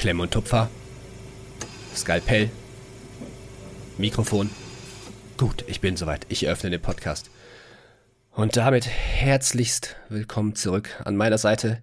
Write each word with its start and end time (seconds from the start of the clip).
Klemm 0.00 0.20
und 0.20 0.30
Tupfer, 0.30 0.70
Skalpell, 1.94 2.48
Mikrofon. 3.98 4.48
Gut, 5.36 5.62
ich 5.66 5.82
bin 5.82 5.94
soweit. 5.98 6.24
Ich 6.30 6.44
eröffne 6.44 6.70
den 6.70 6.80
Podcast. 6.80 7.30
Und 8.30 8.56
damit 8.56 8.86
herzlichst 8.86 9.96
willkommen 10.08 10.54
zurück 10.54 10.88
an 11.04 11.18
meiner 11.18 11.36
Seite. 11.36 11.82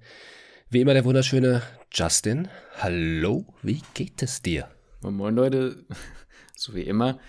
Wie 0.71 0.81
immer 0.81 0.95
der 0.95 1.05
wunderschöne 1.05 1.61
Justin. 1.91 2.48
Hallo, 2.80 3.45
wie 3.61 3.84
geht 3.93 4.23
es 4.23 4.41
dir? 4.41 4.68
Moin 5.02 5.36
Leute, 5.36 5.86
so 6.55 6.73
wie 6.73 6.88
immer. 6.88 7.20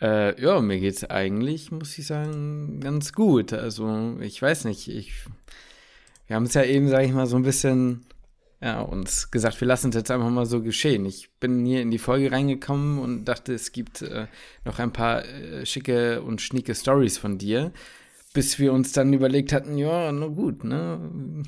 Äh, 0.00 0.40
ja, 0.40 0.60
mir 0.60 0.78
geht's 0.78 1.02
eigentlich, 1.02 1.72
muss 1.72 1.98
ich 1.98 2.06
sagen, 2.06 2.78
ganz 2.78 3.12
gut. 3.12 3.52
Also, 3.52 4.16
ich 4.20 4.40
weiß 4.40 4.66
nicht, 4.66 4.86
ich, 4.86 5.12
wir 6.28 6.36
haben 6.36 6.44
es 6.44 6.54
ja 6.54 6.62
eben, 6.62 6.88
sage 6.88 7.06
ich 7.06 7.12
mal, 7.12 7.26
so 7.26 7.34
ein 7.34 7.42
bisschen 7.42 8.06
ja, 8.60 8.80
uns 8.80 9.30
gesagt, 9.30 9.60
wir 9.60 9.68
lassen 9.68 9.90
es 9.90 9.96
jetzt 9.96 10.10
einfach 10.10 10.30
mal 10.30 10.46
so 10.46 10.62
geschehen. 10.62 11.04
Ich 11.04 11.30
bin 11.38 11.64
hier 11.66 11.82
in 11.82 11.90
die 11.90 11.98
Folge 11.98 12.32
reingekommen 12.32 12.98
und 12.98 13.26
dachte, 13.26 13.52
es 13.52 13.72
gibt 13.72 14.02
äh, 14.02 14.26
noch 14.64 14.78
ein 14.78 14.92
paar 14.92 15.24
äh, 15.24 15.66
schicke 15.66 16.22
und 16.22 16.40
schnieke 16.40 16.74
Stories 16.74 17.18
von 17.18 17.36
dir, 17.36 17.72
bis 18.32 18.58
wir 18.58 18.72
uns 18.72 18.92
dann 18.92 19.12
überlegt 19.12 19.52
hatten, 19.52 19.76
ja, 19.76 20.10
na 20.10 20.26
gut, 20.28 20.64
ne? 20.64 21.42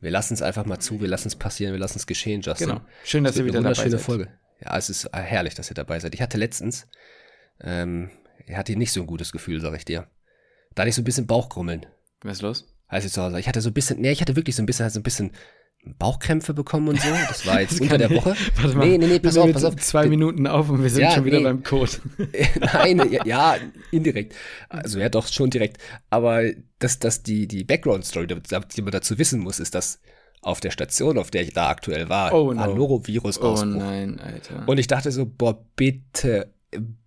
Wir 0.00 0.10
lassen 0.10 0.34
es 0.34 0.42
einfach 0.42 0.66
mal 0.66 0.78
zu, 0.78 1.00
wir 1.00 1.08
lassen 1.08 1.28
es 1.28 1.36
passieren, 1.36 1.72
wir 1.72 1.80
lassen 1.80 1.98
es 1.98 2.06
geschehen, 2.06 2.42
Justin. 2.42 2.68
Genau. 2.68 2.80
Schön, 3.04 3.24
dass 3.24 3.36
ihr 3.36 3.46
wieder 3.46 3.62
dabei 3.62 3.74
seid. 3.74 4.00
Folge. 4.00 4.28
Ja, 4.60 4.76
es 4.76 4.90
ist 4.90 5.08
herrlich, 5.12 5.54
dass 5.54 5.70
ihr 5.70 5.74
dabei 5.74 6.00
seid. 6.00 6.14
Ich 6.14 6.20
hatte 6.20 6.38
letztens, 6.38 6.86
ähm, 7.60 8.10
ich 8.46 8.56
hatte 8.56 8.76
nicht 8.76 8.92
so 8.92 9.00
ein 9.00 9.06
gutes 9.06 9.32
Gefühl, 9.32 9.60
sag 9.60 9.74
ich 9.74 9.84
dir. 9.84 10.06
Da 10.74 10.82
hatte 10.82 10.90
ich 10.90 10.94
so 10.94 11.02
ein 11.02 11.04
bisschen 11.04 11.26
Bauchgrummeln. 11.26 11.86
Was 12.22 12.38
ist 12.38 12.42
los? 12.42 12.74
Als 12.88 13.04
ich 13.04 13.12
zu 13.12 13.22
Hause, 13.22 13.40
ich 13.40 13.48
hatte 13.48 13.60
so 13.60 13.70
ein 13.70 13.74
bisschen, 13.74 14.00
nee, 14.00 14.12
ich 14.12 14.20
hatte 14.20 14.36
wirklich 14.36 14.54
so 14.54 14.62
ein 14.62 14.66
bisschen, 14.66 14.90
so 14.90 15.00
ein 15.00 15.02
bisschen 15.02 15.32
Bauchkrämpfe 15.84 16.54
bekommen 16.54 16.88
und 16.88 17.00
so. 17.00 17.08
Das 17.28 17.46
war 17.46 17.60
jetzt 17.60 17.72
das 17.72 17.80
unter 17.80 17.98
der 17.98 18.10
Woche. 18.10 18.36
Warte 18.56 18.76
mal, 18.76 18.86
nee, 18.86 18.98
nee, 18.98 19.06
nee, 19.06 19.18
pass 19.18 19.36
auf, 19.36 19.52
pass 19.52 19.64
auf. 19.64 19.76
Zwei 19.76 20.06
Minuten 20.06 20.46
auf 20.46 20.68
und 20.68 20.82
wir 20.82 20.90
sind 20.90 21.02
ja, 21.02 21.10
schon 21.12 21.24
wieder 21.24 21.38
nee. 21.38 21.44
beim 21.44 21.62
Code. 21.62 21.92
Nein, 22.60 23.10
ja, 23.10 23.24
ja, 23.24 23.56
indirekt. 23.90 24.34
Also 24.68 25.00
ja, 25.00 25.08
doch 25.08 25.26
schon 25.26 25.50
direkt. 25.50 25.78
Aber 26.10 26.42
dass 26.78 26.98
das 26.98 27.22
die, 27.22 27.48
die 27.48 27.64
Background-Story, 27.64 28.26
die 28.26 28.82
man 28.82 28.92
dazu 28.92 29.18
wissen 29.18 29.40
muss, 29.40 29.58
ist, 29.58 29.74
dass 29.74 30.00
auf 30.40 30.60
der 30.60 30.70
Station, 30.70 31.18
auf 31.18 31.30
der 31.30 31.42
ich 31.42 31.52
da 31.52 31.68
aktuell 31.68 32.08
war, 32.08 32.32
oh, 32.32 32.52
no. 32.52 32.74
Norovirus 32.74 33.40
Oh 33.40 33.64
nein, 33.64 34.18
Alter. 34.18 34.64
Und 34.66 34.78
ich 34.78 34.88
dachte 34.88 35.10
so, 35.12 35.24
boah, 35.26 35.64
bitte, 35.76 36.52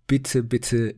bitte, 0.06 0.42
bitte, 0.42 0.96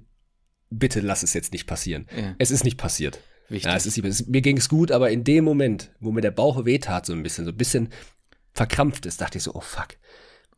bitte 0.70 1.00
lass 1.00 1.22
es 1.22 1.34
jetzt 1.34 1.52
nicht 1.52 1.66
passieren. 1.66 2.06
Ja. 2.16 2.34
Es 2.38 2.50
ist 2.50 2.64
nicht 2.64 2.76
passiert. 2.76 3.20
Wichtig. 3.48 3.70
Ja, 3.70 3.76
es 3.76 3.86
ist, 3.86 3.98
es, 3.98 4.26
mir 4.26 4.42
ging 4.42 4.58
es 4.58 4.68
gut, 4.68 4.92
aber 4.92 5.10
in 5.10 5.24
dem 5.24 5.44
Moment, 5.44 5.90
wo 6.00 6.12
mir 6.12 6.20
der 6.20 6.30
Bauch 6.30 6.64
wehtat, 6.64 7.06
so 7.06 7.12
ein 7.12 7.22
bisschen, 7.22 7.44
so 7.44 7.50
ein 7.50 7.56
bisschen 7.56 7.88
verkrampft 8.52 9.06
ist, 9.06 9.20
dachte 9.20 9.38
ich 9.38 9.44
so, 9.44 9.54
oh 9.54 9.60
fuck, 9.60 9.96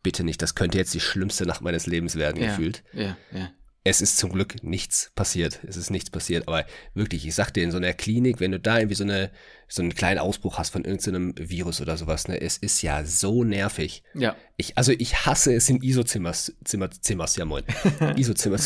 bitte 0.03 0.25
nicht, 0.25 0.43
das 0.43 0.55
könnte 0.55 0.79
jetzt 0.79 0.95
die 0.95 1.01
schlimmste 1.01 1.47
Nacht 1.47 1.61
meines 1.61 1.87
Lebens 1.87 2.17
werden, 2.17 2.43
ja, 2.43 2.49
gefühlt. 2.49 2.83
Ja, 2.93 3.17
ja. 3.33 3.51
Es 3.83 4.03
ist 4.03 4.19
zum 4.19 4.31
Glück 4.31 4.63
nichts 4.63 5.11
passiert. 5.15 5.61
Es 5.67 5.79
ist 5.79 5.89
nichts 5.89 6.11
passiert. 6.11 6.47
Aber 6.47 6.67
wirklich, 6.93 7.27
ich 7.27 7.35
sag 7.35 7.51
dir, 7.51 7.63
in 7.63 7.71
so 7.71 7.79
einer 7.79 7.95
Klinik, 7.95 8.39
wenn 8.39 8.53
du 8.53 8.61
da 8.61 8.79
irgendwie 8.79 8.95
so, 8.95 9.05
eine, 9.05 9.31
so 9.69 9.81
einen 9.81 9.95
kleinen 9.95 10.19
Ausbruch 10.19 10.59
hast 10.59 10.69
von 10.69 10.85
irgendeinem 10.85 11.33
Virus 11.39 11.81
oder 11.81 11.97
sowas, 11.97 12.29
ne, 12.29 12.39
es 12.39 12.59
ist 12.59 12.83
ja 12.83 13.07
so 13.07 13.43
nervig. 13.43 14.03
Ja. 14.13 14.37
Ich, 14.59 14.77
also 14.77 14.93
ich 14.93 15.25
hasse 15.25 15.55
es, 15.55 15.71
in 15.71 15.81
ISO-Zimmers, 15.83 16.53
Zimmer, 16.63 16.91
Zimmers, 16.91 17.37
ja 17.37 17.47
moin, 17.47 17.65
ISO-Zimmer, 18.17 18.59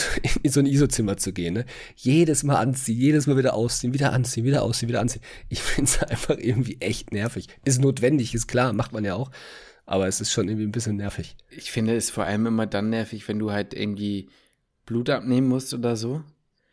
in 0.42 0.50
so 0.50 0.58
ein 0.58 0.66
ISO-Zimmer 0.66 1.16
zu 1.16 1.32
gehen, 1.32 1.54
ne. 1.54 1.64
Jedes 1.94 2.42
Mal 2.42 2.56
anziehen, 2.56 2.98
jedes 2.98 3.28
Mal 3.28 3.36
wieder 3.36 3.54
ausziehen, 3.54 3.94
wieder 3.94 4.12
anziehen, 4.12 4.44
wieder 4.44 4.62
ausziehen, 4.62 4.88
wieder 4.88 5.00
anziehen. 5.00 5.22
Ich 5.48 5.62
find's 5.62 6.02
einfach 6.02 6.38
irgendwie 6.38 6.78
echt 6.80 7.12
nervig. 7.12 7.46
Ist 7.64 7.80
notwendig, 7.80 8.34
ist 8.34 8.48
klar, 8.48 8.72
macht 8.72 8.92
man 8.92 9.04
ja 9.04 9.14
auch. 9.14 9.30
Aber 9.86 10.08
es 10.08 10.20
ist 10.20 10.32
schon 10.32 10.48
irgendwie 10.48 10.66
ein 10.66 10.72
bisschen 10.72 10.96
nervig. 10.96 11.36
Ich 11.50 11.70
finde 11.70 11.94
es 11.94 12.10
vor 12.10 12.24
allem 12.24 12.46
immer 12.46 12.66
dann 12.66 12.90
nervig, 12.90 13.28
wenn 13.28 13.38
du 13.38 13.52
halt 13.52 13.74
irgendwie 13.74 14.28
Blut 14.86 15.10
abnehmen 15.10 15.48
musst 15.48 15.74
oder 15.74 15.96
so. 15.96 16.22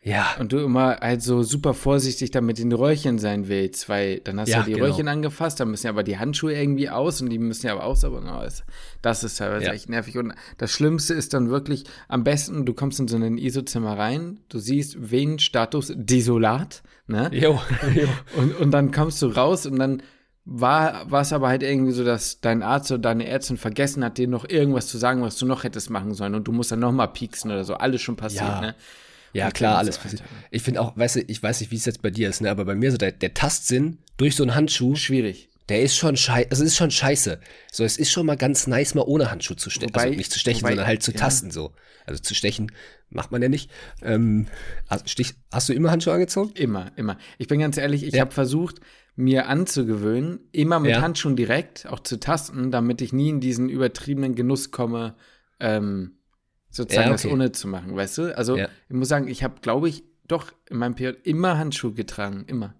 Ja. 0.04 0.36
Und 0.40 0.52
du 0.52 0.58
immer 0.60 0.98
halt 1.00 1.22
so 1.22 1.44
super 1.44 1.76
vorsichtig 1.76 2.32
damit 2.32 2.58
in 2.58 2.72
den 2.72 2.80
Röhrchen 2.80 3.20
sein 3.20 3.48
willst, 3.48 3.88
weil 3.88 4.20
dann 4.20 4.40
hast 4.40 4.50
ja, 4.50 4.56
du 4.56 4.62
ja 4.62 4.66
die 4.66 4.74
genau. 4.74 4.86
Röhrchen 4.86 5.08
angefasst, 5.08 5.60
dann 5.60 5.70
müssen 5.70 5.86
ja 5.86 5.92
aber 5.92 6.02
die 6.02 6.18
Handschuhe 6.18 6.54
irgendwie 6.54 6.90
aus 6.90 7.22
und 7.22 7.30
die 7.30 7.38
müssen 7.38 7.68
ja 7.68 7.74
aber 7.74 7.84
auch 7.84 7.96
sauber 7.96 8.36
aus. 8.36 8.64
Das 9.04 9.24
ist 9.24 9.38
teilweise 9.38 9.68
ja. 9.68 9.74
echt 9.74 9.90
nervig. 9.90 10.18
Und 10.18 10.34
das 10.58 10.72
Schlimmste 10.72 11.14
ist 11.14 11.36
dann 11.36 11.52
wirklich, 11.52 11.84
am 12.08 12.24
besten, 12.24 12.66
du 12.66 12.74
kommst 12.74 13.00
in 13.00 13.08
so 13.08 13.16
ein 13.16 13.38
ISO-Zimmer 13.38 13.96
rein, 13.96 14.40
du 14.50 14.58
siehst 14.58 15.12
wen 15.12 15.38
Status 15.38 15.94
desolat, 15.96 16.82
ne? 17.06 17.30
Jo, 17.32 17.62
jo. 17.94 18.08
Und, 18.38 18.56
und 18.60 18.72
dann 18.72 18.92
kommst 18.92 19.22
du 19.22 19.28
raus 19.28 19.68
und 19.68 19.78
dann 19.78 20.02
war 20.46 21.22
es 21.22 21.34
aber 21.34 21.50
halt 21.50 21.64
irgendwie 21.64 21.92
so, 21.92 22.04
dass 22.04 22.42
dein 22.42 22.64
Arzt 22.64 22.92
oder 22.92 23.02
deine 23.02 23.28
Ärztin 23.28 23.58
vergessen 23.58 24.04
hat, 24.04 24.18
dir 24.18 24.28
noch 24.28 24.48
irgendwas 24.50 24.88
zu 24.88 24.98
sagen, 24.98 25.22
was 25.22 25.38
du 25.38 25.46
noch 25.46 25.64
hättest 25.64 25.90
machen 25.90 26.14
sollen 26.14 26.36
und 26.36 26.48
du 26.48 26.52
musst 26.52 26.72
dann 26.72 26.80
nochmal 26.80 27.10
pieksen 27.10 27.52
oder 27.52 27.64
so. 27.64 27.76
Alles 27.76 28.02
schon 28.02 28.16
passiert, 28.16 28.44
ja. 28.44 28.62
ne? 28.62 28.76
Ja, 29.34 29.46
und 29.46 29.54
klar, 29.54 29.78
alles 29.78 29.96
so, 29.96 30.02
passiert. 30.02 30.24
Ich 30.50 30.62
finde 30.62 30.82
auch, 30.82 30.98
weißt 30.98 31.18
du, 31.18 31.20
ich 31.22 31.42
weiß 31.42 31.62
nicht, 31.62 31.72
wie 31.72 31.78
es 31.78 31.86
jetzt 31.86 32.02
bei 32.02 32.10
dir 32.10 32.28
ist, 32.28 32.42
ne, 32.42 32.50
aber 32.50 32.66
bei 32.66 32.76
mir 32.76 32.92
so 32.92 32.98
der, 32.98 33.12
der 33.12 33.34
Tastsinn 33.34 34.00
durch 34.18 34.36
so 34.36 34.44
einen 34.44 34.56
Handschuh. 34.56 34.96
Schwierig. 34.96 35.50
Der 35.70 35.82
ist 35.84 35.96
schon 35.96 36.18
scheiße, 36.18 36.50
also 36.52 36.64
ist 36.66 36.76
schon 36.76 36.92
scheiße. 36.92 37.40
So, 37.72 37.86
es 37.86 37.98
ist 37.98 38.12
schon 38.12 38.26
mal 38.26 38.36
ganz 38.36 38.68
nice, 38.68 38.94
mal 38.94 39.04
ohne 39.04 39.32
Handschuh 39.32 39.54
zu 39.54 39.70
stechen. 39.70 39.96
Also 39.96 40.16
nicht 40.16 40.32
zu 40.32 40.40
stechen, 40.40 40.62
wobei, 40.64 40.72
sondern 40.72 40.88
halt 40.88 41.04
zu 41.04 41.12
ja. 41.12 41.18
tasten, 41.18 41.52
so. 41.52 41.72
Also 42.06 42.22
zu 42.22 42.36
stechen 42.36 42.72
macht 43.10 43.32
man 43.32 43.42
ja 43.42 43.48
nicht. 43.48 43.70
Ähm, 44.02 44.48
also 44.88 45.06
Stich, 45.08 45.36
hast 45.52 45.70
du 45.70 45.74
immer 45.74 45.92
Handschuhe 45.92 46.14
angezogen? 46.14 46.52
Immer, 46.56 46.92
immer. 46.96 47.18
Ich 47.38 47.48
bin 47.48 47.60
ganz 47.60 47.78
ehrlich, 47.78 48.04
ich 48.04 48.14
ja. 48.14 48.22
habe 48.22 48.32
versucht, 48.32 48.82
mir 49.16 49.48
anzugewöhnen, 49.48 50.40
immer 50.52 50.80
mit 50.80 50.92
ja. 50.92 51.02
Handschuhen 51.02 51.36
direkt, 51.36 51.86
auch 51.88 52.00
zu 52.00 52.20
tasten, 52.20 52.72
damit 52.72 53.02
ich 53.02 53.14
nie 53.14 53.30
in 53.30 53.40
diesen 53.40 53.70
übertriebenen 53.70 54.36
Genuss 54.36 54.72
komme, 54.72 55.16
ähm, 55.60 56.18
sozusagen 56.70 57.10
ja, 57.10 57.14
okay. 57.14 57.24
das 57.24 57.34
ohne 57.34 57.52
zu 57.52 57.68
machen, 57.68 57.96
weißt 57.96 58.18
du? 58.18 58.38
Also 58.38 58.58
ja. 58.58 58.70
ich 58.90 58.96
muss 58.96 59.10
sagen, 59.10 59.28
ich 59.28 59.44
habe, 59.44 59.56
glaube 59.62 59.90
ich, 59.90 60.04
doch 60.28 60.54
in 60.70 60.78
meinem 60.78 60.96
Period 60.96 61.18
immer 61.24 61.58
Handschuhe 61.58 61.94
getragen, 61.94 62.46
immer. 62.48 62.76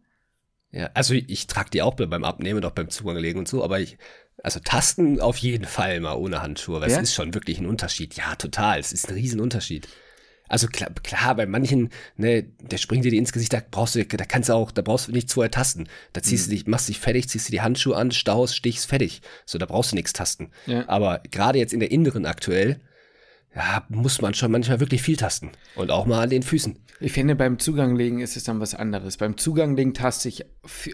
Ja, 0.72 0.90
also 0.94 1.14
ich 1.14 1.48
trage 1.48 1.70
die 1.70 1.82
auch 1.82 1.96
beim 1.96 2.24
Abnehmen 2.24 2.58
und 2.58 2.66
auch 2.66 2.72
beim 2.72 2.90
Zugang 2.90 3.18
legen 3.18 3.40
und 3.40 3.48
so, 3.48 3.62
aber 3.62 3.82
ich, 3.82 3.98
also 4.42 4.62
Tasten 4.62 5.20
auf 5.20 5.38
jeden 5.38 5.66
Fall 5.66 6.00
mal 6.00 6.16
ohne 6.16 6.42
Handschuhe, 6.42 6.80
weil 6.80 6.90
es 6.90 6.98
ist 6.98 7.14
schon 7.14 7.34
wirklich 7.34 7.60
ein 7.60 7.66
Unterschied. 7.66 8.16
Ja, 8.16 8.36
total, 8.36 8.80
es 8.80 8.94
ist 8.94 9.10
ein 9.10 9.16
Riesenunterschied. 9.16 9.90
Also 10.52 10.68
klar, 10.68 10.90
klar, 11.02 11.36
bei 11.36 11.46
manchen, 11.46 11.92
ne, 12.18 12.44
der 12.44 12.78
springt 12.78 13.06
dir 13.06 13.14
ins 13.14 13.32
Gesicht, 13.32 13.54
da 13.54 13.62
brauchst 13.72 13.96
du, 13.96 14.06
da 14.06 14.26
kannst 14.26 14.50
du 14.50 14.54
auch, 14.54 14.72
da 14.72 14.82
brauchst 14.82 15.08
du 15.08 15.14
nichts 15.14 15.32
vorher 15.32 15.50
tasten. 15.50 15.86
Da 16.12 16.22
ziehst 16.22 16.48
mhm. 16.48 16.52
du 16.52 16.58
dich, 16.58 16.68
machst 16.68 16.90
dich 16.90 17.00
fertig, 17.00 17.30
ziehst 17.30 17.48
dir 17.48 17.54
die 17.54 17.62
Handschuhe 17.62 17.96
an, 17.96 18.12
staust, 18.12 18.58
stichst, 18.58 18.86
fertig. 18.86 19.22
So, 19.46 19.58
da 19.58 19.66
brauchst 19.66 19.94
du 19.94 19.96
nichts 19.96 20.12
tasten. 20.12 20.50
Ja. 20.66 20.90
Aber 20.90 21.22
gerade 21.32 21.58
jetzt 21.58 21.72
in 21.72 21.80
der 21.80 21.90
Inneren 21.90 22.26
aktuell, 22.26 22.82
ja, 23.54 23.84
muss 23.90 24.22
man 24.22 24.34
schon 24.34 24.52
manchmal 24.52 24.80
wirklich 24.80 25.02
viel 25.02 25.18
tasten. 25.18 25.52
Und 25.76 25.92
auch 25.92 26.06
mal 26.06 26.24
an 26.24 26.30
den 26.30 26.42
Füßen. 26.42 26.80
Ich 27.02 27.12
finde, 27.12 27.36
beim 27.36 27.60
Zugang 27.60 27.96
legen 27.96 28.22
ist 28.22 28.38
es 28.38 28.46
dann 28.46 28.62
was 28.62 28.76
anderes. 28.76 29.18
Beim 29.18 29.36
Zugang 29.36 29.76
legen 29.76 29.94
taste 29.94 30.30
ich 30.30 30.46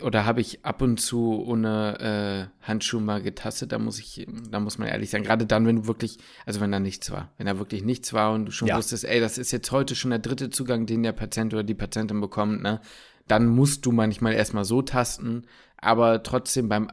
oder 0.02 0.26
habe 0.26 0.42
ich 0.42 0.66
ab 0.66 0.82
und 0.82 1.00
zu 1.00 1.44
ohne 1.46 2.50
äh, 2.62 2.66
Handschuhe 2.66 3.02
mal 3.02 3.22
getastet. 3.22 3.72
Da 3.72 3.78
muss 3.78 4.00
ich, 4.00 4.26
da 4.50 4.60
muss 4.60 4.80
man 4.80 4.88
ehrlich 4.88 5.12
sein. 5.12 5.24
Gerade 5.24 5.46
dann, 5.46 5.68
wenn 5.68 5.76
du 5.76 5.88
wirklich, 5.88 6.18
also 6.48 6.60
wenn 6.60 6.72
da 6.72 6.80
nichts 6.80 7.12
war. 7.12 7.32
Wenn 7.38 7.46
da 7.46 7.60
wirklich 7.60 7.84
nichts 7.84 8.12
war 8.14 8.34
und 8.34 8.46
du 8.46 8.52
schon 8.52 8.70
ja. 8.70 8.78
wusstest, 8.78 9.06
ey, 9.06 9.20
das 9.20 9.38
ist 9.38 9.52
jetzt 9.52 9.72
heute 9.72 9.94
schon 9.94 10.10
der 10.10 10.20
dritte 10.20 10.50
Zugang, 10.50 10.88
den 10.88 11.04
der 11.04 11.12
Patient 11.12 11.54
oder 11.54 11.64
die 11.64 11.76
Patientin 11.76 12.22
bekommt, 12.22 12.64
ne? 12.64 12.82
Dann 13.28 13.48
musst 13.48 13.86
du 13.86 13.92
manchmal 13.92 14.34
erstmal 14.34 14.64
so 14.64 14.82
tasten. 14.82 15.44
Aber 15.80 16.24
trotzdem 16.24 16.70
beim 16.70 16.90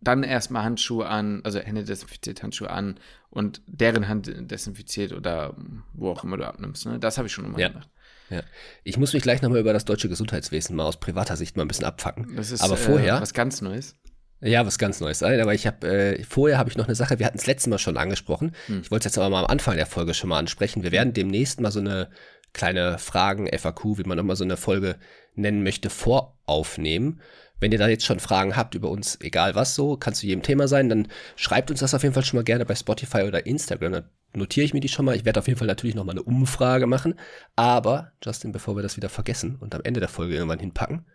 dann 0.00 0.22
erstmal 0.22 0.62
Handschuhe 0.64 1.06
an, 1.06 1.40
also 1.44 1.58
Hände 1.58 1.84
desinfiziert, 1.84 2.42
Handschuhe 2.42 2.70
an 2.70 2.98
und 3.30 3.62
deren 3.66 4.08
Hand 4.08 4.32
desinfiziert 4.50 5.12
oder 5.12 5.54
wo 5.92 6.10
auch 6.10 6.24
immer 6.24 6.36
du 6.36 6.46
abnimmst. 6.46 6.86
Ne? 6.86 6.98
Das 6.98 7.18
habe 7.18 7.28
ich 7.28 7.34
schon 7.34 7.44
immer 7.44 7.58
ja. 7.58 7.68
gemacht. 7.68 7.88
Ja. 8.30 8.42
Ich 8.84 8.98
muss 8.98 9.12
mich 9.14 9.22
gleich 9.22 9.42
nochmal 9.42 9.60
über 9.60 9.72
das 9.72 9.84
deutsche 9.84 10.08
Gesundheitswesen 10.08 10.76
mal 10.76 10.84
aus 10.84 11.00
privater 11.00 11.36
Sicht 11.36 11.56
mal 11.56 11.62
ein 11.62 11.68
bisschen 11.68 11.86
abfacken. 11.86 12.36
Das 12.36 12.50
ist 12.50 12.60
aber 12.60 12.76
vorher, 12.76 13.16
äh, 13.16 13.20
was 13.20 13.32
ganz 13.32 13.62
Neues. 13.62 13.96
Ja, 14.40 14.64
was 14.66 14.78
ganz 14.78 15.00
Neues. 15.00 15.22
Aber 15.22 15.54
ich 15.54 15.66
habe 15.66 15.88
äh, 15.88 16.22
vorher 16.24 16.58
habe 16.58 16.70
ich 16.70 16.76
noch 16.76 16.86
eine 16.86 16.94
Sache, 16.94 17.18
wir 17.18 17.26
hatten 17.26 17.38
es 17.38 17.46
letztes 17.46 17.68
Mal 17.68 17.78
schon 17.78 17.96
angesprochen. 17.96 18.52
Hm. 18.66 18.82
Ich 18.82 18.90
wollte 18.90 19.08
es 19.08 19.12
jetzt 19.12 19.18
aber 19.18 19.30
mal 19.30 19.44
am 19.44 19.50
Anfang 19.50 19.76
der 19.76 19.86
Folge 19.86 20.14
schon 20.14 20.28
mal 20.28 20.38
ansprechen. 20.38 20.82
Wir 20.82 20.92
werden 20.92 21.12
demnächst 21.12 21.60
mal 21.60 21.72
so 21.72 21.80
eine 21.80 22.10
kleine 22.52 22.98
Fragen, 22.98 23.48
FAQ, 23.48 23.98
wie 23.98 24.04
man 24.04 24.16
nochmal 24.16 24.36
so 24.36 24.44
eine 24.44 24.56
Folge 24.56 24.96
nennen 25.34 25.62
möchte, 25.62 25.90
voraufnehmen. 25.90 27.20
Wenn 27.60 27.72
ihr 27.72 27.78
da 27.78 27.88
jetzt 27.88 28.04
schon 28.04 28.20
Fragen 28.20 28.56
habt 28.56 28.74
über 28.74 28.88
uns, 28.88 29.18
egal 29.20 29.54
was 29.54 29.74
so, 29.74 29.96
kann 29.96 30.14
zu 30.14 30.26
jedem 30.26 30.42
Thema 30.42 30.68
sein, 30.68 30.88
dann 30.88 31.08
schreibt 31.36 31.70
uns 31.70 31.80
das 31.80 31.94
auf 31.94 32.02
jeden 32.02 32.14
Fall 32.14 32.24
schon 32.24 32.38
mal 32.38 32.44
gerne 32.44 32.64
bei 32.64 32.74
Spotify 32.74 33.22
oder 33.22 33.46
Instagram. 33.46 33.92
Dann 33.92 34.04
notiere 34.32 34.64
ich 34.64 34.74
mir 34.74 34.80
die 34.80 34.88
schon 34.88 35.04
mal. 35.04 35.16
Ich 35.16 35.24
werde 35.24 35.40
auf 35.40 35.48
jeden 35.48 35.58
Fall 35.58 35.66
natürlich 35.66 35.96
noch 35.96 36.04
mal 36.04 36.12
eine 36.12 36.22
Umfrage 36.22 36.86
machen. 36.86 37.14
Aber, 37.56 38.12
Justin, 38.24 38.52
bevor 38.52 38.76
wir 38.76 38.82
das 38.82 38.96
wieder 38.96 39.08
vergessen 39.08 39.56
und 39.56 39.74
am 39.74 39.82
Ende 39.82 40.00
der 40.00 40.08
Folge 40.08 40.34
irgendwann 40.34 40.60
hinpacken, 40.60 41.06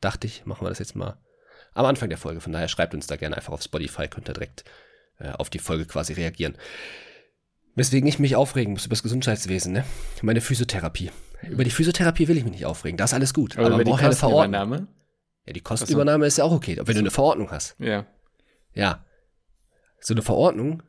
dachte 0.00 0.26
ich, 0.26 0.46
machen 0.46 0.64
wir 0.64 0.70
das 0.70 0.78
jetzt 0.78 0.96
mal 0.96 1.18
am 1.74 1.86
Anfang 1.86 2.08
der 2.08 2.18
Folge. 2.18 2.40
Von 2.40 2.52
daher 2.52 2.68
schreibt 2.68 2.94
uns 2.94 3.06
da 3.06 3.16
gerne 3.16 3.36
einfach 3.36 3.52
auf 3.52 3.62
Spotify, 3.62 4.08
könnt 4.08 4.28
ihr 4.28 4.34
direkt 4.34 4.64
äh, 5.18 5.30
auf 5.32 5.50
die 5.50 5.58
Folge 5.58 5.84
quasi 5.84 6.14
reagieren. 6.14 6.56
Weswegen 7.74 8.08
ich 8.08 8.18
mich 8.18 8.36
aufregen 8.36 8.72
muss 8.72 8.86
über 8.86 8.94
das 8.94 9.02
Gesundheitswesen, 9.02 9.72
ne? 9.72 9.84
Meine 10.22 10.40
Physiotherapie. 10.40 11.10
Über 11.48 11.64
die 11.64 11.70
Physiotherapie 11.70 12.26
will 12.26 12.36
ich 12.36 12.44
mich 12.44 12.52
nicht 12.52 12.66
aufregen. 12.66 12.96
Da 12.96 13.04
ist 13.04 13.14
alles 13.14 13.32
gut. 13.32 13.56
Aber, 13.56 13.66
aber 13.66 13.74
über 13.76 13.84
die 13.84 13.90
Kostenübernahme? 13.92 14.88
Ja, 15.46 15.52
die 15.52 15.60
Kostenübernahme 15.60 16.24
so. 16.24 16.26
ist 16.26 16.38
ja 16.38 16.44
auch 16.44 16.52
okay, 16.52 16.76
wenn 16.76 16.94
du 16.94 17.00
eine 17.00 17.10
Verordnung 17.10 17.50
hast. 17.50 17.76
Ja. 17.78 18.06
Ja. 18.74 19.04
So 20.00 20.14
eine 20.14 20.22
Verordnung 20.22 20.82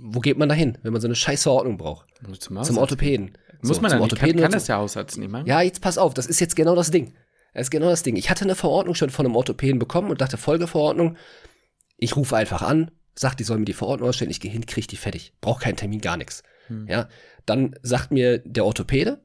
wo 0.00 0.20
geht 0.20 0.38
man 0.38 0.48
da 0.48 0.54
hin, 0.54 0.78
wenn 0.82 0.92
man 0.92 1.00
so 1.00 1.08
eine 1.08 1.14
scheiß 1.14 1.42
Verordnung 1.44 1.76
braucht? 1.76 2.08
Zum, 2.38 2.62
zum 2.62 2.78
Orthopäden. 2.78 3.36
Muss 3.62 3.76
so, 3.76 3.82
man 3.82 3.90
dann 3.90 4.00
Orthopäden 4.00 4.40
kann, 4.40 4.50
kann 4.50 4.52
das 4.52 4.66
der 4.66 4.76
Hausarzt 4.76 5.18
nicht 5.18 5.30
machen? 5.30 5.46
Ja, 5.46 5.62
jetzt 5.62 5.80
pass 5.80 5.98
auf, 5.98 6.14
das 6.14 6.26
ist 6.26 6.40
jetzt 6.40 6.56
genau 6.56 6.74
das 6.74 6.90
Ding. 6.90 7.14
Das 7.54 7.62
ist 7.62 7.70
genau 7.70 7.88
das 7.88 8.02
Ding. 8.02 8.16
Ich 8.16 8.28
hatte 8.30 8.44
eine 8.44 8.56
Verordnung 8.56 8.94
schon 8.94 9.10
von 9.10 9.24
einem 9.24 9.36
Orthopäden 9.36 9.78
bekommen 9.78 10.10
und 10.10 10.20
dachte, 10.20 10.36
Folgeverordnung, 10.36 11.16
ich 11.96 12.16
rufe 12.16 12.36
einfach 12.36 12.62
an, 12.62 12.90
sag, 13.14 13.36
die 13.36 13.44
sollen 13.44 13.60
mir 13.60 13.66
die 13.66 13.72
Verordnung 13.72 14.08
ausstellen, 14.08 14.30
ich 14.30 14.40
gehe 14.40 14.50
hin, 14.50 14.66
krieg 14.66 14.88
die 14.88 14.96
fertig. 14.96 15.32
Brauch 15.40 15.60
keinen 15.60 15.76
Termin, 15.76 16.00
gar 16.00 16.16
nichts. 16.16 16.42
Hm. 16.66 16.86
Ja, 16.88 17.08
dann 17.46 17.76
sagt 17.82 18.10
mir 18.10 18.38
der 18.38 18.64
Orthopäde, 18.64 19.22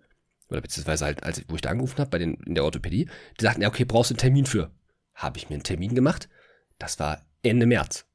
oder 0.49 0.61
beziehungsweise 0.61 1.05
halt, 1.05 1.23
als 1.23 1.43
wo 1.47 1.55
ich 1.55 1.61
da 1.61 1.69
angerufen 1.69 1.99
habe, 1.99 2.09
bei 2.09 2.17
den, 2.17 2.35
in 2.45 2.55
der 2.55 2.63
Orthopädie, 2.63 3.09
die 3.39 3.43
sagten, 3.43 3.61
ja, 3.61 3.67
okay, 3.67 3.85
brauchst 3.85 4.09
du 4.09 4.13
einen 4.13 4.19
Termin 4.19 4.45
für. 4.45 4.71
Habe 5.13 5.37
ich 5.37 5.49
mir 5.49 5.55
einen 5.55 5.63
Termin 5.63 5.95
gemacht. 5.95 6.29
Das 6.77 6.99
war 6.99 7.21
Ende 7.43 7.65
März. 7.65 8.05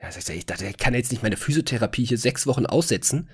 Ja, 0.00 0.08
ich 0.08 0.46
dachte, 0.46 0.66
ich 0.66 0.78
kann 0.78 0.94
jetzt 0.94 1.10
nicht 1.10 1.22
meine 1.22 1.36
Physiotherapie 1.36 2.04
hier 2.04 2.18
sechs 2.18 2.46
Wochen 2.46 2.66
aussetzen, 2.66 3.28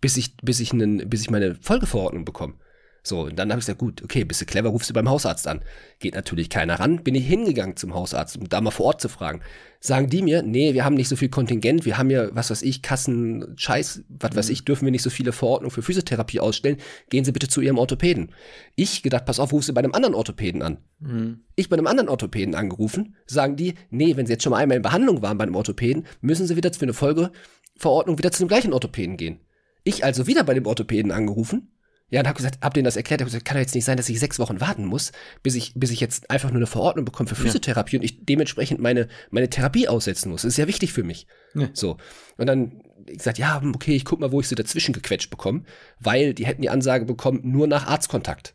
bis 0.00 0.16
ich, 0.16 0.36
bis 0.38 0.60
ich, 0.60 0.72
einen, 0.72 1.08
bis 1.08 1.22
ich 1.22 1.30
meine 1.30 1.54
Folgeverordnung 1.54 2.24
bekomme. 2.24 2.58
So, 3.02 3.22
und 3.22 3.38
dann 3.38 3.50
habe 3.50 3.60
ich 3.60 3.66
gesagt, 3.66 3.78
gut, 3.78 4.02
okay, 4.02 4.24
bist 4.24 4.40
du 4.40 4.44
clever, 4.44 4.68
rufst 4.68 4.90
du 4.90 4.94
beim 4.94 5.08
Hausarzt 5.08 5.46
an. 5.46 5.62
Geht 5.98 6.14
natürlich 6.14 6.50
keiner 6.50 6.78
ran. 6.80 7.02
Bin 7.02 7.14
ich 7.14 7.26
hingegangen 7.26 7.76
zum 7.76 7.94
Hausarzt, 7.94 8.36
um 8.36 8.48
da 8.48 8.60
mal 8.60 8.70
vor 8.70 8.86
Ort 8.86 9.00
zu 9.00 9.08
fragen. 9.08 9.40
Sagen 9.80 10.10
die 10.10 10.22
mir, 10.22 10.42
nee, 10.42 10.74
wir 10.74 10.84
haben 10.84 10.96
nicht 10.96 11.08
so 11.08 11.14
viel 11.14 11.28
Kontingent, 11.28 11.84
wir 11.84 11.98
haben 11.98 12.10
ja, 12.10 12.34
was 12.34 12.50
weiß 12.50 12.62
ich, 12.62 12.82
Kassen, 12.82 13.54
Scheiß, 13.56 14.02
was 14.08 14.34
weiß 14.34 14.48
mhm. 14.48 14.52
ich, 14.52 14.64
dürfen 14.64 14.84
wir 14.84 14.90
nicht 14.90 15.02
so 15.02 15.10
viele 15.10 15.32
Verordnungen 15.32 15.70
für 15.70 15.82
Physiotherapie 15.82 16.40
ausstellen. 16.40 16.78
Gehen 17.10 17.24
Sie 17.24 17.32
bitte 17.32 17.48
zu 17.48 17.60
Ihrem 17.60 17.78
Orthopäden. 17.78 18.32
Ich 18.74 19.02
gedacht, 19.02 19.24
pass 19.24 19.38
auf, 19.38 19.52
rufst 19.52 19.68
du 19.68 19.74
bei 19.74 19.78
einem 19.80 19.94
anderen 19.94 20.14
Orthopäden 20.14 20.62
an. 20.62 20.78
Mhm. 20.98 21.40
Ich 21.54 21.68
bei 21.68 21.76
einem 21.76 21.86
anderen 21.86 22.08
Orthopäden 22.08 22.54
angerufen, 22.54 23.14
sagen 23.26 23.56
die, 23.56 23.74
nee, 23.90 24.16
wenn 24.16 24.26
Sie 24.26 24.32
jetzt 24.32 24.42
schon 24.42 24.50
mal 24.50 24.58
einmal 24.58 24.76
in 24.76 24.82
Behandlung 24.82 25.22
waren 25.22 25.38
bei 25.38 25.44
einem 25.44 25.54
Orthopäden, 25.54 26.06
müssen 26.20 26.46
Sie 26.46 26.56
wieder 26.56 26.72
für 26.72 26.82
eine 26.82 26.94
Folgeverordnung 26.94 28.18
wieder 28.18 28.32
zu 28.32 28.42
dem 28.42 28.48
gleichen 28.48 28.72
Orthopäden 28.72 29.16
gehen. 29.16 29.40
Ich 29.84 30.04
also 30.04 30.26
wieder 30.26 30.44
bei 30.44 30.54
dem 30.54 30.66
Orthopäden 30.66 31.12
angerufen, 31.12 31.70
ja, 32.10 32.20
und 32.20 32.28
hab 32.28 32.36
gesagt, 32.36 32.58
hab 32.62 32.72
denen 32.72 32.84
das 32.84 32.96
erklärt, 32.96 33.20
hab 33.20 33.26
gesagt, 33.26 33.44
kann 33.44 33.56
doch 33.56 33.60
jetzt 33.60 33.74
nicht 33.74 33.84
sein, 33.84 33.98
dass 33.98 34.08
ich 34.08 34.18
sechs 34.18 34.38
Wochen 34.38 34.60
warten 34.60 34.86
muss, 34.86 35.12
bis 35.42 35.54
ich, 35.54 35.74
bis 35.74 35.90
ich 35.90 36.00
jetzt 36.00 36.30
einfach 36.30 36.50
nur 36.50 36.58
eine 36.58 36.66
Verordnung 36.66 37.04
bekomme 37.04 37.28
für 37.28 37.34
Physiotherapie 37.34 37.96
ja. 37.96 38.00
und 38.00 38.04
ich 38.04 38.24
dementsprechend 38.24 38.80
meine, 38.80 39.08
meine 39.30 39.50
Therapie 39.50 39.88
aussetzen 39.88 40.30
muss. 40.30 40.42
Das 40.42 40.52
ist 40.52 40.58
ja 40.58 40.66
wichtig 40.66 40.92
für 40.92 41.02
mich. 41.02 41.26
Ja. 41.54 41.68
So. 41.74 41.98
Und 42.38 42.46
dann 42.46 42.82
ich 43.06 43.18
gesagt, 43.18 43.38
ja, 43.38 43.62
okay, 43.74 43.94
ich 43.94 44.04
guck 44.04 44.20
mal, 44.20 44.32
wo 44.32 44.40
ich 44.40 44.48
sie 44.48 44.54
dazwischen 44.54 44.92
gequetscht 44.92 45.30
bekomme, 45.30 45.64
weil 45.98 46.34
die 46.34 46.46
hätten 46.46 46.62
die 46.62 46.70
Ansage 46.70 47.04
bekommen, 47.04 47.40
nur 47.42 47.66
nach 47.66 47.86
Arztkontakt. 47.86 48.54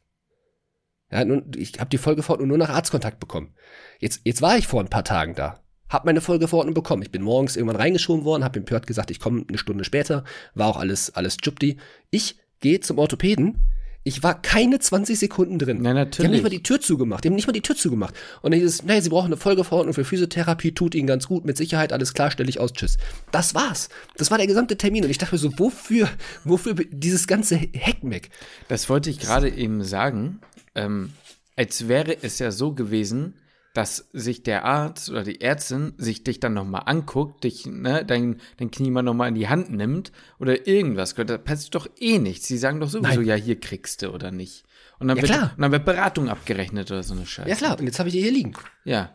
Ja, 1.11 1.23
nun, 1.25 1.51
ich 1.55 1.79
habe 1.79 1.89
die 1.89 1.97
Folgeverordnung 1.97 2.50
nur 2.50 2.57
nach 2.57 2.69
Arztkontakt 2.69 3.19
bekommen. 3.19 3.53
Jetzt, 4.00 4.21
jetzt 4.23 4.41
war 4.41 4.57
ich 4.57 4.67
vor 4.67 4.81
ein 4.81 4.89
paar 4.89 5.03
Tagen 5.03 5.35
da, 5.35 5.63
hab 5.89 6.05
meine 6.05 6.21
Folgeverordnung 6.21 6.73
bekommen. 6.73 7.03
Ich 7.03 7.11
bin 7.11 7.21
morgens 7.21 7.55
irgendwann 7.55 7.79
reingeschoben 7.79 8.25
worden, 8.25 8.44
hab 8.44 8.53
dem 8.53 8.65
Pört 8.65 8.88
gesagt, 8.88 9.11
ich 9.11 9.19
komme 9.19 9.45
eine 9.47 9.57
Stunde 9.59 9.83
später, 9.83 10.23
war 10.55 10.67
auch 10.67 10.77
alles, 10.77 11.15
alles 11.15 11.38
Jupti. 11.44 11.77
Ich 12.09 12.39
gehe 12.63 12.80
zum 12.80 12.98
Orthopäden. 12.98 13.60
Ich 14.06 14.21
war 14.24 14.42
keine 14.42 14.80
20 14.80 15.18
Sekunden 15.18 15.60
drin. 15.60 15.80
Na, 15.81 15.94
natürlich. 15.94 16.18
Die 16.18 16.24
haben 16.24 16.31
nicht 16.31 16.44
mal 16.44 16.50
die 16.50 16.63
Tür 16.63 16.81
zugemacht. 16.81 17.24
Die 17.24 17.30
haben 17.30 17.36
nicht 17.36 17.48
mal 17.48 17.54
die 17.54 17.62
Tür 17.62 17.75
zugemacht. 17.75 18.15
Und 18.42 18.51
dann 18.51 18.60
hieß 18.60 18.69
es, 18.69 18.83
naja, 18.83 19.00
sie 19.00 19.10
brauchen 19.10 19.27
eine 19.27 19.38
Folgeverordnung 19.38 19.94
für 19.94 20.04
Physiotherapie, 20.04 20.74
tut 20.74 20.94
ihnen 20.95 21.07
ganz 21.07 21.27
gut, 21.27 21.45
mit 21.45 21.56
Sicherheit, 21.56 21.94
alles 21.94 22.13
klar, 22.13 22.31
stelle 22.31 22.50
ich 22.50 22.60
aus, 22.60 22.74
tschüss. 22.74 22.98
Das 23.31 23.56
war's. 23.56 23.88
Das 24.18 24.30
war 24.30 24.38
der 24.38 24.48
gesamte 24.48 24.75
Termin. 24.75 25.06
Und 25.06 25.10
ich 25.10 25.19
dachte 25.19 25.36
mir 25.36 25.39
so, 25.39 25.57
wofür, 25.57 26.10
wofür 26.44 26.74
dieses 26.74 27.27
ganze 27.27 27.56
Heckmeck? 27.56 28.30
Das 28.68 28.89
wollte 28.89 29.10
ich 29.10 29.19
gerade 29.19 29.50
eben 29.50 29.83
sagen. 29.83 30.39
Ähm, 30.75 31.13
als 31.56 31.88
wäre 31.88 32.18
es 32.24 32.39
ja 32.39 32.51
so 32.51 32.74
gewesen, 32.74 33.36
dass 33.74 34.10
sich 34.14 34.44
der 34.44 34.66
Arzt 34.66 35.10
oder 35.10 35.24
die 35.24 35.42
Ärztin 35.42 35.94
sich 35.98 36.24
dich 36.24 36.40
dann 36.40 36.54
nochmal 36.54 36.84
anguckt, 36.86 37.44
dich, 37.44 37.66
ne, 37.66 38.06
dein, 38.06 38.40
dein 38.58 38.70
Knie 38.70 38.92
mal 38.92 39.02
nochmal 39.02 39.30
in 39.30 39.36
die 39.36 39.50
Hand 39.50 39.72
nimmt 39.72 40.12
oder 40.40 40.68
irgendwas. 40.68 41.16
Da 41.16 41.38
passiert 41.40 41.74
doch 41.74 41.88
eh 42.00 42.20
nichts. 42.20 42.48
Sie 42.48 42.60
sagen 42.60 42.80
doch 42.80 42.90
sowieso, 42.90 43.20
Nein. 43.20 43.25
ja, 43.25 43.36
hier 43.36 43.60
kriegst 43.60 44.04
du 44.04 44.12
oder 44.12 44.31
nicht. 44.31 44.64
Und 45.00 45.08
dann, 45.08 45.18
ja, 45.18 45.24
wird, 45.24 45.31
klar. 45.31 45.54
und 45.56 45.62
dann 45.62 45.72
wird 45.72 45.86
Beratung 45.86 46.30
abgerechnet 46.30 46.92
oder 46.92 47.02
so 47.02 47.16
eine 47.16 47.25
Scheiße. 47.25 47.50
Ja, 47.50 47.56
klar. 47.56 47.80
Und 47.80 47.86
jetzt 47.86 47.98
habe 47.98 48.10
ich 48.10 48.14
die 48.14 48.22
hier 48.22 48.31
liegen. 48.31 48.54
Ja. 48.86 49.12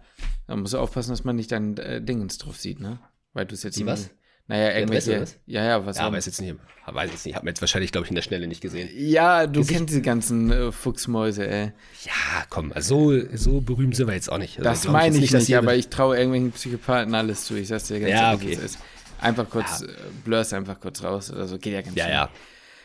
Da 0.48 0.56
musst 0.56 0.74
du 0.74 0.78
aufpassen, 0.78 1.10
dass 1.10 1.24
man 1.24 1.36
nicht 1.36 1.52
dein 1.52 1.76
äh, 1.76 2.02
Dingens 2.02 2.38
drauf 2.38 2.56
sieht, 2.56 2.80
ne? 2.80 2.98
Weil 3.34 3.46
du 3.46 3.54
es 3.54 3.62
jetzt. 3.62 3.78
Die 3.78 3.86
was? 3.86 4.10
Naja, 4.48 4.78
irgendwelche. 4.78 5.24
Ja, 5.46 5.64
ja, 5.64 5.86
was. 5.86 5.98
Ja, 5.98 6.10
weiß 6.10 6.26
jetzt 6.26 6.40
nicht. 6.40 6.56
Weiß 6.86 7.10
jetzt 7.10 7.26
nicht. 7.26 7.36
Hab 7.36 7.42
mir 7.42 7.50
jetzt 7.50 7.60
wahrscheinlich, 7.60 7.92
glaube 7.92 8.06
ich, 8.06 8.10
in 8.10 8.14
der 8.14 8.22
Schnelle 8.22 8.46
nicht 8.46 8.62
gesehen. 8.62 8.88
Ja, 8.94 9.46
du 9.46 9.60
Gesicht. 9.60 9.78
kennst 9.78 9.94
die 9.94 10.00
ganzen 10.00 10.50
äh, 10.50 10.72
Fuchsmäuse, 10.72 11.46
ey. 11.46 11.72
Ja, 12.04 12.44
komm, 12.48 12.72
also 12.72 13.12
so, 13.12 13.26
so 13.34 13.60
berühmt 13.60 13.94
sind 13.94 14.06
wir 14.06 14.14
jetzt 14.14 14.32
auch 14.32 14.38
nicht. 14.38 14.58
Also, 14.58 14.70
das 14.70 14.88
meine 14.88 15.14
ich 15.16 15.20
nicht, 15.20 15.34
nicht 15.34 15.56
aber 15.56 15.74
ich 15.74 15.88
traue 15.88 16.16
irgendwelchen 16.16 16.52
Psychopathen 16.52 17.14
alles 17.14 17.44
zu. 17.44 17.56
Ich 17.56 17.68
sag's 17.68 17.88
dir 17.88 18.00
ganz 18.00 18.10
ja, 18.12 18.32
ehrlich, 18.32 18.56
okay. 18.56 18.64
ist. 18.64 18.78
Einfach 19.20 19.50
kurz, 19.50 19.80
ja. 19.80 19.86
Äh, 19.86 19.90
blurst 20.24 20.54
einfach 20.54 20.80
kurz 20.80 21.02
raus 21.02 21.30
oder 21.30 21.46
so. 21.46 21.58
Geht 21.58 21.74
ja 21.74 21.82
ganz 21.82 21.94
Ja, 21.94 22.04
schnell. 22.04 22.14
ja. 22.14 22.30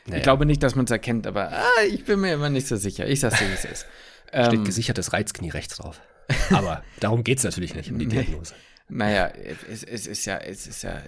Naja. 0.05 0.17
Ich 0.17 0.23
glaube 0.23 0.45
nicht, 0.45 0.61
dass 0.63 0.75
man 0.75 0.83
es 0.83 0.91
erkennt, 0.91 1.25
aber 1.25 1.53
ah, 1.53 1.83
ich 1.89 2.03
bin 2.03 2.19
mir 2.19 2.33
immer 2.33 2.49
nicht 2.49 2.67
so 2.67 2.75
sicher. 2.75 3.07
Ich 3.07 3.21
sag's 3.21 3.39
dir, 3.39 3.47
wie 3.47 3.53
es 3.53 3.63
ist. 3.63 3.85
Steht 4.27 4.53
ähm, 4.53 4.65
gesichertes 4.65 5.13
Reizknie 5.13 5.49
rechts 5.49 5.77
drauf. 5.77 6.01
Aber 6.49 6.83
darum 6.99 7.23
geht's 7.23 7.43
natürlich 7.45 7.73
nicht, 7.73 7.89
um 7.89 7.99
die 7.99 8.07
Diagnose. 8.07 8.53
Naja, 8.89 9.31
es, 9.71 9.83
es 9.83 10.07
ist 10.07 10.25
ja, 10.25 10.37
es 10.39 10.67
ist 10.67 10.83
ja 10.83 11.01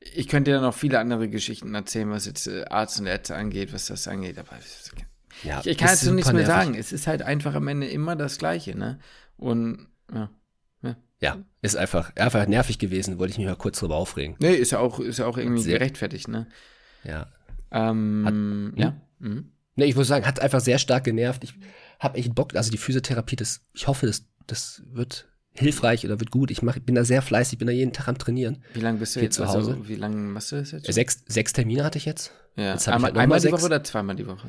ich 0.00 0.28
könnte 0.28 0.52
dir 0.52 0.60
noch 0.60 0.74
viele 0.74 0.98
andere 0.98 1.28
Geschichten 1.28 1.74
erzählen, 1.74 2.10
was 2.10 2.26
jetzt 2.26 2.46
äh, 2.46 2.64
Arzt 2.66 3.00
und 3.00 3.06
Ärzte 3.06 3.34
angeht, 3.34 3.72
was 3.72 3.86
das 3.86 4.08
angeht, 4.08 4.38
aber 4.38 4.56
ja, 5.42 5.60
ich, 5.60 5.66
ich 5.66 5.78
kann 5.78 5.90
jetzt 5.90 6.02
so 6.02 6.12
nichts 6.12 6.32
mehr 6.32 6.46
nervig. 6.46 6.54
sagen. 6.54 6.74
Es 6.74 6.92
ist 6.92 7.06
halt 7.06 7.22
einfach 7.22 7.54
am 7.54 7.68
Ende 7.68 7.86
immer 7.86 8.16
das 8.16 8.38
Gleiche, 8.38 8.76
ne? 8.76 8.98
Und 9.36 9.86
ja. 10.12 10.30
Ja, 10.82 10.96
ja 11.20 11.38
ist 11.62 11.76
einfach, 11.76 12.14
einfach 12.16 12.46
nervig 12.46 12.78
gewesen, 12.78 13.18
wollte 13.18 13.32
ich 13.32 13.38
mich 13.38 13.46
mal 13.46 13.56
kurz 13.56 13.78
drüber 13.78 13.96
aufregen. 13.96 14.36
Nee, 14.40 14.54
ist 14.54 14.72
ja 14.72 14.78
auch, 14.78 15.00
ist 15.00 15.18
ja 15.18 15.26
auch 15.26 15.38
irgendwie 15.38 15.62
sehr, 15.62 15.78
gerechtfertigt, 15.78 16.28
ne? 16.28 16.46
Ja. 17.04 17.28
Ähm, 17.70 18.72
hat, 18.74 18.80
ja. 18.80 19.00
Mhm. 19.18 19.52
Nee, 19.76 19.84
ich 19.84 19.94
muss 19.94 20.08
sagen, 20.08 20.26
hat 20.26 20.40
einfach 20.40 20.60
sehr 20.60 20.78
stark 20.78 21.04
genervt. 21.04 21.44
Ich 21.44 21.54
habe 22.00 22.18
echt 22.18 22.34
Bock, 22.34 22.56
also 22.56 22.70
die 22.70 22.78
Physiotherapie, 22.78 23.36
das, 23.36 23.60
ich 23.72 23.86
hoffe, 23.86 24.06
das, 24.06 24.26
das 24.46 24.82
wird 24.86 25.27
hilfreich 25.58 26.04
oder 26.04 26.20
wird 26.20 26.30
gut. 26.30 26.50
Ich 26.50 26.62
mach, 26.62 26.78
bin 26.78 26.94
da 26.94 27.04
sehr 27.04 27.22
fleißig, 27.22 27.58
bin 27.58 27.66
da 27.66 27.72
jeden 27.72 27.92
Tag 27.92 28.08
am 28.08 28.18
Trainieren. 28.18 28.62
Wie 28.74 28.80
lange 28.80 28.98
bist 28.98 29.16
du 29.16 29.20
jetzt 29.20 29.36
zu 29.36 29.46
Hause? 29.46 29.72
Also, 29.72 29.88
wie 29.88 29.94
lange 29.94 30.16
machst 30.16 30.52
du 30.52 30.56
das 30.56 30.72
jetzt? 30.72 30.92
Sechs, 30.92 31.22
sechs 31.26 31.52
Termine 31.52 31.84
hatte 31.84 31.98
ich 31.98 32.04
jetzt. 32.04 32.32
Ja. 32.56 32.72
Jetzt 32.72 32.88
einmal, 32.88 33.10
halt 33.10 33.18
einmal 33.18 33.40
die. 33.40 33.52
Woche 33.52 33.66
oder 33.66 33.84
zweimal 33.84 34.16
die 34.16 34.26
Woche? 34.26 34.48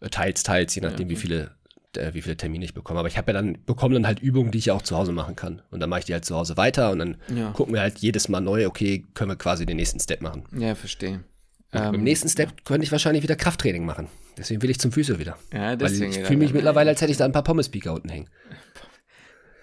Äh, 0.00 0.08
teils, 0.08 0.42
teils, 0.42 0.74
je 0.74 0.82
nachdem, 0.82 1.08
ja, 1.08 1.14
okay. 1.14 1.16
wie 1.16 1.16
viele 1.16 1.50
äh, 1.96 2.14
wie 2.14 2.22
viele 2.22 2.36
Termine 2.36 2.64
ich 2.64 2.74
bekomme. 2.74 2.98
Aber 3.00 3.08
ich 3.08 3.18
habe 3.18 3.32
ja 3.32 3.40
dann, 3.40 3.58
bekomme 3.64 3.94
dann 3.94 4.06
halt 4.06 4.20
Übungen, 4.20 4.50
die 4.50 4.58
ich 4.58 4.66
ja 4.66 4.74
auch 4.74 4.82
zu 4.82 4.96
Hause 4.96 5.12
machen 5.12 5.36
kann. 5.36 5.62
Und 5.70 5.80
dann 5.80 5.90
mache 5.90 6.00
ich 6.00 6.06
die 6.06 6.12
halt 6.12 6.24
zu 6.24 6.36
Hause 6.36 6.56
weiter 6.56 6.90
und 6.90 6.98
dann 6.98 7.16
ja. 7.34 7.50
gucken 7.52 7.74
wir 7.74 7.80
halt 7.80 7.98
jedes 7.98 8.28
Mal 8.28 8.40
neu, 8.40 8.66
okay, 8.66 9.04
können 9.14 9.30
wir 9.30 9.36
quasi 9.36 9.66
den 9.66 9.76
nächsten 9.76 10.00
Step 10.00 10.20
machen. 10.20 10.44
Ja, 10.56 10.74
verstehe. 10.74 11.24
Ähm, 11.72 11.94
Im 11.94 12.02
nächsten 12.02 12.28
Step 12.28 12.64
könnte 12.64 12.84
ich 12.84 12.92
wahrscheinlich 12.92 13.22
wieder 13.22 13.36
Krafttraining 13.36 13.84
machen. 13.84 14.08
Deswegen 14.36 14.60
will 14.62 14.70
ich 14.70 14.80
zum 14.80 14.90
Physio 14.90 15.18
wieder. 15.18 15.36
Ja, 15.52 15.76
deswegen. 15.76 16.12
Weil 16.12 16.20
ich 16.20 16.26
fühle 16.26 16.38
mich 16.38 16.52
mittlerweile, 16.52 16.90
als 16.90 17.00
hätte 17.00 17.12
ich 17.12 17.18
da 17.18 17.24
ein 17.24 17.32
paar 17.32 17.44
Pommes-Speaker 17.44 17.94
unten 17.94 18.08
hängen. 18.08 18.28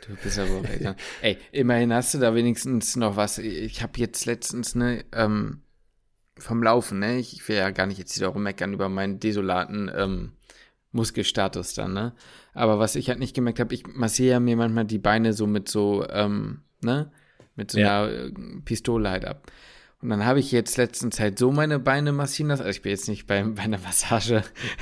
Du 0.07 0.15
bist 0.15 0.39
aber 0.39 0.59
auch 0.59 0.95
Ey, 1.21 1.37
immerhin 1.51 1.93
hast 1.93 2.13
du 2.13 2.17
da 2.17 2.33
wenigstens 2.33 2.95
noch 2.95 3.15
was. 3.15 3.37
Ich 3.37 3.81
habe 3.81 3.93
jetzt 3.97 4.25
letztens, 4.25 4.75
ne, 4.75 5.03
ähm, 5.11 5.61
vom 6.39 6.63
Laufen, 6.63 6.99
ne, 6.99 7.17
ich 7.17 7.47
will 7.47 7.57
ja 7.57 7.71
gar 7.71 7.87
nicht 7.87 7.97
jetzt 7.97 8.15
wieder 8.15 8.29
rummeckern 8.29 8.73
über 8.73 8.89
meinen 8.89 9.19
desolaten 9.19 9.91
ähm, 9.93 10.31
Muskelstatus 10.91 11.73
dann, 11.73 11.93
ne. 11.93 12.13
Aber 12.53 12.79
was 12.79 12.95
ich 12.95 13.09
halt 13.09 13.19
nicht 13.19 13.35
gemerkt 13.35 13.59
habe, 13.59 13.73
ich 13.73 13.85
massiere 13.87 14.31
ja 14.31 14.39
mir 14.39 14.55
manchmal 14.55 14.85
die 14.85 14.99
Beine 14.99 15.33
so 15.33 15.45
mit 15.45 15.67
so, 15.67 16.07
ähm, 16.09 16.61
ne, 16.81 17.11
mit 17.55 17.71
so 17.71 17.79
ja. 17.79 18.03
einer 18.03 18.11
äh, 18.11 18.31
Pistole 18.63 19.09
halt 19.09 19.25
ab. 19.25 19.51
Und 20.07 20.11
dann 20.11 20.25
habe 20.25 20.39
ich 20.39 20.53
jetzt 20.53 20.77
letzten 20.77 21.11
Zeit 21.11 21.37
so 21.37 21.51
meine 21.51 21.79
Beine 21.79 22.13
massieren 22.13 22.47
lassen. 22.47 22.61
Also 22.61 22.77
ich 22.77 22.81
bin 22.81 22.91
jetzt 22.91 23.09
nicht 23.09 23.27
bei, 23.27 23.43
bei 23.43 23.63
einer 23.63 23.77
Massage 23.77 24.41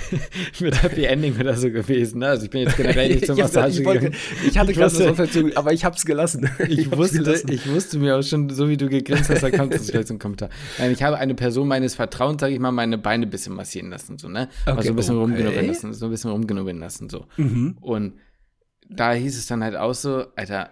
mit 0.59 0.83
Happy 0.83 1.05
Ending 1.05 1.35
oder 1.39 1.55
so 1.55 1.71
gewesen. 1.71 2.19
Ne? 2.19 2.27
Also 2.27 2.45
ich 2.45 2.51
bin 2.51 2.61
jetzt 2.61 2.77
generell 2.77 3.11
nicht 3.11 3.25
zur 3.25 3.35
Massage 3.35 3.79
ich, 3.79 3.85
wollte, 3.87 4.11
ich 4.47 4.55
hatte 4.55 4.71
gerade 4.71 4.93
so 4.93 5.15
Verfügung, 5.15 5.53
aber 5.55 5.73
ich 5.73 5.83
habe 5.83 5.95
es 5.95 6.05
gelassen. 6.05 6.47
Ich, 6.67 6.77
ich 6.77 6.91
wusste, 6.95 7.23
gelassen. 7.23 7.51
ich 7.51 7.67
wusste 7.67 7.97
mir 7.97 8.17
auch 8.17 8.21
schon, 8.21 8.51
so 8.51 8.69
wie 8.69 8.77
du 8.77 8.87
gegrinst 8.87 9.31
hast, 9.31 9.41
da 9.41 9.49
kommt 9.49 9.73
das 9.73 9.89
vielleicht 9.89 10.09
zum 10.09 10.19
Kommentar. 10.19 10.49
Nein, 10.77 10.91
ich 10.91 11.01
habe 11.01 11.17
eine 11.17 11.33
Person 11.33 11.67
meines 11.67 11.95
Vertrauens, 11.95 12.39
sage 12.39 12.53
ich 12.53 12.59
mal, 12.59 12.71
meine 12.71 12.99
Beine 12.99 13.25
ein 13.25 13.29
bisschen 13.31 13.55
massieren 13.55 13.89
lassen, 13.89 14.19
so 14.19 14.27
ne, 14.27 14.47
okay, 14.65 14.77
also 14.77 14.89
ein 14.89 14.95
bisschen 14.95 15.15
okay. 15.15 15.23
rumgenubbeln 15.23 15.67
lassen, 15.67 15.93
so 15.93 16.05
ein 16.05 16.11
bisschen 16.11 16.29
rumgenubbeln 16.29 16.79
lassen, 16.79 17.09
so. 17.09 17.25
Mhm. 17.37 17.77
Und 17.81 18.13
da 18.89 19.13
hieß 19.13 19.37
es 19.37 19.47
dann 19.47 19.63
halt 19.63 19.75
auch 19.75 19.93
so, 19.93 20.25
Alter, 20.35 20.69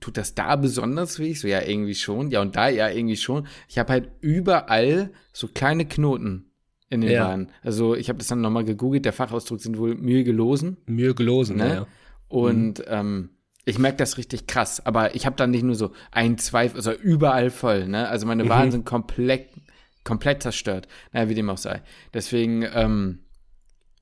tut 0.00 0.16
das 0.16 0.34
da 0.34 0.56
besonders 0.56 1.18
weh? 1.18 1.34
So, 1.34 1.46
ja, 1.46 1.62
irgendwie 1.62 1.94
schon. 1.94 2.30
Ja, 2.30 2.40
und 2.40 2.56
da 2.56 2.68
ja 2.68 2.88
irgendwie 2.88 3.16
schon. 3.16 3.46
Ich 3.68 3.78
habe 3.78 3.92
halt 3.92 4.10
überall 4.20 5.10
so 5.32 5.46
kleine 5.46 5.84
Knoten 5.84 6.50
in 6.88 7.02
den 7.02 7.10
ja. 7.10 7.28
Beinen. 7.28 7.50
Also 7.62 7.94
ich 7.94 8.08
habe 8.08 8.18
das 8.18 8.28
dann 8.28 8.40
nochmal 8.40 8.64
gegoogelt. 8.64 9.04
Der 9.04 9.12
Fachausdruck 9.12 9.60
sind 9.60 9.78
wohl 9.78 9.94
Myogelosen. 9.94 10.78
Myogelosen, 10.86 11.56
ne? 11.56 11.68
ja. 11.68 11.86
Und 12.28 12.78
mhm. 12.78 12.84
ähm, 12.88 13.30
ich 13.64 13.78
merke 13.78 13.98
das 13.98 14.18
richtig 14.18 14.46
krass. 14.46 14.84
Aber 14.84 15.14
ich 15.14 15.26
habe 15.26 15.36
dann 15.36 15.50
nicht 15.50 15.62
nur 15.62 15.76
so 15.76 15.92
ein, 16.10 16.38
zwei, 16.38 16.72
also 16.72 16.92
überall 16.92 17.50
voll. 17.50 17.86
Ne? 17.86 18.08
Also 18.08 18.26
meine 18.26 18.44
mhm. 18.44 18.70
sind 18.70 18.86
komplett, 18.86 19.50
komplett 20.02 20.42
zerstört. 20.42 20.88
Naja, 21.12 21.28
wie 21.28 21.34
dem 21.34 21.50
auch 21.50 21.58
sei. 21.58 21.82
Deswegen 22.14 22.64
ähm, 22.74 23.20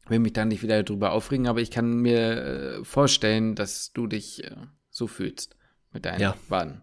will 0.07 0.21
mich 0.21 0.33
da 0.33 0.45
nicht 0.45 0.63
wieder 0.63 0.83
drüber 0.83 1.13
aufregen. 1.13 1.49
Aber 1.49 1.61
ich 1.61 1.71
kann 1.71 2.01
mir 2.01 2.79
äh, 2.79 2.85
vorstellen, 2.85 3.55
dass 3.55 3.93
du 3.93 4.07
dich 4.07 4.45
äh, 4.45 4.55
so 4.91 5.09
fühlst 5.09 5.58
mit 5.93 6.05
deinen 6.05 6.21
ja. 6.21 6.35
Waden. 6.49 6.83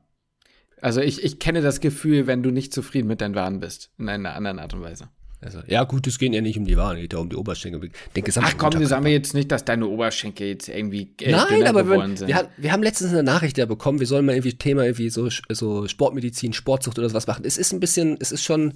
Also 0.81 1.01
ich, 1.01 1.23
ich 1.23 1.39
kenne 1.39 1.61
das 1.61 1.79
Gefühl, 1.79 2.27
wenn 2.27 2.43
du 2.43 2.51
nicht 2.51 2.73
zufrieden 2.73 3.07
mit 3.07 3.21
deinen 3.21 3.35
Waren 3.35 3.59
bist, 3.59 3.91
in 3.97 4.09
einer 4.09 4.35
anderen 4.35 4.59
Art 4.59 4.73
und 4.73 4.81
Weise. 4.81 5.09
Also, 5.41 5.59
ja, 5.67 5.83
gut, 5.83 6.07
es 6.07 6.17
geht 6.17 6.33
ja 6.33 6.41
nicht 6.41 6.57
um 6.57 6.65
die 6.65 6.75
Waren, 6.75 6.95
es 6.95 7.01
geht 7.03 7.13
ja 7.13 7.19
um 7.19 7.29
die 7.29 7.35
Oberschenkel. 7.35 7.91
Den 8.15 8.23
Ach 8.37 8.57
komm, 8.57 8.83
sagen 8.85 9.05
wir 9.05 9.11
jetzt 9.11 9.33
nicht, 9.33 9.51
dass 9.51 9.63
deine 9.63 9.85
Oberschenkel 9.87 10.47
jetzt 10.47 10.69
irgendwie 10.69 11.13
äh, 11.21 11.31
Nein, 11.31 11.67
aber 11.67 11.87
wir, 11.87 12.17
sind. 12.17 12.27
Wir, 12.27 12.49
wir, 12.57 12.71
haben 12.71 12.81
letztens 12.81 13.11
eine 13.11 13.21
Nachricht 13.21 13.57
ja 13.57 13.65
bekommen, 13.65 13.99
wir 13.99 14.07
sollen 14.07 14.25
mal 14.25 14.33
irgendwie 14.33 14.57
Thema 14.57 14.83
irgendwie 14.83 15.09
so, 15.09 15.29
so 15.49 15.87
Sportmedizin, 15.87 16.53
Sportzucht 16.53 16.97
oder 16.97 17.09
sowas 17.09 17.27
machen. 17.27 17.45
Es 17.45 17.57
ist 17.57 17.73
ein 17.73 17.79
bisschen, 17.79 18.17
es 18.19 18.31
ist 18.31 18.43
schon, 18.43 18.75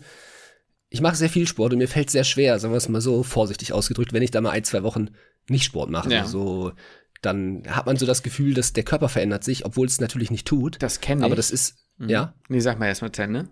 ich 0.89 1.01
mache 1.01 1.15
sehr 1.15 1.29
viel 1.29 1.47
Sport 1.47 1.73
und 1.73 1.79
mir 1.79 1.87
fällt 1.87 2.11
sehr 2.11 2.23
schwer, 2.23 2.59
sagen 2.59 2.73
wir 2.73 2.77
es 2.77 2.89
mal 2.89 3.01
so 3.01 3.23
vorsichtig 3.23 3.73
ausgedrückt, 3.73 4.13
wenn 4.13 4.21
ich 4.21 4.31
da 4.31 4.41
mal 4.41 4.51
ein, 4.51 4.63
zwei 4.63 4.83
Wochen 4.83 5.09
nicht 5.47 5.63
Sport 5.63 5.89
mache. 5.89 6.11
Ja. 6.11 6.25
So, 6.25 6.73
dann 7.21 7.63
hat 7.67 7.85
man 7.85 7.97
so 7.97 8.05
das 8.05 8.23
Gefühl, 8.23 8.53
dass 8.53 8.73
der 8.73 8.83
Körper 8.83 9.09
verändert 9.09 9.43
sich, 9.43 9.65
obwohl 9.65 9.87
es 9.87 9.99
natürlich 9.99 10.31
nicht 10.31 10.47
tut. 10.47 10.81
Das 10.81 11.01
kenne 11.01 11.21
ich. 11.21 11.25
Aber 11.25 11.35
das 11.35 11.51
ist, 11.51 11.75
mhm. 11.97 12.09
ja. 12.09 12.33
Nee, 12.47 12.59
sag 12.59 12.79
mal 12.79 12.87
erstmal 12.87 13.11
zu 13.11 13.21
Ende. 13.21 13.49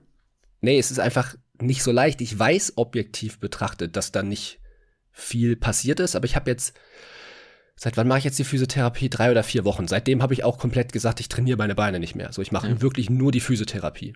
Nee, 0.62 0.80
es 0.80 0.92
ist 0.92 1.00
einfach 1.00 1.36
nicht 1.60 1.84
so 1.84 1.92
leicht. 1.92 2.22
Ich 2.22 2.38
weiß 2.38 2.74
objektiv 2.78 3.40
betrachtet, 3.40 3.96
dass 3.96 4.12
da 4.12 4.24
nicht 4.24 4.60
viel 5.12 5.56
passiert 5.56 6.00
ist, 6.00 6.16
aber 6.16 6.26
ich 6.26 6.36
habe 6.36 6.50
jetzt, 6.50 6.76
seit 7.76 7.98
wann 7.98 8.08
mache 8.08 8.20
ich 8.20 8.26
jetzt 8.26 8.40
die 8.40 8.44
Physiotherapie? 8.44 9.10
Drei 9.10 9.32
oder 9.32 9.44
vier 9.44 9.66
Wochen. 9.66 9.88
Seitdem 9.88 10.22
habe 10.22 10.34
ich 10.34 10.44
auch 10.44 10.60
komplett 10.60 10.94
gesagt, 10.94 11.20
ich 11.20 11.30
trainiere 11.30 11.58
meine 11.58 11.76
Beine 11.76 12.00
nicht 12.00 12.16
mehr. 12.16 12.32
So, 12.32 12.42
ich 12.42 12.52
mache 12.52 12.70
ja. 12.70 12.82
wirklich 12.82 13.10
nur 13.10 13.32
die 13.32 13.40
Physiotherapie. 13.40 14.14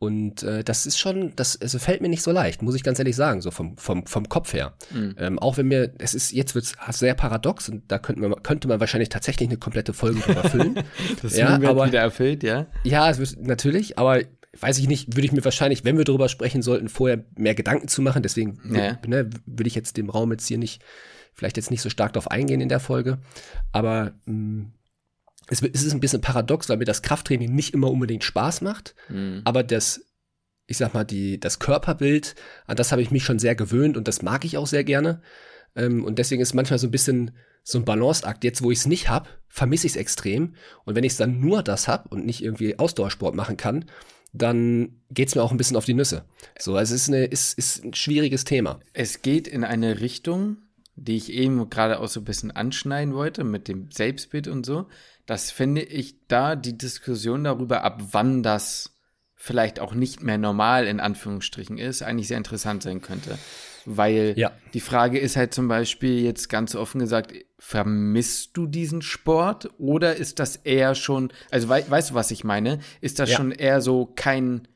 Und 0.00 0.44
äh, 0.44 0.62
das 0.62 0.86
ist 0.86 0.96
schon, 0.96 1.32
das 1.34 1.60
also 1.60 1.80
fällt 1.80 2.00
mir 2.00 2.08
nicht 2.08 2.22
so 2.22 2.30
leicht, 2.30 2.62
muss 2.62 2.76
ich 2.76 2.84
ganz 2.84 3.00
ehrlich 3.00 3.16
sagen, 3.16 3.40
so 3.40 3.50
vom, 3.50 3.76
vom, 3.78 4.06
vom 4.06 4.28
Kopf 4.28 4.52
her. 4.52 4.74
Mhm. 4.92 5.16
Ähm, 5.18 5.38
auch 5.40 5.56
wenn 5.56 5.66
mir, 5.66 5.92
es 5.98 6.14
ist, 6.14 6.30
jetzt 6.30 6.54
wird 6.54 6.66
es 6.66 6.98
sehr 6.98 7.14
paradox 7.14 7.68
und 7.68 7.90
da 7.90 7.98
könnte 7.98 8.22
man, 8.22 8.42
könnte 8.44 8.68
man 8.68 8.78
wahrscheinlich 8.78 9.08
tatsächlich 9.08 9.48
eine 9.48 9.58
komplette 9.58 9.92
Folge 9.92 10.20
drüber 10.20 10.44
füllen. 10.44 10.78
das 11.22 11.36
ja, 11.36 11.60
wird 11.60 11.68
aber, 11.68 11.86
wieder 11.86 12.00
erfüllt, 12.00 12.44
ja? 12.44 12.66
Ja, 12.84 13.10
es 13.10 13.18
wird 13.18 13.44
natürlich, 13.44 13.98
aber 13.98 14.20
weiß 14.60 14.78
ich 14.78 14.86
nicht, 14.86 15.16
würde 15.16 15.26
ich 15.26 15.32
mir 15.32 15.44
wahrscheinlich, 15.44 15.84
wenn 15.84 15.98
wir 15.98 16.04
darüber 16.04 16.28
sprechen 16.28 16.62
sollten, 16.62 16.88
vorher 16.88 17.24
mehr 17.36 17.56
Gedanken 17.56 17.88
zu 17.88 18.00
machen. 18.00 18.22
Deswegen 18.22 18.60
ja. 18.72 18.98
ne, 19.04 19.28
würde 19.46 19.68
ich 19.68 19.74
jetzt 19.74 19.96
dem 19.96 20.10
Raum 20.10 20.30
jetzt 20.30 20.46
hier 20.46 20.58
nicht, 20.58 20.80
vielleicht 21.34 21.56
jetzt 21.56 21.72
nicht 21.72 21.82
so 21.82 21.90
stark 21.90 22.12
darauf 22.12 22.30
eingehen 22.30 22.60
in 22.60 22.68
der 22.68 22.80
Folge. 22.80 23.18
Aber 23.72 24.12
mh, 24.26 24.34
mm, 24.34 24.72
es, 25.48 25.62
es 25.62 25.82
ist 25.82 25.92
ein 25.92 26.00
bisschen 26.00 26.20
paradox, 26.20 26.68
weil 26.68 26.76
mir 26.76 26.84
das 26.84 27.02
Krafttraining 27.02 27.54
nicht 27.54 27.74
immer 27.74 27.90
unbedingt 27.90 28.24
Spaß 28.24 28.60
macht, 28.60 28.94
mhm. 29.08 29.42
aber 29.44 29.62
das, 29.62 30.04
ich 30.66 30.76
sag 30.76 30.94
mal, 30.94 31.04
die, 31.04 31.40
das 31.40 31.58
Körperbild, 31.58 32.34
an 32.66 32.76
das 32.76 32.92
habe 32.92 33.02
ich 33.02 33.10
mich 33.10 33.24
schon 33.24 33.38
sehr 33.38 33.54
gewöhnt 33.54 33.96
und 33.96 34.08
das 34.08 34.22
mag 34.22 34.44
ich 34.44 34.56
auch 34.56 34.66
sehr 34.66 34.84
gerne. 34.84 35.22
Ähm, 35.76 36.04
und 36.04 36.18
deswegen 36.18 36.42
ist 36.42 36.54
manchmal 36.54 36.78
so 36.78 36.86
ein 36.86 36.92
bisschen 36.92 37.32
so 37.62 37.78
ein 37.78 37.84
Balanceakt. 37.84 38.44
Jetzt, 38.44 38.62
wo 38.62 38.70
ich 38.70 38.78
es 38.78 38.86
nicht 38.86 39.08
habe, 39.08 39.28
vermisse 39.48 39.86
ich 39.86 39.92
es 39.92 39.96
extrem. 39.96 40.54
Und 40.84 40.94
wenn 40.94 41.04
ich 41.04 41.12
es 41.12 41.18
dann 41.18 41.40
nur 41.40 41.62
das 41.62 41.88
habe 41.88 42.08
und 42.08 42.24
nicht 42.24 42.42
irgendwie 42.42 42.78
Ausdauersport 42.78 43.34
machen 43.34 43.56
kann, 43.56 43.84
dann 44.32 45.00
geht 45.10 45.28
es 45.28 45.34
mir 45.34 45.42
auch 45.42 45.50
ein 45.50 45.56
bisschen 45.56 45.76
auf 45.76 45.84
die 45.84 45.94
Nüsse. 45.94 46.24
So, 46.58 46.76
also 46.76 46.94
es 46.94 47.02
ist, 47.02 47.08
eine, 47.08 47.24
ist, 47.24 47.58
ist 47.58 47.84
ein 47.84 47.94
schwieriges 47.94 48.44
Thema. 48.44 48.80
Es 48.92 49.22
geht 49.22 49.48
in 49.48 49.64
eine 49.64 50.00
Richtung, 50.00 50.58
die 50.96 51.16
ich 51.16 51.32
eben 51.32 51.70
gerade 51.70 52.00
auch 52.00 52.08
so 52.08 52.20
ein 52.20 52.24
bisschen 52.24 52.50
anschneiden 52.50 53.14
wollte, 53.14 53.44
mit 53.44 53.68
dem 53.68 53.90
Selbstbild 53.90 54.48
und 54.48 54.66
so. 54.66 54.88
Das 55.28 55.50
finde 55.50 55.82
ich 55.82 56.26
da 56.26 56.56
die 56.56 56.78
Diskussion 56.78 57.44
darüber, 57.44 57.84
ab 57.84 58.00
wann 58.12 58.42
das 58.42 58.94
vielleicht 59.34 59.78
auch 59.78 59.92
nicht 59.92 60.22
mehr 60.22 60.38
normal 60.38 60.86
in 60.86 61.00
Anführungsstrichen 61.00 61.76
ist, 61.76 62.02
eigentlich 62.02 62.28
sehr 62.28 62.38
interessant 62.38 62.82
sein 62.82 63.02
könnte. 63.02 63.38
Weil 63.84 64.32
ja. 64.38 64.52
die 64.72 64.80
Frage 64.80 65.18
ist 65.18 65.36
halt 65.36 65.52
zum 65.52 65.68
Beispiel 65.68 66.22
jetzt 66.22 66.48
ganz 66.48 66.74
offen 66.74 66.98
gesagt, 66.98 67.34
vermisst 67.58 68.56
du 68.56 68.66
diesen 68.66 69.02
Sport 69.02 69.68
oder 69.76 70.16
ist 70.16 70.38
das 70.38 70.56
eher 70.56 70.94
schon, 70.94 71.30
also 71.50 71.68
we 71.68 71.84
weißt 71.86 72.10
du, 72.10 72.14
was 72.14 72.30
ich 72.30 72.42
meine? 72.42 72.80
Ist 73.02 73.18
das 73.18 73.28
ja. 73.28 73.36
schon 73.36 73.52
eher 73.52 73.82
so 73.82 74.06
kein 74.06 74.66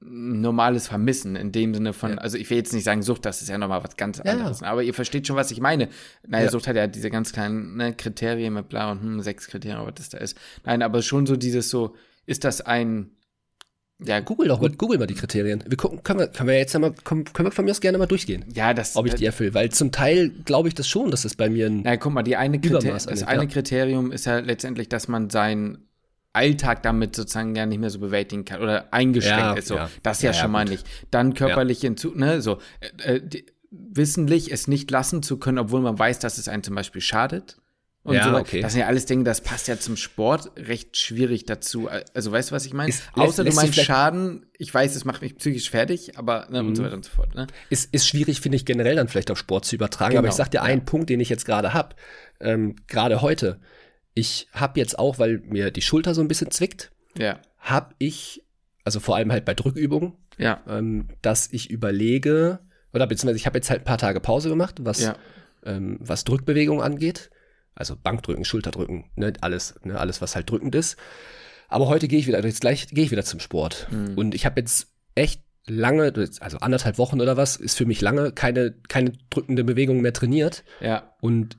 normales 0.00 0.88
Vermissen 0.88 1.36
in 1.36 1.52
dem 1.52 1.74
Sinne 1.74 1.92
von, 1.92 2.12
ja. 2.12 2.16
also 2.18 2.38
ich 2.38 2.48
will 2.48 2.56
jetzt 2.56 2.72
nicht 2.72 2.84
sagen 2.84 3.02
Sucht, 3.02 3.26
das 3.26 3.42
ist 3.42 3.48
ja 3.48 3.58
nochmal 3.58 3.84
was 3.84 3.96
ganz 3.96 4.18
anderes, 4.20 4.62
aber 4.62 4.82
ihr 4.82 4.94
versteht 4.94 5.26
schon, 5.26 5.36
was 5.36 5.50
ich 5.50 5.60
meine. 5.60 5.88
Naja, 6.26 6.50
Sucht 6.50 6.66
hat 6.68 6.76
ja 6.76 6.86
diese 6.86 7.10
ganz 7.10 7.32
kleinen 7.32 7.76
ne, 7.76 7.94
Kriterien 7.94 8.54
mit 8.54 8.68
bla 8.68 8.90
und 8.90 9.02
hm, 9.02 9.20
sechs 9.20 9.46
Kriterien, 9.46 9.86
was 9.86 9.94
das 9.94 10.08
da 10.08 10.18
ist. 10.18 10.38
Nein, 10.64 10.82
aber 10.82 11.02
schon 11.02 11.26
so 11.26 11.36
dieses 11.36 11.68
so, 11.68 11.94
ist 12.26 12.44
das 12.44 12.62
ein 12.62 13.10
ja, 14.02 14.20
google 14.20 14.48
doch 14.48 14.62
mal, 14.62 14.70
google 14.70 14.98
mal 14.98 15.06
die 15.06 15.14
Kriterien. 15.14 15.62
Wir 15.66 15.76
gucken, 15.76 16.02
können 16.02 16.20
wir, 16.20 16.28
können 16.28 16.48
wir 16.48 16.56
jetzt 16.56 16.74
einmal, 16.74 16.92
können 17.04 17.26
wir 17.38 17.50
von 17.50 17.66
mir 17.66 17.70
aus 17.70 17.82
gerne 17.82 17.98
mal 17.98 18.06
durchgehen. 18.06 18.46
Ja, 18.54 18.72
das. 18.72 18.96
Ob 18.96 19.06
ich 19.06 19.14
die 19.14 19.26
erfülle, 19.26 19.52
weil 19.52 19.70
zum 19.70 19.92
Teil 19.92 20.30
glaube 20.30 20.68
ich 20.68 20.74
das 20.74 20.88
schon, 20.88 21.10
dass 21.10 21.26
es 21.26 21.34
bei 21.34 21.50
mir 21.50 21.66
ein. 21.66 21.82
Na, 21.82 21.98
guck 21.98 22.14
mal, 22.14 22.22
die 22.22 22.36
eine 22.36 22.58
Kriter 22.58 22.78
das 22.78 23.06
eine 23.06 23.42
ja. 23.42 23.46
Kriterium 23.46 24.10
ist 24.10 24.24
ja 24.24 24.38
letztendlich, 24.38 24.88
dass 24.88 25.08
man 25.08 25.28
seinen 25.28 25.89
Alltag 26.32 26.82
damit 26.82 27.16
sozusagen 27.16 27.54
gar 27.54 27.66
nicht 27.66 27.78
mehr 27.78 27.90
so 27.90 27.98
bewältigen 27.98 28.44
kann 28.44 28.62
oder 28.62 28.92
eingeschränkt 28.92 29.40
ja, 29.40 29.52
ist. 29.54 29.68
So. 29.68 29.76
Ja. 29.76 29.90
Das 30.02 30.22
ja, 30.22 30.32
schon 30.32 30.50
mal 30.50 30.64
nicht. 30.64 30.86
Dann 31.10 31.34
körperlich 31.34 31.80
hinzu, 31.80 32.12
ne, 32.14 32.40
so, 32.40 32.58
äh, 32.80 33.16
äh, 33.16 33.20
die, 33.22 33.46
wissentlich 33.70 34.52
es 34.52 34.68
nicht 34.68 34.90
lassen 34.90 35.22
zu 35.22 35.38
können, 35.38 35.58
obwohl 35.58 35.80
man 35.80 35.98
weiß, 35.98 36.18
dass 36.18 36.38
es 36.38 36.48
einen 36.48 36.62
zum 36.62 36.74
Beispiel 36.74 37.00
schadet 37.00 37.60
und 38.02 38.14
ja, 38.14 38.30
so. 38.30 38.36
Okay. 38.36 38.62
Das 38.62 38.72
sind 38.72 38.80
ja 38.80 38.86
alles 38.86 39.04
Dinge, 39.04 39.24
das 39.24 39.42
passt 39.42 39.68
ja 39.68 39.78
zum 39.78 39.96
Sport 39.96 40.52
recht 40.56 40.96
schwierig 40.96 41.44
dazu. 41.44 41.88
Also 42.14 42.32
weißt 42.32 42.50
du, 42.50 42.54
was 42.54 42.64
ich 42.64 42.72
meine? 42.72 42.94
Außer 43.12 43.44
du 43.44 43.52
meinst 43.52 43.74
Schaden, 43.74 44.46
ich 44.56 44.72
weiß, 44.72 44.96
es 44.96 45.04
macht 45.04 45.20
mich 45.20 45.36
psychisch 45.36 45.68
fertig, 45.68 46.16
aber 46.16 46.46
ne, 46.50 46.62
mhm. 46.62 46.68
und 46.68 46.76
so 46.76 46.82
mhm. 46.82 46.86
weiter 46.86 46.96
und 46.96 47.04
so 47.04 47.10
fort. 47.10 47.34
Ne? 47.34 47.46
Ist, 47.68 47.92
ist 47.92 48.08
schwierig, 48.08 48.40
finde 48.40 48.56
ich, 48.56 48.64
generell 48.64 48.96
dann 48.96 49.08
vielleicht 49.08 49.30
auf 49.30 49.38
Sport 49.38 49.66
zu 49.66 49.74
übertragen. 49.74 50.12
Genau. 50.12 50.20
Aber 50.20 50.28
ich 50.28 50.34
sag 50.34 50.50
dir 50.50 50.58
ja. 50.58 50.62
einen 50.62 50.86
Punkt, 50.86 51.10
den 51.10 51.20
ich 51.20 51.28
jetzt 51.28 51.44
gerade 51.44 51.74
habe, 51.74 51.94
ähm, 52.40 52.76
gerade 52.86 53.20
heute. 53.20 53.60
Ich 54.14 54.48
habe 54.52 54.80
jetzt 54.80 54.98
auch, 54.98 55.18
weil 55.18 55.38
mir 55.38 55.70
die 55.70 55.82
Schulter 55.82 56.14
so 56.14 56.20
ein 56.20 56.28
bisschen 56.28 56.50
zwickt, 56.50 56.90
ja. 57.16 57.38
habe 57.58 57.94
ich, 57.98 58.44
also 58.84 59.00
vor 59.00 59.16
allem 59.16 59.32
halt 59.32 59.44
bei 59.44 59.54
Drückübungen, 59.54 60.14
ja. 60.38 60.62
ähm, 60.68 61.08
dass 61.22 61.52
ich 61.52 61.70
überlege, 61.70 62.60
oder 62.92 63.06
beziehungsweise 63.06 63.36
ich 63.36 63.46
habe 63.46 63.58
jetzt 63.58 63.70
halt 63.70 63.82
ein 63.82 63.84
paar 63.84 63.98
Tage 63.98 64.20
Pause 64.20 64.48
gemacht, 64.48 64.76
was, 64.80 65.00
ja. 65.00 65.16
ähm, 65.64 65.98
was 66.00 66.24
Drückbewegung 66.24 66.82
angeht 66.82 67.30
also 67.80 67.96
Bankdrücken, 67.96 68.44
Schulterdrücken, 68.44 69.06
ne, 69.16 69.32
alles, 69.40 69.74
ne, 69.82 69.98
alles, 69.98 70.20
was 70.20 70.36
halt 70.36 70.50
drückend 70.50 70.74
ist. 70.74 70.96
Aber 71.68 71.88
heute 71.88 72.08
gehe 72.08 72.18
ich 72.18 72.26
wieder, 72.26 72.44
jetzt 72.44 72.60
gleich 72.60 72.88
gehe 72.88 73.04
ich 73.04 73.10
wieder 73.10 73.24
zum 73.24 73.40
Sport. 73.40 73.88
Mhm. 73.90 74.18
Und 74.18 74.34
ich 74.34 74.44
habe 74.44 74.60
jetzt 74.60 74.88
echt 75.14 75.42
lange, 75.66 76.12
also 76.40 76.58
anderthalb 76.58 76.98
Wochen 76.98 77.20
oder 77.20 77.36
was, 77.36 77.56
ist 77.56 77.78
für 77.78 77.86
mich 77.86 78.00
lange 78.00 78.32
keine, 78.32 78.72
keine 78.88 79.12
drückende 79.30 79.64
Bewegung 79.64 80.00
mehr 80.00 80.12
trainiert. 80.12 80.64
Ja. 80.80 81.14
Und 81.20 81.56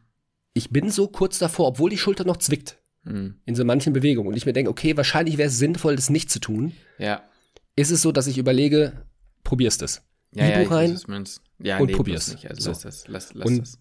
ich 0.54 0.70
bin 0.70 0.90
so 0.90 1.08
kurz 1.08 1.40
davor, 1.40 1.68
obwohl 1.68 1.90
die 1.90 1.98
Schulter 1.98 2.26
noch 2.26 2.38
zwickt. 2.38 2.78
Mhm. 3.04 3.36
In 3.46 3.56
so 3.56 3.66
manchen 3.66 3.94
Bewegungen. 3.94 4.30
Und 4.30 4.38
ich 4.38 4.46
mir 4.46 4.54
denke, 4.54 4.70
okay, 4.70 4.96
wahrscheinlich 4.96 5.38
wäre 5.38 5.48
es 5.48 5.58
sinnvoll, 5.58 5.96
das 5.96 6.10
nicht 6.10 6.30
zu 6.30 6.40
tun. 6.40 6.74
Ja. 6.98 7.24
Ist 7.76 7.92
es 7.92 8.02
so, 8.02 8.12
dass 8.12 8.28
ich 8.28 8.38
überlege, 8.38 9.06
probierst 9.44 9.82
es. 9.82 10.04
Ja, 10.34 10.48
ja, 10.48 10.68
rein 10.68 10.98
ja, 11.60 11.78
und 11.78 11.88
nee, 11.88 11.94
probier's. 11.94 12.32
Nicht. 12.32 12.50
Also 12.50 12.62
so. 12.62 12.70
lass 12.70 12.82
das, 12.82 13.08
lass, 13.08 13.34
lass 13.34 13.48
und 13.48 13.62
das. 13.62 13.80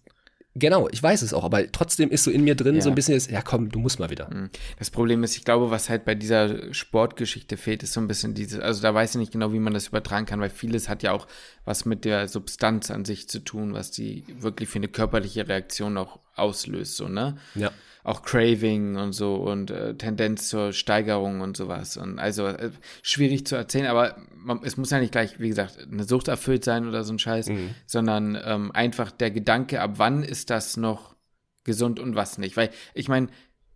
Genau, 0.53 0.89
ich 0.91 1.01
weiß 1.01 1.21
es 1.21 1.33
auch, 1.33 1.45
aber 1.45 1.71
trotzdem 1.71 2.09
ist 2.09 2.25
so 2.25 2.31
in 2.31 2.43
mir 2.43 2.55
drin 2.55 2.75
ja. 2.75 2.81
so 2.81 2.89
ein 2.89 2.95
bisschen, 2.95 3.13
jetzt, 3.13 3.31
ja 3.31 3.41
komm, 3.41 3.69
du 3.69 3.79
musst 3.79 3.99
mal 3.99 4.09
wieder. 4.09 4.29
Mhm. 4.33 4.49
Das 4.77 4.89
Problem 4.89 5.23
ist, 5.23 5.37
ich 5.37 5.45
glaube, 5.45 5.71
was 5.71 5.89
halt 5.89 6.03
bei 6.03 6.13
dieser 6.13 6.73
Sportgeschichte 6.73 7.55
fehlt, 7.55 7.83
ist 7.83 7.93
so 7.93 8.01
ein 8.01 8.07
bisschen 8.07 8.33
dieses, 8.33 8.59
also 8.59 8.81
da 8.81 8.93
weiß 8.93 9.11
ich 9.11 9.19
nicht 9.19 9.31
genau, 9.31 9.53
wie 9.53 9.59
man 9.59 9.73
das 9.73 9.87
übertragen 9.87 10.25
kann, 10.25 10.41
weil 10.41 10.49
vieles 10.49 10.89
hat 10.89 11.03
ja 11.03 11.13
auch 11.13 11.27
was 11.63 11.85
mit 11.85 12.03
der 12.03 12.27
Substanz 12.27 12.91
an 12.91 13.05
sich 13.05 13.29
zu 13.29 13.39
tun, 13.39 13.73
was 13.73 13.91
die 13.91 14.25
wirklich 14.39 14.67
für 14.67 14.79
eine 14.79 14.89
körperliche 14.89 15.47
Reaktion 15.47 15.97
auch 15.97 16.19
auslöst, 16.35 16.97
so, 16.97 17.07
ne? 17.07 17.37
Ja 17.55 17.71
auch 18.03 18.23
Craving 18.23 18.95
und 18.95 19.13
so 19.13 19.35
und 19.35 19.69
äh, 19.69 19.95
Tendenz 19.95 20.49
zur 20.49 20.73
Steigerung 20.73 21.41
und 21.41 21.55
sowas. 21.55 21.97
Und 21.97 22.19
also 22.19 22.47
äh, 22.47 22.71
schwierig 23.03 23.45
zu 23.45 23.55
erzählen, 23.55 23.85
aber 23.87 24.15
man, 24.43 24.61
es 24.63 24.77
muss 24.77 24.89
ja 24.89 24.99
nicht 24.99 25.11
gleich, 25.11 25.39
wie 25.39 25.49
gesagt, 25.49 25.79
eine 25.79 26.03
Sucht 26.03 26.27
erfüllt 26.27 26.63
sein 26.63 26.87
oder 26.87 27.03
so 27.03 27.13
ein 27.13 27.19
Scheiß, 27.19 27.49
mhm. 27.49 27.75
sondern 27.85 28.37
ähm, 28.43 28.71
einfach 28.71 29.11
der 29.11 29.31
Gedanke, 29.31 29.81
ab 29.81 29.93
wann 29.97 30.23
ist 30.23 30.49
das 30.49 30.77
noch 30.77 31.15
gesund 31.63 31.99
und 31.99 32.15
was 32.15 32.37
nicht. 32.37 32.57
Weil 32.57 32.71
ich 32.93 33.07
meine, 33.07 33.27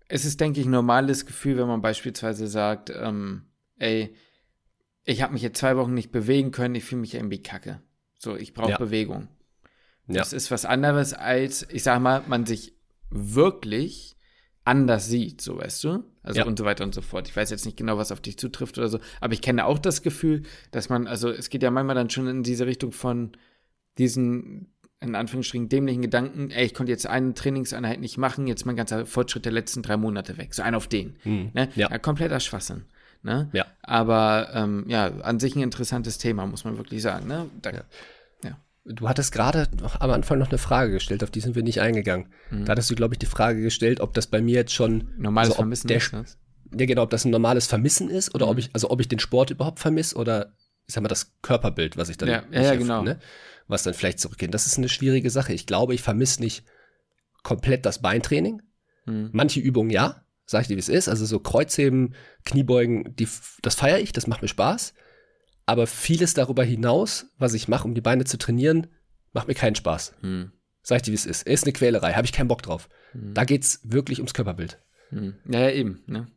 es 0.07 0.25
ist, 0.25 0.39
denke 0.39 0.59
ich, 0.59 0.67
ein 0.67 0.71
normales 0.71 1.25
Gefühl, 1.25 1.57
wenn 1.57 1.67
man 1.67 1.81
beispielsweise 1.81 2.47
sagt, 2.47 2.89
ähm, 2.89 3.43
ey, 3.77 4.15
ich 5.03 5.21
habe 5.21 5.33
mich 5.33 5.41
jetzt 5.41 5.59
zwei 5.59 5.77
Wochen 5.77 5.93
nicht 5.93 6.11
bewegen 6.11 6.51
können, 6.51 6.75
ich 6.75 6.83
fühle 6.83 7.01
mich 7.01 7.15
irgendwie 7.15 7.41
kacke. 7.41 7.81
So, 8.17 8.35
ich 8.35 8.53
brauche 8.53 8.71
ja. 8.71 8.77
Bewegung. 8.77 9.27
Ja. 10.07 10.15
Das 10.19 10.33
ist 10.33 10.51
was 10.51 10.65
anderes 10.65 11.13
als, 11.13 11.67
ich 11.69 11.83
sag 11.83 11.99
mal, 12.01 12.23
man 12.27 12.45
sich 12.45 12.75
wirklich 13.09 14.15
anders 14.63 15.07
sieht, 15.07 15.41
so 15.41 15.57
weißt 15.57 15.83
du? 15.83 16.03
Also 16.25 16.39
ja. 16.39 16.45
und 16.45 16.57
so 16.57 16.65
weiter 16.65 16.83
und 16.83 16.93
so 16.93 17.01
fort. 17.01 17.27
Ich 17.27 17.35
weiß 17.35 17.51
jetzt 17.51 17.65
nicht 17.65 17.77
genau, 17.77 17.97
was 17.97 18.11
auf 18.11 18.19
dich 18.19 18.37
zutrifft 18.37 18.77
oder 18.77 18.89
so, 18.89 18.99
aber 19.21 19.33
ich 19.33 19.41
kenne 19.41 19.65
auch 19.65 19.77
das 19.77 20.01
Gefühl, 20.01 20.43
dass 20.71 20.89
man, 20.89 21.07
also 21.07 21.29
es 21.29 21.49
geht 21.49 21.63
ja 21.63 21.71
manchmal 21.71 21.95
dann 21.95 22.09
schon 22.09 22.27
in 22.27 22.43
diese 22.43 22.65
Richtung 22.65 22.91
von 22.91 23.31
diesen, 23.99 24.73
in 24.99 25.15
Anführungsstrichen, 25.15 25.69
dämlichen 25.69 26.01
Gedanken, 26.01 26.49
ey, 26.49 26.65
ich 26.65 26.73
konnte 26.73 26.91
jetzt 26.91 27.05
eine 27.05 27.35
Trainingseinheit 27.35 27.99
nicht 27.99 28.17
machen, 28.17 28.47
jetzt 28.47 28.65
mein 28.65 28.75
ganzer 28.75 29.05
Fortschritt 29.05 29.45
der 29.45 29.51
letzten 29.51 29.83
drei 29.83 29.97
Monate 29.97 30.37
weg. 30.37 30.53
So 30.55 30.63
ein 30.63 30.73
auf 30.73 30.87
den. 30.87 31.17
Mhm. 31.23 31.51
Ne? 31.53 31.69
Ja. 31.75 31.89
ja. 31.91 31.97
Kompletter 31.99 32.39
Schwachsinn. 32.39 32.85
Ne? 33.21 33.49
Ja. 33.53 33.65
Aber 33.81 34.49
ähm, 34.53 34.85
ja, 34.87 35.07
an 35.21 35.39
sich 35.39 35.55
ein 35.55 35.61
interessantes 35.61 36.17
Thema, 36.17 36.45
muss 36.45 36.63
man 36.63 36.77
wirklich 36.77 37.01
sagen. 37.01 37.27
Ne? 37.27 37.49
Da, 37.61 37.71
ja. 37.71 37.81
Du 38.85 39.09
hattest 39.09 39.31
gerade 39.31 39.67
am 39.99 40.11
Anfang 40.11 40.37
noch 40.37 40.49
eine 40.49 40.59
Frage 40.59 40.91
gestellt, 40.91 41.23
auf 41.23 41.31
die 41.31 41.39
sind 41.39 41.55
wir 41.55 41.63
nicht 41.63 41.81
eingegangen. 41.81 42.27
Mhm. 42.51 42.65
Da 42.65 42.71
hattest 42.71 42.91
du, 42.91 42.95
glaube 42.95 43.15
ich, 43.15 43.19
die 43.19 43.25
Frage 43.25 43.61
gestellt, 43.61 43.99
ob 43.99 44.13
das 44.13 44.27
bei 44.27 44.41
mir 44.41 44.55
jetzt 44.55 44.73
schon 44.73 45.09
normales 45.17 45.49
also 45.49 45.57
Vermissen 45.57 45.87
der, 45.87 45.97
ist. 45.97 46.13
Ne? 46.13 46.25
ja 46.77 46.85
genau, 46.85 47.03
ob 47.03 47.09
das 47.09 47.25
ein 47.25 47.31
normales 47.31 47.67
Vermissen 47.67 48.09
ist 48.09 48.33
oder 48.35 48.45
mhm. 48.45 48.51
ob 48.51 48.57
ich, 48.59 48.69
also 48.73 48.89
ob 48.89 49.01
ich 49.01 49.07
den 49.07 49.19
Sport 49.19 49.49
überhaupt 49.49 49.79
vermisse 49.79 50.15
oder 50.15 50.53
ich 50.87 50.93
sag 50.93 51.01
mal, 51.01 51.09
das 51.09 51.33
Körperbild, 51.41 51.97
was 51.97 52.09
ich 52.09 52.17
dann 52.17 52.29
ja, 52.29 52.43
ja, 52.51 52.61
ja 52.61 52.75
genau. 52.75 53.01
Ne, 53.01 53.19
was 53.67 53.83
dann 53.83 53.95
vielleicht 53.95 54.19
zurückgeht. 54.19 54.53
Das 54.53 54.67
ist 54.67 54.77
eine 54.77 54.89
schwierige 54.89 55.31
Sache. 55.31 55.53
Ich 55.53 55.65
glaube, 55.65 55.95
ich 55.95 56.03
vermisse 56.03 56.41
nicht 56.41 56.63
komplett 57.41 57.85
das 57.85 58.01
Beintraining. 58.01 58.61
Mhm. 59.05 59.29
Manche 59.33 59.59
Übungen 59.59 59.89
ja, 59.89 60.23
sag 60.45 60.61
ich 60.61 60.67
dir, 60.67 60.75
wie 60.75 60.81
es 60.81 60.89
ist. 60.89 61.09
Also 61.09 61.25
so 61.25 61.39
Kreuzheben, 61.39 62.13
Kniebeugen, 62.45 63.15
die, 63.15 63.27
das 63.63 63.73
feiere 63.73 63.99
ich, 63.99 64.11
das 64.11 64.27
macht 64.27 64.43
mir 64.43 64.47
Spaß. 64.47 64.93
Aber 65.65 65.87
vieles 65.87 66.33
darüber 66.33 66.63
hinaus, 66.63 67.27
was 67.37 67.53
ich 67.53 67.67
mache, 67.67 67.87
um 67.87 67.95
die 67.95 68.01
Beine 68.01 68.25
zu 68.25 68.37
trainieren, 68.37 68.87
macht 69.33 69.47
mir 69.47 69.55
keinen 69.55 69.75
Spaß. 69.75 70.13
Mhm. 70.21 70.51
Sag 70.83 70.97
ich 70.97 71.01
dir, 71.03 71.11
wie 71.11 71.15
es 71.15 71.25
ist. 71.25 71.47
Ist 71.47 71.63
eine 71.63 71.73
Quälerei, 71.73 72.13
habe 72.13 72.25
ich 72.25 72.33
keinen 72.33 72.47
Bock 72.47 72.61
drauf. 72.61 72.89
Mhm. 73.13 73.33
Da 73.33 73.43
geht's 73.43 73.79
wirklich 73.83 74.19
ums 74.19 74.33
Körperbild. 74.33 74.79
Mhm. 75.09 75.35
Ja, 75.49 75.61
ja, 75.61 75.71
eben. 75.71 76.03
Ne? 76.05 76.27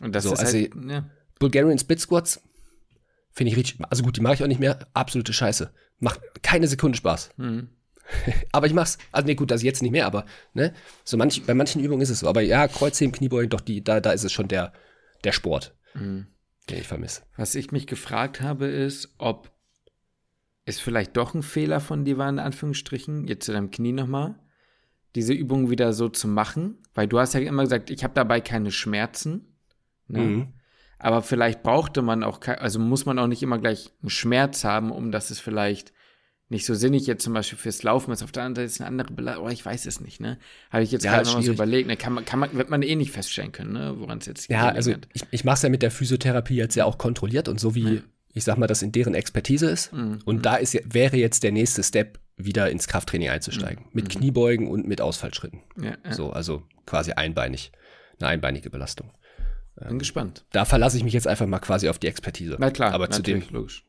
Und 0.00 0.14
das 0.14 0.24
so, 0.24 0.32
ist 0.32 0.40
also, 0.40 0.56
halt, 0.56 0.70
ja. 0.88 1.10
Bulgarian 1.38 1.78
Spit 1.78 2.00
Squats 2.00 2.40
finde 3.32 3.52
ich 3.52 3.58
richtig, 3.58 3.78
also 3.90 4.02
gut, 4.02 4.16
die 4.16 4.22
mache 4.22 4.34
ich 4.34 4.42
auch 4.42 4.48
nicht 4.48 4.60
mehr. 4.60 4.86
Absolute 4.94 5.34
Scheiße. 5.34 5.72
Macht 5.98 6.20
keine 6.42 6.68
Sekunde 6.68 6.96
Spaß. 6.96 7.30
Mhm. 7.36 7.68
aber 8.52 8.66
ich 8.66 8.72
mach's, 8.72 8.98
also 9.12 9.26
nee, 9.26 9.34
gut, 9.34 9.50
das 9.50 9.62
jetzt 9.62 9.82
nicht 9.82 9.90
mehr, 9.90 10.06
aber 10.06 10.26
ne, 10.54 10.72
so 11.04 11.16
manch, 11.16 11.42
bei 11.44 11.54
manchen 11.54 11.82
Übungen 11.82 12.02
ist 12.02 12.10
es 12.10 12.20
so. 12.20 12.28
Aber 12.28 12.40
ja, 12.40 12.68
Kreuzheben, 12.68 13.12
Kniebeugen, 13.12 13.50
doch, 13.50 13.60
die, 13.60 13.82
da, 13.82 14.00
da 14.00 14.12
ist 14.12 14.24
es 14.24 14.32
schon 14.32 14.48
der, 14.48 14.72
der 15.24 15.32
Sport, 15.32 15.74
mhm. 15.94 16.26
Den 16.68 16.78
ich 16.78 16.88
vermisse. 16.88 17.22
Was 17.36 17.54
ich 17.54 17.72
mich 17.72 17.86
gefragt 17.86 18.40
habe, 18.40 18.66
ist, 18.66 19.14
ob 19.18 19.50
es 20.64 20.80
vielleicht 20.80 21.16
doch 21.16 21.34
ein 21.34 21.42
Fehler 21.42 21.80
von 21.80 22.04
dir 22.04 22.18
war, 22.18 22.28
in 22.28 22.38
Anführungsstrichen, 22.38 23.28
jetzt 23.28 23.46
zu 23.46 23.52
deinem 23.52 23.70
Knie 23.70 23.92
nochmal, 23.92 24.34
diese 25.14 25.32
Übung 25.32 25.70
wieder 25.70 25.92
so 25.92 26.08
zu 26.08 26.28
machen, 26.28 26.78
weil 26.94 27.06
du 27.06 27.18
hast 27.18 27.34
ja 27.34 27.40
immer 27.40 27.62
gesagt, 27.62 27.90
ich 27.90 28.04
habe 28.04 28.14
dabei 28.14 28.40
keine 28.40 28.70
Schmerzen. 28.70 29.56
Ne? 30.08 30.20
Mhm. 30.20 30.48
Aber 30.98 31.22
vielleicht 31.22 31.62
brauchte 31.62 32.02
man 32.02 32.24
auch, 32.24 32.40
also 32.46 32.78
muss 32.78 33.06
man 33.06 33.18
auch 33.18 33.26
nicht 33.26 33.42
immer 33.42 33.58
gleich 33.58 33.92
einen 34.02 34.10
Schmerz 34.10 34.64
haben, 34.64 34.90
um 34.90 35.12
dass 35.12 35.30
es 35.30 35.38
vielleicht 35.38 35.92
nicht 36.48 36.64
so 36.64 36.74
sinnig 36.74 37.06
jetzt 37.06 37.24
zum 37.24 37.32
Beispiel 37.32 37.58
fürs 37.58 37.82
Laufen 37.82 38.12
ist. 38.12 38.22
Auf 38.22 38.30
der 38.30 38.44
anderen 38.44 38.68
Seite 38.68 38.74
ist 38.74 38.80
eine 38.80 38.88
andere 38.88 39.12
Belastung, 39.12 39.46
oh, 39.46 39.48
ich 39.48 39.64
weiß 39.64 39.86
es 39.86 40.00
nicht, 40.00 40.20
ne? 40.20 40.38
Habe 40.70 40.84
ich 40.84 40.92
jetzt 40.92 41.04
ja, 41.04 41.12
gerade 41.12 41.26
noch 41.26 41.34
mal 41.34 41.42
so 41.42 41.52
überlegt, 41.52 41.88
ne? 41.88 41.96
Kann 41.96 42.12
man, 42.12 42.24
kann 42.24 42.38
man, 42.38 42.54
wird 42.54 42.70
man 42.70 42.82
eh 42.82 42.94
nicht 42.94 43.10
feststellen 43.10 43.52
können, 43.52 43.72
ne? 43.72 43.94
Woran 43.98 44.18
es 44.18 44.26
jetzt 44.26 44.48
Ja, 44.48 44.68
also 44.68 44.92
ich, 45.12 45.22
ich 45.30 45.44
mache 45.44 45.56
es 45.56 45.62
ja 45.62 45.68
mit 45.68 45.82
der 45.82 45.90
Physiotherapie 45.90 46.54
jetzt 46.54 46.76
ja 46.76 46.84
auch 46.84 46.98
kontrolliert 46.98 47.48
und 47.48 47.58
so 47.58 47.74
wie, 47.74 47.96
ja. 47.96 48.00
ich 48.32 48.44
sag 48.44 48.58
mal, 48.58 48.68
das 48.68 48.82
in 48.82 48.92
deren 48.92 49.14
Expertise 49.14 49.68
ist. 49.68 49.92
Mhm. 49.92 50.20
Und 50.24 50.36
mhm. 50.36 50.42
da 50.42 50.56
ist 50.56 50.78
wäre 50.84 51.16
jetzt 51.16 51.42
der 51.42 51.52
nächste 51.52 51.82
Step, 51.82 52.20
wieder 52.36 52.70
ins 52.70 52.86
Krafttraining 52.86 53.30
einzusteigen. 53.30 53.84
Mhm. 53.84 53.90
Mit 53.92 54.04
mhm. 54.04 54.18
Kniebeugen 54.18 54.68
und 54.68 54.86
mit 54.86 55.00
Ausfallschritten. 55.00 55.62
Ja, 55.80 55.96
ja. 56.04 56.12
So, 56.12 56.30
also 56.30 56.62
quasi 56.84 57.12
einbeinig. 57.12 57.72
Eine 58.20 58.28
einbeinige 58.28 58.70
Belastung. 58.70 59.10
Bin 59.76 59.92
ähm, 59.92 59.98
gespannt. 59.98 60.44
Da 60.52 60.64
verlasse 60.64 60.96
ich 60.96 61.04
mich 61.04 61.12
jetzt 61.12 61.26
einfach 61.26 61.46
mal 61.46 61.58
quasi 61.58 61.88
auf 61.88 61.98
die 61.98 62.06
Expertise. 62.06 62.56
Na 62.58 62.70
klar, 62.70 62.92
aber 62.92 63.10
zu 63.10 63.22
dem, 63.22 63.42
logisch. 63.50 63.84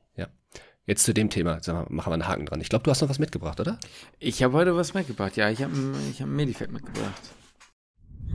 Jetzt 0.88 1.04
zu 1.04 1.14
dem 1.14 1.30
Thema, 1.30 1.60
mal, 1.68 1.86
machen 1.90 2.12
wir 2.12 2.14
einen 2.14 2.28
Haken 2.30 2.46
dran. 2.46 2.62
Ich 2.62 2.70
glaube, 2.70 2.84
du 2.84 2.92
hast 2.92 3.02
noch 3.02 3.10
was 3.10 3.20
mitgebracht, 3.20 3.60
oder? 3.60 3.78
Ich 4.20 4.42
habe 4.42 4.54
heute 4.54 4.74
was 4.74 4.94
mitgebracht, 4.94 5.36
ja. 5.36 5.50
Ich 5.50 5.62
habe 5.62 5.74
ich 6.10 6.22
hab 6.22 6.30
ein 6.30 6.36
Medifit 6.36 6.72
mitgebracht. 6.72 7.22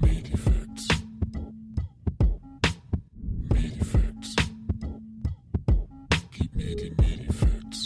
Medifits. 0.03 0.89
Medifits. 3.49 4.37
Gib 6.33 6.55
mir 6.55 6.77
die 6.77 6.91
Medifits. 6.91 7.85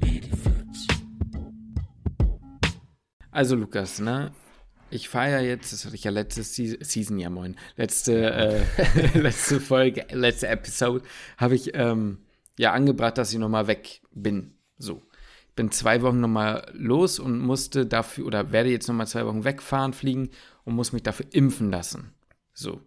Medifits. 0.00 0.86
Also 3.30 3.54
Lukas, 3.54 4.00
ne? 4.00 4.32
Ich 4.90 5.08
fahre 5.08 5.30
ja 5.30 5.40
jetzt, 5.40 5.72
das 5.72 5.84
hatte 5.84 5.94
ich 5.94 6.04
ja 6.04 6.10
letzte 6.10 6.42
Season, 6.42 7.18
ja 7.18 7.28
moin, 7.28 7.56
letzte, 7.76 8.64
äh, 8.78 9.18
letzte 9.18 9.60
Folge, 9.60 10.06
letzte 10.10 10.48
Episode, 10.48 11.04
habe 11.36 11.54
ich 11.54 11.74
ähm, 11.74 12.18
ja 12.58 12.72
angebracht, 12.72 13.18
dass 13.18 13.32
ich 13.32 13.38
nochmal 13.38 13.66
weg 13.66 14.00
bin. 14.12 14.54
So. 14.78 15.02
Ich 15.48 15.54
bin 15.54 15.70
zwei 15.72 16.02
Wochen 16.02 16.20
nochmal 16.20 16.70
los 16.72 17.18
und 17.18 17.40
musste 17.40 17.84
dafür, 17.84 18.26
oder 18.26 18.52
werde 18.52 18.70
jetzt 18.70 18.88
nochmal 18.88 19.08
zwei 19.08 19.26
Wochen 19.26 19.44
wegfahren, 19.44 19.92
fliegen 19.92 20.30
und 20.64 20.74
muss 20.74 20.92
mich 20.92 21.02
dafür 21.02 21.26
impfen 21.32 21.70
lassen. 21.70 22.14
So. 22.54 22.80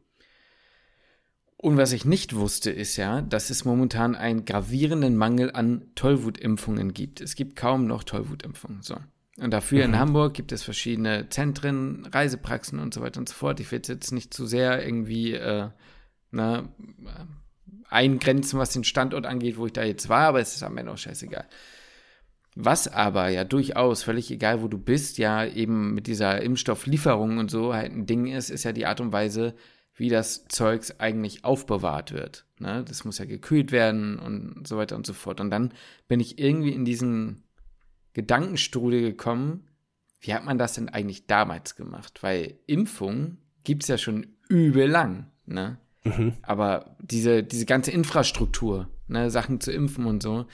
Und 1.58 1.78
was 1.78 1.92
ich 1.92 2.06
nicht 2.06 2.36
wusste, 2.36 2.72
ist 2.72 2.96
ja, 2.98 3.22
dass 3.22 3.52
es 3.52 3.66
momentan 3.66 4.16
einen 4.16 4.46
gravierenden 4.46 5.16
Mangel 5.16 5.52
an 5.52 5.92
Tollwutimpfungen 5.94 6.94
gibt. 6.94 7.22
Es 7.22 7.36
gibt 7.36 7.56
kaum 7.56 7.86
noch 7.86 8.04
Tollwutimpfungen. 8.04 8.82
So. 8.82 8.96
Und 9.38 9.52
dafür 9.52 9.88
mhm. 9.88 9.94
in 9.94 10.00
Hamburg 10.00 10.34
gibt 10.34 10.52
es 10.52 10.64
verschiedene 10.64 11.30
Zentren, 11.30 12.06
Reisepraxen 12.06 12.80
und 12.80 12.94
so 12.94 13.02
weiter 13.02 13.20
und 13.20 13.30
so 13.30 13.36
fort. 13.36 13.60
Ich 13.60 13.72
will 13.72 13.82
jetzt 13.86 14.12
nicht 14.12 14.34
zu 14.34 14.46
sehr 14.46 14.86
irgendwie 14.86 15.34
äh, 15.34 15.70
na, 16.32 16.70
eingrenzen, 17.90 18.60
was 18.60 18.72
den 18.72 18.84
Standort 18.84 19.26
angeht, 19.26 19.58
wo 19.58 19.66
ich 19.66 19.74
da 19.74 19.84
jetzt 19.84 20.10
war, 20.10 20.28
aber 20.28 20.40
es 20.40 20.56
ist 20.56 20.64
am 20.64 20.78
Ende 20.78 20.92
auch 20.92 20.98
scheißegal. 20.98 21.46
Was 22.56 22.90
aber 22.90 23.30
ja 23.30 23.46
durchaus, 23.46 24.04
völlig 24.04 24.30
egal, 24.30 24.62
wo 24.62 24.68
du 24.68 24.78
bist, 24.78 25.18
ja 25.18 25.46
eben 25.46 25.94
mit 25.94 26.08
dieser 26.08 26.42
Impfstofflieferung 26.42 27.38
und 27.38 27.50
so 27.50 27.74
halt 27.74 27.94
ein 27.94 28.06
Ding 28.06 28.28
ist, 28.28 28.50
ist 28.50 28.66
ja 28.66 28.74
die 28.74 28.86
Art 28.86 29.00
und 29.00 29.14
Weise, 29.14 29.56
wie 29.96 30.10
das 30.10 30.48
Zeugs 30.48 31.00
eigentlich 31.00 31.46
aufbewahrt 31.46 32.12
wird. 32.12 32.46
Ne? 32.60 32.84
Das 32.86 33.06
muss 33.06 33.20
ja 33.20 33.26
gekühlt 33.26 33.72
werden 33.72 34.20
und 34.20 34.68
so 34.68 34.78
weiter 34.78 34.98
und 34.98 35.06
so 35.06 35.14
fort. 35.14 35.40
Und 35.40 35.50
dann 35.50 35.74
bin 36.10 36.20
ich 36.20 36.40
irgendwie 36.40 36.72
in 36.72 36.84
diesen 36.84 37.44
Gedankenstrudel 38.14 39.02
gekommen, 39.02 39.68
wie 40.20 40.34
hat 40.34 40.46
man 40.46 40.58
das 40.58 40.74
denn 40.74 40.90
eigentlich 40.90 41.28
damals 41.28 41.76
gemacht? 41.76 42.22
Weil 42.22 42.60
Impfung 42.68 43.38
gibt 43.64 43.84
es 43.84 43.90
ja 43.90 43.98
schon 43.98 44.28
übel 44.50 44.88
lang, 44.88 45.28
ne? 45.46 45.78
Mhm. 46.04 46.34
Aber 46.42 46.96
diese, 47.00 47.44
diese 47.44 47.66
ganze 47.66 47.92
Infrastruktur, 47.92 48.90
ne, 49.08 49.30
Sachen 49.30 49.62
zu 49.62 49.72
impfen 49.72 50.06
und 50.06 50.24
so, 50.24 50.46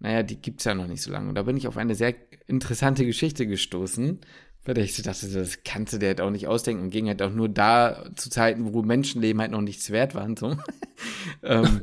naja, 0.00 0.22
die 0.22 0.40
gibt 0.40 0.60
es 0.60 0.64
ja 0.64 0.74
noch 0.74 0.86
nicht 0.86 1.02
so 1.02 1.12
lange. 1.12 1.28
Und 1.28 1.34
da 1.34 1.42
bin 1.42 1.56
ich 1.56 1.68
auf 1.68 1.76
eine 1.76 1.94
sehr 1.94 2.14
interessante 2.46 3.04
Geschichte 3.04 3.46
gestoßen, 3.46 4.20
bei 4.64 4.74
der 4.74 4.84
ich 4.84 4.94
so 4.94 5.02
dachte, 5.02 5.28
das 5.28 5.62
kannst 5.64 5.92
du 5.92 5.98
dir 5.98 6.08
halt 6.08 6.20
auch 6.20 6.30
nicht 6.30 6.48
ausdenken 6.48 6.82
und 6.84 6.90
ging 6.90 7.06
halt 7.06 7.22
auch 7.22 7.32
nur 7.32 7.48
da 7.48 8.10
zu 8.16 8.30
Zeiten, 8.30 8.74
wo 8.74 8.82
Menschenleben 8.82 9.40
halt 9.40 9.52
noch 9.52 9.60
nichts 9.60 9.90
wert 9.90 10.14
waren. 10.14 10.36
So. 10.36 10.56
ähm, 11.42 11.80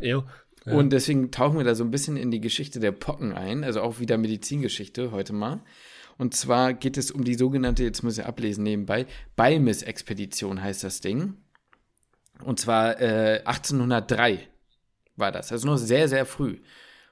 und 0.75 0.91
deswegen 0.91 1.32
tauchen 1.32 1.58
wir 1.58 1.65
da 1.65 1.75
so 1.75 1.84
ein 1.84 1.91
bisschen 1.91 2.17
in 2.17 2.32
die 2.32 2.41
Geschichte 2.41 2.80
der 2.80 2.91
Pocken 2.91 3.34
ein, 3.34 3.63
also 3.63 3.82
auch 3.82 3.99
wieder 3.99 4.17
Medizingeschichte 4.17 5.12
heute 5.12 5.34
mal. 5.34 5.62
Und 6.17 6.34
zwar 6.34 6.73
geht 6.73 6.97
es 6.97 7.12
um 7.12 7.23
die 7.23 7.36
sogenannte, 7.36 7.84
jetzt 7.84 8.03
muss 8.03 8.17
ich 8.17 8.25
ablesen 8.25 8.63
nebenbei, 8.63 9.06
Balmis-Expedition 9.36 10.62
heißt 10.62 10.84
das 10.84 10.99
Ding. 10.99 11.36
Und 12.43 12.60
zwar 12.60 12.99
äh, 13.01 13.41
1803 13.45 14.39
war 15.15 15.32
das, 15.32 15.51
also 15.51 15.67
noch 15.67 15.77
sehr, 15.77 16.08
sehr 16.08 16.25
früh. 16.25 16.60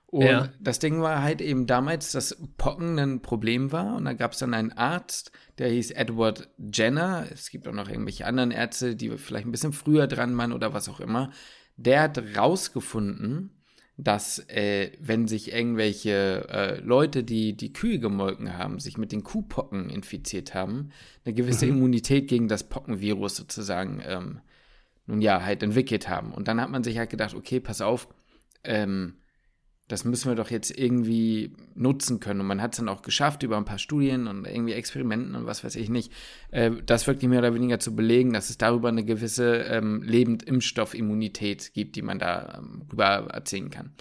Und 0.07 0.25
ja. 0.25 0.49
das 0.59 0.79
Ding 0.79 1.01
war 1.01 1.21
halt 1.21 1.41
eben 1.41 1.67
damals, 1.67 2.11
dass 2.11 2.37
Pocken 2.57 2.97
ein 2.99 3.21
Problem 3.21 3.71
war. 3.71 3.95
Und 3.95 4.05
da 4.05 4.13
gab 4.13 4.31
es 4.31 4.39
dann 4.39 4.53
einen 4.53 4.71
Arzt, 4.71 5.31
der 5.57 5.69
hieß 5.69 5.91
Edward 5.91 6.47
Jenner. 6.57 7.25
Es 7.33 7.49
gibt 7.49 7.67
auch 7.67 7.73
noch 7.73 7.89
irgendwelche 7.89 8.25
anderen 8.25 8.51
Ärzte, 8.51 8.95
die 8.95 9.09
vielleicht 9.17 9.45
ein 9.45 9.51
bisschen 9.51 9.73
früher 9.73 10.07
dran 10.07 10.37
waren 10.37 10.53
oder 10.53 10.73
was 10.73 10.87
auch 10.87 10.99
immer 10.99 11.31
der 11.77 12.01
hat 12.01 12.21
rausgefunden, 12.37 13.51
dass 13.97 14.39
äh, 14.49 14.91
wenn 14.99 15.27
sich 15.27 15.53
irgendwelche 15.53 16.47
äh, 16.49 16.79
Leute, 16.81 17.23
die 17.23 17.55
die 17.55 17.71
Kühe 17.71 17.99
gemolken 17.99 18.57
haben, 18.57 18.79
sich 18.79 18.97
mit 18.97 19.11
den 19.11 19.23
Kuhpocken 19.23 19.89
infiziert 19.89 20.53
haben, 20.53 20.89
eine 21.23 21.33
gewisse 21.33 21.65
mhm. 21.65 21.73
Immunität 21.77 22.27
gegen 22.27 22.47
das 22.47 22.67
Pockenvirus 22.67 23.37
sozusagen, 23.37 24.01
ähm, 24.05 24.41
nun 25.05 25.21
ja, 25.21 25.43
halt 25.43 25.63
entwickelt 25.63 26.09
haben. 26.09 26.33
Und 26.33 26.47
dann 26.47 26.59
hat 26.59 26.69
man 26.69 26.83
sich 26.83 26.97
halt 26.97 27.09
gedacht, 27.09 27.35
okay, 27.35 27.59
pass 27.59 27.79
auf, 27.79 28.09
ähm, 28.63 29.15
das 29.87 30.03
müssen 30.03 30.29
wir 30.29 30.35
doch 30.35 30.49
jetzt 30.49 30.75
irgendwie 30.75 31.53
nutzen 31.75 32.19
können. 32.19 32.41
Und 32.41 32.47
man 32.47 32.61
hat 32.61 32.73
es 32.73 32.77
dann 32.77 32.89
auch 32.89 33.03
geschafft 33.03 33.43
über 33.43 33.57
ein 33.57 33.65
paar 33.65 33.77
Studien 33.77 34.27
und 34.27 34.45
irgendwie 34.45 34.73
Experimenten 34.73 35.35
und 35.35 35.45
was 35.45 35.63
weiß 35.63 35.75
ich 35.75 35.89
nicht, 35.89 36.11
äh, 36.51 36.71
das 36.85 37.05
wirklich 37.05 37.29
mehr 37.29 37.39
oder 37.39 37.53
weniger 37.53 37.79
zu 37.79 37.95
belegen, 37.95 38.33
dass 38.33 38.49
es 38.49 38.57
darüber 38.57 38.89
eine 38.89 39.05
gewisse 39.05 39.57
ähm, 39.57 40.01
Lebend-Impfstoffimmunität 40.01 41.73
gibt, 41.73 41.95
die 41.95 42.01
man 42.01 42.17
da 42.17 42.55
ähm, 42.57 42.83
rüber 42.91 43.27
erzählen 43.31 43.69
kann. 43.69 43.91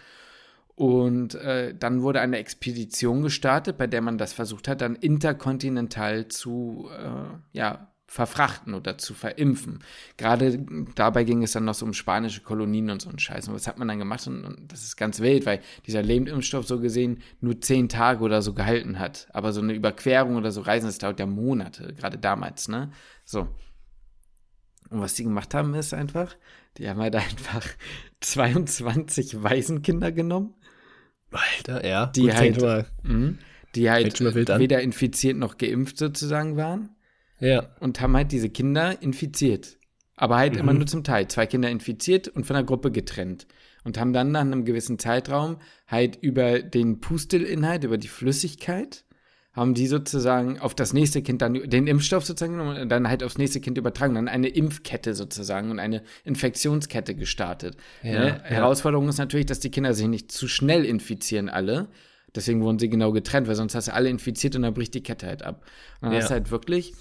Und 0.75 1.37
äh, 1.37 1.75
dann 1.79 2.03
wurde 2.03 2.21
eine 2.21 2.39
Expedition 2.39 3.23
gestartet, 3.23 3.79
bei 3.79 3.87
der 3.87 4.01
man 4.01 4.19
das 4.19 4.33
versucht 4.33 4.67
hat, 4.67 4.81
dann 4.81 4.97
interkontinental 4.97 6.29
zu 6.29 6.89
äh, 6.99 7.37
ja, 7.53 7.94
verfrachten 8.15 8.75
oder 8.75 8.97
zu 8.97 9.13
verimpfen. 9.13 9.81
Gerade 10.17 10.65
dabei 10.95 11.25
ging 11.25 11.43
es 11.43 11.51
dann 11.51 11.65
noch 11.65 11.75
so 11.75 11.85
um 11.85 11.93
spanische 11.93 12.43
Kolonien 12.43 12.91
und 12.91 13.03
so 13.03 13.09
einen 13.09 13.19
Scheiß. 13.19 13.49
Und 13.49 13.55
was 13.55 13.67
hat 13.67 13.77
man 13.77 13.89
dann 13.89 13.99
gemacht? 13.99 14.25
Und, 14.29 14.45
und 14.45 14.71
das 14.73 14.85
ist 14.85 14.95
ganz 14.97 15.19
wild, 15.19 15.47
weil 15.47 15.61
dieser 15.85 16.01
Lebendimpfstoff 16.01 16.65
so 16.65 16.79
gesehen 16.79 17.23
nur 17.41 17.61
zehn 17.61 17.89
Tage 17.89 18.23
oder 18.23 18.41
so 18.41 18.55
gehalten 18.55 19.01
hat. 19.01 19.27
Aber 19.33 19.53
so 19.53 19.61
eine 19.61 19.73
Überquerung 19.73 20.37
oder 20.37 20.53
so 20.53 20.61
Reisen, 20.61 20.87
das 20.87 20.99
dauert 20.99 21.19
ja 21.19 21.27
Monate, 21.27 21.93
gerade 21.93 22.17
damals, 22.17 22.69
ne? 22.69 22.93
So. 23.25 23.49
Und 24.91 25.01
was 25.01 25.15
die 25.15 25.25
gemacht 25.25 25.53
haben, 25.53 25.75
ist 25.75 25.93
einfach, 25.93 26.37
die 26.79 26.89
haben 26.89 27.01
halt 27.01 27.17
einfach 27.17 27.67
22 28.21 29.43
Waisenkinder 29.43 30.13
genommen. 30.13 30.55
Alter, 31.33 31.85
ja. 31.85 32.07
Die 32.07 32.33
halt, 32.33 32.63
mh, 33.03 33.39
die 33.75 33.91
halt 33.91 34.21
weder 34.21 34.81
infiziert 34.83 35.37
noch 35.37 35.59
geimpft 35.59 35.99
sozusagen 35.99 36.57
waren 36.57 36.94
ja. 37.45 37.69
Und 37.81 38.01
haben 38.01 38.17
halt 38.17 38.33
diese 38.33 38.51
Kinder 38.51 39.01
infiziert. 39.03 39.79
Aber 40.17 40.37
halt 40.37 40.55
mhm. 40.55 40.61
immer 40.61 40.73
nur 40.73 40.87
zum 40.87 41.05
Teil. 41.05 41.29
Zwei 41.29 41.47
Kinder 41.47 41.71
infiziert 41.71 42.29
und 42.29 42.47
von 42.47 42.55
der 42.55 42.65
Gruppe 42.65 42.91
getrennt. 42.91 43.47
Und 43.85 43.99
haben 43.99 44.13
dann 44.13 44.33
nach 44.33 44.41
einem 44.41 44.65
gewissen 44.65 44.99
Zeitraum 44.99 45.59
halt 45.87 46.17
über 46.23 46.61
den 46.61 47.01
Pustelinhalt, 47.01 47.85
über 47.85 47.99
die 47.99 48.09
Flüssigkeit, 48.09 49.05
haben 49.53 49.75
die 49.75 49.87
sozusagen 49.87 50.59
auf 50.59 50.75
das 50.75 50.93
nächste 50.93 51.23
Kind 51.23 51.41
dann 51.41 51.55
den 51.55 51.87
Impfstoff 51.87 52.25
sozusagen 52.25 52.55
genommen 52.55 52.81
und 52.81 52.89
dann 52.89 53.09
halt 53.09 53.23
aufs 53.23 53.39
nächste 53.39 53.61
Kind 53.61 53.79
übertragen, 53.79 54.15
dann 54.15 54.27
eine 54.27 54.49
Impfkette 54.49 55.15
sozusagen 55.15 55.71
und 55.71 55.79
eine 55.79 56.03
Infektionskette 56.25 57.15
gestartet. 57.15 57.77
Ja, 58.03 58.13
ne? 58.13 58.27
ja. 58.29 58.43
Herausforderung 58.43 59.09
ist 59.09 59.19
natürlich, 59.19 59.47
dass 59.47 59.61
die 59.61 59.71
Kinder 59.71 59.95
sich 59.95 60.09
nicht 60.09 60.33
zu 60.33 60.49
schnell 60.49 60.85
infizieren 60.85 61.49
alle. 61.49 61.89
Deswegen 62.35 62.63
wurden 62.63 62.81
sie 62.81 62.89
genau 62.89 63.13
getrennt, 63.13 63.47
weil 63.47 63.55
sonst 63.55 63.77
hast 63.77 63.89
du 63.89 63.95
alle 63.95 64.09
infiziert 64.09 64.57
und 64.57 64.63
dann 64.63 64.75
bricht 64.75 64.95
die 64.95 65.05
Kette 65.05 65.27
halt 65.29 65.45
ab. 65.45 65.65
Und 66.01 66.07
dann 66.07 66.13
ja. 66.15 66.19
hast 66.19 66.31
du 66.31 66.35
halt 66.35 66.51
wirklich, 66.51 66.95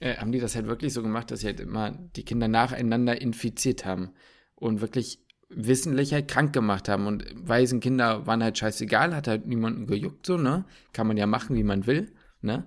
äh, 0.00 0.16
haben 0.16 0.32
die 0.32 0.40
das 0.40 0.56
halt 0.56 0.66
wirklich 0.66 0.92
so 0.92 1.02
gemacht, 1.02 1.30
dass 1.30 1.40
sie 1.40 1.46
halt 1.46 1.60
immer 1.60 1.92
die 2.16 2.24
Kinder 2.24 2.48
nacheinander 2.48 3.20
infiziert 3.20 3.84
haben 3.84 4.10
und 4.54 4.80
wirklich 4.80 5.20
wissentlich 5.50 6.12
halt 6.12 6.28
krank 6.28 6.52
gemacht 6.52 6.88
haben. 6.88 7.06
Und 7.06 7.26
Waisenkinder 7.34 8.26
waren 8.26 8.42
halt 8.42 8.58
scheißegal, 8.58 9.14
hat 9.14 9.28
halt 9.28 9.46
niemanden 9.46 9.86
gejuckt, 9.86 10.26
so, 10.26 10.36
ne? 10.36 10.64
Kann 10.92 11.06
man 11.06 11.16
ja 11.16 11.26
machen, 11.26 11.56
wie 11.56 11.64
man 11.64 11.86
will, 11.86 12.12
ne? 12.40 12.66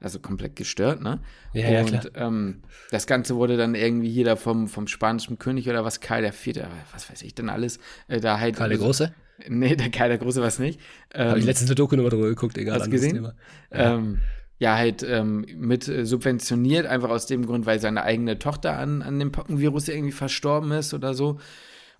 Also 0.00 0.18
komplett 0.18 0.56
gestört, 0.56 1.00
ne? 1.00 1.20
Ja, 1.54 1.80
und 1.80 1.92
ja, 1.92 2.02
ähm, 2.14 2.62
das 2.90 3.06
Ganze 3.06 3.36
wurde 3.36 3.56
dann 3.56 3.74
irgendwie 3.74 4.10
hier 4.10 4.24
da 4.24 4.36
vom, 4.36 4.68
vom 4.68 4.86
spanischen 4.86 5.38
König 5.38 5.68
oder 5.68 5.84
was, 5.84 6.00
Karl 6.00 6.22
der 6.22 6.32
Vierte, 6.32 6.68
was 6.92 7.10
weiß 7.10 7.22
ich 7.22 7.34
denn 7.34 7.48
alles, 7.48 7.78
äh, 8.08 8.20
da 8.20 8.38
halt. 8.38 8.56
Karl 8.56 8.68
der 8.68 8.78
Große? 8.78 9.14
Nee, 9.48 9.76
der 9.76 9.90
Karl 9.90 10.10
der 10.10 10.18
Große 10.18 10.40
war 10.40 10.48
es 10.48 10.58
nicht. 10.58 10.80
Ähm, 11.12 11.28
Habe 11.28 11.38
ich 11.38 11.46
letztens 11.46 11.70
eine 11.70 11.76
Doku 11.76 11.96
nochmal 11.96 12.10
drüber 12.10 12.28
geguckt, 12.28 12.58
egal. 12.58 12.78
Hast 12.78 12.86
du 12.86 12.90
gesehen? 12.90 13.24
Ja. 13.72 13.94
Ähm, 13.94 14.20
ja, 14.64 14.78
halt 14.78 15.02
ähm, 15.02 15.44
mit 15.56 15.88
äh, 15.88 16.06
subventioniert, 16.06 16.86
einfach 16.86 17.10
aus 17.10 17.26
dem 17.26 17.44
Grund, 17.44 17.66
weil 17.66 17.80
seine 17.80 18.02
eigene 18.02 18.38
Tochter 18.38 18.78
an, 18.78 19.02
an 19.02 19.18
dem 19.18 19.30
Pockenvirus 19.30 19.88
irgendwie 19.88 20.10
verstorben 20.10 20.72
ist 20.72 20.94
oder 20.94 21.12
so. 21.12 21.38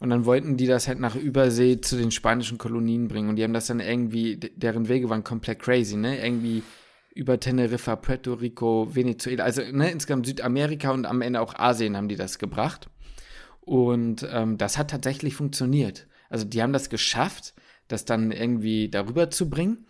Und 0.01 0.09
dann 0.09 0.25
wollten 0.25 0.57
die 0.57 0.67
das 0.67 0.89
halt 0.89 0.99
nach 0.99 1.15
Übersee 1.15 1.83
zu 1.83 1.99
den 1.99 2.11
spanischen 2.11 2.57
Kolonien 2.57 3.07
bringen. 3.07 3.29
Und 3.29 3.37
die 3.37 3.45
haben 3.45 3.53
das 3.53 3.67
dann 3.67 3.81
irgendwie, 3.81 4.37
deren 4.57 4.89
Wege 4.89 5.11
waren 5.11 5.25
komplett 5.25 5.59
crazy, 5.59 5.97
ne? 5.97 6.25
Irgendwie 6.25 6.63
über 7.15 7.39
Teneriffa, 7.39 7.97
Puerto 7.97 8.33
Rico, 8.33 8.89
Venezuela, 8.91 9.45
also 9.45 9.61
ne, 9.71 9.91
insgesamt 9.91 10.27
Südamerika 10.27 10.91
und 10.91 11.05
am 11.05 11.21
Ende 11.21 11.43
auch 11.43 11.55
Asien 11.57 11.99
haben 11.99 12.09
die 12.09 12.17
das 12.17 12.39
gebracht. 12.39 12.89
Und 13.61 14.27
ähm, 14.33 14.57
das 14.57 14.79
hat 14.79 14.91
tatsächlich 14.91 15.35
funktioniert. 15.35 16.07
Also 16.31 16.47
die 16.47 16.63
haben 16.63 16.73
das 16.73 16.89
geschafft, 16.89 17.53
das 17.89 18.07
dann 18.07 18.33
irgendwie 18.33 18.89
darüber 18.89 19.29
zu 19.29 19.51
bringen. 19.51 19.85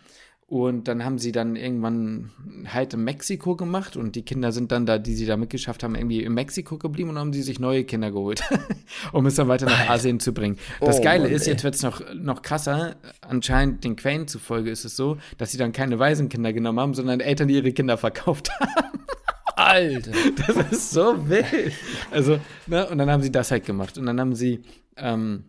Und 0.47 0.89
dann 0.89 1.05
haben 1.05 1.19
sie 1.19 1.33
dann 1.33 1.57
irgendwann 1.57 2.31
halt 2.67 2.93
in 2.93 3.03
Mexiko 3.03 3.57
gemacht 3.57 3.97
und 3.97 4.15
die 4.15 4.23
Kinder 4.23 4.53
sind 4.53 4.73
dann 4.73 4.85
da, 4.85 4.99
die 4.99 5.15
sie 5.15 5.25
da 5.25 5.39
mitgeschafft 5.39 5.83
haben, 5.83 5.95
irgendwie 5.95 6.23
in 6.23 6.35
Mexiko 6.35 6.77
geblieben 6.77 7.11
und 7.11 7.19
haben 7.19 7.33
sie 7.33 7.43
sich 7.43 7.59
neue 7.59 7.85
Kinder 7.85 8.11
geholt, 8.11 8.43
um 9.13 9.25
es 9.25 9.37
dann 9.37 9.49
weiter 9.49 9.65
nach 9.65 9.89
Asien 9.89 10.21
zu 10.21 10.35
bringen. 10.35 10.59
Das 10.81 10.99
oh, 10.99 11.03
Geile 11.03 11.25
Mann, 11.25 11.33
ist, 11.33 11.47
jetzt 11.47 11.65
wird 11.65 11.75
es 11.75 11.83
noch, 11.83 12.03
noch 12.15 12.43
krasser. 12.43 12.97
Anscheinend 13.23 13.85
den 13.85 13.97
Quellen 13.97 14.29
zufolge 14.29 14.71
ist 14.71 14.85
es 14.85 14.97
so, 14.97 15.17
dass 15.39 15.51
sie 15.51 15.59
dann 15.59 15.73
keine 15.73 15.99
Waisenkinder 15.99 16.53
genommen 16.53 16.79
haben, 16.79 16.95
sondern 16.95 17.21
Eltern, 17.21 17.49
die 17.49 17.55
ihre 17.55 17.73
Kinder 17.73 17.97
verkauft 17.97 18.51
haben. 18.61 18.99
Alter. 19.57 20.13
Das 20.47 20.73
ist 20.73 20.91
so 20.91 21.29
wild. 21.29 21.73
Also, 22.11 22.39
ne, 22.67 22.87
und 22.89 22.99
dann 22.99 23.11
haben 23.11 23.23
sie 23.23 23.33
das 23.33 23.51
halt 23.51 23.65
gemacht. 23.65 23.97
Und 23.97 24.07
dann 24.07 24.21
haben 24.21 24.35
sie, 24.35 24.61
ähm, 24.97 25.45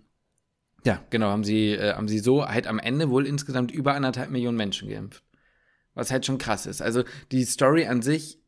ja, 0.85 1.03
genau, 1.09 1.27
haben 1.27 1.43
sie, 1.43 1.71
äh, 1.71 1.93
haben 1.93 2.07
sie 2.07 2.19
so 2.19 2.45
halt 2.45 2.67
am 2.67 2.79
Ende 2.79 3.09
wohl 3.09 3.25
insgesamt 3.25 3.71
über 3.71 3.95
anderthalb 3.95 4.29
Millionen 4.29 4.57
Menschen 4.57 4.87
geimpft. 4.87 5.23
Was 5.95 6.11
halt 6.11 6.25
schon 6.25 6.37
krass 6.37 6.65
ist. 6.65 6.81
Also 6.81 7.03
die 7.31 7.43
Story 7.43 7.85
an 7.87 8.01
sich, 8.01 8.39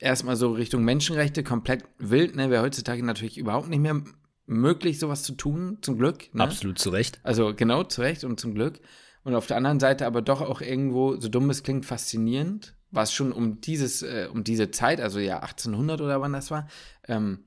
erstmal 0.00 0.36
so 0.36 0.52
Richtung 0.52 0.84
Menschenrechte, 0.84 1.44
komplett 1.44 1.84
wild, 1.98 2.34
ne? 2.34 2.50
Wäre 2.50 2.62
heutzutage 2.62 3.04
natürlich 3.04 3.38
überhaupt 3.38 3.68
nicht 3.68 3.80
mehr 3.80 4.02
möglich, 4.46 4.98
sowas 4.98 5.22
zu 5.22 5.34
tun, 5.34 5.78
zum 5.82 5.98
Glück. 5.98 6.34
Ne? 6.34 6.42
Absolut 6.42 6.78
zu 6.78 6.90
Recht. 6.90 7.20
Also 7.22 7.54
genau, 7.54 7.84
zu 7.84 8.00
Recht 8.00 8.24
und 8.24 8.40
zum 8.40 8.54
Glück. 8.54 8.80
Und 9.22 9.34
auf 9.34 9.46
der 9.46 9.58
anderen 9.58 9.78
Seite 9.78 10.06
aber 10.06 10.22
doch 10.22 10.40
auch 10.40 10.60
irgendwo, 10.60 11.16
so 11.16 11.28
dumm 11.28 11.50
es 11.50 11.62
klingt, 11.62 11.84
faszinierend, 11.84 12.74
was 12.90 13.12
schon 13.12 13.30
um 13.30 13.60
dieses, 13.60 14.02
äh, 14.02 14.28
um 14.32 14.42
diese 14.42 14.70
Zeit, 14.70 15.00
also 15.00 15.18
ja 15.18 15.40
1800 15.40 16.00
oder 16.00 16.20
wann 16.20 16.32
das 16.32 16.50
war, 16.50 16.66
ähm, 17.06 17.44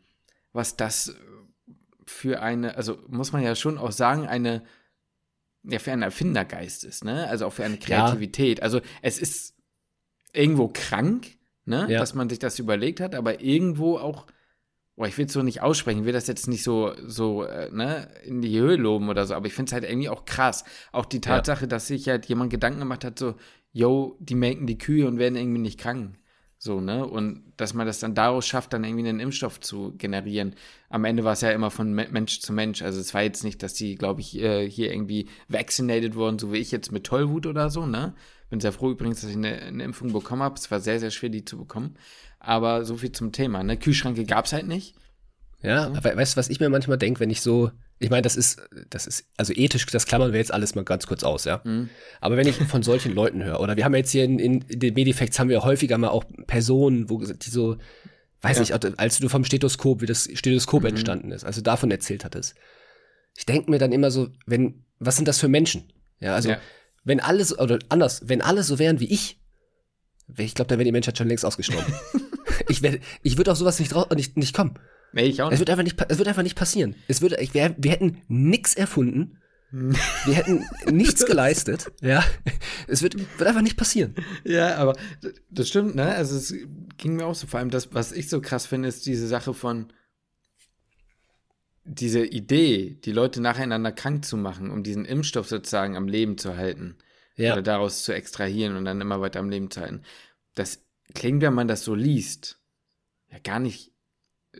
was 0.53 0.77
das 0.77 1.15
für 2.11 2.41
eine, 2.41 2.75
also 2.75 2.99
muss 3.07 3.31
man 3.31 3.41
ja 3.41 3.55
schon 3.55 3.77
auch 3.77 3.91
sagen, 3.91 4.27
eine, 4.27 4.63
ja, 5.63 5.79
für 5.79 5.91
einen 5.91 6.03
Erfindergeist 6.03 6.83
ist, 6.83 7.03
ne? 7.03 7.27
Also 7.27 7.45
auch 7.45 7.53
für 7.53 7.63
eine 7.63 7.77
Kreativität. 7.77 8.59
Ja. 8.59 8.63
Also 8.63 8.81
es 9.01 9.19
ist 9.19 9.55
irgendwo 10.33 10.67
krank, 10.67 11.27
ne? 11.65 11.87
Ja. 11.89 11.99
Dass 11.99 12.13
man 12.13 12.29
sich 12.29 12.39
das 12.39 12.59
überlegt 12.59 12.99
hat, 12.99 13.15
aber 13.15 13.41
irgendwo 13.41 13.97
auch, 13.97 14.27
boah, 14.95 15.07
ich 15.07 15.17
will 15.17 15.25
es 15.25 15.33
so 15.33 15.41
nicht 15.41 15.61
aussprechen, 15.61 16.01
ich 16.01 16.05
will 16.05 16.13
das 16.13 16.27
jetzt 16.27 16.47
nicht 16.47 16.63
so, 16.63 16.93
so, 17.05 17.43
äh, 17.43 17.69
ne, 17.71 18.07
in 18.25 18.41
die 18.41 18.59
Höhe 18.59 18.75
loben 18.75 19.09
oder 19.09 19.25
so, 19.25 19.33
aber 19.33 19.47
ich 19.47 19.53
finde 19.53 19.69
es 19.69 19.73
halt 19.73 19.83
irgendwie 19.83 20.09
auch 20.09 20.25
krass. 20.25 20.63
Auch 20.91 21.05
die 21.05 21.21
Tatsache, 21.21 21.61
ja. 21.61 21.67
dass 21.67 21.87
sich 21.87 22.07
halt 22.07 22.25
jemand 22.27 22.51
Gedanken 22.51 22.79
gemacht 22.79 23.03
hat, 23.03 23.17
so, 23.17 23.35
yo, 23.71 24.17
die 24.19 24.35
melken 24.35 24.67
die 24.67 24.77
Kühe 24.77 25.07
und 25.07 25.17
werden 25.17 25.35
irgendwie 25.35 25.61
nicht 25.61 25.79
krank. 25.79 26.17
So, 26.63 26.79
ne? 26.79 27.07
Und 27.07 27.41
dass 27.57 27.73
man 27.73 27.87
das 27.87 27.97
dann 27.97 28.13
daraus 28.13 28.45
schafft, 28.45 28.71
dann 28.71 28.83
irgendwie 28.83 29.09
einen 29.09 29.19
Impfstoff 29.19 29.59
zu 29.61 29.95
generieren. 29.97 30.53
Am 30.89 31.05
Ende 31.05 31.23
war 31.23 31.33
es 31.33 31.41
ja 31.41 31.49
immer 31.49 31.71
von 31.71 31.91
Mensch 31.91 32.39
zu 32.39 32.53
Mensch. 32.53 32.83
Also 32.83 32.99
es 32.99 33.15
war 33.15 33.23
jetzt 33.23 33.43
nicht, 33.43 33.63
dass 33.63 33.73
die, 33.73 33.95
glaube 33.95 34.21
ich, 34.21 34.37
äh, 34.37 34.69
hier 34.69 34.93
irgendwie 34.93 35.27
vaccinated 35.47 36.13
wurden, 36.13 36.37
so 36.37 36.53
wie 36.53 36.59
ich 36.59 36.69
jetzt 36.71 36.91
mit 36.91 37.03
Tollwut 37.03 37.47
oder 37.47 37.71
so, 37.71 37.87
ne? 37.87 38.13
Bin 38.51 38.59
sehr 38.59 38.73
froh 38.73 38.91
übrigens, 38.91 39.21
dass 39.21 39.31
ich 39.31 39.37
eine, 39.37 39.59
eine 39.59 39.83
Impfung 39.83 40.13
bekommen 40.13 40.43
habe. 40.43 40.53
Es 40.53 40.69
war 40.69 40.79
sehr, 40.79 40.99
sehr 40.99 41.09
schwer, 41.09 41.29
die 41.29 41.43
zu 41.43 41.57
bekommen. 41.57 41.95
Aber 42.37 42.85
so 42.85 42.95
viel 42.95 43.11
zum 43.11 43.31
Thema, 43.31 43.63
ne? 43.63 43.75
Kühlschränke 43.75 44.23
gab 44.25 44.45
es 44.45 44.53
halt 44.53 44.67
nicht. 44.67 44.95
Ja, 45.63 45.87
aber 45.87 46.15
weißt 46.15 46.35
du, 46.35 46.37
was 46.37 46.49
ich 46.49 46.59
mir 46.59 46.69
manchmal 46.69 46.99
denke, 46.99 47.21
wenn 47.21 47.31
ich 47.31 47.41
so, 47.41 47.71
ich 48.01 48.09
meine, 48.09 48.23
das 48.23 48.35
ist, 48.35 48.59
das 48.89 49.05
ist, 49.05 49.25
also 49.37 49.53
ethisch, 49.53 49.85
das 49.85 50.07
klammern 50.07 50.31
wir 50.33 50.39
jetzt 50.39 50.51
alles 50.51 50.73
mal 50.73 50.83
ganz 50.83 51.05
kurz 51.05 51.23
aus, 51.23 51.45
ja. 51.45 51.61
Mhm. 51.63 51.89
Aber 52.19 52.35
wenn 52.35 52.47
ich 52.47 52.55
von 52.55 52.81
solchen 52.81 53.13
Leuten 53.13 53.43
höre, 53.43 53.59
oder 53.59 53.77
wir 53.77 53.85
haben 53.85 53.93
jetzt 53.93 54.09
hier 54.09 54.23
in, 54.23 54.39
in, 54.39 54.65
den 54.67 54.95
Medifacts 54.95 55.37
haben 55.39 55.49
wir 55.49 55.63
häufiger 55.63 55.99
mal 55.99 56.09
auch 56.09 56.23
Personen, 56.47 57.11
wo 57.11 57.19
die 57.19 57.49
so, 57.49 57.77
weiß 58.41 58.57
ja. 58.57 58.61
nicht, 58.61 58.99
als 58.99 59.19
du 59.19 59.29
vom 59.29 59.45
Stethoskop, 59.45 60.01
wie 60.01 60.07
das 60.07 60.27
Stethoskop 60.33 60.81
mhm. 60.81 60.89
entstanden 60.89 61.31
ist, 61.31 61.43
also 61.43 61.61
davon 61.61 61.91
erzählt 61.91 62.25
hattest. 62.25 62.55
Ich 63.37 63.45
denke 63.45 63.69
mir 63.69 63.77
dann 63.77 63.91
immer 63.91 64.09
so, 64.09 64.29
wenn, 64.47 64.83
was 64.97 65.15
sind 65.15 65.27
das 65.27 65.39
für 65.39 65.47
Menschen? 65.47 65.93
Ja, 66.19 66.33
also, 66.33 66.49
ja. 66.49 66.57
wenn 67.03 67.19
alles, 67.19 67.57
oder 67.57 67.77
anders, 67.89 68.23
wenn 68.25 68.41
alle 68.41 68.63
so 68.63 68.79
wären 68.79 68.99
wie 68.99 69.11
ich, 69.13 69.39
ich 70.37 70.55
glaube, 70.55 70.69
dann 70.69 70.79
wäre 70.79 70.85
die 70.85 70.91
Menschheit 70.91 71.19
schon 71.19 71.27
längst 71.27 71.45
ausgestorben. 71.45 71.93
ich 72.67 72.81
ich 73.21 73.37
würde 73.37 73.51
auf 73.51 73.57
sowas 73.59 73.79
nicht, 73.79 73.93
nicht, 74.15 74.37
nicht 74.37 74.55
kommen. 74.55 74.79
Nee, 75.13 75.25
ich 75.25 75.41
auch 75.41 75.49
nicht. 75.49 75.55
Es 75.55 75.59
wird 75.59 75.69
einfach 75.69 75.83
nicht, 75.83 76.01
es 76.07 76.17
wird 76.17 76.27
einfach 76.27 76.43
nicht 76.43 76.57
passieren. 76.57 76.95
Es 77.07 77.21
würde, 77.21 77.39
ich, 77.41 77.53
wir, 77.53 77.75
wir 77.77 77.91
hätten 77.91 78.21
nichts 78.27 78.75
erfunden. 78.75 79.37
Wir 79.71 80.33
hätten 80.33 80.65
nichts 80.91 81.25
geleistet. 81.25 81.91
Ja, 82.01 82.23
es 82.87 83.01
wird, 83.01 83.17
wird 83.17 83.47
einfach 83.47 83.61
nicht 83.61 83.77
passieren. 83.77 84.15
Ja, 84.43 84.75
aber 84.75 84.97
das 85.49 85.69
stimmt, 85.69 85.95
ne? 85.95 86.13
Also 86.13 86.35
es 86.35 86.53
ging 86.97 87.15
mir 87.15 87.25
auch 87.25 87.35
so. 87.35 87.47
Vor 87.47 87.59
allem 87.59 87.69
das, 87.69 87.93
was 87.93 88.11
ich 88.11 88.29
so 88.29 88.41
krass 88.41 88.65
finde, 88.65 88.89
ist 88.89 89.05
diese 89.05 89.27
Sache 89.27 89.53
von 89.53 89.93
diese 91.83 92.25
Idee, 92.25 92.99
die 93.03 93.11
Leute 93.11 93.41
nacheinander 93.41 93.91
krank 93.91 94.25
zu 94.25 94.37
machen, 94.37 94.69
um 94.69 94.83
diesen 94.83 95.05
Impfstoff 95.05 95.47
sozusagen 95.47 95.95
am 95.95 96.07
Leben 96.07 96.37
zu 96.37 96.57
halten. 96.57 96.97
Ja. 97.35 97.53
Oder 97.53 97.61
daraus 97.61 98.03
zu 98.03 98.13
extrahieren 98.13 98.75
und 98.75 98.85
dann 98.85 99.01
immer 99.01 99.21
weiter 99.21 99.39
am 99.39 99.49
Leben 99.49 99.71
zu 99.71 99.81
halten. 99.81 100.03
Das 100.53 100.83
klingt, 101.13 101.41
wenn 101.41 101.53
man 101.53 101.67
das 101.67 101.83
so 101.83 101.95
liest, 101.95 102.59
ja 103.31 103.39
gar 103.39 103.59
nicht 103.59 103.93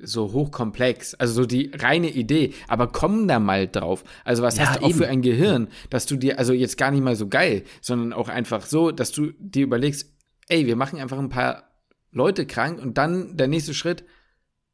so 0.01 0.31
hochkomplex, 0.31 1.15
also 1.15 1.33
so 1.33 1.45
die 1.45 1.71
reine 1.73 2.09
Idee, 2.09 2.53
aber 2.67 2.87
komm 2.87 3.27
da 3.27 3.39
mal 3.39 3.67
drauf. 3.67 4.03
Also 4.23 4.43
was 4.43 4.57
ja, 4.57 4.67
hast 4.67 4.79
du 4.79 4.85
eben. 4.85 4.93
auch 4.93 4.97
für 4.97 5.07
ein 5.07 5.21
Gehirn, 5.21 5.67
dass 5.89 6.05
du 6.05 6.15
dir, 6.15 6.39
also 6.39 6.53
jetzt 6.53 6.77
gar 6.77 6.91
nicht 6.91 7.03
mal 7.03 7.15
so 7.15 7.27
geil, 7.27 7.63
sondern 7.81 8.13
auch 8.13 8.29
einfach 8.29 8.65
so, 8.65 8.91
dass 8.91 9.11
du 9.11 9.31
dir 9.37 9.63
überlegst, 9.63 10.13
ey, 10.47 10.65
wir 10.65 10.75
machen 10.75 10.99
einfach 10.99 11.19
ein 11.19 11.29
paar 11.29 11.63
Leute 12.11 12.45
krank 12.45 12.81
und 12.81 12.97
dann 12.97 13.37
der 13.37 13.47
nächste 13.47 13.73
Schritt, 13.73 14.03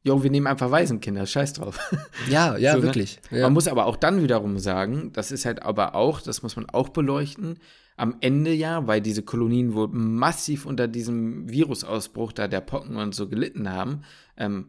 jo, 0.02 0.22
wir 0.22 0.30
nehmen 0.30 0.46
einfach 0.46 0.70
Waisenkinder, 0.70 1.26
scheiß 1.26 1.54
drauf. 1.54 1.78
Ja, 2.30 2.56
ja, 2.56 2.72
so, 2.72 2.78
ne? 2.78 2.84
wirklich. 2.84 3.20
Ja. 3.30 3.42
Man 3.42 3.52
muss 3.54 3.68
aber 3.68 3.86
auch 3.86 3.96
dann 3.96 4.22
wiederum 4.22 4.58
sagen, 4.58 5.12
das 5.12 5.32
ist 5.32 5.44
halt 5.44 5.62
aber 5.62 5.94
auch, 5.94 6.20
das 6.20 6.42
muss 6.42 6.56
man 6.56 6.68
auch 6.70 6.90
beleuchten, 6.90 7.58
am 7.96 8.16
Ende 8.20 8.52
ja, 8.52 8.86
weil 8.86 9.00
diese 9.00 9.22
Kolonien 9.22 9.74
wohl 9.74 9.88
massiv 9.88 10.66
unter 10.66 10.86
diesem 10.86 11.48
Virusausbruch 11.50 12.32
da 12.32 12.46
der 12.46 12.60
Pocken 12.60 12.96
und 12.96 13.14
so 13.14 13.28
gelitten 13.28 13.70
haben, 13.70 14.02
ähm, 14.36 14.68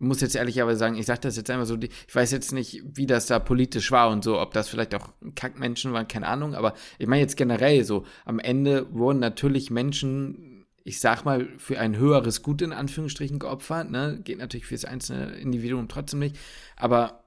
muss 0.00 0.20
jetzt 0.22 0.34
ehrlicherweise 0.34 0.78
sagen, 0.78 0.96
ich 0.96 1.06
sage 1.06 1.20
das 1.20 1.36
jetzt 1.36 1.50
einfach 1.50 1.66
so, 1.66 1.76
ich 1.78 2.14
weiß 2.14 2.32
jetzt 2.32 2.52
nicht, 2.52 2.82
wie 2.84 3.06
das 3.06 3.26
da 3.26 3.38
politisch 3.38 3.92
war 3.92 4.10
und 4.10 4.24
so, 4.24 4.40
ob 4.40 4.52
das 4.52 4.68
vielleicht 4.68 4.94
auch 4.94 5.10
Kackmenschen 5.34 5.92
waren, 5.92 6.08
keine 6.08 6.26
Ahnung, 6.26 6.54
aber 6.54 6.74
ich 6.98 7.06
meine 7.06 7.22
jetzt 7.22 7.36
generell 7.36 7.84
so, 7.84 8.04
am 8.24 8.38
Ende 8.38 8.92
wurden 8.92 9.20
natürlich 9.20 9.70
Menschen, 9.70 10.66
ich 10.84 11.00
sag 11.00 11.24
mal, 11.24 11.48
für 11.58 11.78
ein 11.78 11.96
höheres 11.96 12.42
Gut 12.42 12.62
in 12.62 12.72
Anführungsstrichen 12.72 13.38
geopfert, 13.38 13.90
ne, 13.90 14.18
geht 14.24 14.38
natürlich 14.38 14.66
fürs 14.66 14.86
einzelne 14.86 15.36
Individuum 15.36 15.86
trotzdem 15.88 16.20
nicht, 16.20 16.36
aber 16.76 17.24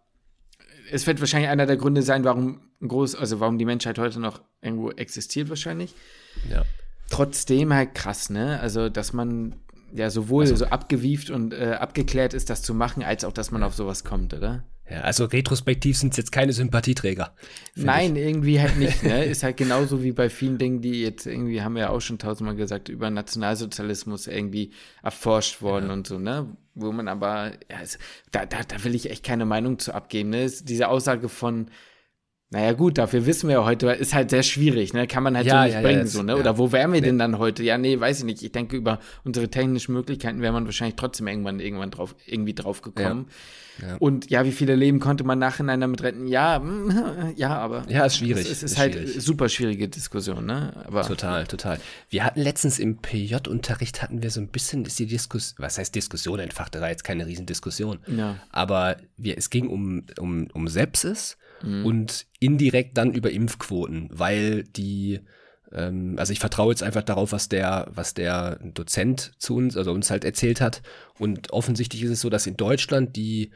es 0.91 1.05
wird 1.05 1.19
wahrscheinlich 1.19 1.49
einer 1.49 1.67
der 1.67 1.77
Gründe 1.77 2.01
sein, 2.01 2.23
warum 2.23 2.59
groß, 2.85 3.15
also 3.15 3.39
warum 3.39 3.57
die 3.57 3.65
Menschheit 3.65 3.99
heute 3.99 4.19
noch 4.19 4.41
irgendwo 4.61 4.89
existiert 4.91 5.49
wahrscheinlich. 5.49 5.93
Ja. 6.49 6.63
Trotzdem 7.09 7.71
halt 7.71 7.93
krass, 7.93 8.31
ne, 8.31 8.59
also 8.59 8.89
dass 8.89 9.13
man 9.13 9.55
ja 9.95 10.09
sowohl 10.09 10.43
also, 10.43 10.55
so 10.55 10.65
abgewieft 10.65 11.29
und 11.29 11.53
äh, 11.53 11.77
abgeklärt 11.79 12.33
ist, 12.33 12.49
das 12.49 12.61
zu 12.61 12.73
machen, 12.73 13.03
als 13.03 13.23
auch, 13.23 13.33
dass 13.33 13.51
man 13.51 13.63
auf 13.63 13.75
sowas 13.75 14.03
kommt, 14.03 14.33
oder? 14.33 14.63
Ja, 14.89 15.01
also 15.01 15.25
retrospektiv 15.25 15.97
sind 15.97 16.11
es 16.11 16.17
jetzt 16.17 16.31
keine 16.31 16.51
Sympathieträger. 16.51 17.33
Nein, 17.75 18.15
ich. 18.15 18.23
irgendwie 18.23 18.59
halt 18.59 18.77
nicht. 18.77 19.03
Ne? 19.03 19.23
Ist 19.25 19.43
halt 19.43 19.55
genauso 19.55 20.03
wie 20.03 20.11
bei 20.11 20.29
vielen 20.29 20.57
Dingen, 20.57 20.81
die 20.81 21.01
jetzt 21.01 21.25
irgendwie, 21.25 21.61
haben 21.61 21.75
wir 21.75 21.83
ja 21.83 21.89
auch 21.89 22.01
schon 22.01 22.19
tausendmal 22.19 22.55
gesagt, 22.55 22.89
über 22.89 23.09
Nationalsozialismus 23.09 24.27
irgendwie 24.27 24.71
erforscht 25.01 25.61
worden 25.61 25.87
ja. 25.87 25.93
und 25.93 26.07
so, 26.07 26.19
ne? 26.19 26.55
Wo 26.75 26.91
man 26.91 27.07
aber, 27.07 27.51
ja, 27.69 27.77
es, 27.81 27.97
da, 28.31 28.45
da, 28.45 28.63
da 28.63 28.83
will 28.83 28.95
ich 28.95 29.09
echt 29.09 29.23
keine 29.23 29.45
Meinung 29.45 29.79
zu 29.79 29.93
abgeben. 29.93 30.31
Ne? 30.31 30.51
Diese 30.63 30.89
Aussage 30.89 31.29
von, 31.29 31.67
naja, 32.53 32.73
gut, 32.73 32.99
dafür 32.99 33.25
wissen 33.25 33.49
wir 33.49 33.55
ja 33.55 33.65
heute, 33.65 33.87
ist 33.87 34.13
halt 34.13 34.29
sehr 34.29 34.43
schwierig, 34.43 34.93
ne? 34.93 35.07
Kann 35.07 35.23
man 35.23 35.35
halt 35.35 35.47
ja, 35.47 35.61
so 35.61 35.65
nicht 35.65 35.73
ja, 35.73 35.81
bringen, 35.81 36.01
ja, 36.01 36.05
so, 36.05 36.21
ne? 36.21 36.37
Oder 36.37 36.59
wo 36.59 36.71
wären 36.71 36.93
wir 36.93 37.01
denn 37.01 37.17
dann 37.17 37.39
heute? 37.39 37.63
Ja, 37.63 37.79
nee, 37.79 37.99
weiß 37.99 38.19
ich 38.19 38.25
nicht. 38.25 38.43
Ich 38.43 38.51
denke, 38.51 38.77
über 38.77 38.99
unsere 39.23 39.49
technischen 39.49 39.93
Möglichkeiten 39.93 40.39
wäre 40.39 40.53
man 40.53 40.65
wahrscheinlich 40.65 40.95
trotzdem 40.95 41.27
irgendwann, 41.27 41.59
irgendwann 41.59 41.89
drauf, 41.89 42.15
irgendwie 42.27 42.53
drauf 42.53 42.83
gekommen. 42.83 43.25
Und 43.97 44.29
ja, 44.29 44.45
wie 44.45 44.51
viele 44.51 44.75
Leben 44.75 44.99
konnte 44.99 45.23
man 45.23 45.39
nachhinein 45.39 45.81
damit 45.81 46.03
retten? 46.03 46.27
Ja, 46.27 46.61
ja, 47.35 47.57
aber. 47.57 47.85
Ja, 47.89 48.05
ist 48.05 48.17
schwierig. 48.17 48.45
Es 48.45 48.51
ist, 48.51 48.63
ist, 48.63 48.71
ist 48.73 48.77
halt 48.77 48.93
schwierig. 48.93 49.23
super 49.23 49.49
schwierige 49.49 49.89
Diskussion, 49.89 50.45
ne? 50.45 50.73
Aber 50.85 51.01
total, 51.01 51.47
total. 51.47 51.79
Wir 52.07 52.23
hatten 52.23 52.39
letztens 52.39 52.77
im 52.77 52.97
PJ-Unterricht 52.97 54.03
hatten 54.03 54.21
wir 54.21 54.29
so 54.29 54.39
ein 54.39 54.49
bisschen, 54.49 54.85
ist 54.85 54.99
die 54.99 55.07
Diskussion, 55.07 55.55
was 55.57 55.79
heißt 55.79 55.95
Diskussion 55.95 56.37
entfachte, 56.37 56.79
da 56.79 56.87
jetzt 56.87 57.03
keine 57.03 57.25
Riesendiskussion. 57.25 57.97
Ja. 58.15 58.35
Aber 58.51 58.97
wir, 59.17 59.39
es 59.39 59.49
ging 59.49 59.69
um, 59.69 60.05
um, 60.19 60.49
um 60.53 60.67
Sepsis 60.67 61.37
mhm. 61.63 61.85
und 61.85 62.25
indirekt 62.39 62.97
dann 62.97 63.13
über 63.13 63.31
Impfquoten, 63.31 64.09
weil 64.11 64.63
die, 64.63 65.21
ähm, 65.71 66.15
also 66.17 66.33
ich 66.33 66.39
vertraue 66.39 66.71
jetzt 66.71 66.83
einfach 66.83 67.03
darauf, 67.03 67.31
was 67.31 67.49
der, 67.49 67.87
was 67.93 68.13
der 68.13 68.59
Dozent 68.61 69.33
zu 69.37 69.55
uns, 69.55 69.75
also 69.77 69.91
uns 69.91 70.11
halt 70.11 70.25
erzählt 70.25 70.61
hat. 70.61 70.81
Und 71.17 71.51
offensichtlich 71.51 72.03
ist 72.03 72.11
es 72.11 72.21
so, 72.21 72.29
dass 72.29 72.47
in 72.47 72.57
Deutschland 72.57 73.15
die 73.15 73.51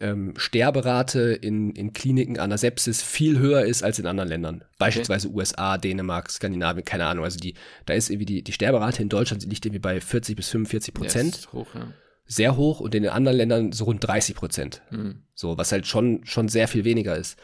ähm, 0.00 0.32
Sterberate 0.36 1.20
in, 1.20 1.72
in 1.72 1.92
Kliniken 1.92 2.38
an 2.38 2.50
der 2.50 2.58
Sepsis 2.58 3.02
viel 3.02 3.38
höher 3.38 3.64
ist 3.64 3.82
als 3.82 3.98
in 3.98 4.06
anderen 4.06 4.30
Ländern. 4.30 4.64
Beispielsweise 4.78 5.28
okay. 5.28 5.36
USA, 5.36 5.76
Dänemark, 5.76 6.30
Skandinavien, 6.30 6.84
keine 6.84 7.06
Ahnung. 7.06 7.24
Also 7.24 7.38
die, 7.38 7.54
da 7.84 7.94
ist 7.94 8.08
irgendwie 8.08 8.26
die, 8.26 8.42
die 8.42 8.52
Sterberate 8.52 9.02
in 9.02 9.10
Deutschland 9.10 9.44
liegt 9.44 9.66
irgendwie 9.66 9.80
bei 9.80 10.00
40 10.00 10.36
bis 10.36 10.48
45 10.48 10.94
Prozent. 10.94 11.40
Ja, 11.44 11.52
hoch, 11.52 11.74
ja. 11.74 11.92
Sehr 12.32 12.56
hoch 12.56 12.80
und 12.80 12.94
in 12.94 13.02
den 13.02 13.12
anderen 13.12 13.36
Ländern 13.36 13.72
so 13.72 13.84
rund 13.84 14.06
30 14.06 14.36
Prozent. 14.36 14.82
Mhm. 14.90 15.22
So, 15.34 15.58
was 15.58 15.72
halt 15.72 15.86
schon, 15.86 16.24
schon 16.24 16.48
sehr 16.48 16.68
viel 16.68 16.84
weniger 16.84 17.16
ist. 17.16 17.38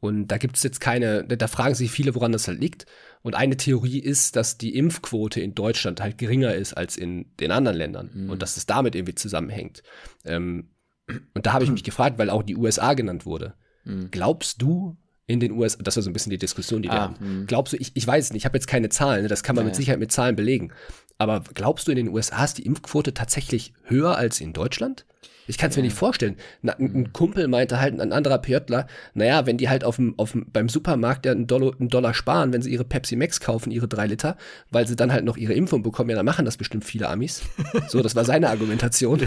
Und 0.00 0.28
da 0.28 0.38
gibt 0.38 0.56
es 0.56 0.62
jetzt 0.62 0.80
keine, 0.80 1.24
da 1.24 1.48
fragen 1.48 1.74
sich 1.74 1.90
viele, 1.90 2.14
woran 2.14 2.30
das 2.30 2.46
halt 2.46 2.60
liegt. 2.60 2.86
Und 3.22 3.34
eine 3.34 3.56
Theorie 3.56 3.98
ist, 3.98 4.36
dass 4.36 4.56
die 4.56 4.76
Impfquote 4.76 5.40
in 5.40 5.56
Deutschland 5.56 6.00
halt 6.00 6.18
geringer 6.18 6.54
ist 6.54 6.74
als 6.74 6.96
in 6.96 7.26
den 7.40 7.50
anderen 7.50 7.76
Ländern 7.76 8.10
mhm. 8.14 8.30
und 8.30 8.42
dass 8.42 8.56
es 8.56 8.66
damit 8.66 8.94
irgendwie 8.94 9.16
zusammenhängt. 9.16 9.82
Ähm, 10.24 10.70
und 11.34 11.46
da 11.46 11.52
habe 11.52 11.64
ich 11.64 11.70
mich 11.70 11.82
gefragt, 11.84 12.18
weil 12.18 12.30
auch 12.30 12.44
die 12.44 12.56
USA 12.56 12.94
genannt 12.94 13.26
wurde. 13.26 13.54
Mhm. 13.84 14.10
Glaubst 14.12 14.62
du 14.62 14.96
in 15.28 15.40
den 15.40 15.52
USA, 15.52 15.80
das 15.82 15.94
war 15.94 16.02
so 16.02 16.10
ein 16.10 16.14
bisschen 16.14 16.30
die 16.30 16.38
Diskussion, 16.38 16.82
die 16.82 16.88
wir 16.88 16.94
ah, 16.94 17.02
haben. 17.02 17.16
Mh. 17.20 17.44
Glaubst 17.46 17.74
du, 17.74 17.76
ich, 17.76 17.92
ich 17.94 18.06
weiß 18.06 18.24
es 18.24 18.32
nicht, 18.32 18.40
ich 18.40 18.44
habe 18.46 18.56
jetzt 18.56 18.66
keine 18.66 18.88
Zahlen, 18.88 19.22
ne, 19.22 19.28
das 19.28 19.42
kann 19.42 19.54
man 19.54 19.64
ja, 19.64 19.66
mit 19.66 19.76
Sicherheit 19.76 20.00
mit 20.00 20.10
Zahlen 20.10 20.34
belegen. 20.34 20.72
Aber 21.18 21.44
glaubst 21.52 21.86
du, 21.86 21.92
in 21.92 21.96
den 21.96 22.08
USA 22.08 22.44
ist 22.44 22.58
die 22.58 22.66
Impfquote 22.66 23.12
tatsächlich 23.12 23.74
höher 23.84 24.16
als 24.16 24.40
in 24.40 24.54
Deutschland? 24.54 25.04
Ich 25.48 25.56
kann 25.58 25.70
es 25.70 25.76
mir 25.76 25.82
nicht 25.82 25.96
vorstellen. 25.96 26.36
Na, 26.62 26.74
ein, 26.74 27.12
Kumpel 27.12 27.48
meinte 27.48 27.80
halt, 27.80 27.98
ein 27.98 28.12
anderer 28.12 28.38
PJler, 28.38 28.86
naja, 29.14 29.46
wenn 29.46 29.56
die 29.56 29.68
halt 29.68 29.82
auf 29.82 29.96
dem, 29.96 30.14
auf 30.18 30.32
dem, 30.32 30.46
beim 30.52 30.68
Supermarkt 30.68 31.26
ja 31.26 31.32
einen 31.32 31.46
Dollar, 31.46 31.72
einen 31.80 31.88
Dollar 31.88 32.12
sparen, 32.14 32.52
wenn 32.52 32.62
sie 32.62 32.70
ihre 32.70 32.84
Pepsi 32.84 33.16
Max 33.16 33.40
kaufen, 33.40 33.70
ihre 33.70 33.88
drei 33.88 34.06
Liter, 34.06 34.36
weil 34.70 34.86
sie 34.86 34.94
dann 34.94 35.10
halt 35.10 35.24
noch 35.24 35.36
ihre 35.36 35.54
Impfung 35.54 35.82
bekommen, 35.82 36.10
ja, 36.10 36.16
dann 36.16 36.26
machen 36.26 36.44
das 36.44 36.56
bestimmt 36.56 36.84
viele 36.84 37.08
Amis. 37.08 37.42
So, 37.88 38.02
das 38.02 38.14
war 38.14 38.24
seine 38.24 38.50
Argumentation. 38.50 39.20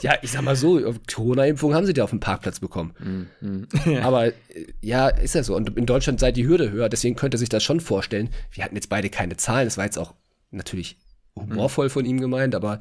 ja, 0.00 0.14
ich 0.22 0.32
sag 0.32 0.42
mal 0.42 0.56
so, 0.56 0.94
Corona-Impfung 1.12 1.74
haben 1.74 1.86
sie 1.86 1.92
ja 1.94 2.02
auf 2.02 2.10
dem 2.10 2.18
Parkplatz 2.18 2.58
bekommen. 2.58 2.94
Mhm. 3.40 3.68
Aber 4.02 4.32
ja, 4.80 5.08
ist 5.08 5.34
ja 5.34 5.44
so. 5.44 5.54
Und 5.54 5.76
in 5.76 5.86
Deutschland 5.86 6.18
sei 6.18 6.32
die 6.32 6.46
Hürde 6.46 6.72
höher, 6.72 6.88
deswegen 6.88 7.14
könnte 7.14 7.38
sich 7.38 7.48
das 7.48 7.62
schon 7.62 7.78
vorstellen. 7.80 8.30
Wir 8.50 8.64
hatten 8.64 8.74
jetzt 8.74 8.88
beide 8.88 9.10
keine 9.10 9.36
Zahlen, 9.36 9.66
das 9.66 9.76
war 9.76 9.84
jetzt 9.84 9.98
auch 9.98 10.14
natürlich 10.50 10.96
humorvoll 11.36 11.90
von 11.90 12.04
ihm 12.04 12.20
gemeint, 12.20 12.54
aber 12.54 12.80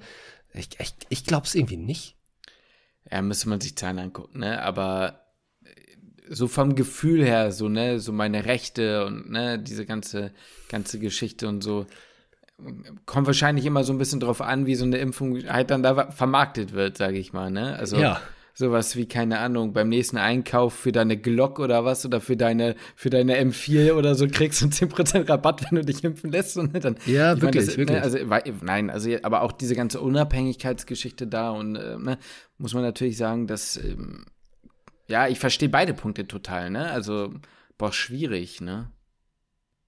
ich, 0.54 0.70
ich, 0.80 0.94
ich 1.10 1.26
glaube 1.26 1.46
es 1.46 1.56
irgendwie 1.56 1.78
nicht. 1.78 2.16
Ja, 3.12 3.22
müsste 3.22 3.50
man 3.50 3.62
sich 3.62 3.76
Zahlen 3.76 4.00
angucken, 4.00 4.40
ne? 4.40 4.62
Aber 4.62 5.22
äh, 5.64 5.70
so 6.30 6.48
vom 6.48 6.76
Gefühl 6.76 7.24
her, 7.24 7.52
so, 7.52 7.70
ne, 7.70 8.00
so 8.00 8.12
meine 8.12 8.46
Rechte 8.46 9.06
und 9.06 9.30
ne, 9.30 9.60
diese 9.60 9.86
ganze, 9.86 10.32
ganze 10.70 11.00
Geschichte 11.00 11.48
und 11.48 11.64
so, 11.64 11.86
kommt 13.06 13.28
wahrscheinlich 13.28 13.66
immer 13.66 13.84
so 13.84 13.94
ein 13.94 13.98
bisschen 13.98 14.20
drauf 14.20 14.42
an, 14.42 14.66
wie 14.66 14.76
so 14.76 14.86
eine 14.86 14.98
Impfung 14.98 15.48
halt 15.48 15.70
dann 15.72 15.84
da 15.84 16.12
vermarktet 16.12 16.74
wird, 16.74 16.98
sage 16.98 17.18
ich 17.18 17.34
mal, 17.34 17.52
ne? 17.52 17.76
Also 17.78 17.98
ja 17.98 18.22
sowas 18.54 18.96
wie, 18.96 19.08
keine 19.08 19.40
Ahnung, 19.40 19.74
beim 19.74 19.90
nächsten 19.90 20.18
Einkauf 20.18 20.74
für 20.74 20.92
deine 20.92 21.18
Glock 21.18 21.60
oder 21.60 21.86
was 21.86 22.06
oder 22.06 22.22
für 22.22 22.38
deine, 22.38 22.76
für 22.96 23.10
deine 23.10 23.42
M4 23.42 23.94
oder 23.94 24.14
so 24.16 24.28
kriegst 24.28 24.62
du 24.62 24.68
10% 24.68 25.28
Rabatt, 25.28 25.64
wenn 25.64 25.78
du 25.78 25.86
dich 25.86 26.04
impfen 26.04 26.32
lässt. 26.32 26.58
Und 26.58 26.84
dann, 26.84 26.98
ja, 27.08 27.42
wirklich, 27.42 27.42
meine, 27.42 27.66
das, 27.66 27.78
wirklich. 27.78 27.98
Ne, 27.98 28.04
also, 28.04 28.54
nein, 28.62 28.90
also, 28.90 29.10
aber 29.24 29.42
auch 29.42 29.52
diese 29.52 29.76
ganze 29.76 30.02
Unabhängigkeitsgeschichte 30.02 31.26
da 31.26 31.50
und, 31.50 31.76
äh, 31.76 31.98
ne, 31.98 32.20
muss 32.58 32.74
man 32.74 32.84
natürlich 32.84 33.18
sagen, 33.18 33.48
dass, 33.48 33.78
ähm, 33.78 34.26
ja, 35.08 35.28
ich 35.28 35.40
verstehe 35.40 35.70
beide 35.70 35.94
Punkte 35.94 36.28
total, 36.28 36.70
ne, 36.70 36.92
also, 36.92 37.34
boah, 37.80 37.92
schwierig, 37.92 38.62
ne. 38.62 38.92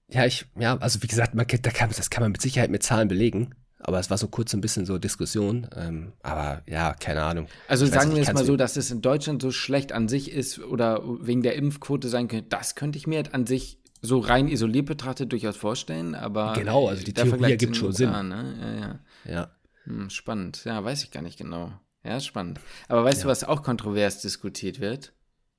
Ja, 0.08 0.24
ich, 0.24 0.46
ja, 0.58 0.76
also 0.78 1.02
wie 1.02 1.08
gesagt, 1.08 1.34
man, 1.34 1.46
da 1.46 1.70
kann, 1.70 1.90
das 1.96 2.10
kann 2.10 2.22
man 2.22 2.32
mit 2.32 2.42
Sicherheit 2.42 2.70
mit 2.70 2.82
Zahlen 2.82 3.08
belegen. 3.08 3.54
Aber 3.86 4.00
es 4.00 4.10
war 4.10 4.18
so 4.18 4.26
kurz 4.26 4.52
ein 4.52 4.60
bisschen 4.60 4.84
so 4.84 4.98
Diskussion. 4.98 5.68
Ähm, 5.76 6.12
aber 6.20 6.62
ja, 6.66 6.92
keine 6.94 7.22
Ahnung. 7.22 7.46
Also 7.68 7.84
ich 7.84 7.92
sagen 7.92 8.16
wir 8.16 8.20
es 8.20 8.32
mal 8.32 8.44
so, 8.44 8.56
dass 8.56 8.76
es 8.76 8.90
in 8.90 9.00
Deutschland 9.00 9.40
so 9.40 9.52
schlecht 9.52 9.92
an 9.92 10.08
sich 10.08 10.32
ist 10.32 10.58
oder 10.58 11.04
wegen 11.20 11.44
der 11.44 11.54
Impfquote 11.54 12.08
sein 12.08 12.26
könnte, 12.26 12.48
das 12.48 12.74
könnte 12.74 12.98
ich 12.98 13.06
mir 13.06 13.18
halt 13.18 13.32
an 13.32 13.46
sich 13.46 13.78
so 14.02 14.18
rein 14.18 14.48
isoliert 14.48 14.86
betrachtet 14.86 15.30
durchaus 15.30 15.56
vorstellen, 15.56 16.16
aber 16.16 16.54
genau, 16.54 16.88
also 16.88 17.04
die 17.04 17.14
Theorie 17.14 17.52
ergibt 17.52 17.76
schon 17.76 17.92
Sinn. 17.92 18.10
Ne? 18.10 18.98
Ja, 19.24 19.30
ja. 19.30 19.32
ja. 19.32 19.50
Hm, 19.84 20.10
spannend. 20.10 20.64
Ja, 20.64 20.82
weiß 20.82 21.04
ich 21.04 21.12
gar 21.12 21.22
nicht 21.22 21.38
genau. 21.38 21.72
Ja, 22.02 22.18
spannend. 22.18 22.58
Aber 22.88 23.04
weißt 23.04 23.18
ja. 23.18 23.22
du, 23.24 23.28
was 23.28 23.44
auch 23.44 23.62
kontrovers 23.62 24.20
diskutiert 24.20 24.80
wird? 24.80 25.12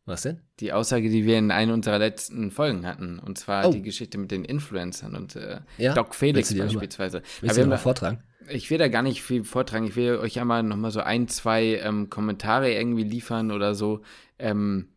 Was 0.07 0.21
denn? 0.21 0.39
Die 0.61 0.71
Aussage, 0.71 1.09
die 1.09 1.25
wir 1.25 1.37
in 1.37 1.51
einer 1.51 1.73
unserer 1.73 1.99
letzten 1.99 2.49
Folgen 2.49 2.87
hatten. 2.87 3.19
Und 3.19 3.37
zwar 3.37 3.67
oh. 3.67 3.71
die 3.73 3.81
Geschichte 3.81 4.17
mit 4.17 4.31
den 4.31 4.45
Influencern 4.45 5.15
und 5.15 5.35
äh, 5.35 5.59
ja? 5.77 5.93
Doc 5.93 6.15
Felix 6.15 6.55
beispielsweise. 6.55 7.21
Willst 7.41 7.57
du 7.57 7.65
mal 7.65 7.77
vortragen? 7.77 8.23
Ich 8.49 8.71
will 8.71 8.77
da 8.77 8.87
gar 8.87 9.01
nicht 9.01 9.21
viel 9.21 9.43
vortragen. 9.43 9.85
Ich 9.85 9.97
will 9.97 10.15
euch 10.15 10.39
einmal 10.39 10.63
nochmal 10.63 10.91
so 10.91 11.01
ein, 11.01 11.27
zwei 11.27 11.81
ähm, 11.83 12.09
Kommentare 12.09 12.71
irgendwie 12.71 13.03
liefern 13.03 13.51
oder 13.51 13.75
so. 13.75 14.01
Ähm, 14.39 14.87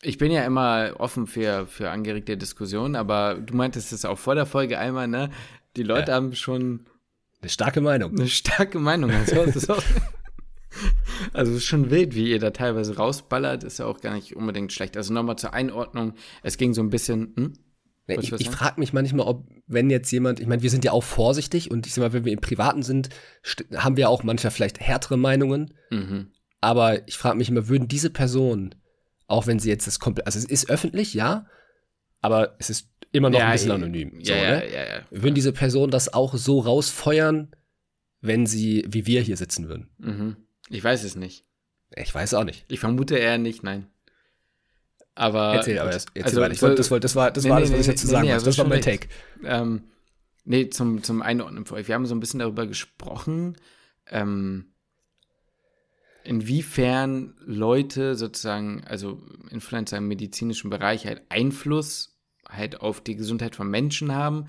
ich 0.00 0.16
bin 0.18 0.30
ja 0.30 0.44
immer 0.44 0.92
offen 0.98 1.26
für, 1.26 1.66
für 1.66 1.90
angeregte 1.90 2.36
Diskussionen, 2.36 2.94
aber 2.94 3.34
du 3.34 3.56
meintest 3.56 3.92
es 3.92 4.04
auch 4.04 4.18
vor 4.18 4.36
der 4.36 4.46
Folge 4.46 4.78
einmal, 4.78 5.08
ne? 5.08 5.30
Die 5.76 5.82
Leute 5.82 6.12
ja. 6.12 6.16
haben 6.16 6.36
schon. 6.36 6.86
Eine 7.40 7.50
starke 7.50 7.80
Meinung. 7.80 8.12
Eine 8.16 8.28
starke 8.28 8.78
Meinung. 8.78 9.10
Also, 9.10 9.44
das 9.44 9.56
ist 9.56 9.70
auch 9.70 9.82
Also 11.32 11.52
es 11.52 11.58
ist 11.58 11.64
schon 11.64 11.90
wild, 11.90 12.14
wie 12.14 12.30
ihr 12.30 12.38
da 12.38 12.50
teilweise 12.50 12.96
rausballert, 12.96 13.64
ist 13.64 13.78
ja 13.78 13.86
auch 13.86 14.00
gar 14.00 14.14
nicht 14.14 14.36
unbedingt 14.36 14.72
schlecht. 14.72 14.96
Also 14.96 15.14
nochmal 15.14 15.36
zur 15.36 15.54
Einordnung, 15.54 16.14
es 16.42 16.56
ging 16.56 16.74
so 16.74 16.82
ein 16.82 16.90
bisschen. 16.90 17.32
Hm? 17.36 17.52
Ich, 18.08 18.32
ich 18.32 18.50
frage 18.50 18.80
mich 18.80 18.92
manchmal, 18.92 19.26
ob, 19.26 19.46
wenn 19.66 19.88
jetzt 19.88 20.10
jemand, 20.10 20.40
ich 20.40 20.46
meine, 20.46 20.62
wir 20.62 20.70
sind 20.70 20.84
ja 20.84 20.92
auch 20.92 21.04
vorsichtig 21.04 21.70
und 21.70 21.86
ich 21.86 21.94
sag 21.94 22.02
mal, 22.02 22.12
wenn 22.12 22.24
wir 22.24 22.32
im 22.32 22.40
Privaten 22.40 22.82
sind, 22.82 23.08
haben 23.76 23.96
wir 23.96 24.10
auch 24.10 24.24
manchmal 24.24 24.50
vielleicht 24.50 24.80
härtere 24.80 25.16
Meinungen. 25.16 25.74
Mhm. 25.90 26.32
Aber 26.60 27.06
ich 27.08 27.16
frage 27.16 27.38
mich 27.38 27.48
immer, 27.48 27.68
würden 27.68 27.88
diese 27.88 28.10
Personen, 28.10 28.74
auch 29.28 29.46
wenn 29.46 29.60
sie 29.60 29.68
jetzt 29.68 29.86
das 29.86 30.00
komplett, 30.00 30.26
also 30.26 30.38
es 30.38 30.44
ist 30.44 30.68
öffentlich, 30.68 31.14
ja, 31.14 31.46
aber 32.20 32.56
es 32.58 32.70
ist 32.70 32.88
immer 33.12 33.30
noch 33.30 33.38
ja, 33.38 33.46
ein 33.46 33.52
bisschen 33.52 33.70
anonym. 33.70 34.18
Ja, 34.20 34.24
so, 34.24 34.32
ja, 34.32 34.50
ne? 34.50 34.72
ja, 34.72 34.84
ja, 34.84 35.00
Würden 35.10 35.34
diese 35.34 35.52
Personen 35.52 35.90
das 35.90 36.12
auch 36.12 36.34
so 36.34 36.60
rausfeuern, 36.60 37.54
wenn 38.20 38.46
sie, 38.46 38.84
wie 38.88 39.06
wir 39.06 39.20
hier 39.20 39.36
sitzen 39.36 39.68
würden? 39.68 39.90
Mhm. 39.98 40.36
Ich 40.68 40.82
weiß 40.82 41.04
es 41.04 41.16
nicht. 41.16 41.44
Ich 41.94 42.14
weiß 42.14 42.34
auch 42.34 42.44
nicht. 42.44 42.64
Ich 42.68 42.80
vermute 42.80 43.16
eher 43.16 43.38
nicht, 43.38 43.62
nein. 43.62 43.88
Aber. 45.14 45.54
Erzähl, 45.54 45.78
aber 45.78 45.90
das, 45.90 46.06
erzähl 46.14 46.24
also, 46.24 46.40
weiter. 46.40 46.54
Ich 46.54 46.62
wollte, 46.62 46.76
das, 46.76 46.90
wollte, 46.90 47.04
das 47.04 47.16
war 47.16 47.30
das, 47.30 47.44
nee, 47.44 47.50
war 47.50 47.60
das 47.60 47.72
was 47.72 47.80
ich 47.80 47.86
jetzt 47.86 48.00
zu 48.00 48.06
sagen 48.06 48.26
nee, 48.26 48.32
also 48.32 48.46
Das 48.46 48.58
war 48.58 48.66
mein 48.66 48.80
Take. 48.80 49.08
Ähm, 49.44 49.84
nee, 50.44 50.70
zum, 50.70 51.02
zum 51.02 51.22
Einordnen 51.22 51.66
für 51.66 51.74
euch. 51.74 51.88
Wir 51.88 51.94
haben 51.94 52.06
so 52.06 52.14
ein 52.14 52.20
bisschen 52.20 52.40
darüber 52.40 52.66
gesprochen, 52.66 53.56
ähm, 54.06 54.72
inwiefern 56.24 57.34
Leute 57.40 58.14
sozusagen, 58.14 58.84
also 58.86 59.20
Influencer 59.50 59.98
im 59.98 60.08
medizinischen 60.08 60.70
Bereich 60.70 61.06
halt 61.06 61.22
Einfluss 61.28 62.18
halt 62.48 62.80
auf 62.80 63.00
die 63.00 63.16
Gesundheit 63.16 63.56
von 63.56 63.68
Menschen 63.68 64.14
haben. 64.14 64.46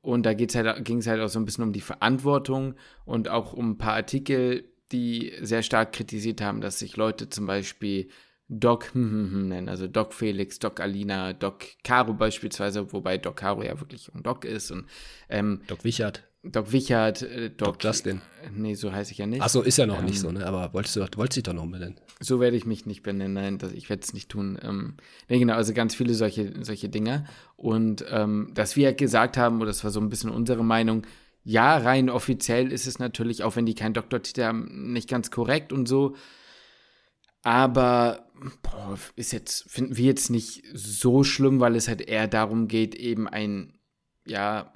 Und 0.00 0.24
da 0.24 0.30
halt, 0.30 0.84
ging 0.84 0.98
es 0.98 1.06
halt 1.06 1.20
auch 1.20 1.28
so 1.28 1.38
ein 1.38 1.44
bisschen 1.44 1.64
um 1.64 1.72
die 1.72 1.80
Verantwortung 1.80 2.74
und 3.04 3.28
auch 3.28 3.52
um 3.52 3.72
ein 3.72 3.78
paar 3.78 3.94
Artikel, 3.94 4.72
die 4.92 5.32
sehr 5.40 5.62
stark 5.62 5.92
kritisiert 5.92 6.40
haben, 6.40 6.60
dass 6.60 6.78
sich 6.78 6.96
Leute 6.96 7.28
zum 7.28 7.46
Beispiel 7.46 8.08
Doc 8.48 8.90
nennen, 8.94 9.68
also 9.68 9.86
Doc 9.86 10.14
Felix, 10.14 10.58
Doc 10.58 10.80
Alina, 10.80 11.32
Doc 11.34 11.64
Caro 11.84 12.14
beispielsweise, 12.14 12.92
wobei 12.92 13.18
Doc 13.18 13.36
Caro 13.36 13.62
ja 13.62 13.78
wirklich 13.78 14.10
ein 14.14 14.22
Doc 14.22 14.44
ist 14.44 14.70
und 14.70 14.86
ähm, 15.28 15.60
Doc 15.66 15.84
Wichert. 15.84 16.24
Doc 16.44 16.72
Wichert, 16.72 17.22
äh, 17.22 17.50
Doc, 17.50 17.80
Doc 17.80 17.84
Justin. 17.84 18.22
Nee, 18.54 18.74
so 18.74 18.92
heiße 18.92 19.12
ich 19.12 19.18
ja 19.18 19.26
nicht. 19.26 19.42
Achso, 19.42 19.60
ist 19.60 19.76
ja 19.76 19.86
noch 19.86 19.98
Ähm, 19.98 20.04
nicht 20.06 20.20
so, 20.20 20.30
ne? 20.30 20.46
Aber 20.46 20.72
wolltest 20.72 20.96
du, 20.96 21.00
wolltest 21.00 21.36
dich 21.36 21.42
doch 21.42 21.52
noch 21.52 21.64
umbenennen. 21.64 22.00
So 22.20 22.40
werde 22.40 22.56
ich 22.56 22.64
mich 22.64 22.86
nicht 22.86 23.02
benennen, 23.02 23.34
nein, 23.34 23.58
das, 23.58 23.72
ich 23.72 23.90
werde 23.90 24.02
es 24.02 24.14
nicht 24.14 24.30
tun. 24.30 24.58
Ähm, 24.62 24.94
nee, 25.28 25.38
genau, 25.38 25.54
also 25.54 25.74
ganz 25.74 25.94
viele 25.94 26.14
solche, 26.14 26.52
solche 26.64 26.88
Dinge. 26.88 27.26
Und 27.56 28.04
ähm, 28.08 28.50
dass 28.54 28.76
wir 28.76 28.92
gesagt 28.94 29.36
haben, 29.36 29.56
oder 29.56 29.66
das 29.66 29.84
war 29.84 29.90
so 29.90 30.00
ein 30.00 30.08
bisschen 30.08 30.30
unsere 30.30 30.64
Meinung, 30.64 31.02
ja, 31.48 31.78
rein 31.78 32.10
offiziell 32.10 32.70
ist 32.72 32.86
es 32.86 32.98
natürlich, 32.98 33.42
auch 33.42 33.56
wenn 33.56 33.64
die 33.64 33.74
keinen 33.74 33.94
Doktortitel 33.94 34.42
haben, 34.42 34.92
nicht 34.92 35.08
ganz 35.08 35.30
korrekt 35.30 35.72
und 35.72 35.88
so. 35.88 36.14
Aber 37.42 38.28
boah, 38.60 38.98
ist 39.16 39.32
jetzt, 39.32 39.64
finden 39.70 39.96
wir 39.96 40.04
jetzt 40.04 40.28
nicht 40.28 40.62
so 40.74 41.24
schlimm, 41.24 41.58
weil 41.58 41.74
es 41.74 41.88
halt 41.88 42.02
eher 42.02 42.28
darum 42.28 42.68
geht, 42.68 42.94
eben 42.94 43.26
ein, 43.26 43.78
ja, 44.26 44.74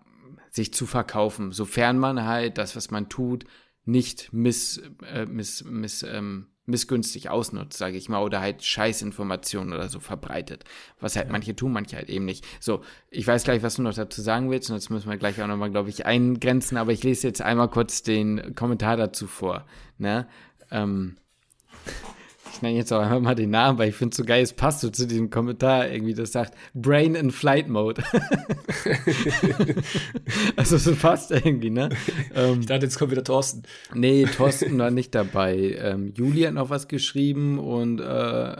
sich 0.51 0.73
zu 0.73 0.87
verkaufen, 0.87 1.53
sofern 1.53 1.99
man 1.99 2.25
halt 2.25 2.57
das, 2.57 2.75
was 2.75 2.91
man 2.91 3.11
tut, 3.11 3.45
nicht 3.85 4.33
miss, 4.33 4.81
äh, 5.05 5.27
miss, 5.27 5.65
miss, 5.65 6.03
ähm, 6.05 6.52
missgünstig 6.73 7.31
ausnutzt, 7.31 7.79
sage 7.79 7.97
ich 7.97 8.09
mal, 8.09 8.23
oder 8.23 8.41
halt 8.41 8.65
Scheißinformationen 8.65 9.73
oder 9.73 9.89
so 9.89 10.01
verbreitet. 10.01 10.65
Was 10.99 11.15
halt 11.15 11.31
manche 11.31 11.55
tun, 11.55 11.73
manche 11.73 11.97
halt 11.97 12.09
eben 12.09 12.25
nicht. 12.25 12.45
So, 12.59 12.83
ich 13.11 13.27
weiß 13.27 13.45
gleich, 13.45 13.63
was 13.63 13.77
du 13.77 13.83
noch 13.83 13.95
dazu 13.95 14.21
sagen 14.21 14.51
willst, 14.51 14.71
und 14.71 14.77
jetzt 14.77 14.91
müssen 14.91 15.09
wir 15.09 15.17
gleich 15.19 15.41
auch 15.41 15.47
nochmal, 15.47 15.71
glaube 15.71 15.91
ich, 15.91 16.05
eingrenzen, 16.05 16.77
aber 16.77 16.91
ich 16.91 17.05
lese 17.05 17.29
jetzt 17.29 17.43
einmal 17.43 17.69
kurz 17.69 18.03
den 18.03 18.57
Kommentar 18.57 18.97
dazu 18.97 19.29
vor. 19.29 19.67
Ne? 19.99 20.27
Ähm, 20.73 21.17
nenne 22.61 22.77
jetzt 22.77 22.93
auch 22.93 23.01
einfach 23.01 23.21
mal 23.21 23.35
den 23.35 23.51
Namen, 23.51 23.79
weil 23.79 23.89
ich 23.89 23.95
finde 23.95 24.13
es 24.13 24.19
so 24.19 24.25
geil, 24.25 24.43
es 24.43 24.53
passt 24.53 24.81
so 24.81 24.91
zu 24.91 25.07
diesem 25.07 25.31
Kommentar 25.31 25.89
irgendwie, 25.89 26.13
das 26.13 26.33
sagt 26.33 26.55
Brain 26.75 27.15
in 27.15 27.31
Flight 27.31 27.69
Mode. 27.69 28.03
also 30.57 30.77
so 30.77 30.95
passt 30.95 31.31
irgendwie, 31.31 31.71
ne? 31.71 31.89
Ähm, 32.35 32.61
Ich 32.61 32.67
dachte, 32.67 32.85
jetzt 32.85 32.99
kommt 32.99 33.13
wieder 33.13 33.25
Thorsten. 33.25 33.63
Nee, 33.95 34.25
Thorsten 34.25 34.79
war 34.79 34.91
nicht 34.91 35.15
dabei. 35.15 35.79
Ähm, 35.81 36.13
Juli 36.15 36.43
hat 36.43 36.55
noch 36.55 36.69
was 36.69 36.89
geschrieben 36.89 37.59
und 37.59 38.01
äh, 38.01 38.57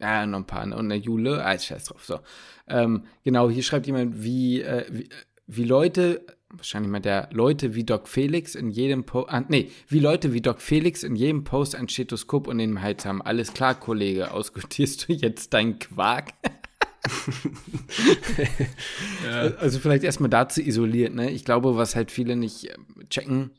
ja, 0.00 0.26
noch 0.26 0.38
ein 0.38 0.46
paar. 0.46 0.64
Und 0.64 0.74
eine 0.74 0.96
Jule, 0.96 1.44
ah, 1.44 1.58
scheiß 1.58 1.84
drauf. 1.84 2.04
So. 2.04 2.20
Ähm, 2.68 3.04
genau, 3.24 3.50
hier 3.50 3.62
schreibt 3.62 3.86
jemand, 3.86 4.22
wie, 4.22 4.60
äh, 4.60 4.84
wie, 4.90 5.08
wie 5.46 5.64
Leute, 5.64 6.24
wahrscheinlich 6.56 6.90
mal 6.90 7.00
der 7.00 7.28
Leute 7.32 7.74
wie 7.74 7.84
Doc 7.84 8.08
Felix 8.08 8.54
in 8.54 8.70
jedem 8.70 9.04
Post, 9.04 9.30
ah, 9.30 9.44
nee, 9.48 9.70
wie 9.88 10.00
Leute 10.00 10.32
wie 10.32 10.40
Doc 10.40 10.60
Felix 10.60 11.02
in 11.02 11.16
jedem 11.16 11.44
Post 11.44 11.74
ein 11.74 11.88
Stethoskop 11.88 12.48
und 12.48 12.58
den 12.58 12.82
Hals 12.82 13.04
haben. 13.04 13.22
Alles 13.22 13.52
klar, 13.52 13.74
Kollege, 13.74 14.32
ausgutierst 14.32 15.08
du 15.08 15.12
jetzt 15.12 15.52
deinen 15.52 15.78
Quark? 15.78 16.32
Also 19.58 19.78
vielleicht 19.78 20.04
erstmal 20.04 20.30
dazu 20.30 20.62
isoliert, 20.62 21.14
ne? 21.14 21.30
Ich 21.30 21.44
glaube, 21.44 21.76
was 21.76 21.94
halt 21.96 22.10
viele 22.10 22.34
nicht 22.34 22.70
ähm, 22.70 23.08
checken, 23.10 23.50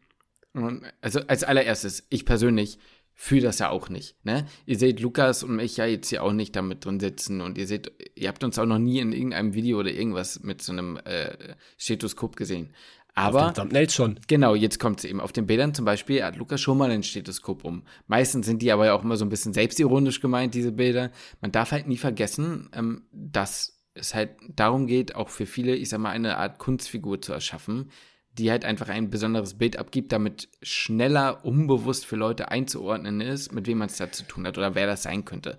also 1.01 1.19
als 1.27 1.43
allererstes, 1.43 2.05
ich 2.10 2.25
persönlich 2.25 2.79
fühle 3.15 3.41
das 3.41 3.60
ja 3.60 3.69
auch 3.69 3.89
nicht, 3.89 4.17
ne? 4.23 4.45
Ihr 4.65 4.78
seht 4.78 4.99
Lukas 4.99 5.41
und 5.41 5.56
mich 5.56 5.78
ja 5.78 5.86
jetzt 5.86 6.10
hier 6.10 6.21
auch 6.21 6.34
nicht 6.34 6.56
damit 6.56 6.86
drin 6.86 6.99
sitzen 6.99 7.41
und 7.41 7.58
ihr 7.58 7.65
seht, 7.65 7.91
ihr 8.15 8.28
habt 8.28 8.43
uns 8.43 8.60
auch 8.60 8.65
noch 8.65 8.78
nie 8.78 8.99
in 8.99 9.13
irgendeinem 9.13 9.54
Video 9.54 9.80
oder 9.80 9.89
irgendwas 9.89 10.41
mit 10.43 10.62
so 10.62 10.73
einem 10.73 10.97
äh, 11.06 11.56
Stethoskop 11.78 12.36
gesehen. 12.36 12.73
Aber 13.17 13.45
Auf 13.45 13.54
den 13.54 13.62
Thumbnails 13.62 13.95
schon. 13.95 14.19
Genau, 14.28 14.56
jetzt 14.56 14.78
kommt 14.78 14.99
es 14.99 15.06
eben. 15.06 15.21
Auf 15.21 15.32
den 15.32 15.47
Bildern 15.47 15.73
zum 15.73 15.86
Beispiel 15.86 16.21
hat 16.21 16.36
Lukas 16.36 16.60
schon 16.60 16.78
mal 16.78 16.91
ein 16.91 17.01
Stethoskop 17.01 17.63
um. 17.63 17.84
Meistens 18.08 18.45
sind 18.45 18.62
die 18.62 18.73
aber 18.73 18.88
ja 18.88 18.93
auch 18.93 19.06
immer 19.06 19.15
so 19.15 19.23
ein 19.23 19.30
bisschen 19.30 19.54
selbstironisch 19.54 20.19
gemeint, 20.19 20.54
diese 20.54 20.73
Bilder. 20.73 21.12
Man 21.39 21.54
darf 21.54 21.71
halt 21.71 21.88
nie 21.88 21.95
vergessen, 21.95 22.69
ähm, 22.73 23.04
dass 23.13 23.82
es 23.93 24.13
halt 24.13 24.32
darum 24.49 24.86
geht, 24.88 25.15
auch 25.15 25.30
für 25.30 25.45
viele, 25.45 25.73
ich 25.75 25.88
sag 25.88 25.99
mal, 25.99 26.10
eine 26.10 26.38
Art 26.38 26.60
Kunstfigur 26.60 27.21
zu 27.21 27.32
erschaffen, 27.32 27.89
die 28.38 28.52
halt 28.52 28.65
einfach 28.65 28.89
ein 28.89 29.10
besonderes 29.10 29.58
Bild 29.58 29.78
abgibt, 29.78 30.12
damit 30.12 30.50
schneller 30.62 31.45
unbewusst 31.45 32.06
für 32.06 32.15
Leute 32.15 32.50
einzuordnen 32.50 33.21
ist, 33.21 33.52
mit 33.54 33.67
wem 33.67 33.80
man 33.80 33.88
es 33.88 33.98
da 33.98 34.12
zu 34.12 34.24
tun 34.24 34.45
hat 34.45 34.58
oder 34.58 34.76
wer 34.76 34.88
das 34.88 35.04
sein 35.04 35.26
könnte. 35.26 35.58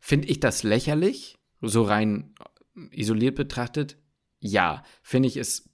Finde 0.00 0.28
ich 0.28 0.40
das 0.40 0.62
lächerlich, 0.62 1.38
so 1.60 1.82
rein 1.82 2.34
isoliert 2.90 3.36
betrachtet? 3.36 3.96
Ja. 4.40 4.82
Finde 5.02 5.28
ich 5.28 5.36
es 5.36 5.70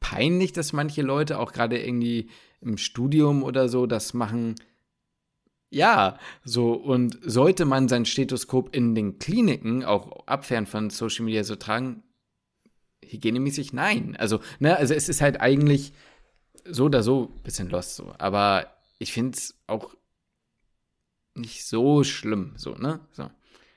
peinlich, 0.00 0.52
dass 0.52 0.72
manche 0.72 1.02
Leute 1.02 1.38
auch 1.38 1.52
gerade 1.52 1.82
irgendwie 1.82 2.30
im 2.60 2.78
Studium 2.78 3.42
oder 3.42 3.68
so 3.68 3.86
das 3.86 4.14
machen. 4.14 4.54
Ja, 5.70 6.18
so 6.44 6.72
und 6.72 7.18
sollte 7.22 7.64
man 7.64 7.88
sein 7.88 8.04
Stethoskop 8.04 8.74
in 8.74 8.94
den 8.94 9.18
Kliniken 9.18 9.84
auch 9.84 10.26
abfern 10.26 10.66
von 10.66 10.90
Social 10.90 11.24
Media 11.24 11.42
so 11.42 11.56
tragen? 11.56 12.04
Hygienemäßig 13.10 13.72
nein. 13.72 14.16
Also, 14.18 14.40
ne, 14.58 14.76
also 14.76 14.94
es 14.94 15.08
ist 15.08 15.20
halt 15.20 15.40
eigentlich 15.40 15.92
so 16.64 16.84
oder 16.86 17.02
so 17.02 17.30
ein 17.34 17.42
bisschen 17.42 17.68
lost 17.68 17.96
so. 17.96 18.14
Aber 18.18 18.66
ich 18.98 19.12
finde 19.12 19.36
es 19.36 19.54
auch 19.66 19.94
nicht 21.34 21.64
so 21.66 22.04
schlimm, 22.04 22.52
so, 22.56 22.74
ne? 22.74 23.00
So. 23.12 23.30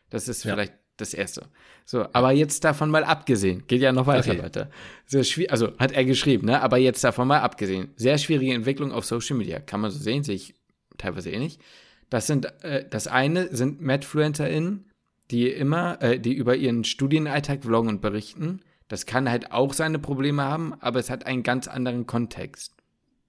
Das 0.10 0.28
ist 0.28 0.44
Ja. 0.44 0.54
vielleicht 0.54 0.74
das 0.98 1.14
Erste. 1.14 1.48
So, 1.86 2.08
aber 2.14 2.32
jetzt 2.32 2.64
davon 2.64 2.90
mal 2.90 3.04
abgesehen, 3.04 3.64
geht 3.68 3.82
ja 3.82 3.92
noch 3.92 4.08
weiter, 4.08 4.32
Okay. 4.32 4.42
Leute. 4.42 4.70
Sehr 5.06 5.24
schwierig, 5.24 5.52
also 5.52 5.78
hat 5.78 5.92
er 5.92 6.06
geschrieben, 6.06 6.48
ne? 6.48 6.62
Aber 6.62 6.78
jetzt 6.78 7.04
davon 7.04 7.28
mal 7.28 7.40
abgesehen. 7.42 7.90
Sehr 7.96 8.18
schwierige 8.18 8.54
Entwicklung 8.54 8.92
auf 8.92 9.06
Social 9.06 9.38
Media. 9.38 9.60
Kann 9.60 9.82
man 9.82 9.92
so 9.92 10.00
sehen, 10.00 10.24
sehe 10.24 10.36
ich 10.36 10.56
teilweise 10.98 11.30
eh 11.32 11.40
nicht. 11.40 11.62
Das 12.10 12.26
sind, 12.28 12.46
äh, 12.64 12.88
das 12.90 13.08
eine 13.08 13.54
sind 13.56 13.82
MadFluencerInnen, 13.82 14.86
die 15.30 15.50
immer, 15.50 16.02
äh, 16.02 16.20
die 16.20 16.34
über 16.34 16.56
ihren 16.56 16.84
Studienalltag 16.84 17.64
vloggen 17.64 17.90
und 17.90 18.02
berichten. 18.02 18.62
Das 18.88 19.06
kann 19.06 19.30
halt 19.30 19.52
auch 19.52 19.74
seine 19.74 20.00
Probleme 20.00 20.44
haben, 20.44 20.74
aber 20.80 21.00
es 21.00 21.10
hat 21.10 21.26
einen 21.26 21.44
ganz 21.44 21.68
anderen 21.68 22.08
Kontext. 22.08 22.74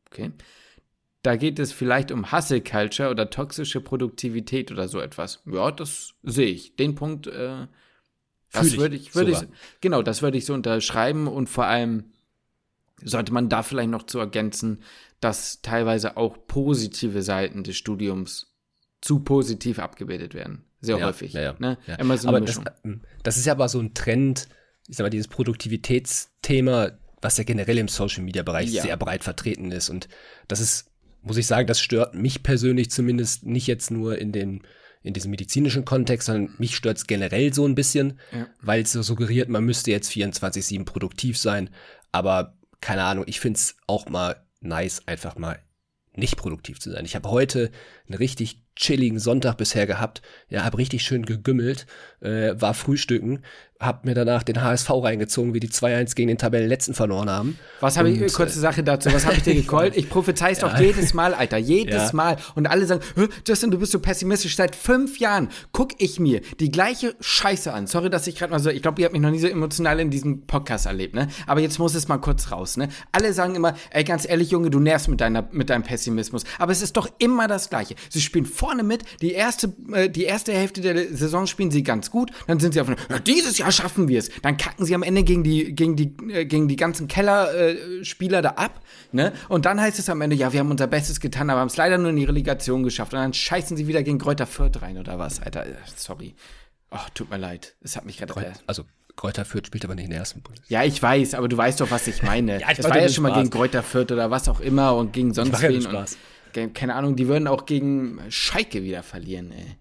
Okay. 0.07 0.33
Da 1.23 1.37
geht 1.37 1.59
es 1.59 1.73
vielleicht 1.73 2.12
um 2.12 2.31
Hustle 2.33 2.61
Culture 2.61 3.11
oder 3.11 3.29
toxische 3.29 3.81
Produktivität 3.81 4.71
oder 4.71 4.88
so 4.88 5.01
etwas. 5.01 5.42
Ja, 5.47 5.71
das 5.73 6.14
sehe 6.23 6.47
ich. 6.47 6.77
Den 6.77 6.94
Punkt, 6.94 7.27
äh, 7.27 7.66
das 8.53 8.66
ich 8.68 8.79
würde 8.79 8.97
ich, 8.97 9.14
würde 9.14 9.33
ich, 9.33 9.38
genau, 9.81 10.03
das 10.03 10.23
würde 10.23 10.38
ich 10.38 10.47
so 10.47 10.55
unterschreiben 10.55 11.27
und 11.27 11.49
vor 11.49 11.64
allem 11.64 12.12
sollte 13.03 13.33
man 13.33 13.49
da 13.49 13.62
vielleicht 13.62 13.90
noch 13.90 14.05
zu 14.05 14.18
ergänzen, 14.18 14.83
dass 15.21 15.61
teilweise 15.61 16.16
auch 16.16 16.37
positive 16.47 17.23
Seiten 17.23 17.64
des 17.64 17.77
Studiums 17.77 18.55
zu 19.01 19.21
positiv 19.21 19.79
abgebildet 19.79 20.35
werden. 20.35 20.64
Sehr 20.81 20.99
Ja, 20.99 21.07
häufig. 21.07 21.33
ja, 21.33 21.42
ja. 21.42 21.55
Ne? 21.59 21.79
Ja. 21.87 21.97
Immer 21.97 22.16
so 22.16 22.29
aber 22.29 22.38
eine 22.38 22.47
das, 22.47 22.59
Mischung. 22.59 22.75
ähm, 22.85 23.01
das 23.23 23.37
ist 23.37 23.47
ja 23.47 23.53
aber 23.53 23.68
so 23.68 23.81
ein 23.81 23.94
Trend, 23.94 24.49
ich 24.88 24.96
sag 24.96 25.05
mal, 25.05 25.11
dieses 25.11 25.29
Produktivitätsthema, 25.29 26.92
was 27.20 27.37
ja 27.37 27.44
generell 27.44 27.79
im 27.79 27.88
Social 27.88 28.22
Media 28.22 28.42
Bereich 28.42 28.70
Ja. 28.70 28.83
sehr 28.83 28.96
breit 28.96 29.24
vertreten 29.24 29.70
ist. 29.70 29.88
Und 29.90 30.09
das 30.46 30.61
ist, 30.61 30.90
muss 31.22 31.37
ich 31.37 31.46
sagen, 31.46 31.66
das 31.66 31.81
stört 31.81 32.14
mich 32.14 32.42
persönlich 32.42 32.90
zumindest 32.90 33.44
nicht 33.44 33.66
jetzt 33.66 33.90
nur 33.90 34.18
in 34.18 34.33
den 34.33 34.62
in 35.03 35.14
diesem 35.14 35.31
medizinischen 35.31 35.85
Kontext, 35.85 36.27
sondern 36.27 36.55
mich 36.59 36.74
stört 36.74 36.96
es 36.98 37.07
generell 37.07 37.55
so 37.55 37.64
ein 37.66 37.77
bisschen, 37.77 38.18
Ja. 38.33 38.48
weil 38.61 38.83
es 38.83 38.90
so 38.92 39.01
suggeriert, 39.01 39.48
man 39.48 39.64
müsste 39.64 39.92
jetzt 39.92 40.11
24-7 40.11 40.85
produktiv 40.85 41.38
sein. 41.38 41.70
Aber 42.11 42.57
keine 42.81 43.05
Ahnung, 43.05 43.24
ich 43.29 43.38
finde 43.38 43.59
es 43.59 43.77
auch 43.87 44.09
mal 44.09 44.44
nice, 44.61 45.03
einfach 45.07 45.38
mal 45.38 45.61
nicht 46.16 46.37
produktiv 46.37 46.81
zu 46.81 46.90
sein. 46.90 47.05
Ich 47.05 47.14
habe 47.14 47.31
heute 47.31 47.70
einen 48.09 48.16
richtig 48.18 48.61
chilligen 48.74 49.20
Sonntag 49.20 49.57
bisher 49.57 49.87
gehabt. 49.87 50.20
Ja, 50.48 50.64
habe 50.64 50.79
richtig 50.79 51.05
schön 51.05 51.24
gegümmelt, 51.24 51.87
äh, 52.20 52.55
war 52.61 52.74
frühstücken, 52.74 53.42
habe 53.81 54.09
mir 54.09 54.14
danach 54.14 54.43
den 54.43 54.61
HSV 54.61 54.91
reingezogen, 54.91 55.55
wie 55.55 55.61
die 55.61 55.69
2-1 55.69 56.17
gegen 56.17 56.29
den 56.29 56.38
Tabellenletzten 56.38 56.95
verloren 56.95 57.31
haben. 57.31 57.59
Was 57.79 57.97
habe 57.97 58.11
ich, 58.11 58.33
kurze 58.33 58.59
Sache 58.59 58.83
dazu, 58.83 59.12
was 59.12 59.25
habe 59.25 59.37
ich 59.37 59.45
dir 59.45 59.55
gecallt? 59.55 59.97
Ich 59.97 60.11
prophezei 60.11 60.51
es 60.51 60.59
doch 60.61 60.77
jedes 60.81 61.14
Mal, 61.14 61.33
Alter, 61.33 61.59
jedes 61.59 62.09
Ja. 62.09 62.11
Mal. 62.12 62.37
Und 62.57 62.67
alle 62.67 62.87
sagen, 62.87 63.03
"Hä, 63.14 63.29
Justin, 63.47 63.71
du 63.71 63.79
bist 63.79 63.93
so 63.93 64.01
pessimistisch. 64.01 64.57
Seit 64.57 64.75
fünf 64.75 65.21
Jahren 65.21 65.49
gucke 65.71 65.95
ich 65.99 66.19
mir 66.19 66.41
die 66.59 66.73
gleiche 66.73 67.14
Scheiße 67.21 67.73
an. 67.73 67.87
Sorry, 67.87 68.11
dass 68.11 68.27
ich 68.27 68.35
gerade 68.35 68.51
mal 68.53 68.59
so, 68.59 68.71
ich 68.71 68.83
glaube, 68.83 69.01
ihr 69.01 69.05
habt 69.05 69.12
mich 69.12 69.23
noch 69.23 69.31
nie 69.31 69.38
so 69.38 69.47
emotional 69.47 70.01
in 70.01 70.11
diesem 70.11 70.47
Podcast 70.47 70.87
erlebt, 70.87 71.14
ne? 71.14 71.29
Aber 71.47 71.61
jetzt 71.61 71.79
muss 71.79 71.95
es 71.95 72.09
mal 72.09 72.18
kurz 72.18 72.51
raus, 72.51 72.76
ne? 72.76 72.89
Alle 73.12 73.33
sagen 73.33 73.55
immer, 73.55 73.74
ey, 73.91 74.03
ganz 74.03 74.29
ehrlich, 74.29 74.51
Junge, 74.51 74.70
du 74.70 74.81
nervst 74.81 75.07
mit, 75.07 75.20
deiner, 75.20 75.47
mit 75.53 75.70
deinem 75.70 75.85
Pessimismus. 75.85 76.43
Aber 76.59 76.72
es 76.72 76.83
ist 76.83 76.97
doch 76.97 77.09
immer 77.18 77.47
das 77.47 77.70
Gleiche. 77.70 77.95
Sie 78.11 78.20
spielen 78.20 78.45
vorne 78.47 78.83
mit, 78.83 79.05
die 79.22 79.33
erste, 79.33 79.72
äh, 79.93 80.11
die 80.11 80.24
erste 80.24 80.53
Hälfte 80.53 80.81
der 80.81 81.14
Saison 81.14 81.47
spielen 81.47 81.70
sie 81.70 81.85
ganz 81.85 82.11
gut, 82.11 82.33
dann 82.49 82.59
sind 82.59 82.74
sie 82.74 82.81
auf, 82.81 82.89
ja, 82.89 83.18
dieses 83.20 83.59
Jahr 83.59 83.68
schaffen 83.73 84.09
wir 84.09 84.19
es. 84.19 84.31
Dann 84.43 84.57
kacken 84.57 84.85
sie 84.85 84.95
am 84.95 85.03
Ende 85.03 85.23
gegen 85.23 85.45
die, 85.45 85.75
gegen 85.75 85.97
die, 85.97 86.16
äh, 86.33 86.45
gegen 86.45 86.69
die 86.69 86.77
ganzen 86.77 87.09
Kellerspieler 87.09 88.39
äh, 88.39 88.43
da 88.43 88.51
ab, 88.51 88.81
ne? 89.12 89.33
Und 89.49 89.64
dann 89.64 89.81
heißt 89.81 89.99
es 89.99 90.09
am 90.09 90.21
Ende, 90.21 90.37
ja, 90.37 90.53
wir 90.53 90.61
haben 90.61 90.71
unser 90.71 90.87
Bestes 90.87 91.21
getan, 91.21 91.51
aber 91.51 91.61
haben 91.61 91.69
es 91.69 91.77
leider 91.77 91.99
nur 91.99 92.11
in 92.11 92.16
die 92.16 92.25
Relegation 92.25 92.83
geschafft. 92.83 93.12
Und 93.12 93.21
dann 93.21 93.33
scheißen 93.35 93.77
sie 93.77 93.87
wieder 93.87 94.03
gegen 94.03 94.19
Kräuter 94.19 94.47
Fürth 94.47 94.83
rein 94.83 94.99
oder 94.99 95.19
was, 95.19 95.41
Alter. 95.41 95.66
Äh, 95.66 95.75
Sorry. 95.97 96.35
Oh, 96.91 96.99
tut 97.14 97.31
mir 97.31 97.37
leid. 97.39 97.75
Es 97.83 97.97
hat 97.97 98.05
mich 98.05 98.16
gerade. 98.19 98.39
Äh, 98.41 98.53
Also 98.66 98.85
Kräuter 99.16 99.45
Fürth 99.45 99.66
spielt 99.66 99.85
aber 99.85 99.95
nicht 99.97 100.05
in 100.05 100.11
der 100.11 100.21
ersten 100.21 100.43
Bundesliga. 100.43 100.81
ja, 100.81 100.87
ich 100.87 101.03
weiß, 101.03 101.35
aber 101.35 101.49
du 101.49 101.57
weißt 101.57 101.81
doch, 101.81 101.91
was 101.91 102.07
ich 102.07 102.23
meine. 102.23 102.53
Ja, 102.61 102.71
ich 102.71 102.79
wollte 102.79 102.91
war 102.91 103.01
ja 103.01 103.09
schon 103.09 103.23
mal 103.25 103.35
gegen 103.35 103.51
Kräuter 103.51 103.83
Fürth 103.83 104.12
oder 104.12 104.31
was 104.31 104.49
auch 104.49 104.61
immer 104.61 104.95
und 104.95 105.12
gegen 105.12 105.35
sonst 105.35 105.51
mache 105.53 105.73
ja 105.73 105.85
wen. 105.85 105.87
Und, 105.87 106.75
keine 106.75 106.95
Ahnung, 106.95 107.14
die 107.16 107.29
würden 107.29 107.47
auch 107.47 107.66
gegen 107.66 108.21
Schalke 108.31 108.83
wieder 108.83 109.03
verlieren, 109.03 109.53
ey. 109.53 109.77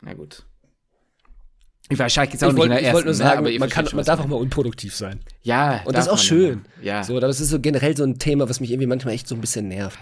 Na 0.00 0.14
gut. 0.14 0.44
Ich 1.88 1.98
war 1.98 2.08
Schalke 2.08 2.32
jetzt 2.32 2.44
auch 2.44 2.50
ich 2.50 2.54
nicht 2.54 2.64
in 2.64 2.70
der 2.70 2.78
wollte 2.78 2.86
ersten, 2.86 2.94
wollt 2.94 3.04
nur 3.04 3.12
ne, 3.12 3.18
sagen, 3.18 3.38
aber 3.38 3.50
ihr 3.50 3.60
man, 3.60 3.68
kann, 3.68 3.86
man 3.92 4.04
darf 4.04 4.18
ich 4.18 4.24
auch 4.24 4.28
mal 4.28 4.36
unproduktiv 4.36 4.94
sein. 4.94 5.20
Ja, 5.42 5.82
Und 5.84 5.96
das 5.96 6.06
ist 6.06 6.12
auch 6.12 6.18
schön. 6.18 6.64
Ja. 6.80 7.04
So, 7.04 7.20
das 7.20 7.40
ist 7.40 7.50
so 7.50 7.60
generell 7.60 7.96
so 7.96 8.04
ein 8.04 8.18
Thema, 8.18 8.48
was 8.48 8.60
mich 8.60 8.70
irgendwie 8.70 8.86
manchmal 8.86 9.14
echt 9.14 9.28
so 9.28 9.34
ein 9.34 9.40
bisschen 9.40 9.68
nervt. 9.68 9.98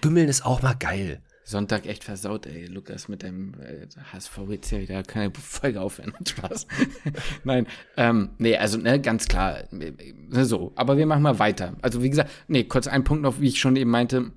Bümmeln 0.00 0.28
ist 0.28 0.44
auch 0.44 0.62
mal 0.62 0.74
geil. 0.74 1.20
Sonntag 1.44 1.86
echt 1.86 2.04
versaut, 2.04 2.46
ey, 2.46 2.66
Lukas, 2.66 3.08
mit 3.08 3.22
deinem 3.22 3.54
äh, 3.60 3.86
HSV 4.12 4.38
jetzt 4.48 4.70
hier 4.70 4.80
wieder 4.80 5.02
keine 5.02 5.32
Folge 5.34 5.80
aufhören. 5.80 6.12
Spaß. 6.26 6.66
Nein, 7.44 7.66
ähm, 7.96 8.30
nee, 8.38 8.56
also, 8.56 8.78
ne, 8.78 9.00
ganz 9.00 9.26
klar, 9.26 9.58
äh, 9.72 10.44
so. 10.44 10.72
Aber 10.76 10.96
wir 10.96 11.06
machen 11.06 11.22
mal 11.22 11.38
weiter. 11.38 11.74
Also, 11.82 12.02
wie 12.02 12.10
gesagt, 12.10 12.30
nee, 12.48 12.64
kurz 12.64 12.86
ein 12.86 13.04
Punkt 13.04 13.22
noch, 13.22 13.40
wie 13.40 13.48
ich 13.48 13.60
schon 13.60 13.76
eben 13.76 13.90
meinte, 13.90 14.32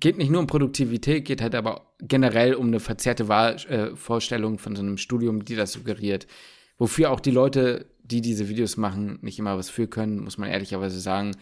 geht 0.00 0.18
nicht 0.18 0.30
nur 0.30 0.40
um 0.40 0.46
Produktivität, 0.46 1.24
geht 1.24 1.42
halt 1.42 1.54
aber 1.54 1.92
generell 2.00 2.54
um 2.54 2.66
eine 2.66 2.80
verzerrte 2.80 3.28
Wahl, 3.28 3.56
äh, 3.68 3.96
Vorstellung 3.96 4.58
von 4.58 4.76
so 4.76 4.82
einem 4.82 4.98
Studium, 4.98 5.44
die 5.44 5.56
das 5.56 5.72
suggeriert. 5.72 6.26
Wofür 6.78 7.10
auch 7.10 7.20
die 7.20 7.30
Leute, 7.30 7.86
die 8.02 8.20
diese 8.20 8.48
Videos 8.48 8.76
machen, 8.76 9.18
nicht 9.22 9.38
immer 9.38 9.56
was 9.56 9.70
für 9.70 9.88
können, 9.88 10.22
muss 10.22 10.38
man 10.38 10.50
ehrlicherweise 10.50 11.00
sagen, 11.00 11.32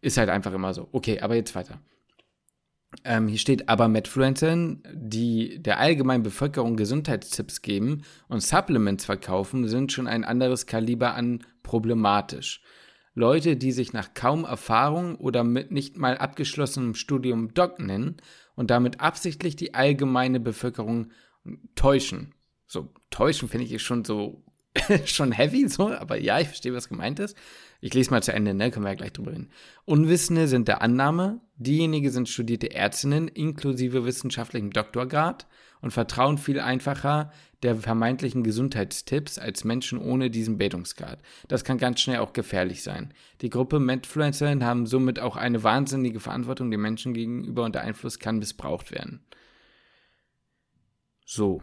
ist 0.00 0.18
halt 0.18 0.28
einfach 0.28 0.52
immer 0.52 0.74
so. 0.74 0.88
Okay, 0.92 1.20
aber 1.20 1.34
jetzt 1.34 1.54
weiter. 1.54 1.80
Ähm, 3.02 3.26
hier 3.26 3.38
steht 3.38 3.68
aber 3.68 3.88
Medfluencern, 3.88 4.82
die 4.92 5.60
der 5.60 5.80
allgemeinen 5.80 6.22
Bevölkerung 6.22 6.76
Gesundheitstipps 6.76 7.62
geben 7.62 8.02
und 8.28 8.42
Supplements 8.42 9.04
verkaufen, 9.04 9.66
sind 9.66 9.90
schon 9.90 10.06
ein 10.06 10.24
anderes 10.24 10.66
Kaliber 10.66 11.14
an 11.14 11.44
problematisch. 11.62 12.62
Leute, 13.14 13.56
die 13.56 13.72
sich 13.72 13.92
nach 13.92 14.12
kaum 14.14 14.44
Erfahrung 14.44 15.14
oder 15.16 15.44
mit 15.44 15.70
nicht 15.70 15.96
mal 15.96 16.18
abgeschlossenem 16.18 16.94
Studium 16.94 17.54
Doc 17.54 17.78
nennen 17.78 18.16
und 18.56 18.70
damit 18.70 19.00
absichtlich 19.00 19.54
die 19.56 19.74
allgemeine 19.74 20.40
Bevölkerung 20.40 21.12
täuschen. 21.76 22.34
So, 22.66 22.92
täuschen 23.10 23.48
finde 23.48 23.66
ich 23.66 23.82
schon 23.82 24.04
so, 24.04 24.42
schon 25.04 25.30
heavy, 25.30 25.68
so, 25.68 25.92
aber 25.92 26.20
ja, 26.20 26.40
ich 26.40 26.48
verstehe, 26.48 26.74
was 26.74 26.88
gemeint 26.88 27.20
ist. 27.20 27.36
Ich 27.80 27.94
lese 27.94 28.10
mal 28.10 28.22
zu 28.22 28.32
Ende, 28.32 28.54
ne? 28.54 28.70
Können 28.70 28.84
wir 28.84 28.90
ja 28.90 28.96
gleich 28.96 29.12
drüber 29.12 29.32
reden. 29.32 29.50
Unwissende 29.84 30.48
sind 30.48 30.68
der 30.68 30.82
Annahme, 30.82 31.40
diejenigen 31.56 32.10
sind 32.10 32.28
studierte 32.28 32.72
Ärztinnen 32.72 33.28
inklusive 33.28 34.04
wissenschaftlichem 34.04 34.70
Doktorgrad 34.70 35.46
und 35.84 35.90
vertrauen 35.90 36.38
viel 36.38 36.60
einfacher 36.60 37.30
der 37.62 37.76
vermeintlichen 37.76 38.42
Gesundheitstipps 38.42 39.38
als 39.38 39.64
Menschen 39.64 39.98
ohne 39.98 40.30
diesen 40.30 40.56
Bildungsgrad. 40.56 41.18
Das 41.46 41.62
kann 41.62 41.76
ganz 41.76 42.00
schnell 42.00 42.20
auch 42.20 42.32
gefährlich 42.32 42.82
sein. 42.82 43.12
Die 43.42 43.50
Gruppe 43.50 43.80
Medfluencerinnen 43.80 44.64
haben 44.64 44.86
somit 44.86 45.20
auch 45.20 45.36
eine 45.36 45.62
wahnsinnige 45.62 46.20
Verantwortung 46.20 46.70
den 46.70 46.80
Menschen 46.80 47.12
gegenüber 47.12 47.64
und 47.64 47.74
der 47.74 47.82
Einfluss 47.82 48.18
kann 48.18 48.38
missbraucht 48.38 48.92
werden. 48.92 49.26
So. 51.26 51.60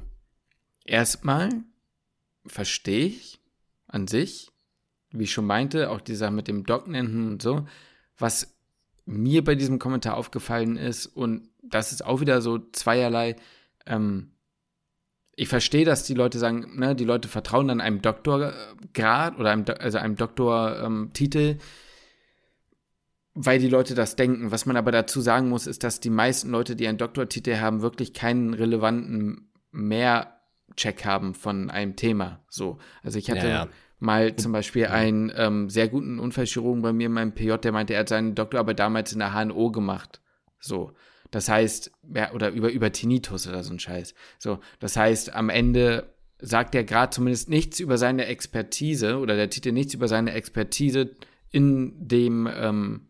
Erstmal 0.85 1.49
verstehe 2.45 3.07
ich 3.07 3.39
an 3.87 4.05
sich, 4.05 4.51
wie 5.09 5.23
ich 5.23 5.31
schon 5.33 5.47
meinte, 5.47 5.89
auch 5.89 5.99
dieser 5.99 6.29
mit 6.29 6.47
dem 6.47 6.63
Docknenten 6.63 7.27
und 7.27 7.41
so, 7.41 7.65
was 8.19 8.55
mir 9.07 9.43
bei 9.43 9.55
diesem 9.55 9.79
Kommentar 9.79 10.15
aufgefallen 10.15 10.77
ist, 10.77 11.07
und 11.07 11.49
das 11.63 11.91
ist 11.91 12.05
auch 12.05 12.21
wieder 12.21 12.39
so 12.41 12.59
zweierlei, 12.59 13.35
ähm, 13.85 14.31
ich 15.35 15.47
verstehe, 15.47 15.85
dass 15.85 16.03
die 16.03 16.13
Leute 16.13 16.37
sagen, 16.37 16.77
ne, 16.77 16.95
die 16.95 17.05
Leute 17.05 17.27
vertrauen 17.27 17.67
dann 17.67 17.81
einem 17.81 18.01
Doktorgrad 18.01 19.39
oder 19.39 19.51
einem, 19.51 19.65
also 19.79 19.97
einem 19.97 20.15
Doktortitel, 20.15 21.57
weil 23.33 23.59
die 23.59 23.69
Leute 23.69 23.95
das 23.95 24.15
denken. 24.15 24.51
Was 24.51 24.65
man 24.65 24.75
aber 24.75 24.91
dazu 24.91 25.21
sagen 25.21 25.49
muss, 25.49 25.67
ist, 25.67 25.83
dass 25.83 25.99
die 25.99 26.09
meisten 26.09 26.51
Leute, 26.51 26.75
die 26.75 26.87
einen 26.87 26.97
Doktortitel 26.97 27.57
haben, 27.57 27.81
wirklich 27.81 28.13
keinen 28.13 28.53
relevanten 28.53 29.49
Mehrcheck 29.71 31.05
haben 31.05 31.33
von 31.33 31.69
einem 31.69 31.95
Thema. 31.95 32.43
So, 32.49 32.77
also 33.01 33.17
ich 33.17 33.31
hatte 33.31 33.47
Ja, 33.47 33.65
ja. 33.65 33.67
mal 33.99 34.35
zum 34.35 34.51
Beispiel 34.51 34.87
einen 34.87 35.31
ähm, 35.35 35.69
sehr 35.69 35.87
guten 35.87 36.19
Unfallchirurgen 36.19 36.81
bei 36.81 36.91
mir 36.91 37.07
in 37.07 37.13
meinem 37.13 37.33
PJ, 37.33 37.55
der 37.55 37.71
meinte, 37.71 37.93
er 37.93 38.01
hat 38.01 38.09
seine 38.09 38.33
Doktorarbeit 38.33 38.79
damals 38.79 39.13
in 39.13 39.19
der 39.19 39.33
HNO 39.33 39.71
gemacht. 39.71 40.21
So. 40.59 40.91
Das 41.31 41.49
heißt, 41.49 41.91
ja, 42.13 42.31
oder 42.33 42.49
über, 42.51 42.69
über 42.71 42.91
Tinnitus 42.91 43.47
oder 43.47 43.63
so 43.63 43.73
ein 43.73 43.79
Scheiß. 43.79 44.13
So, 44.37 44.59
das 44.79 44.97
heißt, 44.97 45.33
am 45.33 45.49
Ende 45.49 46.13
sagt 46.39 46.75
er 46.75 46.83
gerade 46.83 47.11
zumindest 47.11 47.49
nichts 47.49 47.79
über 47.79 47.97
seine 47.97 48.25
Expertise 48.25 49.17
oder 49.17 49.35
der 49.35 49.49
Titel 49.49 49.71
nichts 49.71 49.93
über 49.93 50.07
seine 50.07 50.33
Expertise 50.33 51.11
in 51.51 51.93
dem 52.07 52.49
ähm, 52.53 53.07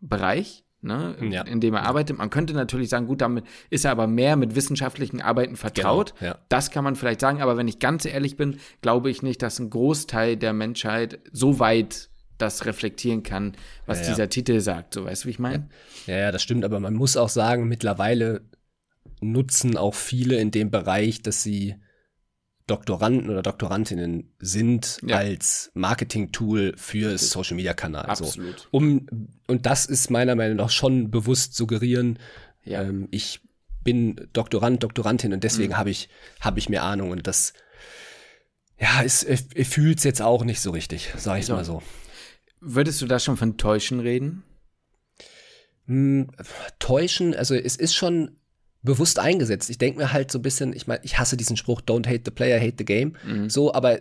Bereich, 0.00 0.64
ne, 0.82 1.16
Ja. 1.30 1.42
in 1.42 1.60
dem 1.60 1.74
er 1.74 1.82
arbeitet. 1.84 2.18
Man 2.18 2.30
könnte 2.30 2.52
natürlich 2.54 2.88
sagen, 2.90 3.06
gut, 3.06 3.20
damit 3.20 3.44
ist 3.70 3.84
er 3.84 3.90
aber 3.90 4.06
mehr 4.06 4.36
mit 4.36 4.54
wissenschaftlichen 4.54 5.20
Arbeiten 5.20 5.56
vertraut. 5.56 6.14
Genau, 6.18 6.32
ja. 6.32 6.38
Das 6.48 6.70
kann 6.70 6.84
man 6.84 6.94
vielleicht 6.96 7.20
sagen, 7.20 7.42
aber 7.42 7.56
wenn 7.56 7.68
ich 7.68 7.78
ganz 7.78 8.04
ehrlich 8.04 8.36
bin, 8.36 8.58
glaube 8.82 9.10
ich 9.10 9.22
nicht, 9.22 9.42
dass 9.42 9.58
ein 9.58 9.70
Großteil 9.70 10.36
der 10.36 10.52
Menschheit 10.52 11.18
so 11.32 11.58
weit 11.58 12.08
das 12.44 12.64
reflektieren 12.66 13.22
kann, 13.22 13.56
was 13.86 13.98
Ja, 13.98 14.04
ja. 14.04 14.10
dieser 14.10 14.28
Titel 14.28 14.60
sagt. 14.60 14.94
So, 14.94 15.04
weißt 15.04 15.24
du, 15.24 15.26
wie 15.26 15.30
ich 15.32 15.38
meine? 15.38 15.68
Ja, 16.06 16.16
ja, 16.16 16.32
das 16.32 16.42
stimmt, 16.42 16.64
aber 16.64 16.80
man 16.80 16.94
muss 16.94 17.16
auch 17.16 17.28
sagen, 17.28 17.66
mittlerweile 17.68 18.42
nutzen 19.20 19.76
auch 19.76 19.94
viele 19.94 20.36
in 20.36 20.50
dem 20.50 20.70
Bereich, 20.70 21.22
dass 21.22 21.42
sie 21.42 21.76
Doktoranden 22.66 23.28
oder 23.28 23.42
Doktorandinnen 23.42 24.32
sind 24.38 24.98
Ja. 25.06 25.18
als 25.18 25.70
Marketing-Tool 25.74 26.72
für 26.76 27.18
Social 27.18 27.56
Media 27.56 27.74
Kanal. 27.74 28.06
Absolut. 28.06 28.60
So. 28.60 28.66
Um, 28.70 29.06
und 29.46 29.66
das 29.66 29.84
ist 29.84 30.10
meiner 30.10 30.34
Meinung 30.34 30.56
nach 30.56 30.70
schon 30.70 31.10
bewusst 31.10 31.54
suggerieren, 31.54 32.18
Ja. 32.64 32.82
Mhm. 32.84 32.88
ähm, 33.02 33.08
ich 33.10 33.40
bin 33.82 34.28
Doktorand, 34.32 34.82
Doktorandin 34.82 35.34
und 35.34 35.44
deswegen 35.44 35.76
habe 35.76 35.90
ich, 35.90 36.08
habe 36.40 36.58
ich 36.58 36.70
mehr 36.70 36.84
Ahnung 36.84 37.10
und 37.10 37.26
das, 37.26 37.52
ja, 38.80 39.02
es, 39.04 39.22
es, 39.22 39.44
es 39.54 39.68
fühlt's 39.68 40.04
jetzt 40.04 40.22
auch 40.22 40.42
nicht 40.42 40.60
so 40.60 40.70
richtig, 40.70 41.12
sag 41.18 41.38
ich 41.38 41.44
So. 41.46 41.52
mal 41.54 41.66
so. 41.66 41.82
Würdest 42.64 43.02
du 43.02 43.06
da 43.06 43.18
schon 43.18 43.36
von 43.36 43.56
Täuschen 43.56 44.00
reden? 44.00 44.42
Hm, 45.86 46.30
täuschen, 46.78 47.34
also 47.34 47.54
es 47.54 47.76
ist 47.76 47.94
schon 47.94 48.38
bewusst 48.82 49.18
eingesetzt. 49.18 49.70
Ich 49.70 49.78
denke 49.78 49.98
mir 49.98 50.12
halt 50.12 50.30
so 50.30 50.38
ein 50.38 50.42
bisschen, 50.42 50.72
ich 50.74 50.86
meine, 50.86 51.00
ich 51.04 51.18
hasse 51.18 51.36
diesen 51.36 51.56
Spruch, 51.56 51.82
don't 51.82 52.06
hate 52.06 52.22
the 52.24 52.30
player, 52.30 52.58
hate 52.58 52.76
the 52.78 52.84
game. 52.84 53.16
So, 53.48 53.72
aber 53.74 54.00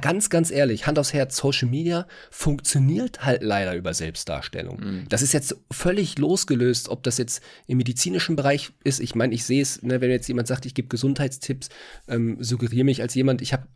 ganz, 0.00 0.30
ganz 0.30 0.50
ehrlich, 0.50 0.86
Hand 0.86 0.98
aufs 0.98 1.12
Herz, 1.12 1.36
Social 1.36 1.68
Media 1.68 2.06
funktioniert 2.30 3.24
halt 3.24 3.42
leider 3.42 3.74
über 3.76 3.94
Selbstdarstellung. 3.94 4.80
Das 5.08 5.22
ist 5.22 5.32
jetzt 5.32 5.56
völlig 5.70 6.18
losgelöst, 6.18 6.88
ob 6.88 7.02
das 7.02 7.18
jetzt 7.18 7.42
im 7.66 7.78
medizinischen 7.78 8.36
Bereich 8.36 8.72
ist. 8.84 9.00
Ich 9.00 9.14
meine, 9.14 9.32
ich 9.34 9.44
sehe 9.44 9.62
es, 9.62 9.82
ne, 9.82 10.00
wenn 10.00 10.10
jetzt 10.10 10.26
jemand 10.28 10.48
sagt, 10.48 10.66
ich 10.66 10.74
gebe 10.74 10.88
Gesundheitstipps, 10.88 11.68
ähm, 12.08 12.36
suggeriere 12.40 12.84
mich 12.84 13.00
als 13.00 13.14
jemand, 13.14 13.42
ich 13.42 13.52
habe 13.52 13.66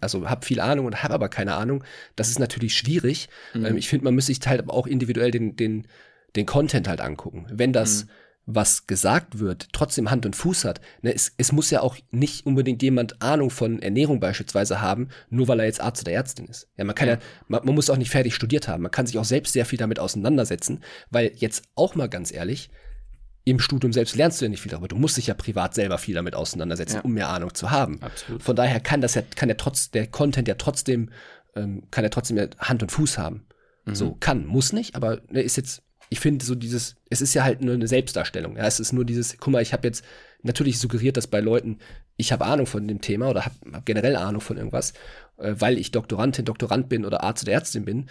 also 0.00 0.28
habe 0.28 0.46
viel 0.46 0.60
Ahnung 0.60 0.86
und 0.86 1.02
habe 1.02 1.14
aber 1.14 1.28
keine 1.28 1.54
Ahnung. 1.54 1.82
Das 2.16 2.28
ist 2.28 2.38
natürlich 2.38 2.76
schwierig. 2.76 3.28
Ähm, 3.54 3.76
ich 3.76 3.88
finde, 3.88 4.04
man 4.04 4.14
müsste 4.14 4.32
sich 4.32 4.46
halt 4.46 4.68
auch 4.68 4.86
individuell 4.86 5.30
den, 5.30 5.56
den, 5.56 5.86
den 6.36 6.46
Content 6.46 6.88
halt 6.88 7.00
angucken. 7.00 7.46
Wenn 7.50 7.72
das 7.72 8.06
was 8.46 8.86
gesagt 8.86 9.38
wird, 9.38 9.68
trotzdem 9.72 10.10
Hand 10.10 10.26
und 10.26 10.34
Fuß 10.34 10.64
hat. 10.64 10.80
Ne, 11.02 11.14
es, 11.14 11.32
es 11.38 11.52
muss 11.52 11.70
ja 11.70 11.80
auch 11.80 11.96
nicht 12.10 12.44
unbedingt 12.44 12.82
jemand 12.82 13.22
Ahnung 13.22 13.50
von 13.50 13.80
Ernährung 13.80 14.18
beispielsweise 14.18 14.80
haben, 14.80 15.08
nur 15.30 15.46
weil 15.48 15.60
er 15.60 15.66
jetzt 15.66 15.80
Arzt 15.80 16.02
oder 16.02 16.12
Ärztin 16.12 16.46
ist. 16.46 16.68
Ja, 16.76 16.84
man 16.84 16.94
kann 16.96 17.08
ja, 17.08 17.18
man, 17.48 17.64
man 17.64 17.74
muss 17.74 17.88
auch 17.88 17.96
nicht 17.96 18.10
fertig 18.10 18.34
studiert 18.34 18.66
haben. 18.66 18.82
Man 18.82 18.90
kann 18.90 19.06
sich 19.06 19.18
auch 19.18 19.24
selbst 19.24 19.52
sehr 19.52 19.64
viel 19.64 19.78
damit 19.78 19.98
auseinandersetzen, 20.00 20.80
weil 21.10 21.32
jetzt 21.36 21.62
auch 21.76 21.94
mal 21.94 22.08
ganz 22.08 22.32
ehrlich, 22.32 22.70
im 23.44 23.58
Studium 23.58 23.92
selbst 23.92 24.14
lernst 24.16 24.40
du 24.40 24.44
ja 24.44 24.48
nicht 24.48 24.60
viel 24.60 24.70
darüber. 24.70 24.88
Du 24.88 24.96
musst 24.96 25.16
dich 25.16 25.26
ja 25.28 25.34
privat 25.34 25.74
selber 25.74 25.98
viel 25.98 26.14
damit 26.14 26.34
auseinandersetzen, 26.34 26.96
Ja. 26.96 27.00
um 27.02 27.12
mehr 27.12 27.28
Ahnung 27.28 27.54
zu 27.54 27.70
haben. 27.70 28.00
Absolut. 28.02 28.42
Von 28.42 28.56
daher 28.56 28.80
kann 28.80 29.00
das 29.00 29.14
ja, 29.14 29.22
kann 29.22 29.48
ja 29.48 29.56
trotz, 29.56 29.90
der 29.90 30.06
Content 30.06 30.46
ja 30.46 30.54
trotzdem, 30.54 31.10
ähm, 31.56 31.84
kann 31.90 32.04
ja 32.04 32.10
trotzdem 32.10 32.36
ja 32.36 32.46
Hand 32.58 32.82
und 32.82 32.90
Fuß 32.92 33.18
haben. 33.18 33.46
So, 33.84 34.16
kann, 34.20 34.46
muss 34.46 34.72
nicht, 34.72 34.94
aber 34.94 35.22
ne, 35.28 35.42
ist 35.42 35.56
jetzt, 35.56 35.82
ich 36.12 36.20
finde 36.20 36.44
so 36.44 36.54
dieses, 36.54 36.96
es 37.08 37.22
ist 37.22 37.32
ja 37.32 37.42
halt 37.42 37.62
nur 37.62 37.72
eine 37.72 37.88
Selbstdarstellung. 37.88 38.58
Ja, 38.58 38.66
es 38.66 38.80
ist 38.80 38.92
nur 38.92 39.06
dieses, 39.06 39.38
guck 39.38 39.50
mal, 39.50 39.62
ich 39.62 39.72
habe 39.72 39.88
jetzt 39.88 40.04
natürlich 40.42 40.78
suggeriert, 40.78 41.16
dass 41.16 41.26
bei 41.26 41.40
Leuten, 41.40 41.78
ich 42.18 42.32
habe 42.32 42.44
Ahnung 42.44 42.66
von 42.66 42.86
dem 42.86 43.00
Thema 43.00 43.30
oder 43.30 43.46
habe 43.46 43.54
hab 43.72 43.86
generell 43.86 44.16
Ahnung 44.16 44.42
von 44.42 44.58
irgendwas, 44.58 44.92
äh, 45.38 45.54
weil 45.58 45.78
ich 45.78 45.90
Doktorandin, 45.90 46.44
Doktorand 46.44 46.90
bin 46.90 47.06
oder 47.06 47.22
Arzt 47.22 47.44
oder 47.44 47.52
Ärztin 47.52 47.86
bin. 47.86 48.10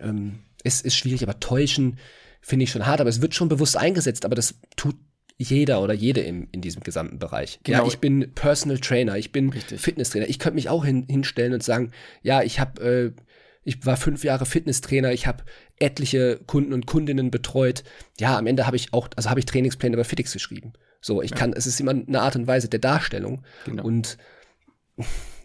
Ähm, 0.00 0.38
es 0.64 0.80
ist 0.80 0.96
schwierig, 0.96 1.22
aber 1.22 1.40
täuschen 1.40 1.98
finde 2.40 2.64
ich 2.64 2.70
schon 2.70 2.86
hart, 2.86 3.02
aber 3.02 3.10
es 3.10 3.20
wird 3.20 3.34
schon 3.34 3.50
bewusst 3.50 3.76
eingesetzt, 3.76 4.24
aber 4.24 4.34
das 4.34 4.54
tut 4.76 4.96
jeder 5.36 5.82
oder 5.82 5.92
jede 5.92 6.22
im, 6.22 6.48
in 6.52 6.62
diesem 6.62 6.82
gesamten 6.82 7.18
Bereich. 7.18 7.60
Genau. 7.64 7.82
Ja, 7.82 7.86
ich 7.86 7.98
bin 7.98 8.32
Personal 8.34 8.78
Trainer, 8.78 9.18
ich 9.18 9.30
bin 9.30 9.50
Richtig. 9.50 9.78
Fitnesstrainer. 9.78 10.26
Ich 10.26 10.38
könnte 10.38 10.54
mich 10.54 10.70
auch 10.70 10.86
hin, 10.86 11.04
hinstellen 11.06 11.52
und 11.52 11.62
sagen, 11.62 11.90
ja, 12.22 12.42
ich 12.42 12.60
habe, 12.60 12.82
äh, 12.82 13.22
ich 13.62 13.84
war 13.84 13.98
fünf 13.98 14.24
Jahre 14.24 14.46
Fitnesstrainer, 14.46 15.12
ich 15.12 15.26
habe 15.26 15.44
etliche 15.82 16.40
Kunden 16.46 16.72
und 16.72 16.86
Kundinnen 16.86 17.30
betreut. 17.30 17.84
Ja, 18.18 18.38
am 18.38 18.46
Ende 18.46 18.66
habe 18.66 18.76
ich 18.76 18.92
auch, 18.92 19.08
also 19.16 19.28
habe 19.28 19.40
ich 19.40 19.46
Trainingspläne 19.46 19.96
bei 19.96 20.04
Fitix 20.04 20.32
geschrieben. 20.32 20.72
So, 21.00 21.20
ich 21.20 21.32
kann, 21.34 21.52
es 21.52 21.66
ist 21.66 21.80
immer 21.80 21.90
eine 21.90 22.22
Art 22.22 22.36
und 22.36 22.46
Weise 22.46 22.68
der 22.68 22.78
Darstellung. 22.78 23.42
Genau. 23.64 23.82
Und 23.84 24.18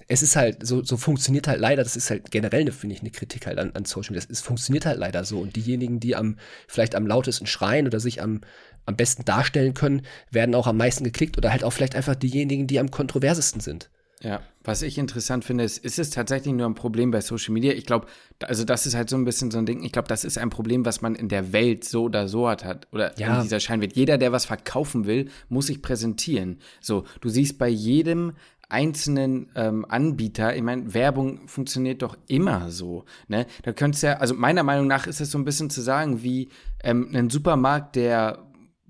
es 0.08 0.22
ist 0.22 0.36
halt, 0.36 0.66
so, 0.66 0.84
so 0.84 0.96
funktioniert 0.96 1.48
halt 1.48 1.60
leider, 1.60 1.84
das 1.84 1.96
ist 1.96 2.10
halt 2.12 2.30
generell, 2.32 2.62
eine, 2.62 2.72
finde 2.72 2.96
ich, 2.96 3.02
eine 3.02 3.10
Kritik 3.10 3.48
halt 3.48 3.58
an, 3.58 3.72
an 3.74 3.86
Social 3.86 4.14
Media. 4.14 4.28
Es 4.30 4.42
funktioniert 4.42 4.86
halt 4.86 5.00
leider 5.00 5.24
so. 5.24 5.40
Und 5.40 5.56
diejenigen, 5.56 6.00
die 6.00 6.16
am, 6.16 6.38
vielleicht 6.68 6.96
am 6.96 7.08
lautesten 7.08 7.48
schreien 7.48 7.88
oder 7.88 8.00
sich 8.00 8.22
am, 8.22 8.42
am 8.86 8.96
besten 8.96 9.26
darstellen 9.26 9.74
können, 9.74 10.04
werden 10.32 10.54
auch 10.54 10.68
am 10.68 10.78
meisten 10.78 11.04
geklickt 11.04 11.38
oder 11.38 11.52
halt 11.52 11.64
auch 11.64 11.72
vielleicht 11.72 11.96
einfach 11.96 12.16
diejenigen, 12.16 12.68
die 12.68 12.80
am 12.80 12.92
kontroversesten 12.92 13.60
sind. 13.60 13.90
Ja, 14.24 14.42
was 14.64 14.82
ich 14.82 14.98
interessant 14.98 15.46
finde, 15.46 15.64
ist, 15.64 15.78
ist 15.78 16.00
es 16.00 16.10
tatsächlich 16.10 16.54
nur 16.54 16.66
ein 16.68 16.74
Problem 16.74 17.12
bei 17.12 17.22
Social 17.22 17.54
Media? 17.54 17.74
Ich 17.74 17.86
glaube, 17.86 18.08
also 18.44 18.64
das 18.64 18.88
ist 18.88 18.96
halt 18.96 19.10
so 19.10 19.16
ein 19.16 19.26
bisschen 19.26 19.52
so 19.52 19.60
ein 19.60 19.66
Ding. 19.68 19.84
Ich 19.84 19.92
glaube, 19.92 20.08
das 20.08 20.24
ist 20.26 20.38
ein 20.40 20.50
Problem, 20.50 20.86
was 20.86 21.02
man 21.02 21.14
in 21.16 21.30
der 21.30 21.54
Welt 21.54 21.84
so 21.84 22.04
oder 22.06 22.28
so 22.28 22.50
hat. 22.50 22.66
hat 22.66 22.88
oder 22.92 23.18
Ja. 23.20 23.38
in 23.38 23.44
dieser 23.44 23.60
Scheinwelt. 23.60 23.96
Jeder, 23.96 24.18
der 24.18 24.32
was 24.32 24.46
verkaufen 24.46 25.06
will, 25.06 25.30
muss 25.50 25.68
sich 25.68 25.82
präsentieren. 25.84 26.58
So, 26.82 27.04
du 27.22 27.30
siehst 27.30 27.60
bei 27.60 27.70
jedem 27.70 28.34
einzelnen 28.70 29.50
ähm, 29.56 29.86
Anbieter, 29.88 30.56
ich 30.56 30.62
meine, 30.62 30.94
Werbung 30.94 31.48
funktioniert 31.48 32.02
doch 32.02 32.18
immer 32.28 32.70
so. 32.70 33.06
Ne? 33.28 33.46
Da 33.64 33.72
könntest 33.72 34.04
ja, 34.04 34.18
also 34.18 34.34
meiner 34.34 34.64
Meinung 34.64 34.88
nach 34.88 35.08
ist 35.08 35.22
es 35.22 35.32
so 35.32 35.38
ein 35.38 35.46
bisschen 35.46 35.70
zu 35.70 35.82
sagen, 35.82 36.22
wie 36.24 36.50
ähm, 36.84 37.10
ein 37.14 37.30
Supermarkt, 37.30 37.96
der 37.96 38.40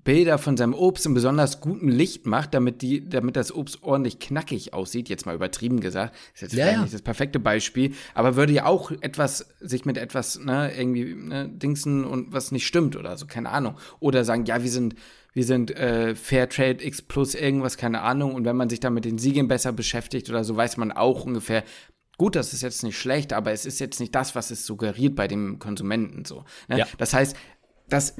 Bilder 0.08 0.38
von 0.38 0.56
seinem 0.56 0.72
Obst 0.72 1.04
in 1.04 1.12
besonders 1.12 1.60
gutem 1.60 1.90
Licht 1.90 2.24
macht, 2.24 2.54
damit, 2.54 2.80
die, 2.80 3.06
damit 3.06 3.36
das 3.36 3.54
Obst 3.54 3.82
ordentlich 3.82 4.18
knackig 4.18 4.72
aussieht, 4.72 5.10
jetzt 5.10 5.26
mal 5.26 5.34
übertrieben 5.34 5.80
gesagt, 5.80 6.16
ist 6.32 6.40
jetzt 6.40 6.54
Ja, 6.54 6.64
vielleicht 6.64 6.76
ja. 6.76 6.82
nicht 6.84 6.94
das 6.94 7.02
perfekte 7.02 7.38
Beispiel, 7.38 7.92
aber 8.14 8.34
würde 8.34 8.54
ja 8.54 8.64
auch 8.64 8.90
etwas, 9.02 9.50
sich 9.60 9.84
mit 9.84 9.98
etwas, 9.98 10.38
ne, 10.38 10.72
irgendwie, 10.74 11.14
ne, 11.14 11.50
dingsen 11.50 12.06
und 12.06 12.32
was 12.32 12.52
nicht 12.52 12.66
stimmt 12.66 12.96
oder 12.96 13.18
so, 13.18 13.26
keine 13.26 13.50
Ahnung. 13.50 13.74
Oder 14.00 14.24
sagen, 14.24 14.46
ja, 14.46 14.62
wir 14.62 14.70
sind, 14.70 14.94
wir 15.34 15.44
sind 15.44 15.76
äh, 15.76 16.14
Fairtrade 16.14 16.82
X 16.86 17.02
plus 17.02 17.34
irgendwas, 17.34 17.76
keine 17.76 18.00
Ahnung. 18.00 18.34
Und 18.34 18.46
wenn 18.46 18.56
man 18.56 18.70
sich 18.70 18.80
dann 18.80 18.94
mit 18.94 19.04
den 19.04 19.18
Siegeln 19.18 19.46
besser 19.46 19.72
beschäftigt 19.72 20.30
oder 20.30 20.42
so, 20.42 20.56
weiß 20.56 20.78
man 20.78 20.90
auch 20.90 21.26
ungefähr, 21.26 21.64
Gut, 22.16 22.34
das 22.34 22.52
ist 22.52 22.62
jetzt 22.62 22.82
nicht 22.82 22.98
schlecht, 22.98 23.32
aber 23.32 23.52
es 23.52 23.64
ist 23.64 23.78
jetzt 23.78 24.00
nicht 24.00 24.12
das, 24.12 24.34
was 24.34 24.50
es 24.50 24.66
suggeriert 24.66 25.14
bei 25.14 25.28
dem 25.28 25.60
Konsumenten 25.60 26.24
so. 26.24 26.44
Ne? 26.66 26.78
Ja. 26.78 26.86
Das 26.96 27.14
heißt, 27.14 27.36
das 27.88 28.16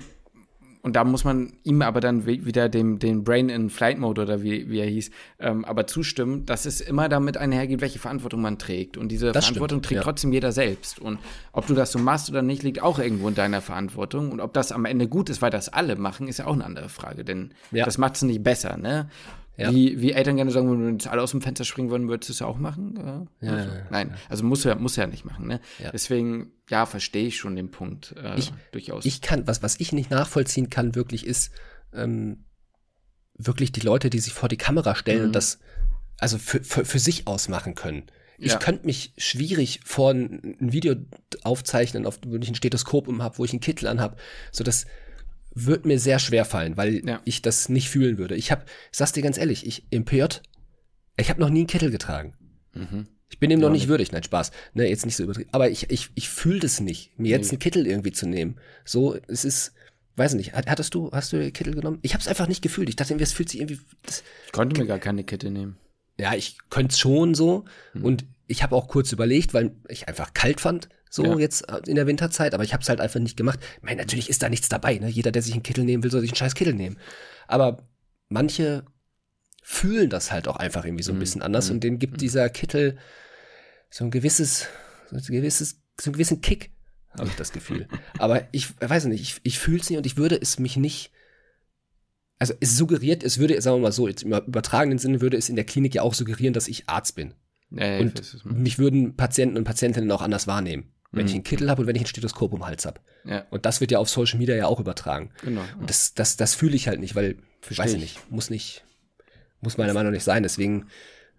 und 0.88 0.94
da 0.94 1.04
muss 1.04 1.22
man 1.24 1.52
ihm 1.64 1.82
aber 1.82 2.00
dann 2.00 2.26
wi- 2.26 2.44
wieder 2.46 2.68
dem, 2.68 2.98
den 2.98 3.22
Brain 3.22 3.48
in 3.50 3.68
Flight 3.70 3.98
Mode 3.98 4.22
oder 4.22 4.42
wie, 4.42 4.68
wie 4.70 4.78
er 4.80 4.86
hieß, 4.86 5.10
ähm, 5.38 5.64
aber 5.66 5.86
zustimmen, 5.86 6.46
dass 6.46 6.64
es 6.64 6.80
immer 6.80 7.08
damit 7.10 7.36
einhergeht, 7.36 7.80
welche 7.80 7.98
Verantwortung 7.98 8.40
man 8.40 8.58
trägt. 8.58 8.96
Und 8.96 9.08
diese 9.10 9.30
Das 9.32 9.44
Verantwortung 9.44 9.78
stimmt, 9.80 9.86
trägt 9.86 9.96
ja. 9.98 10.02
trotzdem 10.02 10.32
jeder 10.32 10.50
selbst. 10.50 10.98
Und 10.98 11.18
ob 11.52 11.66
du 11.66 11.74
das 11.74 11.92
so 11.92 11.98
machst 11.98 12.30
oder 12.30 12.42
nicht, 12.42 12.62
liegt 12.62 12.82
auch 12.82 12.98
irgendwo 12.98 13.28
in 13.28 13.34
deiner 13.34 13.60
Verantwortung. 13.60 14.32
Und 14.32 14.40
ob 14.40 14.52
das 14.54 14.72
am 14.72 14.86
Ende 14.86 15.06
gut 15.08 15.28
ist, 15.30 15.42
weil 15.42 15.50
das 15.50 15.68
alle 15.68 15.96
machen, 15.96 16.26
ist 16.26 16.38
ja 16.38 16.46
auch 16.46 16.54
eine 16.54 16.64
andere 16.64 16.88
Frage. 16.88 17.24
Denn 17.24 17.50
Ja. 17.70 17.84
das 17.84 17.98
macht 17.98 18.16
es 18.16 18.22
nicht 18.22 18.42
besser, 18.42 18.76
ne? 18.78 19.08
Ja. 19.58 19.74
Wie, 19.74 20.00
wie 20.00 20.12
Eltern 20.12 20.36
gerne 20.36 20.50
sagen, 20.52 20.70
wenn 20.70 20.80
wir 20.84 20.92
jetzt 20.92 21.08
alle 21.08 21.20
aus 21.20 21.32
dem 21.32 21.42
Fenster 21.42 21.64
springen 21.64 21.90
würden, 21.90 22.08
würdest 22.08 22.28
du 22.28 22.32
es 22.32 22.38
ja 22.38 22.46
auch 22.46 22.58
machen? 22.58 22.94
Ja. 22.96 23.26
Ja, 23.40 23.52
Also. 23.56 23.70
Nein, 23.90 24.14
also 24.28 24.44
muss 24.44 24.64
er, 24.64 24.76
muss 24.76 24.96
er 24.96 25.04
ja 25.04 25.10
nicht 25.10 25.24
machen, 25.24 25.48
ne? 25.48 25.60
Deswegen, 25.92 26.52
ja, 26.70 26.86
verstehe 26.86 27.26
ich 27.26 27.36
schon 27.38 27.56
den 27.56 27.70
Punkt 27.72 28.14
äh, 28.22 28.38
Ich- 28.38 28.52
durchaus. 28.72 29.04
Ich 29.04 29.20
kann, 29.20 29.46
was, 29.48 29.62
was 29.62 29.80
ich 29.80 29.92
nicht 29.92 30.10
nachvollziehen 30.10 30.70
kann, 30.70 30.94
wirklich 30.94 31.26
ist, 31.26 31.50
ähm, 31.92 32.44
wirklich 33.34 33.72
die 33.72 33.80
Leute, 33.80 34.10
die 34.10 34.18
sich 34.20 34.32
vor 34.32 34.48
die 34.48 34.56
Kamera 34.56 34.94
stellen 34.94 35.20
Mhm. 35.20 35.26
und 35.26 35.32
das 35.34 35.58
also 36.20 36.38
für, 36.38 36.62
für, 36.64 36.84
für 36.84 36.98
sich 36.98 37.26
ausmachen 37.28 37.74
können. 37.76 38.04
Ich 38.38 38.52
Ja. 38.52 38.58
könnte 38.58 38.86
mich 38.86 39.12
schwierig 39.18 39.80
vor 39.84 40.12
ein, 40.12 40.56
ein 40.60 40.72
Video 40.72 40.94
aufzeichnen, 41.42 42.06
auf, 42.06 42.18
wo 42.26 42.36
ich 42.36 42.48
ein 42.48 42.54
Stethoskop 42.54 43.08
um 43.08 43.22
habe, 43.22 43.38
wo 43.38 43.44
ich 43.44 43.52
einen 43.52 43.60
Kittel 43.60 43.88
anhab. 43.88 44.20
So 44.52 44.62
das 44.64 44.86
wird 45.66 45.86
mir 45.86 45.98
sehr 45.98 46.18
schwer 46.18 46.44
fallen, 46.44 46.76
weil 46.76 47.06
Ja. 47.06 47.20
ich 47.24 47.42
das 47.42 47.68
nicht 47.68 47.88
fühlen 47.90 48.18
würde. 48.18 48.36
Ich 48.36 48.50
habe, 48.50 48.64
sag's 48.92 49.12
dir 49.12 49.22
ganz 49.22 49.38
ehrlich, 49.38 49.66
ich 49.66 49.86
PJ, 50.04 50.24
ich 51.16 51.30
habe 51.30 51.40
noch 51.40 51.50
nie 51.50 51.60
einen 51.60 51.66
Kittel 51.66 51.90
getragen. 51.90 52.34
Mhm. 52.74 53.08
Ich 53.30 53.38
bin 53.38 53.50
ihm 53.50 53.60
noch 53.60 53.68
nicht 53.70 53.82
nicht. 53.82 53.88
würdig, 53.88 54.12
nein, 54.12 54.22
Spaß. 54.22 54.52
Ne, 54.74 54.88
jetzt 54.88 55.04
nicht 55.04 55.16
so 55.16 55.22
übertrieben. 55.24 55.50
Aber 55.52 55.68
ich, 55.68 55.90
ich, 55.90 56.10
ich 56.14 56.28
fühle 56.30 56.60
das 56.60 56.80
nicht, 56.80 57.18
mir 57.18 57.30
jetzt 57.30 57.46
Nee. 57.46 57.50
einen 57.52 57.58
Kittel 57.58 57.86
irgendwie 57.86 58.12
zu 58.12 58.26
nehmen. 58.26 58.56
So, 58.86 59.16
es 59.26 59.44
ist, 59.44 59.74
weiß 60.16 60.34
nicht, 60.34 60.54
hat- 60.54 60.66
hattest 60.68 60.94
du, 60.94 61.10
hast 61.12 61.32
du 61.32 61.50
Kittel 61.52 61.74
genommen? 61.74 61.98
Ich 62.02 62.14
habe 62.14 62.22
es 62.22 62.28
einfach 62.28 62.48
nicht 62.48 62.62
gefühlt. 62.62 62.88
Ich 62.88 62.96
dachte, 62.96 63.12
irgendwie, 63.12 63.24
es 63.24 63.32
fühlt 63.34 63.50
sich 63.50 63.60
irgendwie, 63.60 63.80
das, 64.04 64.22
Ich 64.46 64.52
konnte 64.52 64.80
mir 64.80 64.86
gar 64.86 64.98
keine 64.98 65.24
Kette 65.24 65.50
nehmen. 65.50 65.76
ja, 66.18 66.34
ich 66.34 66.56
könnte 66.70 66.92
es 66.92 66.98
schon 66.98 67.34
so. 67.34 67.64
Hm. 67.92 68.04
Und 68.04 68.24
ich 68.46 68.62
habe 68.62 68.74
auch 68.74 68.88
kurz 68.88 69.12
überlegt, 69.12 69.52
weil 69.52 69.72
ich 69.88 70.08
einfach 70.08 70.32
kalt 70.32 70.60
fand, 70.62 70.88
so 71.10 71.24
Ja. 71.24 71.38
jetzt 71.38 71.68
äh, 71.68 71.80
in 71.86 71.94
der 71.96 72.06
Winterzeit, 72.06 72.54
aber 72.54 72.64
ich 72.64 72.72
habe 72.72 72.82
es 72.82 72.88
halt 72.88 73.00
einfach 73.00 73.20
nicht 73.20 73.36
gemacht. 73.36 73.58
Ich 73.76 73.82
meine, 73.82 74.00
natürlich 74.00 74.28
ist 74.28 74.42
da 74.42 74.48
nichts 74.48 74.68
dabei, 74.68 74.98
ne? 74.98 75.08
Jeder, 75.08 75.32
der 75.32 75.42
sich 75.42 75.52
einen 75.54 75.62
Kittel 75.62 75.84
nehmen 75.84 76.02
will, 76.02 76.10
soll 76.10 76.20
sich 76.20 76.30
einen 76.30 76.36
scheiß 76.36 76.54
Kittel 76.54 76.74
nehmen. 76.74 76.98
Aber 77.46 77.86
manche 78.28 78.84
fühlen 79.62 80.10
das 80.10 80.32
halt 80.32 80.48
auch 80.48 80.56
einfach 80.56 80.84
irgendwie 80.84 81.02
so 81.04 81.12
ein 81.12 81.16
Mhm. 81.16 81.20
bisschen 81.20 81.42
anders 81.42 81.68
Mhm. 81.68 81.74
und 81.76 81.84
denen 81.84 81.98
gibt 81.98 82.20
dieser 82.20 82.48
Kittel 82.50 82.98
so 83.90 84.04
ein 84.04 84.10
gewisses, 84.10 84.66
so 85.10 85.16
ein 85.16 85.22
gewisses, 85.22 85.80
so 86.00 86.08
einen 86.08 86.12
gewissen 86.14 86.40
Kick, 86.40 86.70
habe 87.18 87.28
ich 87.28 87.34
das 87.36 87.52
Gefühl. 87.52 87.88
aber 88.18 88.46
ich 88.52 88.68
weiß 88.80 89.06
nicht, 89.06 89.20
ich, 89.22 89.40
ich 89.42 89.58
fühle 89.58 89.80
es 89.80 89.88
nicht 89.90 89.98
und 89.98 90.06
ich 90.06 90.16
würde 90.16 90.38
es 90.40 90.58
mich 90.58 90.76
nicht 90.76 91.12
also 92.40 92.54
es 92.60 92.76
suggeriert, 92.76 93.24
es 93.24 93.38
würde, 93.38 93.60
sagen 93.60 93.78
wir 93.78 93.82
mal 93.82 93.92
so, 93.92 94.06
jetzt 94.06 94.22
im 94.22 94.32
übertragenen 94.32 94.98
Sinne 94.98 95.20
würde 95.20 95.36
es 95.36 95.48
in 95.48 95.56
der 95.56 95.64
Klinik 95.64 95.96
ja 95.96 96.02
auch 96.02 96.14
suggerieren, 96.14 96.54
dass 96.54 96.68
ich 96.68 96.88
Arzt 96.88 97.16
bin. 97.16 97.34
Ja, 97.70 97.84
ja, 97.84 97.98
Und 97.98 98.44
Mich 98.44 98.78
würden 98.78 99.16
Patienten 99.16 99.56
und 99.56 99.64
Patientinnen 99.64 100.08
auch 100.12 100.22
anders 100.22 100.46
wahrnehmen, 100.46 100.92
wenn 101.10 101.22
Mhm. 101.22 101.28
ich 101.28 101.34
einen 101.34 101.44
Kittel 101.44 101.70
habe 101.70 101.82
und 101.82 101.88
wenn 101.88 101.96
ich 101.96 102.02
ein 102.02 102.06
Stethoskop 102.06 102.52
um 102.52 102.60
den 102.60 102.66
Hals 102.66 102.84
habe. 102.86 103.00
Ja, 103.24 103.44
Und 103.50 103.64
das 103.66 103.80
wird 103.80 103.90
ja 103.90 103.98
auf 103.98 104.08
Social 104.08 104.38
Media 104.38 104.54
ja 104.56 104.66
auch 104.66 104.80
übertragen. 104.80 105.30
genau. 105.42 105.62
Und 105.80 105.88
das, 105.90 106.14
das, 106.14 106.36
das 106.36 106.54
fühle 106.54 106.76
ich 106.76 106.88
halt 106.88 107.00
nicht, 107.00 107.14
weil, 107.14 107.36
Versteh 107.60 107.82
weiß 107.82 107.90
ich 107.94 107.96
ich. 108.02 108.14
nicht, 108.16 108.30
muss 108.30 108.50
nicht, 108.50 108.84
muss 109.60 109.76
meiner 109.78 109.94
Meinung 109.94 110.12
nach 110.12 110.16
nicht 110.16 110.24
sein. 110.24 110.42
Deswegen 110.42 110.86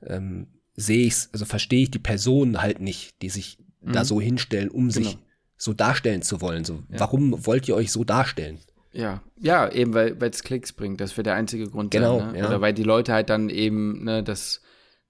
ähm, 0.06 0.48
sehe 0.76 1.06
ich 1.06 1.14
es, 1.14 1.30
also 1.34 1.46
verstehe 1.46 1.84
ich 1.84 1.92
die 1.92 2.00
Personen 2.00 2.62
halt 2.62 2.80
nicht, 2.80 3.22
die 3.22 3.30
sich 3.30 3.58
da 3.82 4.02
Mhm. 4.02 4.06
so 4.06 4.22
hinstellen, 4.22 4.70
um 4.70 4.92
sich 4.92 5.12
Genau. 5.12 5.24
so 5.58 5.74
darstellen 5.74 6.22
zu 6.22 6.42
wollen. 6.42 6.66
So, 6.66 6.84
Ja. 6.90 7.00
warum 7.00 7.46
wollt 7.46 7.68
ihr 7.68 7.76
euch 7.76 7.92
so 7.92 8.04
darstellen? 8.04 8.60
Ja, 8.92 9.22
ja, 9.40 9.72
eben 9.72 9.94
weil 9.94 10.18
es 10.22 10.42
Klicks 10.44 10.74
bringt, 10.74 11.00
das 11.00 11.14
wäre 11.16 11.24
der 11.24 11.36
einzige 11.36 11.70
Grund. 11.70 11.92
Genau, 11.92 12.20
sein, 12.20 12.32
ne? 12.32 12.40
ja. 12.40 12.48
Oder 12.48 12.60
weil 12.62 12.74
die 12.74 12.84
Leute 12.84 13.14
halt 13.14 13.30
dann 13.30 13.50
eben, 13.50 14.04
ne, 14.04 14.24
das, 14.24 14.62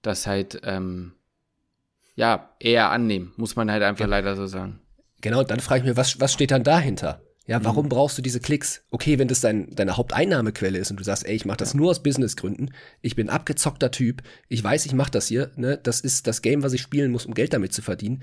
das 0.02 0.26
halt, 0.26 0.60
ähm, 0.64 1.12
ja, 2.20 2.50
eher 2.60 2.90
annehmen, 2.90 3.32
muss 3.36 3.56
man 3.56 3.70
halt 3.70 3.82
einfach 3.82 4.04
Ja. 4.04 4.06
leider 4.10 4.36
so 4.36 4.46
sagen. 4.46 4.80
Genau, 5.22 5.42
dann 5.42 5.60
frage 5.60 5.80
ich 5.80 5.86
mich, 5.88 5.96
was, 5.96 6.20
was 6.20 6.32
steht 6.32 6.50
dann 6.50 6.64
dahinter? 6.64 7.20
Ja, 7.46 7.64
warum 7.64 7.88
brauchst 7.88 8.16
du 8.16 8.22
diese 8.22 8.38
Klicks? 8.38 8.84
Okay, 8.90 9.18
wenn 9.18 9.26
das 9.26 9.40
dein, 9.40 9.74
deine 9.74 9.96
Haupteinnahmequelle 9.96 10.78
ist 10.78 10.90
und 10.92 11.00
du 11.00 11.04
sagst, 11.04 11.26
ey, 11.26 11.34
ich 11.34 11.44
mache 11.46 11.56
das 11.56 11.74
nur 11.74 11.90
aus 11.90 12.00
Businessgründen, 12.02 12.72
ich 13.00 13.16
bin 13.16 13.28
abgezockter 13.28 13.90
Typ, 13.90 14.22
ich 14.48 14.62
weiß, 14.62 14.86
ich 14.86 14.92
mache 14.92 15.10
das 15.10 15.26
hier, 15.26 15.50
ne, 15.56 15.76
das 15.82 16.00
ist 16.00 16.26
das 16.28 16.42
Game, 16.42 16.62
was 16.62 16.74
ich 16.74 16.80
spielen 16.82 17.10
muss, 17.10 17.26
um 17.26 17.34
Geld 17.34 17.52
damit 17.52 17.72
zu 17.72 17.82
verdienen, 17.82 18.22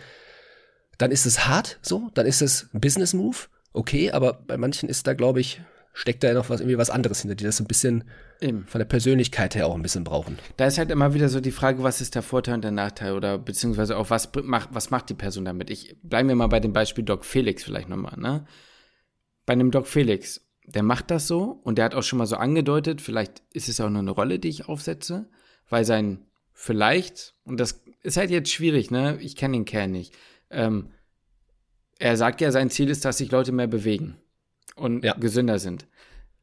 dann 0.98 1.12
ist 1.12 1.26
es 1.26 1.46
hart 1.48 1.78
so, 1.82 2.10
dann 2.14 2.26
ist 2.26 2.42
es 2.42 2.70
ein 2.74 2.80
Business-Move, 2.80 3.38
okay, 3.74 4.12
aber 4.12 4.34
bei 4.34 4.56
manchen 4.58 4.88
ist 4.88 5.08
da, 5.08 5.14
glaube 5.14 5.42
ich, 5.42 5.60
steckt 5.98 6.24
da 6.24 6.28
ja 6.28 6.36
noch 6.36 6.50
was, 6.52 6.62
irgendwie 6.62 6.78
was 6.78 6.92
anderes 6.92 7.22
hinter, 7.22 7.34
die 7.34 7.44
das 7.44 7.58
so 7.58 7.64
ein 7.64 7.68
bisschen 7.68 8.04
Eben. 8.40 8.68
von 8.68 8.78
der 8.78 8.86
Persönlichkeit 8.86 9.56
her 9.56 9.66
auch 9.66 9.74
ein 9.74 9.82
bisschen 9.82 10.04
brauchen. 10.04 10.38
Da 10.56 10.68
ist 10.68 10.78
halt 10.78 10.92
immer 10.92 11.16
wieder 11.16 11.28
so 11.28 11.42
die 11.42 11.52
Frage, 11.52 11.82
was 11.82 12.02
ist 12.02 12.14
der 12.14 12.22
Vorteil 12.22 12.54
und 12.54 12.64
der 12.64 12.72
Nachteil 12.72 13.14
oder 13.14 13.40
beziehungsweise 13.40 13.98
auch 13.98 14.12
was 14.12 14.30
macht, 14.44 14.70
was 14.72 14.92
macht 14.92 15.10
die 15.10 15.16
Person 15.16 15.44
damit? 15.44 15.72
Ich 15.72 15.98
bleiben 16.04 16.30
wir 16.30 16.36
mal 16.36 16.48
bei 16.48 16.60
dem 16.60 16.72
Beispiel 16.72 17.04
Doc 17.04 17.26
Felix 17.26 17.64
vielleicht 17.64 17.90
nochmal, 17.90 18.16
ne? 18.16 18.46
Bei 19.48 19.54
einem 19.54 19.72
Doc 19.72 19.88
Felix, 19.88 20.48
der 20.68 20.84
macht 20.84 21.10
das 21.10 21.26
so 21.26 21.60
und 21.64 21.80
der 21.80 21.86
hat 21.86 21.96
auch 21.96 22.04
schon 22.04 22.20
mal 22.20 22.28
so 22.28 22.36
angedeutet, 22.36 23.02
vielleicht 23.02 23.42
ist 23.52 23.68
es 23.68 23.82
auch 23.82 23.90
nur 23.90 24.02
eine 24.02 24.12
Rolle, 24.12 24.38
die 24.38 24.50
ich 24.50 24.70
aufsetze, 24.70 25.28
weil 25.68 25.84
sein 25.84 26.28
vielleicht, 26.54 27.34
und 27.44 27.60
das 27.60 27.84
ist 28.04 28.18
halt 28.18 28.30
jetzt 28.30 28.52
schwierig, 28.52 28.92
ne? 28.92 29.18
Ich 29.20 29.36
kenne 29.36 29.58
den 29.58 29.66
Kerl 29.66 29.88
nicht. 29.88 30.14
Ähm, 30.52 30.92
er 31.98 32.18
sagt 32.18 32.40
ja, 32.40 32.52
sein 32.52 32.70
Ziel 32.70 32.92
ist, 32.92 33.04
dass 33.04 33.18
sich 33.18 33.32
Leute 33.32 33.52
mehr 33.52 33.66
bewegen 33.66 34.18
und 34.78 35.04
Ja. 35.04 35.14
gesünder 35.14 35.60
sind. 35.60 35.88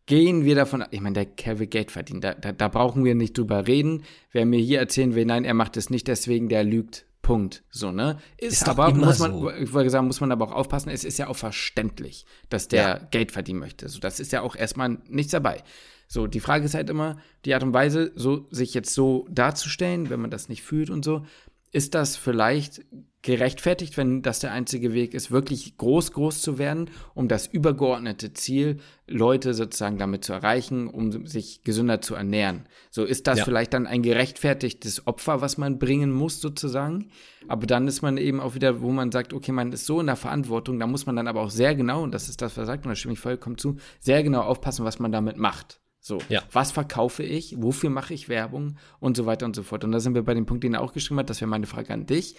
Gehen 0.07 0.45
wir 0.45 0.55
davon, 0.55 0.85
ich 0.91 1.01
meine, 1.01 1.15
der 1.15 1.25
Kerl 1.27 1.59
will 1.61 1.67
Geld 1.67 1.91
verdienen, 1.91 2.21
da, 2.21 2.35
da, 2.35 2.53
da 2.53 2.69
brauchen 2.69 3.05
wir 3.05 3.15
nicht 3.15 3.39
drüber 3.39 3.67
reden. 3.67 4.03
Wer 4.33 4.45
mir 4.45 4.61
hier 4.61 4.79
erzählen 4.79 5.15
will, 5.15 5.25
nein, 5.25 5.45
er 5.47 5.55
macht 5.55 5.79
es 5.79 5.89
nicht, 5.89 6.09
deswegen 6.09 6.49
der 6.49 6.63
lügt. 6.65 7.07
Punkt. 7.23 7.65
So, 7.71 7.91
ne? 7.91 8.19
Ist, 8.37 8.53
Ist 8.53 8.69
aber, 8.69 8.93
muss 8.93 9.19
man, 9.19 9.33
so. 9.33 9.51
ich 9.51 9.73
wollte 9.73 9.89
sagen, 9.89 10.07
muss 10.07 10.21
man 10.21 10.31
aber 10.31 10.45
auch 10.47 10.53
aufpassen, 10.53 10.91
es 10.91 11.05
ist 11.05 11.19
ja 11.19 11.29
auch 11.29 11.37
verständlich, 11.37 12.27
dass 12.51 12.69
der 12.69 12.83
Ja. 12.83 12.99
Geld 13.11 13.33
verdienen 13.33 13.61
möchte. 13.61 13.89
So, 13.89 13.99
das 13.99 14.21
ist 14.21 14.31
ja 14.33 14.43
auch 14.43 14.55
erstmal 14.57 14.99
nichts 15.09 15.33
dabei. 15.33 15.63
So, 16.07 16.27
die 16.27 16.41
Frage 16.41 16.67
ist 16.67 16.75
halt 16.75 16.91
immer, 16.91 17.17
die 17.47 17.55
Art 17.55 17.63
und 17.63 17.73
Weise, 17.73 18.13
so, 18.15 18.47
sich 18.51 18.75
jetzt 18.75 18.93
so 18.93 19.27
darzustellen, 19.31 20.11
wenn 20.11 20.21
man 20.21 20.31
das 20.31 20.51
nicht 20.51 20.63
fühlt 20.63 20.91
und 20.91 21.03
so, 21.03 21.25
ist 21.73 21.95
das 21.95 22.15
vielleicht 22.15 22.83
gerechtfertigt, 23.25 23.97
wenn 23.97 24.23
das 24.23 24.39
der 24.39 24.53
einzige 24.53 24.93
Weg 24.93 25.15
ist, 25.15 25.31
wirklich 25.33 25.77
groß, 25.79 26.13
groß 26.13 26.43
zu 26.43 26.59
werden, 26.59 26.91
um 27.15 27.27
das 27.27 27.47
übergeordnete 27.47 28.35
Ziel, 28.35 28.77
Leute 29.09 29.55
sozusagen 29.55 29.99
damit 29.99 30.25
zu 30.25 30.33
erreichen, 30.35 30.87
um 30.89 31.27
sich 31.27 31.65
gesünder 31.65 32.01
zu 32.01 32.15
ernähren. 32.15 32.69
So 32.91 33.05
ist 33.05 33.27
das 33.27 33.39
Ja. 33.41 33.45
vielleicht 33.45 33.75
dann 33.75 33.87
ein 33.87 34.03
gerechtfertigtes 34.03 35.07
Opfer, 35.07 35.41
was 35.41 35.59
man 35.59 35.79
bringen 35.79 36.13
muss, 36.13 36.41
sozusagen. 36.41 37.11
Aber 37.49 37.67
dann 37.67 37.89
ist 37.89 38.03
man 38.03 38.17
eben 38.19 38.41
auch 38.41 38.55
wieder, 38.55 38.81
wo 38.83 38.91
man 38.91 39.11
sagt, 39.11 39.33
okay, 39.33 39.53
man 39.53 39.73
ist 39.73 39.87
so 39.87 40.01
in 40.01 40.07
der 40.07 40.17
Verantwortung, 40.17 40.79
da 40.79 40.87
muss 40.87 41.07
man 41.07 41.17
dann 41.17 41.27
aber 41.27 41.41
auch 41.41 41.51
sehr 41.51 41.75
genau, 41.75 42.03
und 42.03 42.13
das 42.13 42.29
ist 42.29 42.41
das, 42.43 42.53
was 42.53 42.65
er 42.65 42.67
sagt, 42.67 42.85
und 42.85 42.91
da 42.91 42.95
stimme 42.97 43.15
ich 43.15 43.21
vollkommen 43.21 43.59
zu, 43.59 43.77
sehr 44.01 44.23
genau 44.23 44.43
aufpassen, 44.43 44.85
was 44.85 44.99
man 44.99 45.13
damit 45.13 45.39
macht. 45.39 45.81
So, 46.01 46.19
Ja. 46.29 46.43
was 46.53 46.71
verkaufe 46.73 47.23
ich, 47.23 47.55
wofür 47.59 47.89
mache 47.89 48.13
ich 48.13 48.29
Werbung 48.29 48.77
und 49.01 49.17
so 49.17 49.25
weiter 49.25 49.47
und 49.47 49.57
so 49.57 49.63
fort. 49.63 49.85
Und 49.85 49.93
da 49.93 50.01
sind 50.01 50.15
wir 50.15 50.23
bei 50.23 50.35
dem 50.35 50.45
Punkt, 50.45 50.63
den 50.63 50.75
er 50.75 50.83
auch 50.83 50.93
geschrieben 50.93 51.19
hat, 51.21 51.31
das 51.31 51.41
wäre 51.41 51.49
meine 51.49 51.67
Frage 51.67 51.95
an 51.95 52.05
dich. 52.05 52.37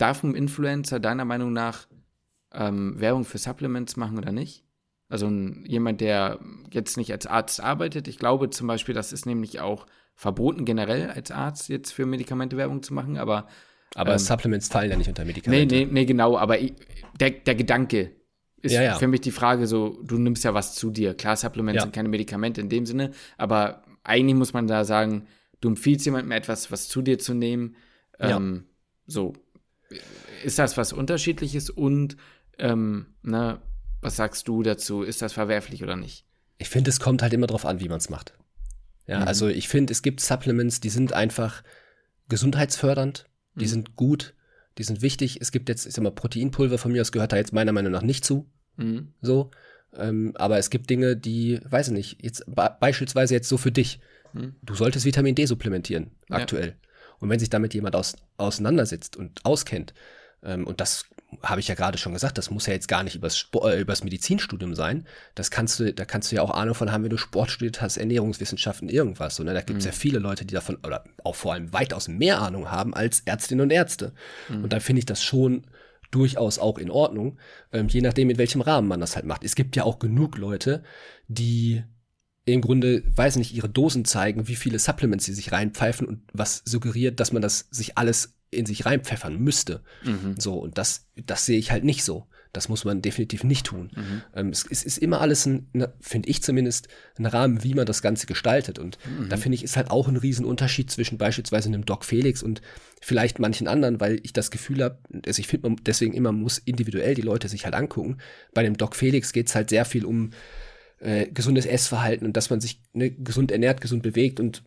Darf 0.00 0.22
ein 0.22 0.34
Influencer 0.34 0.98
deiner 0.98 1.24
Meinung 1.24 1.52
nach 1.52 1.86
ähm, 2.52 2.98
Werbung 2.98 3.24
für 3.24 3.38
Supplements 3.38 3.96
machen 3.96 4.16
oder 4.16 4.32
nicht? 4.32 4.64
Also 5.08 5.28
jemand, 5.28 6.00
der 6.00 6.38
jetzt 6.70 6.96
nicht 6.96 7.12
als 7.12 7.26
Arzt 7.26 7.60
arbeitet. 7.60 8.08
Ich 8.08 8.18
glaube 8.18 8.48
zum 8.50 8.66
Beispiel, 8.66 8.94
das 8.94 9.12
ist 9.12 9.26
nämlich 9.26 9.60
auch 9.60 9.86
verboten 10.14 10.64
generell 10.64 11.10
als 11.10 11.30
Arzt 11.30 11.68
jetzt 11.68 11.92
für 11.92 12.06
Medikamente 12.06 12.56
Werbung 12.56 12.82
zu 12.82 12.94
machen, 12.94 13.18
aber 13.18 13.46
aber 13.94 14.12
ähm, 14.12 14.18
Supplements 14.18 14.68
fallen 14.68 14.90
ja 14.90 14.96
nicht 14.96 15.08
unter 15.08 15.24
Medikamente. 15.24 15.74
Nee, 15.74 15.84
nee, 15.84 15.90
nee, 15.92 16.04
genau, 16.04 16.38
aber 16.38 16.56
der, 17.18 17.30
der 17.30 17.54
Gedanke 17.54 18.12
ist 18.62 18.72
ja, 18.72 18.82
ja. 18.82 18.94
für 18.94 19.08
mich 19.08 19.20
die 19.20 19.32
Frage 19.32 19.66
so, 19.66 20.00
du 20.02 20.16
nimmst 20.16 20.44
ja 20.44 20.54
was 20.54 20.76
zu 20.76 20.90
dir. 20.90 21.14
Klar, 21.14 21.36
Supplements 21.36 21.76
ja. 21.76 21.82
sind 21.82 21.94
keine 21.94 22.08
Medikamente 22.08 22.60
in 22.60 22.68
dem 22.68 22.86
Sinne, 22.86 23.10
aber 23.36 23.82
eigentlich 24.04 24.36
muss 24.36 24.52
man 24.52 24.66
da 24.66 24.84
sagen, 24.84 25.26
du 25.60 25.68
empfiehlst 25.68 26.06
jemandem 26.06 26.32
etwas, 26.32 26.70
was 26.70 26.88
zu 26.88 27.02
dir 27.02 27.18
zu 27.18 27.34
nehmen. 27.34 27.74
Ähm, 28.18 28.64
so, 29.06 29.32
ist 30.44 30.58
das 30.58 30.76
was 30.76 30.92
Unterschiedliches 30.92 31.70
und 31.70 32.16
ähm, 32.58 33.06
ne, 33.22 33.60
was 34.00 34.16
sagst 34.16 34.48
du 34.48 34.62
dazu? 34.62 35.02
Ist 35.02 35.22
das 35.22 35.32
verwerflich 35.32 35.82
oder 35.82 35.96
nicht? 35.96 36.24
Ich 36.58 36.68
finde, 36.68 36.90
es 36.90 37.00
kommt 37.00 37.22
halt 37.22 37.32
immer 37.32 37.46
darauf 37.46 37.66
an, 37.66 37.80
wie 37.80 37.88
man 37.88 37.98
es 37.98 38.10
macht. 38.10 38.34
Ja, 39.06 39.20
mhm. 39.20 39.28
also 39.28 39.48
ich 39.48 39.68
finde, 39.68 39.92
es 39.92 40.02
gibt 40.02 40.20
Supplements, 40.20 40.80
die 40.80 40.90
sind 40.90 41.12
einfach 41.12 41.62
gesundheitsfördernd, 42.28 43.26
die 43.54 43.64
mhm. 43.64 43.70
sind 43.70 43.96
gut, 43.96 44.34
die 44.78 44.84
sind 44.84 45.02
wichtig. 45.02 45.38
Es 45.40 45.52
gibt 45.52 45.68
jetzt, 45.68 45.86
ich 45.86 45.94
sag 45.94 46.02
mal, 46.02 46.10
Proteinpulver 46.10 46.78
von 46.78 46.92
mir, 46.92 46.98
das 46.98 47.12
gehört 47.12 47.32
da 47.32 47.36
jetzt 47.36 47.52
meiner 47.52 47.72
Meinung 47.72 47.92
nach 47.92 48.02
nicht 48.02 48.24
zu. 48.24 48.48
Mhm. 48.76 49.12
So. 49.20 49.50
Ähm, 49.96 50.32
aber 50.36 50.58
es 50.58 50.70
gibt 50.70 50.88
Dinge, 50.88 51.16
die, 51.16 51.60
weiß 51.68 51.88
ich 51.88 51.94
nicht, 51.94 52.22
jetzt 52.22 52.44
beispielsweise 52.46 53.34
jetzt 53.34 53.48
so 53.48 53.58
für 53.58 53.72
dich. 53.72 54.00
Mhm. 54.32 54.54
Du 54.62 54.74
solltest 54.74 55.04
Vitamin 55.04 55.34
D 55.34 55.46
supplementieren, 55.46 56.12
aktuell. 56.28 56.76
Und 57.20 57.28
wenn 57.28 57.38
sich 57.38 57.50
damit 57.50 57.74
jemand 57.74 57.94
aus, 57.94 58.16
auseinandersetzt 58.38 59.16
und 59.16 59.44
auskennt, 59.44 59.94
ähm, 60.42 60.66
und 60.66 60.80
das 60.80 61.04
habe 61.42 61.60
ich 61.60 61.68
ja 61.68 61.74
gerade 61.74 61.98
schon 61.98 62.12
gesagt, 62.12 62.38
das 62.38 62.50
muss 62.50 62.66
ja 62.66 62.72
jetzt 62.72 62.88
gar 62.88 63.04
nicht 63.04 63.14
übers, 63.14 63.38
Sport, 63.38 63.72
äh, 63.72 63.80
übers 63.80 64.02
Medizinstudium 64.02 64.74
sein. 64.74 65.06
Das 65.34 65.50
kannst 65.50 65.78
du, 65.78 65.92
da 65.92 66.04
kannst 66.04 66.32
du 66.32 66.36
ja 66.36 66.42
auch 66.42 66.50
Ahnung 66.50 66.74
von 66.74 66.90
haben, 66.90 67.04
wenn 67.04 67.10
du 67.10 67.18
Sport 67.18 67.50
studiert 67.50 67.80
hast, 67.80 67.98
Ernährungswissenschaften, 67.98 68.88
irgendwas. 68.88 69.36
So, 69.36 69.44
ne? 69.44 69.54
Da 69.54 69.60
gibt 69.60 69.78
es 69.78 69.84
mhm. 69.84 69.90
ja 69.90 69.92
viele 69.92 70.18
Leute, 70.18 70.44
die 70.44 70.54
davon, 70.54 70.78
oder 70.84 71.04
auch 71.22 71.36
vor 71.36 71.52
allem 71.52 71.72
weitaus 71.72 72.08
mehr 72.08 72.40
Ahnung 72.40 72.70
haben 72.70 72.94
als 72.94 73.20
Ärztinnen 73.20 73.64
und 73.64 73.70
Ärzte. 73.70 74.12
Mhm. 74.48 74.64
Und 74.64 74.72
dann 74.72 74.80
finde 74.80 75.00
ich 75.00 75.06
das 75.06 75.22
schon 75.22 75.64
durchaus 76.10 76.58
auch 76.58 76.78
in 76.78 76.90
Ordnung, 76.90 77.38
ähm, 77.72 77.88
je 77.88 78.00
nachdem, 78.00 78.30
in 78.30 78.38
welchem 78.38 78.60
Rahmen 78.60 78.88
man 78.88 79.00
das 79.00 79.14
halt 79.14 79.26
macht. 79.26 79.44
Es 79.44 79.54
gibt 79.54 79.76
ja 79.76 79.84
auch 79.84 80.00
genug 80.00 80.36
Leute, 80.36 80.82
die 81.28 81.84
im 82.52 82.60
Grunde, 82.60 83.02
weiß 83.14 83.36
nicht, 83.36 83.54
ihre 83.54 83.68
Dosen 83.68 84.04
zeigen, 84.04 84.48
wie 84.48 84.56
viele 84.56 84.78
Supplements 84.78 85.24
sie 85.24 85.34
sich 85.34 85.52
reinpfeifen 85.52 86.06
und 86.06 86.20
was 86.32 86.62
suggeriert, 86.64 87.20
dass 87.20 87.32
man 87.32 87.42
das 87.42 87.68
sich 87.70 87.98
alles 87.98 88.34
in 88.50 88.66
sich 88.66 88.84
reinpfeffern 88.84 89.38
müsste. 89.38 89.82
Mhm. 90.04 90.34
So, 90.38 90.54
und 90.54 90.76
das, 90.78 91.06
das 91.24 91.46
sehe 91.46 91.58
ich 91.58 91.70
halt 91.70 91.84
nicht 91.84 92.04
so. 92.04 92.26
Das 92.52 92.68
muss 92.68 92.84
man 92.84 93.00
definitiv 93.00 93.44
nicht 93.44 93.66
tun. 93.66 93.92
Mhm. 93.94 94.22
Ähm, 94.34 94.48
es, 94.48 94.66
es, 94.68 94.82
ist 94.82 94.98
immer 94.98 95.20
alles, 95.20 95.48
finde 96.00 96.28
ich 96.28 96.42
zumindest, 96.42 96.88
ein 97.16 97.26
Rahmen, 97.26 97.62
wie 97.62 97.74
man 97.74 97.86
das 97.86 98.02
Ganze 98.02 98.26
gestaltet. 98.26 98.80
Und 98.80 98.98
mhm. 99.06 99.28
da 99.28 99.36
finde 99.36 99.54
ich, 99.54 99.62
ist 99.62 99.76
halt 99.76 99.92
auch 99.92 100.08
ein 100.08 100.16
Riesenunterschied 100.16 100.90
zwischen 100.90 101.16
beispielsweise 101.16 101.68
einem 101.68 101.84
Doc 101.84 102.04
Felix 102.04 102.42
und 102.42 102.60
vielleicht 103.00 103.38
manchen 103.38 103.68
anderen, 103.68 104.00
weil 104.00 104.18
ich 104.24 104.32
das 104.32 104.50
Gefühl 104.50 104.82
habe, 104.82 104.98
also 105.24 105.38
ich 105.38 105.46
finde, 105.46 105.68
man 105.68 105.80
deswegen 105.84 106.12
immer 106.12 106.32
muss 106.32 106.58
individuell 106.58 107.14
die 107.14 107.22
Leute 107.22 107.48
sich 107.48 107.64
halt 107.64 107.74
angucken. 107.74 108.18
Bei 108.52 108.64
dem 108.64 108.76
Doc 108.76 108.96
Felix 108.96 109.32
geht 109.32 109.46
es 109.46 109.54
halt 109.54 109.70
sehr 109.70 109.84
viel 109.84 110.04
um 110.04 110.30
äh, 111.00 111.26
gesundes 111.26 111.66
Essverhalten 111.66 112.26
und 112.26 112.36
dass 112.36 112.50
man 112.50 112.60
sich 112.60 112.80
ne, 112.92 113.10
gesund 113.10 113.50
ernährt, 113.50 113.80
gesund 113.80 114.02
bewegt 114.02 114.38
und 114.40 114.62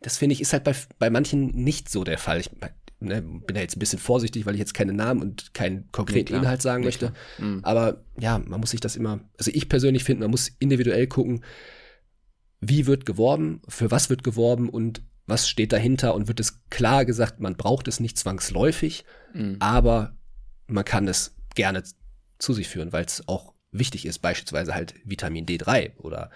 das 0.00 0.16
finde 0.16 0.32
ich 0.34 0.40
ist 0.40 0.52
halt 0.52 0.64
bei, 0.64 0.74
bei 0.98 1.10
manchen 1.10 1.48
nicht 1.48 1.88
so 1.88 2.04
der 2.04 2.18
Fall. 2.18 2.40
Ich, 2.40 2.50
ne, 3.00 3.22
bin 3.22 3.54
da 3.54 3.60
jetzt 3.60 3.76
ein 3.76 3.80
bisschen 3.80 3.98
vorsichtig, 3.98 4.46
weil 4.46 4.54
ich 4.54 4.60
jetzt 4.60 4.74
keine 4.74 4.92
Namen 4.92 5.20
und 5.20 5.54
keinen 5.54 5.90
konkreten 5.92 6.32
nee, 6.32 6.40
Inhalt 6.40 6.62
sagen 6.62 6.84
möchte. 6.84 7.12
Mhm. 7.38 7.60
Aber 7.62 8.04
ja, 8.18 8.38
man 8.38 8.60
muss 8.60 8.70
sich 8.70 8.80
das 8.80 8.96
immer, 8.96 9.20
also 9.38 9.50
ich 9.52 9.68
persönlich 9.68 10.04
finde, 10.04 10.22
man 10.22 10.30
muss 10.30 10.50
individuell 10.58 11.06
gucken, 11.06 11.44
wie 12.60 12.86
wird 12.86 13.06
geworben, 13.06 13.62
für 13.68 13.90
was 13.90 14.10
wird 14.10 14.24
geworben 14.24 14.68
und 14.68 15.02
was 15.26 15.48
steht 15.48 15.72
dahinter 15.72 16.14
und 16.14 16.26
wird 16.26 16.40
es 16.40 16.64
klar 16.70 17.04
gesagt, 17.04 17.40
man 17.40 17.56
braucht 17.56 17.86
es 17.86 18.00
nicht 18.00 18.18
zwangsläufig, 18.18 19.04
mhm. 19.34 19.56
aber 19.60 20.16
man 20.66 20.84
kann 20.84 21.06
es 21.06 21.36
gerne 21.54 21.82
zu 22.38 22.52
sich 22.52 22.68
führen, 22.68 22.92
weil 22.92 23.04
es 23.04 23.26
auch 23.28 23.54
wichtig 23.70 24.06
ist, 24.06 24.20
beispielsweise 24.20 24.74
halt 24.74 24.94
Vitamin 25.04 25.46
D3 25.46 25.96
oder 25.98 26.30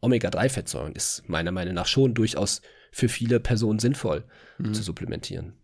Omega-3-Fettsäuren 0.00 0.94
ist 0.94 1.28
meiner 1.28 1.52
Meinung 1.52 1.74
nach 1.74 1.86
schon 1.86 2.14
durchaus 2.14 2.60
für 2.90 3.08
viele 3.08 3.40
Personen 3.40 3.78
sinnvoll 3.78 4.24
mhm. 4.58 4.74
zu 4.74 4.82
supplementieren. 4.82 5.54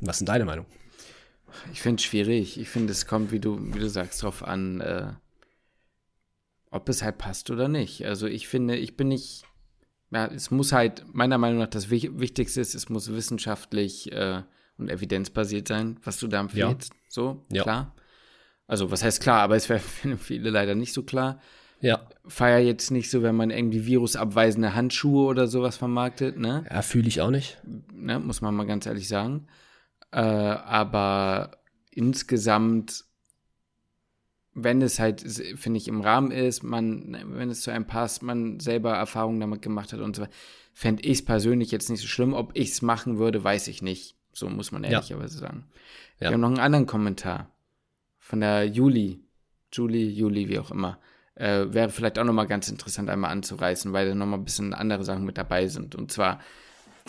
Was 0.00 0.16
ist 0.16 0.20
denn 0.20 0.26
deine 0.26 0.44
Meinung? 0.46 0.66
Ich 1.72 1.82
finde 1.82 2.00
es 2.00 2.04
schwierig. 2.04 2.58
Ich 2.58 2.68
finde, 2.68 2.92
es 2.92 3.06
kommt, 3.06 3.30
wie 3.30 3.40
du, 3.40 3.58
wie 3.74 3.78
du 3.78 3.88
sagst, 3.88 4.22
darauf 4.22 4.42
an, 4.42 4.80
äh, 4.80 5.12
ob 6.70 6.88
es 6.88 7.02
halt 7.02 7.18
passt 7.18 7.50
oder 7.50 7.68
nicht. 7.68 8.04
Also 8.04 8.26
ich 8.26 8.48
finde, 8.48 8.76
ich 8.76 8.96
bin 8.96 9.08
nicht, 9.08 9.44
ja, 10.10 10.26
es 10.26 10.50
muss 10.50 10.72
halt, 10.72 11.04
meiner 11.12 11.38
Meinung 11.38 11.58
nach, 11.58 11.68
das 11.68 11.90
Wichtigste 11.90 12.60
ist, 12.60 12.74
es 12.74 12.88
muss 12.88 13.12
wissenschaftlich 13.12 14.10
äh, 14.10 14.42
und 14.78 14.90
evidenzbasiert 14.90 15.68
sein, 15.68 16.00
was 16.02 16.18
du 16.18 16.26
da 16.26 16.40
empfiehlst. 16.40 16.92
Ja. 16.92 17.00
So, 17.08 17.46
ja. 17.52 17.62
klar. 17.62 17.94
Also, 18.66 18.90
was 18.90 19.02
heißt 19.02 19.20
klar, 19.20 19.42
aber 19.42 19.56
es 19.56 19.68
wäre 19.68 19.80
für 19.80 20.16
viele 20.16 20.50
leider 20.50 20.74
nicht 20.74 20.92
so 20.92 21.02
klar. 21.02 21.40
Ja. 21.80 22.00
Feier 22.26 22.60
jetzt 22.60 22.90
nicht 22.90 23.10
so, 23.10 23.22
wenn 23.22 23.36
man 23.36 23.50
irgendwie 23.50 23.84
virusabweisende 23.84 24.74
Handschuhe 24.74 25.26
oder 25.26 25.46
sowas 25.46 25.76
vermarktet, 25.76 26.38
ne? 26.38 26.64
Ja, 26.70 26.80
fühle 26.80 27.08
ich 27.08 27.20
auch 27.20 27.30
nicht. 27.30 27.58
Ne, 27.92 28.18
muss 28.18 28.40
man 28.40 28.54
mal 28.54 28.66
ganz 28.66 28.86
ehrlich 28.86 29.06
sagen. 29.06 29.48
Äh, 30.10 30.20
aber 30.20 31.58
insgesamt, 31.90 33.04
wenn 34.54 34.80
es 34.80 34.98
halt, 34.98 35.20
finde 35.56 35.76
ich, 35.76 35.88
im 35.88 36.00
Rahmen 36.00 36.30
ist, 36.30 36.62
man, 36.62 37.18
wenn 37.28 37.50
es 37.50 37.60
zu 37.60 37.70
einem 37.70 37.86
passt, 37.86 38.22
man 38.22 38.60
selber 38.60 38.94
Erfahrungen 38.94 39.40
damit 39.40 39.60
gemacht 39.60 39.92
hat 39.92 40.00
und 40.00 40.16
so 40.16 40.22
weiter, 40.22 40.32
fände 40.72 41.02
ich 41.02 41.18
es 41.18 41.24
persönlich 41.24 41.70
jetzt 41.70 41.90
nicht 41.90 42.00
so 42.00 42.06
schlimm. 42.06 42.32
Ob 42.32 42.52
ich 42.54 42.70
es 42.70 42.80
machen 42.80 43.18
würde, 43.18 43.44
weiß 43.44 43.68
ich 43.68 43.82
nicht. 43.82 44.16
So 44.32 44.48
muss 44.48 44.72
man 44.72 44.84
ehrlicherweise 44.84 45.34
ja. 45.34 45.48
sagen. 45.48 45.66
Ja. 46.18 46.30
Wir 46.30 46.32
haben 46.32 46.40
noch 46.40 46.48
einen 46.48 46.58
anderen 46.60 46.86
Kommentar 46.86 47.53
von 48.24 48.40
der 48.40 48.64
Juli. 48.64 49.22
Julie, 49.70 50.08
Juli, 50.08 50.48
wie 50.48 50.58
auch 50.58 50.70
immer. 50.70 50.98
Äh, 51.34 51.66
wäre 51.74 51.90
vielleicht 51.90 52.18
auch 52.18 52.24
nochmal 52.24 52.46
ganz 52.46 52.70
interessant 52.70 53.10
einmal 53.10 53.30
anzureißen, 53.30 53.92
weil 53.92 54.08
da 54.08 54.14
nochmal 54.14 54.38
ein 54.38 54.44
bisschen 54.46 54.72
andere 54.72 55.04
Sachen 55.04 55.26
mit 55.26 55.36
dabei 55.36 55.66
sind. 55.66 55.94
Und 55.94 56.10
zwar, 56.10 56.40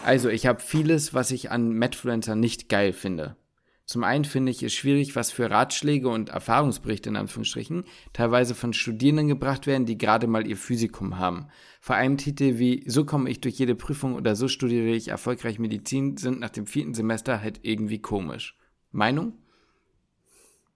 also 0.03 0.28
ich 0.28 0.45
habe 0.45 0.59
vieles, 0.59 1.13
was 1.13 1.32
ich 1.32 1.51
an 1.51 1.70
Medfluencer 1.70 2.36
nicht 2.36 2.68
geil 2.68 2.91
finde. 2.91 3.38
Zum 3.86 4.03
einen 4.03 4.26
finde 4.26 4.51
ich 4.51 4.61
es 4.61 4.74
schwierig, 4.74 5.16
was 5.16 5.32
für 5.32 5.49
Ratschläge 5.49 6.09
und 6.09 6.30
Erfahrungsberichte 6.30 7.07
in 7.07 7.16
Anführungsstrichen 7.16 7.86
teilweise 8.11 8.53
von 8.53 8.74
Studierenden 8.74 9.30
gebracht 9.30 9.68
werden, 9.68 9.86
die 9.86 9.97
gerade 9.97 10.28
mal 10.28 10.45
ihr 10.45 10.57
Physikum 10.57 11.18
haben. 11.18 11.47
Vor 11.80 11.95
allem 11.95 12.18
Titel 12.18 12.57
wie 12.57 12.84
So 12.89 13.05
komme 13.05 13.30
ich 13.30 13.39
durch 13.39 13.57
jede 13.57 13.76
Prüfung 13.76 14.16
oder 14.16 14.36
So 14.36 14.49
studiere 14.49 14.88
ich 14.88 15.07
erfolgreich 15.07 15.59
Medizin 15.59 16.18
sind 16.18 16.41
nach 16.41 16.49
dem 16.49 16.68
vierten 16.68 16.93
Semester 16.93 17.39
halt 17.39 17.61
irgendwie 17.61 18.01
komisch. 18.01 18.57
Meinung? 18.91 19.34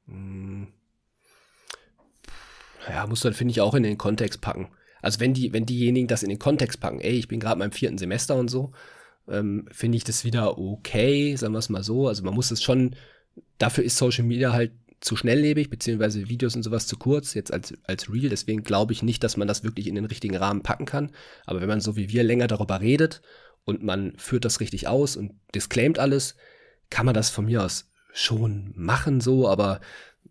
Hm. 0.09 0.67
Ja, 2.87 3.05
muss 3.07 3.21
dann, 3.21 3.33
finde 3.33 3.51
ich, 3.51 3.61
auch 3.61 3.75
in 3.75 3.83
den 3.83 3.97
Kontext 3.97 4.41
packen. 4.41 4.69
Also 5.01 5.19
wenn 5.19 5.33
die, 5.33 5.53
wenn 5.53 5.65
diejenigen 5.65 6.07
das 6.07 6.23
in 6.23 6.29
den 6.29 6.39
Kontext 6.39 6.79
packen, 6.79 6.99
ey, 6.99 7.13
ich 7.13 7.27
bin 7.27 7.39
gerade 7.39 7.63
im 7.63 7.71
vierten 7.71 7.97
Semester 7.97 8.35
und 8.35 8.49
so, 8.49 8.71
ähm, 9.27 9.67
finde 9.71 9.97
ich 9.97 10.03
das 10.03 10.25
wieder 10.25 10.57
okay, 10.57 11.35
sagen 11.35 11.53
wir 11.53 11.59
es 11.59 11.69
mal 11.69 11.83
so. 11.83 12.07
Also 12.07 12.23
man 12.23 12.33
muss 12.33 12.51
es 12.51 12.63
schon, 12.63 12.95
dafür 13.57 13.83
ist 13.83 13.97
Social 13.97 14.25
Media 14.25 14.51
halt 14.53 14.71
zu 15.01 15.15
schnelllebig, 15.15 15.69
beziehungsweise 15.69 16.27
Videos 16.27 16.55
und 16.55 16.63
sowas 16.63 16.87
zu 16.87 16.97
kurz, 16.97 17.33
jetzt 17.33 17.53
als, 17.53 17.73
als 17.83 18.11
Real. 18.11 18.29
Deswegen 18.29 18.63
glaube 18.63 18.91
ich 18.91 19.03
nicht, 19.03 19.23
dass 19.23 19.37
man 19.37 19.47
das 19.47 19.63
wirklich 19.63 19.87
in 19.87 19.95
den 19.95 20.05
richtigen 20.05 20.35
Rahmen 20.35 20.63
packen 20.63 20.85
kann. 20.85 21.11
Aber 21.45 21.61
wenn 21.61 21.69
man 21.69 21.79
so 21.79 21.95
wie 21.95 22.09
wir 22.09 22.23
länger 22.23 22.47
darüber 22.47 22.81
redet 22.81 23.21
und 23.63 23.83
man 23.83 24.13
führt 24.17 24.43
das 24.43 24.59
richtig 24.59 24.87
aus 24.87 25.15
und 25.15 25.33
disclaimt 25.55 25.99
alles, 25.99 26.35
kann 26.89 27.05
man 27.05 27.15
das 27.15 27.29
von 27.29 27.45
mir 27.45 27.63
aus 27.63 27.88
schon 28.11 28.73
machen 28.75 29.21
so, 29.21 29.47
aber 29.47 29.79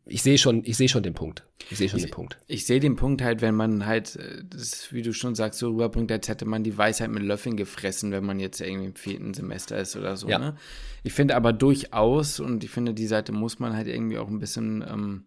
ich 0.09 0.23
sehe 0.23 0.39
schon, 0.39 0.63
ich 0.65 0.77
sehe 0.77 0.89
schon 0.89 1.03
den 1.03 1.15
Punkt. 1.15 1.45
Ich 1.71 1.79
sehe 1.79 1.89
schon 1.89 1.99
ich, 1.99 2.07
den 2.07 2.13
Punkt. 2.13 2.39
Ich 2.47 2.67
sehe 2.67 2.81
den 2.81 2.97
Punkt 2.97 3.23
halt, 3.23 3.43
wenn 3.43 3.55
man 3.55 3.85
halt, 3.87 4.17
äh, 4.17 4.43
das, 4.49 4.93
wie 4.93 5.03
du 5.03 5.13
schon 5.13 5.35
sagst, 5.35 5.59
so 5.59 5.71
rüberbringt, 5.71 6.11
als 6.11 6.29
hätte 6.29 6.47
man 6.47 6.65
die 6.65 6.77
Weisheit 6.77 7.11
mit 7.11 7.23
Löffeln 7.23 7.57
gefressen, 7.57 8.11
wenn 8.11 8.25
man 8.25 8.41
jetzt 8.41 8.61
irgendwie 8.61 8.87
im 8.87 8.95
vierten 8.95 9.35
Semester 9.35 9.79
ist 9.79 9.97
oder 9.97 10.17
so. 10.17 10.29
Ja. 10.29 10.39
Ne? 10.39 10.57
Ich 11.03 11.13
finde 11.13 11.37
aber 11.37 11.53
durchaus, 11.53 12.41
und 12.41 12.65
ich 12.65 12.71
finde, 12.71 12.95
die 12.95 13.07
Seite 13.07 13.33
muss 13.33 13.59
man 13.59 13.77
halt 13.77 13.87
irgendwie 13.87 14.19
auch 14.19 14.29
ein 14.29 14.39
bisschen 14.39 14.83
ähm, 14.89 15.25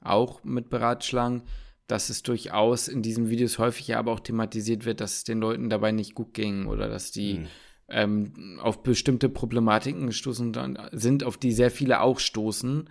auch 0.00 0.44
mit 0.44 0.70
beratschlagen, 0.70 1.42
dass 1.88 2.08
es 2.08 2.22
durchaus 2.22 2.88
in 2.88 3.02
diesen 3.02 3.28
Videos 3.28 3.58
häufig 3.58 3.88
ja 3.88 3.98
aber 3.98 4.12
auch 4.12 4.20
thematisiert 4.20 4.84
wird, 4.84 5.00
dass 5.00 5.16
es 5.16 5.24
den 5.24 5.40
Leuten 5.40 5.68
dabei 5.68 5.90
nicht 5.90 6.14
gut 6.14 6.32
ging 6.32 6.66
oder 6.66 6.88
dass 6.88 7.10
die 7.10 7.38
hm. 7.38 7.46
Ähm, 7.92 8.58
auf 8.60 8.82
bestimmte 8.82 9.28
Problematiken 9.28 10.06
gestoßen 10.06 10.54
sind, 10.92 11.24
auf 11.24 11.36
die 11.36 11.52
sehr 11.52 11.70
viele 11.70 12.00
auch 12.00 12.18
stoßen 12.18 12.88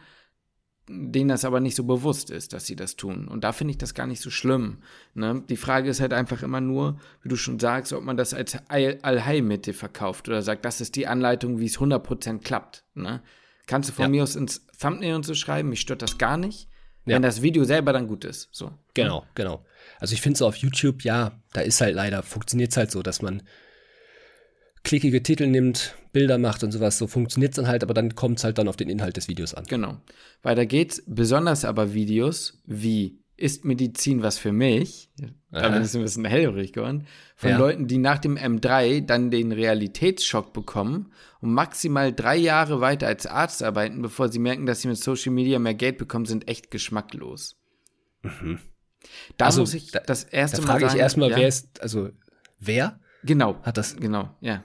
denen 0.91 1.29
das 1.29 1.45
aber 1.45 1.59
nicht 1.59 1.75
so 1.75 1.83
bewusst 1.83 2.29
ist, 2.29 2.53
dass 2.53 2.65
sie 2.65 2.75
das 2.75 2.95
tun. 2.95 3.27
Und 3.27 3.43
da 3.43 3.51
finde 3.51 3.71
ich 3.71 3.77
das 3.77 3.93
gar 3.93 4.07
nicht 4.07 4.21
so 4.21 4.29
schlimm. 4.29 4.79
Ne? 5.13 5.43
Die 5.47 5.57
Frage 5.57 5.89
ist 5.89 6.01
halt 6.01 6.13
einfach 6.13 6.43
immer 6.43 6.61
nur, 6.61 6.99
wie 7.21 7.29
du 7.29 7.35
schon 7.35 7.59
sagst, 7.59 7.93
ob 7.93 8.03
man 8.03 8.17
das 8.17 8.33
als 8.33 8.57
Allheilmittel 8.67 9.73
verkauft 9.73 10.27
oder 10.27 10.41
sagt, 10.41 10.65
das 10.65 10.81
ist 10.81 10.95
die 10.95 11.07
Anleitung, 11.07 11.59
wie 11.59 11.65
es 11.65 11.77
100% 11.77 12.39
klappt. 12.39 12.83
Ne? 12.93 13.21
Kannst 13.67 13.89
du 13.89 13.93
von 13.93 14.03
ja. 14.03 14.09
mir 14.09 14.23
aus 14.23 14.35
ins 14.35 14.65
Thumbnail 14.79 15.15
und 15.15 15.25
so 15.25 15.33
schreiben, 15.33 15.69
mich 15.69 15.81
stört 15.81 16.01
das 16.01 16.17
gar 16.17 16.37
nicht. 16.37 16.67
Ja. 17.05 17.15
Wenn 17.15 17.21
das 17.23 17.41
Video 17.41 17.63
selber 17.63 17.93
dann 17.93 18.07
gut 18.07 18.25
ist. 18.25 18.49
So. 18.51 18.71
Genau, 18.93 19.25
genau. 19.33 19.65
Also 19.99 20.13
ich 20.13 20.21
finde 20.21 20.37
so 20.37 20.45
auf 20.45 20.57
YouTube, 20.57 21.03
ja, 21.03 21.31
da 21.53 21.61
ist 21.61 21.81
halt 21.81 21.95
leider, 21.95 22.21
funktioniert 22.21 22.71
es 22.71 22.77
halt 22.77 22.91
so, 22.91 23.01
dass 23.01 23.21
man 23.21 23.41
klickige 24.83 25.23
Titel 25.23 25.47
nimmt, 25.47 25.95
Bilder 26.11 26.37
macht 26.37 26.63
und 26.63 26.71
sowas, 26.71 26.97
so 26.97 27.07
funktioniert 27.07 27.53
es 27.53 27.55
dann 27.55 27.67
halt, 27.67 27.83
aber 27.83 27.93
dann 27.93 28.15
kommt 28.15 28.39
es 28.39 28.43
halt 28.43 28.57
dann 28.57 28.67
auf 28.67 28.77
den 28.77 28.89
Inhalt 28.89 29.17
des 29.17 29.27
Videos 29.27 29.53
an. 29.53 29.65
Genau. 29.65 29.97
Weiter 30.41 30.65
geht's, 30.65 31.03
besonders 31.07 31.65
aber 31.65 31.93
Videos 31.93 32.61
wie 32.65 33.19
Ist 33.37 33.65
Medizin 33.65 34.21
was 34.21 34.37
für 34.37 34.51
mich? 34.51 35.09
Da 35.51 35.69
bin 35.69 35.83
ich 35.83 35.93
ein 35.95 36.01
bisschen 36.01 36.25
hellhörig 36.25 36.73
geworden. 36.73 37.07
Von 37.35 37.49
ja. 37.51 37.57
Leuten, 37.57 37.87
die 37.87 37.97
nach 37.97 38.19
dem 38.19 38.37
M3 38.37 39.05
dann 39.05 39.31
den 39.31 39.51
Realitätsschock 39.51 40.53
bekommen 40.53 41.11
und 41.39 41.53
maximal 41.53 42.13
drei 42.13 42.37
Jahre 42.37 42.81
weiter 42.81 43.07
als 43.07 43.25
Arzt 43.25 43.63
arbeiten, 43.63 44.01
bevor 44.01 44.29
sie 44.29 44.39
merken, 44.39 44.65
dass 44.65 44.81
sie 44.81 44.87
mit 44.87 44.97
Social 44.97 45.31
Media 45.31 45.59
mehr 45.59 45.73
Geld 45.73 45.97
bekommen, 45.97 46.25
sind 46.25 46.47
echt 46.47 46.71
geschmacklos. 46.71 47.59
Mhm. 48.21 48.59
Da 49.37 49.47
also, 49.47 49.61
muss 49.61 49.73
ich 49.73 49.91
das 49.91 50.23
erste 50.23 50.61
da 50.61 50.67
Mal. 50.67 50.79
frage 50.79 50.93
ich 50.93 50.99
erstmal, 50.99 51.31
ja? 51.31 51.37
wer 51.37 51.47
ist, 51.47 51.81
also 51.81 52.09
wer? 52.59 52.99
Genau. 53.23 53.59
Hat 53.63 53.77
das? 53.77 53.95
Genau, 53.97 54.35
ja. 54.41 54.63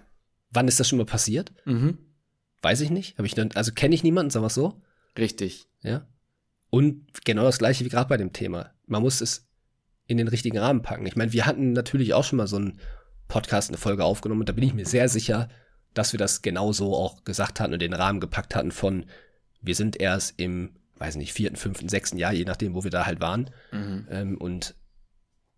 Wann 0.57 0.69
ist 0.69 0.81
das 0.81 0.89
schon 0.89 0.97
mal 0.99 1.05
passiert? 1.05 1.53
Mhm. 1.67 1.99
Weiß 2.63 2.81
ich 2.81 2.91
nicht. 2.91 3.19
Habe 3.19 3.27
ich 3.27 3.35
dann, 3.35 3.53
also 3.53 3.73
kenne 3.73 3.95
ich 3.95 4.03
niemanden, 4.03 4.31
sagen 4.31 4.45
wir 4.45 4.51
so. 4.51 4.81
Richtig. 5.19 5.69
Ja. 5.83 6.09
Und 6.71 7.25
genau 7.25 7.45
das 7.45 7.59
gleiche 7.59 7.85
wie 7.85 7.91
gerade 7.91 8.09
bei 8.09 8.17
dem 8.17 8.33
Thema. 8.33 8.73
Man 8.87 9.03
muss 9.03 9.21
es 9.21 9.47
in 10.07 10.17
den 10.17 10.29
richtigen 10.29 10.59
Rahmen 10.59 10.81
packen. 10.81 11.05
Ich 11.07 11.15
meine, 11.15 11.33
wir 11.35 11.45
hatten 11.45 11.73
natürlich 11.73 12.15
auch 12.15 12.25
schon 12.25 12.39
mal 12.39 12.47
so 12.47 12.57
einen 12.57 12.81
Podcast, 13.29 13.69
eine 13.69 13.77
Folge 13.77 14.05
aufgenommen 14.05 14.41
und 14.41 14.49
da 14.49 14.55
bin 14.55 14.65
ich 14.65 14.73
mir 14.73 14.87
sehr 14.87 15.09
sicher, 15.11 15.49
dass 15.93 16.13
wir 16.13 16.19
das 16.19 16.41
genauso 16.41 16.95
auch 16.95 17.25
gesagt 17.25 17.61
hatten 17.61 17.75
und 17.75 17.83
den 17.83 17.93
Rahmen 17.93 18.21
gepackt 18.21 18.55
hatten 18.55 18.71
von, 18.71 19.07
wir 19.61 19.75
sind 19.75 20.01
erst 20.01 20.41
im, 20.41 20.77
weiß 20.97 21.17
nicht, 21.17 21.35
vierten, 21.35 21.57
fünften, 21.57 21.91
sechsten 21.91 22.17
Jahr, 22.17 22.33
je 22.33 22.45
nachdem, 22.45 22.75
wo 22.75 22.83
wir 22.83 22.91
da 22.91 23.05
halt 23.05 23.21
waren. 23.21 23.51
Mhm. 23.73 24.07
Ähm, 24.11 24.39
und 24.39 24.75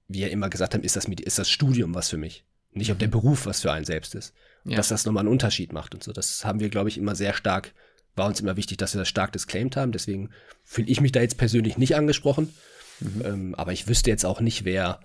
wir 0.09 0.31
immer 0.31 0.49
gesagt 0.51 0.75
haben, 0.75 0.83
ist 0.83 0.97
das, 0.97 1.05
ist 1.05 1.39
das 1.39 1.49
Studium 1.49 1.95
was 1.95 2.09
für 2.09 2.17
mich? 2.17 2.45
Nicht, 2.73 2.91
ob 2.91 2.99
der. 2.99 3.09
Beruf 3.09 3.47
was 3.47 3.61
für 3.61 3.73
einen 3.73 3.85
selbst 3.85 4.15
ist. 4.15 4.35
Ja. 4.65 4.77
Dass 4.77 4.89
das 4.89 5.07
nochmal 5.07 5.23
einen 5.23 5.33
Unterschied 5.33 5.73
macht 5.73 5.95
und 5.95 6.03
so. 6.03 6.13
Das 6.13 6.45
haben 6.45 6.61
wir, 6.61 6.69
glaube 6.69 6.89
ich, 6.89 6.99
immer 6.99 7.15
sehr 7.15 7.33
stark, 7.33 7.73
war 8.17 8.27
uns 8.27 8.41
immer 8.41 8.57
wichtig, 8.57 8.77
dass 8.79 8.95
wir 8.95 8.99
das 8.99 9.09
stark 9.09 9.33
disclaimed 9.33 9.77
haben. 9.77 9.93
Deswegen 9.93 10.31
fühle 10.65 10.89
ich 10.89 11.01
mich 11.01 11.13
da 11.13 11.21
jetzt 11.21 11.39
persönlich 11.39 11.79
nicht 11.79 11.97
angesprochen. 11.97 12.53
Mhm. 13.01 13.23
Ähm, 13.25 13.55
aber 13.55 13.73
ich 13.73 13.89
wüsste 13.89 14.11
jetzt 14.11 14.25
auch 14.25 14.41
nicht, 14.41 14.65
wer, 14.65 15.01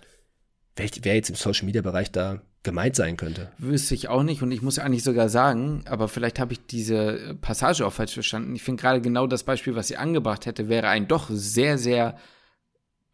wer, 0.76 0.90
wer 1.02 1.16
jetzt 1.16 1.30
im 1.30 1.36
Social 1.36 1.66
Media 1.66 1.82
Bereich 1.82 2.12
da 2.12 2.42
gemeint 2.64 2.96
sein 2.96 3.18
könnte. 3.18 3.52
Wüsste 3.58 3.94
ich 3.94 4.08
auch 4.08 4.24
nicht 4.24 4.42
und 4.42 4.52
ich 4.52 4.62
muss 4.62 4.80
eigentlich 4.80 5.04
sogar 5.04 5.28
sagen, 5.28 5.84
aber 5.86 6.08
vielleicht 6.08 6.40
habe 6.40 6.54
ich 6.54 6.66
diese 6.66 7.38
Passage 7.42 7.86
auch 7.86 7.92
falsch 7.92 8.14
verstanden. 8.14 8.56
Ich 8.56 8.64
finde 8.64 8.82
gerade 8.82 9.02
genau 9.02 9.28
das 9.28 9.44
Beispiel, 9.44 9.76
was 9.76 9.90
sie 9.90 9.98
angebracht 9.98 10.46
hätte, 10.46 10.70
wäre 10.70 10.88
ein 10.88 11.10
doch 11.10 11.30
sehr, 11.30 11.78
sehr 11.78 12.18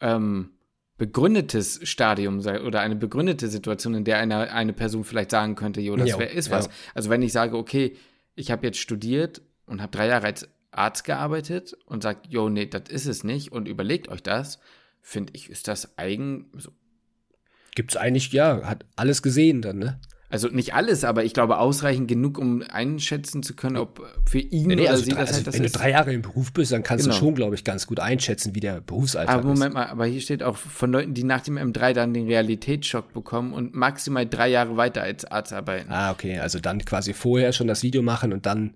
ähm, 0.02 0.52
begründetes 1.00 1.80
Stadium 1.84 2.40
oder 2.40 2.82
eine 2.82 2.96
begründete 2.96 3.48
Situation, 3.48 3.96
in 3.96 4.04
der 4.04 4.20
eine, 4.20 4.52
eine 4.52 4.74
Person 4.74 5.04
vielleicht 5.04 5.32
sagen 5.32 5.56
könnte, 5.56 5.82
jo, 5.82 5.96
das 5.96 6.20
wär, 6.20 6.30
ist 6.30 6.52
was. 6.52 6.66
Ja. 6.66 6.72
Also 6.94 7.10
wenn 7.10 7.24
ich 7.24 7.32
sage, 7.32 7.58
okay, 7.58 7.96
ich 8.36 8.52
habe 8.52 8.68
jetzt 8.68 8.78
studiert 8.78 9.42
und 9.66 9.82
habe 9.82 9.92
drei 9.92 10.08
Jahre 10.08 10.28
als 10.28 10.48
Arzt 10.72 11.06
gearbeitet 11.06 11.74
und 11.86 12.04
sagt, 12.04 12.28
jo, 12.28 12.50
nee, 12.50 12.68
das 12.68 12.84
ist 12.90 13.08
es 13.08 13.24
nicht 13.24 13.52
und 13.52 13.68
überlegt 13.68 14.10
euch 14.10 14.22
das, 14.22 14.60
finde 15.02 15.34
ich, 15.36 15.50
ist 15.50 15.68
das 15.68 15.98
eigen. 15.98 16.52
So. 16.54 16.72
Gibt 17.74 17.92
es 17.92 17.98
eigentlich, 17.98 18.32
ja, 18.32 18.62
hat 18.64 18.86
alles 18.96 19.24
gesehen 19.24 19.62
dann, 19.62 19.80
ne? 19.80 20.00
Also 20.32 20.48
nicht 20.50 20.76
alles, 20.76 21.04
aber 21.04 21.24
ich 21.24 21.34
glaube 21.34 21.58
ausreichend 21.58 22.08
genug, 22.08 22.38
um 22.38 22.62
einschätzen 22.70 23.42
zu 23.42 23.56
können, 23.56 23.78
ob 23.78 24.06
für 24.30 24.38
ihn 24.38 24.68
nee, 24.68 24.76
nee, 24.76 24.82
oder 24.84 24.92
also 24.92 25.04
sie 25.04 25.10
drei, 25.10 25.22
das 25.22 25.34
halt 25.34 25.48
das 25.48 25.56
Wenn 25.56 25.64
ist. 25.64 25.76
du 25.76 25.80
drei 25.80 25.90
Jahre 25.90 26.14
im 26.14 26.22
Beruf 26.22 26.54
bist, 26.54 26.72
dann 26.72 26.84
kannst 26.84 27.06
genau. 27.06 27.16
du 27.16 27.20
schon, 27.20 27.34
glaube 27.34 27.56
ich, 27.56 27.64
ganz 27.64 27.88
gut 27.88 28.00
einschätzen, 28.00 28.54
wie 28.54 28.60
der 28.60 28.80
Berufsalltag 28.82 29.36
aber 29.36 29.48
Moment 29.48 29.74
mal, 29.74 29.88
aber 29.88 30.06
hier 30.06 30.22
steht 30.22 30.44
auch 30.44 30.56
von 30.56 30.92
Leuten, 30.92 31.16
die 31.16 31.24
nach 31.24 31.42
dem 31.42 31.58
M3 31.58 31.94
dann 31.94 32.14
den 32.14 32.28
Realitätsschock 32.28 33.12
bekommen 33.12 33.54
und 33.54 33.74
maximal 33.74 34.28
drei 34.28 34.50
Jahre 34.50 34.78
weiter 34.78 35.02
als 35.02 35.26
Arzt 35.26 35.52
arbeiten. 35.52 35.92
Ah, 35.92 36.12
okay, 36.12 36.38
also 36.38 36.60
dann 36.60 36.86
quasi 36.86 37.14
vorher 37.14 37.52
schon 37.52 37.68
das 37.68 37.82
Video 37.82 38.04
machen 38.04 38.32
und 38.32 38.46
dann 38.46 38.76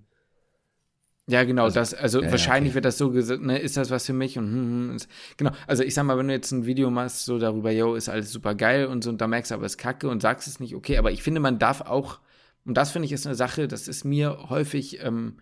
ja, 1.27 1.43
genau, 1.43 1.63
also, 1.63 1.79
das, 1.79 1.93
also 1.93 2.21
ja, 2.21 2.31
wahrscheinlich 2.31 2.71
okay. 2.71 2.75
wird 2.75 2.85
das 2.85 2.97
so 2.97 3.09
gesagt, 3.09 3.41
ne, 3.41 3.57
ist 3.57 3.77
das 3.77 3.89
was 3.89 4.05
für 4.05 4.13
mich 4.13 4.37
und 4.37 4.45
hm, 4.45 4.89
hm, 4.89 4.95
ist, 4.95 5.07
genau, 5.37 5.51
also 5.67 5.83
ich 5.83 5.93
sag 5.93 6.03
mal, 6.03 6.17
wenn 6.17 6.27
du 6.27 6.33
jetzt 6.33 6.51
ein 6.51 6.65
Video 6.65 6.89
machst, 6.89 7.25
so 7.25 7.39
darüber, 7.39 7.71
yo, 7.71 7.95
ist 7.95 8.09
alles 8.09 8.31
super 8.31 8.55
geil 8.55 8.87
und 8.87 9.03
so, 9.03 9.09
und 9.09 9.21
da 9.21 9.27
merkst 9.27 9.51
du 9.51 9.55
aber, 9.55 9.65
es 9.65 9.73
ist 9.73 9.77
kacke 9.77 10.09
und 10.09 10.21
sagst 10.21 10.47
es 10.47 10.59
nicht, 10.59 10.75
okay, 10.75 10.97
aber 10.97 11.11
ich 11.11 11.23
finde, 11.23 11.39
man 11.39 11.59
darf 11.59 11.81
auch, 11.81 12.19
und 12.65 12.75
das 12.75 12.91
finde 12.91 13.05
ich 13.05 13.11
ist 13.11 13.25
eine 13.25 13.35
Sache, 13.35 13.67
das 13.67 13.87
ist 13.87 14.03
mir 14.03 14.49
häufig 14.49 15.01
ähm, 15.01 15.37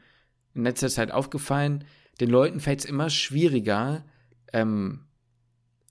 in 0.53 0.63
letzter 0.63 0.89
Zeit 0.89 1.11
aufgefallen, 1.11 1.85
den 2.19 2.29
Leuten 2.29 2.59
fällt 2.59 2.79
es 2.79 2.85
immer 2.85 3.09
schwieriger, 3.09 4.05
ähm, 4.53 5.05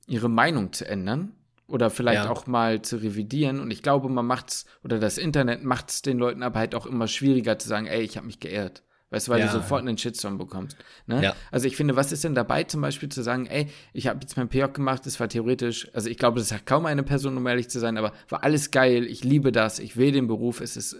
ihre 0.06 0.28
Meinung 0.28 0.72
zu 0.72 0.86
ändern 0.86 1.32
oder 1.66 1.90
vielleicht 1.90 2.24
ja. 2.24 2.30
auch 2.30 2.46
mal 2.46 2.82
zu 2.82 2.96
revidieren. 2.96 3.60
Und 3.60 3.70
ich 3.70 3.82
glaube, 3.82 4.08
man 4.08 4.26
macht's, 4.26 4.66
oder 4.82 4.98
das 4.98 5.18
Internet 5.18 5.64
macht 5.64 5.90
es 5.90 6.02
den 6.02 6.18
Leuten 6.18 6.42
aber 6.42 6.58
halt 6.58 6.74
auch 6.74 6.86
immer 6.86 7.06
schwieriger 7.06 7.58
zu 7.58 7.68
sagen, 7.68 7.86
ey, 7.86 8.02
ich 8.02 8.16
habe 8.16 8.26
mich 8.26 8.40
geehrt. 8.40 8.82
Weißt 9.10 9.26
du, 9.26 9.32
weil 9.32 9.40
ja. 9.40 9.46
du 9.46 9.52
sofort 9.52 9.80
einen 9.80 9.98
Shitstorm 9.98 10.38
bekommst. 10.38 10.76
Ne? 11.06 11.22
Ja. 11.22 11.36
Also 11.50 11.66
ich 11.66 11.76
finde, 11.76 11.96
was 11.96 12.12
ist 12.12 12.22
denn 12.22 12.36
dabei, 12.36 12.62
zum 12.62 12.80
Beispiel 12.80 13.08
zu 13.08 13.22
sagen, 13.22 13.46
ey, 13.46 13.68
ich 13.92 14.06
habe 14.06 14.20
jetzt 14.22 14.36
mein 14.36 14.48
PJ 14.48 14.66
gemacht, 14.72 15.04
das 15.04 15.18
war 15.18 15.28
theoretisch, 15.28 15.90
also 15.94 16.08
ich 16.08 16.16
glaube, 16.16 16.38
das 16.38 16.52
hat 16.52 16.64
kaum 16.64 16.86
eine 16.86 17.02
Person, 17.02 17.36
um 17.36 17.46
ehrlich 17.46 17.68
zu 17.68 17.80
sein, 17.80 17.98
aber 17.98 18.12
war 18.28 18.44
alles 18.44 18.70
geil, 18.70 19.06
ich 19.06 19.24
liebe 19.24 19.50
das, 19.50 19.80
ich 19.80 19.96
will 19.96 20.12
den 20.12 20.28
Beruf, 20.28 20.60
es 20.60 20.76
ist 20.76 20.96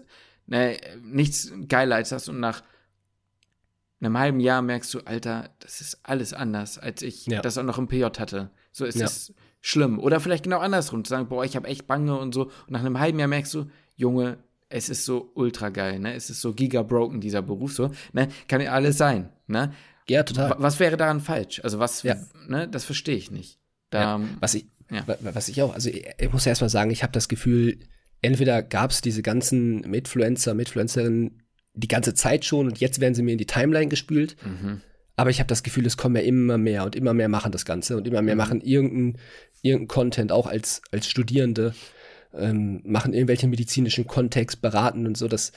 ne, 0.47 0.77
nichts 1.03 1.53
geiler 1.69 1.97
als 1.97 2.09
das 2.09 2.29
und 2.29 2.41
nach 2.41 2.65
einem 4.01 4.19
halben 4.19 4.41
Jahr 4.41 4.63
merkst 4.63 4.93
du, 4.93 5.01
Alter, 5.01 5.51
das 5.61 5.81
ist 5.81 6.01
alles 6.03 6.33
anders, 6.33 6.79
als 6.79 7.03
ich 7.03 7.27
ja. 7.27 7.41
das 7.43 7.59
auch 7.59 7.63
noch 7.63 7.79
im 7.79 7.87
PJ 7.87 8.05
hatte. 8.19 8.51
So 8.73 8.87
ist 8.87 9.01
es 9.01 9.35
schlimm. 9.61 9.99
Oder 9.99 10.21
vielleicht 10.21 10.45
genau 10.45 10.59
andersrum, 10.59 11.05
zu 11.05 11.11
sagen, 11.11 11.29
boah, 11.29 11.45
ich 11.45 11.55
habe 11.55 11.69
echt 11.69 11.87
Bange 11.87 12.19
und 12.19 12.35
so. 12.35 12.45
Und 12.45 12.71
nach 12.71 12.81
einem 12.81 12.99
halben 12.99 13.19
Jahr 13.19 13.29
merkst 13.29 13.53
du, 13.55 13.67
Junge, 13.97 14.39
es 14.71 14.89
ist 14.89 15.05
so 15.05 15.31
ultra 15.35 15.69
geil, 15.69 15.99
ne? 15.99 16.15
Es 16.15 16.31
ist 16.31 16.41
so 16.41 16.55
giga 16.55 16.83
broken, 16.83 17.21
dieser 17.21 17.43
Beruf, 17.43 17.73
so, 17.73 17.91
ne? 18.13 18.29
Kann 18.49 18.61
ja 18.61 18.73
alles 18.73 18.97
sein, 18.97 19.29
ne? 19.47 19.75
Ja, 20.09 20.23
total. 20.23 20.55
Was 20.59 20.81
wäre 20.81 20.97
daran 20.97 21.21
falsch? 21.21 21.61
Also, 21.63 21.79
was, 21.79 22.03
ja. 22.03 22.17
ne? 22.49 22.69
Das 22.69 22.85
verstehe 22.85 23.17
ich 23.17 23.31
nicht. 23.31 23.59
Da, 23.91 24.01
ja. 24.01 24.21
Was 24.39 24.55
ich, 24.55 24.67
ja. 24.91 25.05
was 25.21 25.49
ich 25.49 25.61
auch, 25.63 25.75
also, 25.75 25.91
ich 25.91 26.33
muss 26.33 26.47
erst 26.47 26.63
mal 26.63 26.69
sagen, 26.69 26.91
ich 26.91 27.03
habe 27.03 27.13
das 27.13 27.29
Gefühl, 27.29 27.81
entweder 28.23 28.63
gab 28.63 28.93
es 28.93 29.01
diese 29.01 29.23
ganzen 29.23 29.81
Mitfluencer, 29.81 30.55
Mitfluencerinnen 30.55 31.43
die 31.75 31.89
ganze 31.89 32.15
Zeit 32.15 32.45
schon 32.45 32.67
und 32.67 32.81
jetzt 32.81 33.01
werden 33.01 33.15
sie 33.15 33.23
mir 33.23 33.33
in 33.33 33.39
die 33.39 33.47
Timeline 33.47 33.89
gespült. 33.89 34.37
Mhm. 34.45 34.81
Aber 35.17 35.31
ich 35.31 35.39
habe 35.39 35.49
das 35.49 35.63
Gefühl, 35.63 35.87
es 35.87 35.97
kommen 35.97 36.17
ja 36.17 36.23
immer 36.23 36.59
mehr 36.59 36.85
und 36.85 36.97
immer 36.97 37.13
mehr 37.13 37.29
machen 37.29 37.53
das 37.53 37.65
Ganze 37.65 37.97
und 37.97 38.07
immer 38.07 38.23
mehr 38.23 38.35
mhm. 38.35 38.39
machen 38.39 38.61
irgendeinen 38.61 39.19
irgendein 39.63 39.89
Content, 39.89 40.33
auch 40.33 40.47
als, 40.47 40.83
als 40.91 41.09
Studierende 41.09 41.75
ähm, 42.35 42.81
machen 42.85 43.13
irgendwelchen 43.13 43.51
medizinischen 43.51 44.07
Kontext, 44.07 44.63
beraten 44.63 45.07
und 45.07 45.17
so. 45.17 45.29
Das, 45.29 45.53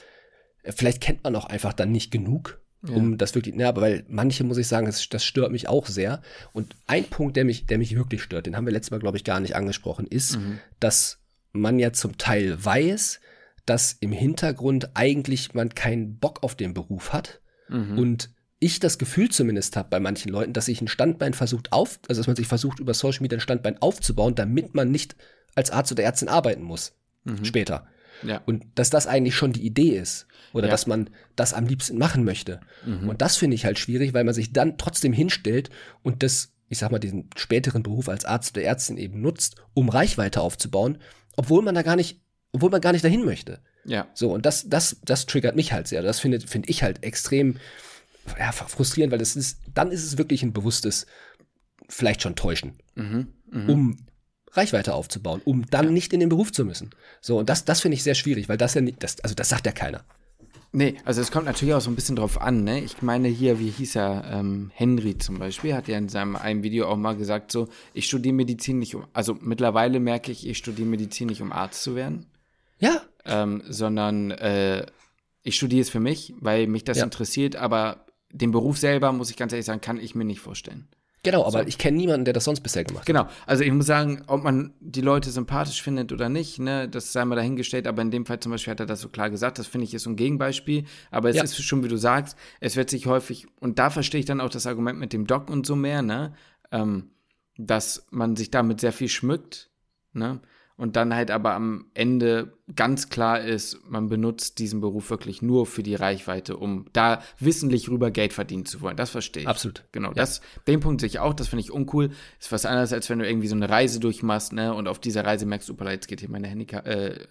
äh, 0.62 0.72
vielleicht 0.72 1.00
kennt 1.00 1.24
man 1.24 1.36
auch 1.36 1.46
einfach 1.46 1.72
dann 1.72 1.92
nicht 1.92 2.10
genug, 2.10 2.60
um 2.88 3.12
ja. 3.12 3.16
das 3.16 3.34
wirklich, 3.34 3.54
ne, 3.54 3.66
aber 3.66 3.80
weil 3.80 4.04
manche, 4.08 4.44
muss 4.44 4.58
ich 4.58 4.68
sagen, 4.68 4.86
das, 4.86 5.08
das, 5.08 5.24
stört 5.24 5.52
mich 5.52 5.68
auch 5.68 5.86
sehr. 5.86 6.20
Und 6.52 6.76
ein 6.86 7.04
Punkt, 7.04 7.36
der 7.36 7.44
mich, 7.44 7.66
der 7.66 7.78
mich 7.78 7.96
wirklich 7.96 8.22
stört, 8.22 8.46
den 8.46 8.56
haben 8.56 8.66
wir 8.66 8.72
letztes 8.72 8.90
Mal, 8.90 9.00
glaube 9.00 9.16
ich, 9.16 9.24
gar 9.24 9.40
nicht 9.40 9.56
angesprochen, 9.56 10.06
ist, 10.06 10.38
mhm. 10.38 10.58
dass 10.80 11.20
man 11.52 11.78
ja 11.78 11.92
zum 11.92 12.18
Teil 12.18 12.62
weiß, 12.62 13.20
dass 13.64 13.96
im 14.00 14.12
Hintergrund 14.12 14.90
eigentlich 14.94 15.54
man 15.54 15.70
keinen 15.70 16.18
Bock 16.18 16.42
auf 16.42 16.54
den 16.54 16.74
Beruf 16.74 17.12
hat 17.12 17.40
mhm. 17.68 17.98
und 17.98 18.30
ich 18.58 18.80
das 18.80 18.98
Gefühl 18.98 19.30
zumindest 19.30 19.76
habe 19.76 19.90
bei 19.90 20.00
manchen 20.00 20.30
Leuten, 20.30 20.52
dass 20.52 20.66
sich 20.66 20.80
ein 20.80 20.88
Standbein 20.88 21.34
versucht 21.34 21.72
auf, 21.72 21.98
also 22.08 22.20
dass 22.20 22.26
man 22.26 22.36
sich 22.36 22.46
versucht 22.46 22.80
über 22.80 22.94
Social 22.94 23.22
Media 23.22 23.36
ein 23.36 23.42
Standbein 23.42 23.80
aufzubauen, 23.80 24.34
damit 24.34 24.74
man 24.74 24.90
nicht 24.90 25.16
als 25.54 25.70
Arzt 25.70 25.92
oder 25.92 26.02
Ärztin 26.02 26.28
arbeiten 26.28 26.62
muss. 26.62 26.94
Mhm. 27.24 27.44
Später. 27.44 27.86
Ja. 28.22 28.42
Und 28.46 28.64
dass 28.74 28.90
das 28.90 29.06
eigentlich 29.06 29.34
schon 29.34 29.52
die 29.52 29.64
Idee 29.64 29.96
ist. 29.96 30.26
Oder 30.52 30.68
ja. 30.68 30.70
dass 30.70 30.86
man 30.86 31.10
das 31.34 31.52
am 31.52 31.66
liebsten 31.66 31.98
machen 31.98 32.24
möchte. 32.24 32.60
Mhm. 32.86 33.08
Und 33.08 33.22
das 33.22 33.36
finde 33.36 33.56
ich 33.56 33.64
halt 33.64 33.78
schwierig, 33.78 34.14
weil 34.14 34.22
man 34.24 34.34
sich 34.34 34.52
dann 34.52 34.78
trotzdem 34.78 35.12
hinstellt 35.12 35.68
und 36.02 36.22
das, 36.22 36.52
ich 36.68 36.78
sag 36.78 36.92
mal, 36.92 37.00
diesen 37.00 37.28
späteren 37.36 37.82
Beruf 37.82 38.08
als 38.08 38.24
Arzt 38.24 38.56
oder 38.56 38.64
Ärztin 38.64 38.96
eben 38.96 39.20
nutzt, 39.20 39.56
um 39.74 39.88
Reichweite 39.88 40.40
aufzubauen, 40.40 40.98
obwohl 41.36 41.62
man 41.62 41.74
da 41.74 41.82
gar 41.82 41.96
nicht, 41.96 42.20
obwohl 42.52 42.70
man 42.70 42.80
gar 42.80 42.92
nicht 42.92 43.04
dahin 43.04 43.24
möchte. 43.24 43.58
Ja. 43.84 44.06
So, 44.14 44.32
und 44.32 44.46
das, 44.46 44.68
das, 44.68 45.00
das 45.04 45.26
triggert 45.26 45.56
mich 45.56 45.72
halt 45.72 45.88
sehr. 45.88 46.02
Das 46.02 46.20
finde 46.20 46.40
find 46.40 46.70
ich 46.70 46.84
halt 46.84 47.02
extrem 47.02 47.56
ja, 48.38 48.52
frustrierend, 48.52 49.10
weil 49.10 49.18
das 49.18 49.34
ist, 49.36 49.58
dann 49.74 49.90
ist 49.90 50.04
es 50.04 50.18
wirklich 50.18 50.42
ein 50.42 50.52
bewusstes, 50.52 51.06
vielleicht 51.88 52.22
schon 52.22 52.36
Täuschen. 52.36 52.78
Mhm. 52.94 53.28
Mhm. 53.50 53.68
Um 53.68 54.06
Reichweite 54.54 54.94
aufzubauen, 54.94 55.40
um 55.44 55.66
dann 55.70 55.86
ja. 55.86 55.90
nicht 55.90 56.12
in 56.12 56.20
den 56.20 56.28
Beruf 56.28 56.52
zu 56.52 56.64
müssen. 56.64 56.90
So, 57.20 57.38
und 57.38 57.48
das, 57.48 57.64
das 57.64 57.80
finde 57.80 57.96
ich 57.96 58.02
sehr 58.02 58.14
schwierig, 58.14 58.48
weil 58.48 58.56
das 58.56 58.74
ja 58.74 58.80
nicht, 58.80 59.02
das, 59.02 59.20
also 59.20 59.34
das 59.34 59.48
sagt 59.48 59.66
ja 59.66 59.72
keiner. 59.72 60.04
Nee, 60.76 60.96
also 61.04 61.20
es 61.20 61.30
kommt 61.30 61.46
natürlich 61.46 61.72
auch 61.72 61.80
so 61.80 61.88
ein 61.88 61.94
bisschen 61.94 62.16
drauf 62.16 62.40
an, 62.40 62.64
ne? 62.64 62.80
Ich 62.80 63.00
meine 63.00 63.28
hier, 63.28 63.60
wie 63.60 63.70
hieß 63.70 63.94
er, 63.94 64.24
ähm, 64.28 64.72
Henry 64.74 65.16
zum 65.18 65.38
Beispiel, 65.38 65.72
hat 65.72 65.86
ja 65.86 65.96
in 65.96 66.08
seinem 66.08 66.34
einem 66.34 66.64
Video 66.64 66.88
auch 66.88 66.96
mal 66.96 67.16
gesagt, 67.16 67.52
so, 67.52 67.68
ich 67.92 68.06
studiere 68.06 68.34
Medizin 68.34 68.80
nicht 68.80 68.96
um, 68.96 69.06
also 69.12 69.38
mittlerweile 69.40 70.00
merke 70.00 70.32
ich, 70.32 70.48
ich 70.48 70.58
studiere 70.58 70.88
Medizin 70.88 71.28
nicht, 71.28 71.40
um 71.42 71.52
Arzt 71.52 71.84
zu 71.84 71.94
werden. 71.94 72.26
Ja. 72.80 73.02
Ähm, 73.24 73.62
sondern 73.68 74.32
äh, 74.32 74.84
ich 75.44 75.54
studiere 75.54 75.82
es 75.82 75.90
für 75.90 76.00
mich, 76.00 76.34
weil 76.40 76.66
mich 76.66 76.82
das 76.82 76.98
ja. 76.98 77.04
interessiert, 77.04 77.54
aber 77.54 78.06
den 78.32 78.50
Beruf 78.50 78.76
selber, 78.76 79.12
muss 79.12 79.30
ich 79.30 79.36
ganz 79.36 79.52
ehrlich 79.52 79.66
sagen, 79.66 79.80
kann 79.80 80.00
ich 80.00 80.16
mir 80.16 80.24
nicht 80.24 80.40
vorstellen. 80.40 80.88
Genau, 81.24 81.44
aber 81.44 81.62
so. 81.62 81.66
ich 81.66 81.78
kenne 81.78 81.96
niemanden, 81.96 82.26
der 82.26 82.34
das 82.34 82.44
sonst 82.44 82.60
bisher 82.60 82.84
gemacht 82.84 83.00
hat. 83.00 83.06
Genau, 83.06 83.26
also 83.46 83.64
ich 83.64 83.72
muss 83.72 83.86
sagen, 83.86 84.22
ob 84.26 84.44
man 84.44 84.74
die 84.80 85.00
Leute 85.00 85.30
sympathisch 85.30 85.82
findet 85.82 86.12
oder 86.12 86.28
nicht, 86.28 86.58
ne, 86.58 86.88
das 86.88 87.12
sei 87.12 87.24
mal 87.24 87.34
dahingestellt, 87.34 87.86
aber 87.86 88.02
in 88.02 88.10
dem 88.10 88.26
Fall 88.26 88.38
zum 88.40 88.52
Beispiel 88.52 88.70
hat 88.70 88.80
er 88.80 88.86
das 88.86 89.00
so 89.00 89.08
klar 89.08 89.30
gesagt, 89.30 89.58
das 89.58 89.66
finde 89.66 89.86
ich 89.86 89.94
ist 89.94 90.02
so 90.02 90.10
ein 90.10 90.16
Gegenbeispiel, 90.16 90.84
aber 91.10 91.30
es 91.30 91.36
ja. 91.36 91.42
ist 91.42 91.60
schon, 91.62 91.82
wie 91.82 91.88
du 91.88 91.96
sagst, 91.96 92.36
es 92.60 92.76
wird 92.76 92.90
sich 92.90 93.06
häufig, 93.06 93.46
und 93.58 93.78
da 93.78 93.90
verstehe 93.90 94.20
ich 94.20 94.26
dann 94.26 94.40
auch 94.40 94.50
das 94.50 94.66
Argument 94.66 94.98
mit 94.98 95.12
dem 95.12 95.26
Doc 95.26 95.50
und 95.50 95.66
so 95.66 95.74
mehr, 95.74 96.02
ne, 96.02 96.34
ähm, 96.70 97.10
dass 97.56 98.06
man 98.10 98.36
sich 98.36 98.50
damit 98.50 98.80
sehr 98.80 98.92
viel 98.92 99.08
schmückt, 99.08 99.70
ne, 100.12 100.40
und 100.76 100.96
dann 100.96 101.14
halt 101.14 101.30
aber 101.30 101.54
am 101.54 101.86
Ende 101.94 102.52
ganz 102.74 103.08
klar 103.08 103.40
ist, 103.40 103.78
man 103.88 104.08
benutzt 104.08 104.58
diesen 104.58 104.80
Beruf 104.80 105.08
wirklich 105.08 105.40
nur 105.40 105.66
für 105.66 105.84
die 105.84 105.94
Reichweite, 105.94 106.56
um 106.56 106.86
da 106.92 107.22
wissentlich 107.38 107.88
rüber 107.88 108.10
Geld 108.10 108.32
verdienen 108.32 108.66
zu 108.66 108.80
wollen. 108.80 108.96
Das 108.96 109.10
verstehe 109.10 109.44
ich. 109.44 109.48
Absolut. 109.48 109.84
Genau. 109.92 110.08
Ja. 110.08 110.14
Das, 110.14 110.40
den 110.66 110.80
Punkt 110.80 111.00
sehe 111.00 111.06
ich 111.06 111.20
auch, 111.20 111.32
das 111.32 111.46
finde 111.46 111.60
ich 111.60 111.70
uncool. 111.70 112.10
Ist 112.40 112.50
was 112.50 112.66
anderes, 112.66 112.92
als 112.92 113.08
wenn 113.08 113.20
du 113.20 113.28
irgendwie 113.28 113.46
so 113.46 113.54
eine 113.54 113.70
Reise 113.70 114.00
durchmachst, 114.00 114.52
ne, 114.52 114.74
und 114.74 114.88
auf 114.88 114.98
dieser 114.98 115.24
Reise 115.24 115.46
merkst, 115.46 115.68
super, 115.68 115.88
jetzt 115.92 116.08
geht 116.08 116.18
hier 116.20 116.30
meine 116.30 116.48
Handy, 116.48 116.66
äh, 116.74 117.24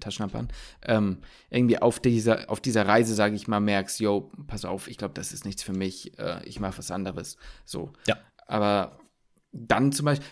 Taschenlampe 0.00 0.38
an. 0.38 0.48
Ähm, 0.82 1.18
irgendwie 1.50 1.78
auf 1.78 2.00
dieser, 2.00 2.48
auf 2.48 2.60
dieser 2.60 2.86
Reise, 2.86 3.14
sage 3.14 3.34
ich 3.34 3.48
mal, 3.48 3.60
merkst, 3.60 4.00
yo, 4.00 4.30
pass 4.46 4.64
auf, 4.64 4.88
ich 4.88 4.96
glaube, 4.96 5.12
das 5.12 5.32
ist 5.32 5.44
nichts 5.44 5.62
für 5.62 5.74
mich, 5.74 6.18
äh, 6.18 6.42
ich 6.44 6.58
mache 6.58 6.78
was 6.78 6.90
anderes. 6.90 7.36
So. 7.66 7.92
Ja. 8.06 8.16
Aber 8.46 8.98
dann 9.52 9.92
zum 9.92 10.06
Beispiel, 10.06 10.26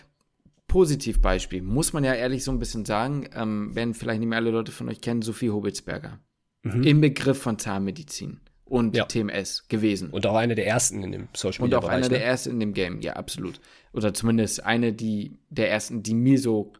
Positivbeispiel, 0.67 1.61
muss 1.61 1.93
man 1.93 2.03
ja 2.03 2.13
ehrlich 2.13 2.43
so 2.43 2.51
ein 2.51 2.59
bisschen 2.59 2.85
sagen, 2.85 3.29
ähm, 3.33 3.73
werden 3.75 3.93
vielleicht 3.93 4.19
nicht 4.19 4.29
mehr 4.29 4.37
alle 4.37 4.51
Leute 4.51 4.71
von 4.71 4.89
euch 4.89 5.01
kennen, 5.01 5.21
Sophie 5.21 5.49
Hobitzberger. 5.49 6.19
Mhm. 6.63 6.83
Im 6.83 7.01
Begriff 7.01 7.41
von 7.41 7.57
Zahnmedizin 7.57 8.41
und 8.65 8.95
ja. 8.95 9.05
TMS 9.05 9.67
gewesen. 9.69 10.09
Und 10.09 10.25
auch 10.25 10.35
eine 10.35 10.55
der 10.55 10.67
ersten 10.67 11.03
in 11.03 11.11
dem 11.11 11.27
Social 11.35 11.63
Media. 11.63 11.77
Und 11.77 11.85
auch 11.85 11.89
eine 11.89 12.03
ne? 12.03 12.09
der 12.09 12.25
ersten 12.25 12.51
in 12.51 12.59
dem 12.59 12.73
Game, 12.73 13.01
ja, 13.01 13.13
absolut. 13.13 13.59
Oder 13.93 14.13
zumindest 14.13 14.65
eine 14.65 14.93
die, 14.93 15.37
der 15.49 15.71
ersten, 15.71 16.03
die 16.03 16.13
mir 16.13 16.39
so 16.39 16.73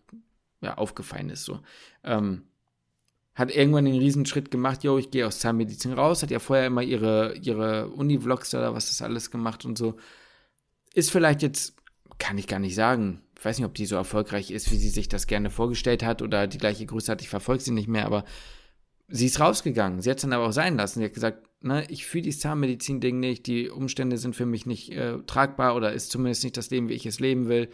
ja, 0.62 0.78
aufgefallen 0.78 1.30
ist. 1.30 1.46
So. 1.46 1.60
Ähm, 2.04 2.44
hat 3.36 3.56
irgendwann 3.56 3.86
den 3.86 3.98
Riesenschritt 3.98 4.52
gemacht, 4.52 4.84
yo, 4.84 4.98
ich 4.98 5.12
gehe 5.12 5.26
aus 5.26 5.40
Zahnmedizin 5.40 5.94
raus, 5.94 6.24
hat 6.24 6.32
ja 6.32 6.40
vorher 6.40 6.68
immer 6.68 6.82
ihre, 6.82 7.36
ihre 7.38 7.90
Uni-Vlogs 7.90 8.54
oder 8.56 8.74
was 8.74 8.88
das 8.88 9.02
alles 9.02 9.32
gemacht 9.32 9.64
und 9.64 9.78
so. 9.78 9.96
Ist 10.94 11.12
vielleicht 11.12 11.44
jetzt, 11.44 11.76
kann 12.18 12.38
ich 12.38 12.48
gar 12.48 12.60
nicht 12.60 12.76
sagen, 12.76 13.22
ich 13.38 13.46
weiß 13.46 13.60
nicht, 13.60 13.66
ob 13.66 13.76
die 13.76 13.86
so 13.86 13.96
erfolgreich 13.96 14.50
ist, 14.50 14.72
wie 14.72 14.78
sie 14.78 14.90
sich 14.90 15.10
das 15.10 15.28
gerne 15.28 15.50
vorgestellt 15.50 16.04
hat 16.04 16.22
oder 16.22 16.48
die 16.48 16.58
gleiche 16.58 16.86
Größe 16.86 17.12
hat. 17.12 17.22
Ich 17.22 17.30
verfolge 17.30 17.62
sie 17.62 17.72
nicht 17.72 17.88
mehr, 17.88 18.06
aber 18.06 18.24
sie 19.08 19.28
ist 19.28 19.40
rausgegangen. 19.40 20.02
Sie 20.02 20.10
hat 20.10 20.18
es 20.18 20.24
dann 20.24 20.34
aber 20.34 20.48
auch 20.48 20.54
sein 20.54 20.76
lassen. 20.76 21.00
Sie 21.00 21.06
hat 21.06 21.14
gesagt, 21.14 21.48
ne, 21.62 21.86
ich 21.90 22.06
fühle 22.06 22.24
dieses 22.24 22.42
Zahnmedizin-Ding 22.42 23.20
nicht, 23.20 23.46
die 23.46 23.70
Umstände 23.70 24.18
sind 24.18 24.36
für 24.36 24.48
mich 24.48 24.66
nicht 24.66 24.92
äh, 24.92 25.20
tragbar 25.28 25.76
oder 25.76 25.94
ist 25.94 26.12
zumindest 26.12 26.44
nicht 26.44 26.58
das 26.58 26.72
Leben, 26.72 26.90
wie 26.90 26.94
ich 26.94 27.06
es 27.06 27.20
leben 27.20 27.48
will. 27.48 27.70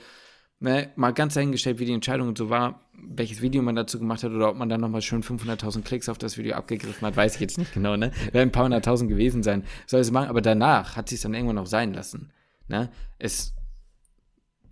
Ne, 0.59 0.91
mal 0.95 1.11
ganz 1.11 1.34
dahingestellt, 1.34 1.80
wie 1.80 1.86
die 1.86 1.93
Entscheidung 1.93 2.36
so 2.36 2.49
war, 2.49 2.82
welches 2.93 3.41
Video 3.41 3.61
man 3.61 3.76
dazu 3.76 3.99
gemacht 3.99 4.24
hat 4.24 4.32
oder 4.32 4.49
ob 4.49 4.57
man 4.57 4.70
dann 4.70 4.82
nochmal 4.82 5.01
schön 5.01 5.24
500.000 5.24 5.82
Klicks 5.82 6.07
auf 6.07 6.18
das 6.18 6.38
Video 6.38 6.55
abgegriffen 6.55 7.05
hat, 7.05 7.18
weiß 7.18 7.36
ich 7.36 7.41
jetzt 7.41 7.57
nicht 7.57 7.74
genau, 7.74 7.97
ne? 7.97 8.11
Werden 8.32 8.49
ein 8.49 8.51
paar 8.51 8.66
hunderttausend 8.66 9.09
gewesen 9.09 9.43
sein. 9.43 9.64
Soll 9.88 10.01
es 10.01 10.11
machen, 10.11 10.30
aber 10.30 10.41
danach 10.41 10.95
hat 10.95 11.09
sie 11.09 11.16
es 11.16 11.22
dann 11.22 11.34
irgendwann 11.34 11.55
noch 11.55 11.68
sein 11.68 11.93
lassen. 11.93 12.32
Ne? 12.68 12.89
Es 13.20 13.53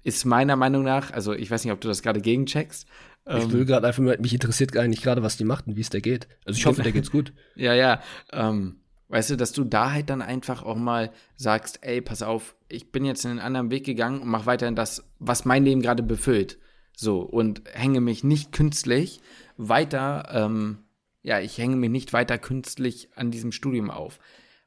ist 0.03 0.25
meiner 0.25 0.55
Meinung 0.55 0.83
nach, 0.83 1.11
also 1.11 1.33
ich 1.33 1.51
weiß 1.51 1.63
nicht, 1.63 1.73
ob 1.73 1.81
du 1.81 1.87
das 1.87 2.01
gerade 2.01 2.21
gegencheckst. 2.21 2.87
Ich 3.27 3.51
will 3.51 3.61
ähm, 3.61 3.67
gerade 3.67 3.87
einfach, 3.87 4.01
mich 4.01 4.33
interessiert 4.33 4.73
nicht 4.87 5.03
gerade, 5.03 5.21
was 5.21 5.37
die 5.37 5.43
macht 5.43 5.67
und 5.67 5.75
wie 5.75 5.81
es 5.81 5.89
der 5.89 6.01
geht. 6.01 6.27
Also 6.43 6.57
ich 6.57 6.65
hoffe, 6.65 6.81
der 6.81 6.91
geht's 6.91 7.11
gut. 7.11 7.33
ja, 7.55 7.73
ja. 7.75 8.01
Ähm, 8.31 8.77
weißt 9.09 9.31
du, 9.31 9.35
dass 9.35 9.51
du 9.51 9.63
da 9.63 9.91
halt 9.91 10.09
dann 10.09 10.23
einfach 10.23 10.63
auch 10.63 10.75
mal 10.75 11.11
sagst, 11.35 11.79
ey, 11.83 12.01
pass 12.01 12.23
auf, 12.23 12.55
ich 12.67 12.91
bin 12.91 13.05
jetzt 13.05 13.23
in 13.25 13.31
einen 13.31 13.39
anderen 13.39 13.69
Weg 13.69 13.85
gegangen 13.85 14.21
und 14.21 14.27
mach 14.27 14.47
weiterhin 14.47 14.75
das, 14.75 15.03
was 15.19 15.45
mein 15.45 15.65
Leben 15.65 15.81
gerade 15.81 16.01
befüllt. 16.01 16.57
So, 16.95 17.21
und 17.21 17.61
hänge 17.71 18.01
mich 18.01 18.23
nicht 18.23 18.51
künstlich 18.51 19.21
weiter, 19.55 20.29
ähm, 20.31 20.79
ja, 21.21 21.39
ich 21.39 21.57
hänge 21.59 21.75
mich 21.75 21.91
nicht 21.91 22.13
weiter 22.13 22.39
künstlich 22.39 23.09
an 23.15 23.29
diesem 23.29 23.51
Studium 23.51 23.91
auf 23.91 24.19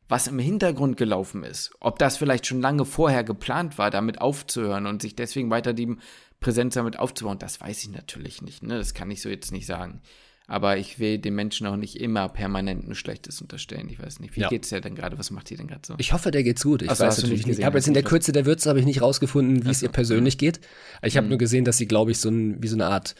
was 0.09 0.27
im 0.27 0.39
Hintergrund 0.39 0.97
gelaufen 0.97 1.45
ist, 1.45 1.73
ob 1.81 1.99
das 1.99 2.17
vielleicht 2.17 2.47
schon 2.47 2.61
lange 2.61 2.85
vorher 2.85 3.25
geplant 3.25 3.79
war, 3.79 3.91
damit 3.91 4.21
aufzuhören 4.21 4.87
und 4.87 5.01
sich 5.01 5.17
deswegen 5.17 5.51
weiter 5.51 5.73
die 5.73 5.97
Präsenz 6.41 6.75
damit 6.75 6.99
aufzubauen, 6.99 7.39
das 7.39 7.61
weiß 7.61 7.83
ich 7.85 7.91
natürlich 7.91 8.43
nicht. 8.43 8.63
Ne? 8.63 8.77
Das 8.77 8.93
kann 8.93 9.11
ich 9.11 9.23
so 9.23 9.29
jetzt 9.29 9.51
nicht 9.51 9.67
sagen. 9.67 10.03
Aber 10.47 10.77
ich 10.77 10.99
will 10.99 11.17
den 11.19 11.35
Menschen 11.35 11.67
auch 11.67 11.77
nicht 11.77 11.99
immer 11.99 12.29
permanent 12.29 12.87
ein 12.87 12.95
Schlechtes 12.95 13.41
unterstellen. 13.41 13.89
Ich 13.89 13.99
weiß 13.99 14.21
nicht, 14.21 14.37
wie 14.37 14.41
ja. 14.41 14.51
geht's 14.51 14.69
dir 14.69 14.83
denn 14.83 14.95
gerade? 14.95 15.19
Was 15.19 15.31
macht 15.31 15.51
ihr 15.51 15.57
denn 15.57 15.69
gerade 15.69 15.81
so? 15.87 15.95
Ich 15.97 16.13
hoffe, 16.13 16.31
der 16.31 16.43
geht's 16.43 16.63
gut. 16.63 16.83
Ich 16.83 16.91
Achso, 16.91 17.05
weiß 17.05 17.23
natürlich 17.23 17.47
nicht. 17.47 17.61
Ich 17.61 17.65
habe 17.65 17.79
jetzt 17.79 17.89
in 17.89 17.95
der 17.95 18.03
Kürze 18.03 18.33
der 18.33 18.45
Würze 18.45 18.69
habe 18.69 18.79
ich 18.79 18.85
nicht 18.85 19.01
rausgefunden, 19.01 19.65
wie 19.65 19.71
es 19.71 19.83
ihr 19.83 19.89
persönlich 19.89 20.37
geht. 20.37 20.61
Ich 21.01 21.17
habe 21.17 21.25
mhm. 21.25 21.31
nur 21.31 21.39
gesehen, 21.39 21.65
dass 21.65 21.79
sie, 21.79 21.89
glaube 21.89 22.11
ich, 22.11 22.19
so 22.19 22.29
ein, 22.29 22.63
wie 22.63 22.69
so 22.69 22.77
eine 22.77 22.89
Art 22.89 23.15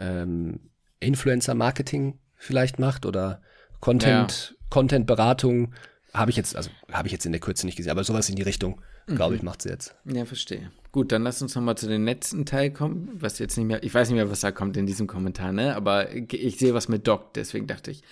ähm, 0.00 0.58
Influencer-Marketing 0.98 2.18
vielleicht 2.34 2.80
macht 2.80 3.06
oder 3.06 3.40
Content, 3.78 4.50
ja. 4.50 4.66
Content-Beratung 4.70 5.74
habe 6.14 6.30
ich 6.30 6.36
jetzt, 6.36 6.54
also 6.54 6.70
habe 6.92 7.08
ich 7.08 7.12
jetzt 7.12 7.26
in 7.26 7.32
der 7.32 7.40
Kürze 7.40 7.66
nicht 7.66 7.76
gesehen, 7.76 7.90
aber 7.90 8.04
sowas 8.04 8.28
in 8.28 8.36
die 8.36 8.42
Richtung, 8.42 8.80
glaube 9.06 9.32
mhm. 9.32 9.36
ich, 9.38 9.42
macht 9.42 9.62
sie 9.62 9.68
jetzt. 9.68 9.96
Ja, 10.04 10.24
verstehe. 10.24 10.70
Gut, 10.92 11.10
dann 11.10 11.24
lass 11.24 11.42
uns 11.42 11.54
nochmal 11.56 11.76
zu 11.76 11.88
dem 11.88 12.04
letzten 12.04 12.46
Teil 12.46 12.70
kommen, 12.70 13.10
was 13.14 13.40
jetzt 13.40 13.56
nicht 13.56 13.66
mehr, 13.66 13.82
ich 13.82 13.92
weiß 13.92 14.08
nicht 14.08 14.16
mehr, 14.16 14.30
was 14.30 14.40
da 14.40 14.52
kommt 14.52 14.76
in 14.76 14.86
diesem 14.86 15.08
Kommentar, 15.08 15.52
ne? 15.52 15.74
Aber 15.74 16.12
ich 16.12 16.56
sehe 16.56 16.72
was 16.72 16.88
mit 16.88 17.08
Doc, 17.08 17.34
deswegen 17.34 17.66
dachte 17.66 17.90
ich. 17.90 18.02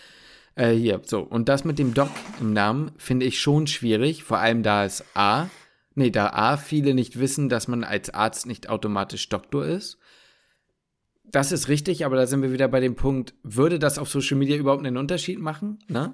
Äh, 0.56 0.72
hier, 0.72 1.00
so. 1.04 1.20
Und 1.20 1.48
das 1.48 1.64
mit 1.64 1.78
dem 1.78 1.94
Doc 1.94 2.10
im 2.40 2.52
Namen 2.52 2.90
finde 2.98 3.24
ich 3.24 3.40
schon 3.40 3.68
schwierig, 3.68 4.24
vor 4.24 4.38
allem 4.38 4.64
da 4.64 4.84
es 4.84 5.04
A, 5.14 5.48
nee, 5.94 6.10
da 6.10 6.30
A, 6.30 6.56
viele 6.56 6.94
nicht 6.94 7.20
wissen, 7.20 7.48
dass 7.48 7.68
man 7.68 7.84
als 7.84 8.10
Arzt 8.10 8.46
nicht 8.46 8.68
automatisch 8.68 9.28
Doktor 9.28 9.64
ist. 9.64 9.98
Das 11.24 11.52
ist 11.52 11.68
richtig, 11.68 12.04
aber 12.04 12.16
da 12.16 12.26
sind 12.26 12.42
wir 12.42 12.52
wieder 12.52 12.68
bei 12.68 12.80
dem 12.80 12.96
Punkt, 12.96 13.32
würde 13.42 13.78
das 13.78 13.98
auf 13.98 14.10
Social 14.10 14.36
Media 14.36 14.56
überhaupt 14.56 14.84
einen 14.84 14.98
Unterschied 14.98 15.38
machen? 15.38 15.78
Ne? 15.88 16.12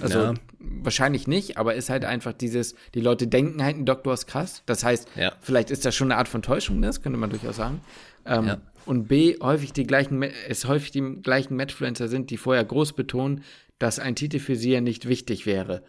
Also 0.00 0.18
ja. 0.18 0.34
wahrscheinlich 0.58 1.26
nicht, 1.26 1.58
aber 1.58 1.74
ist 1.74 1.90
halt 1.90 2.04
einfach 2.04 2.32
dieses, 2.32 2.74
die 2.94 3.00
Leute 3.00 3.26
denken 3.26 3.62
halt, 3.62 3.76
ein 3.76 3.86
Doktor 3.86 4.14
ist 4.14 4.26
krass. 4.26 4.62
Das 4.66 4.84
heißt, 4.84 5.08
ja. 5.16 5.32
vielleicht 5.40 5.70
ist 5.70 5.84
das 5.84 5.94
schon 5.94 6.10
eine 6.10 6.18
Art 6.18 6.28
von 6.28 6.42
Täuschung, 6.42 6.80
ne? 6.80 6.86
das 6.86 7.02
könnte 7.02 7.18
man 7.18 7.30
durchaus 7.30 7.56
sagen. 7.56 7.80
Ähm, 8.24 8.46
ja. 8.46 8.60
Und 8.86 9.08
B, 9.08 9.36
häufig 9.40 9.72
die 9.72 9.84
gleichen, 9.84 10.22
es 10.22 10.66
häufig 10.66 10.90
die 10.90 11.18
gleichen 11.22 11.56
Matchfluencer 11.56 12.08
sind, 12.08 12.30
die 12.30 12.36
vorher 12.36 12.64
groß 12.64 12.94
betonen, 12.94 13.44
dass 13.78 13.98
ein 13.98 14.16
Titel 14.16 14.38
für 14.38 14.56
sie 14.56 14.72
ja 14.72 14.80
nicht 14.80 15.08
wichtig 15.08 15.46
wäre. 15.46 15.82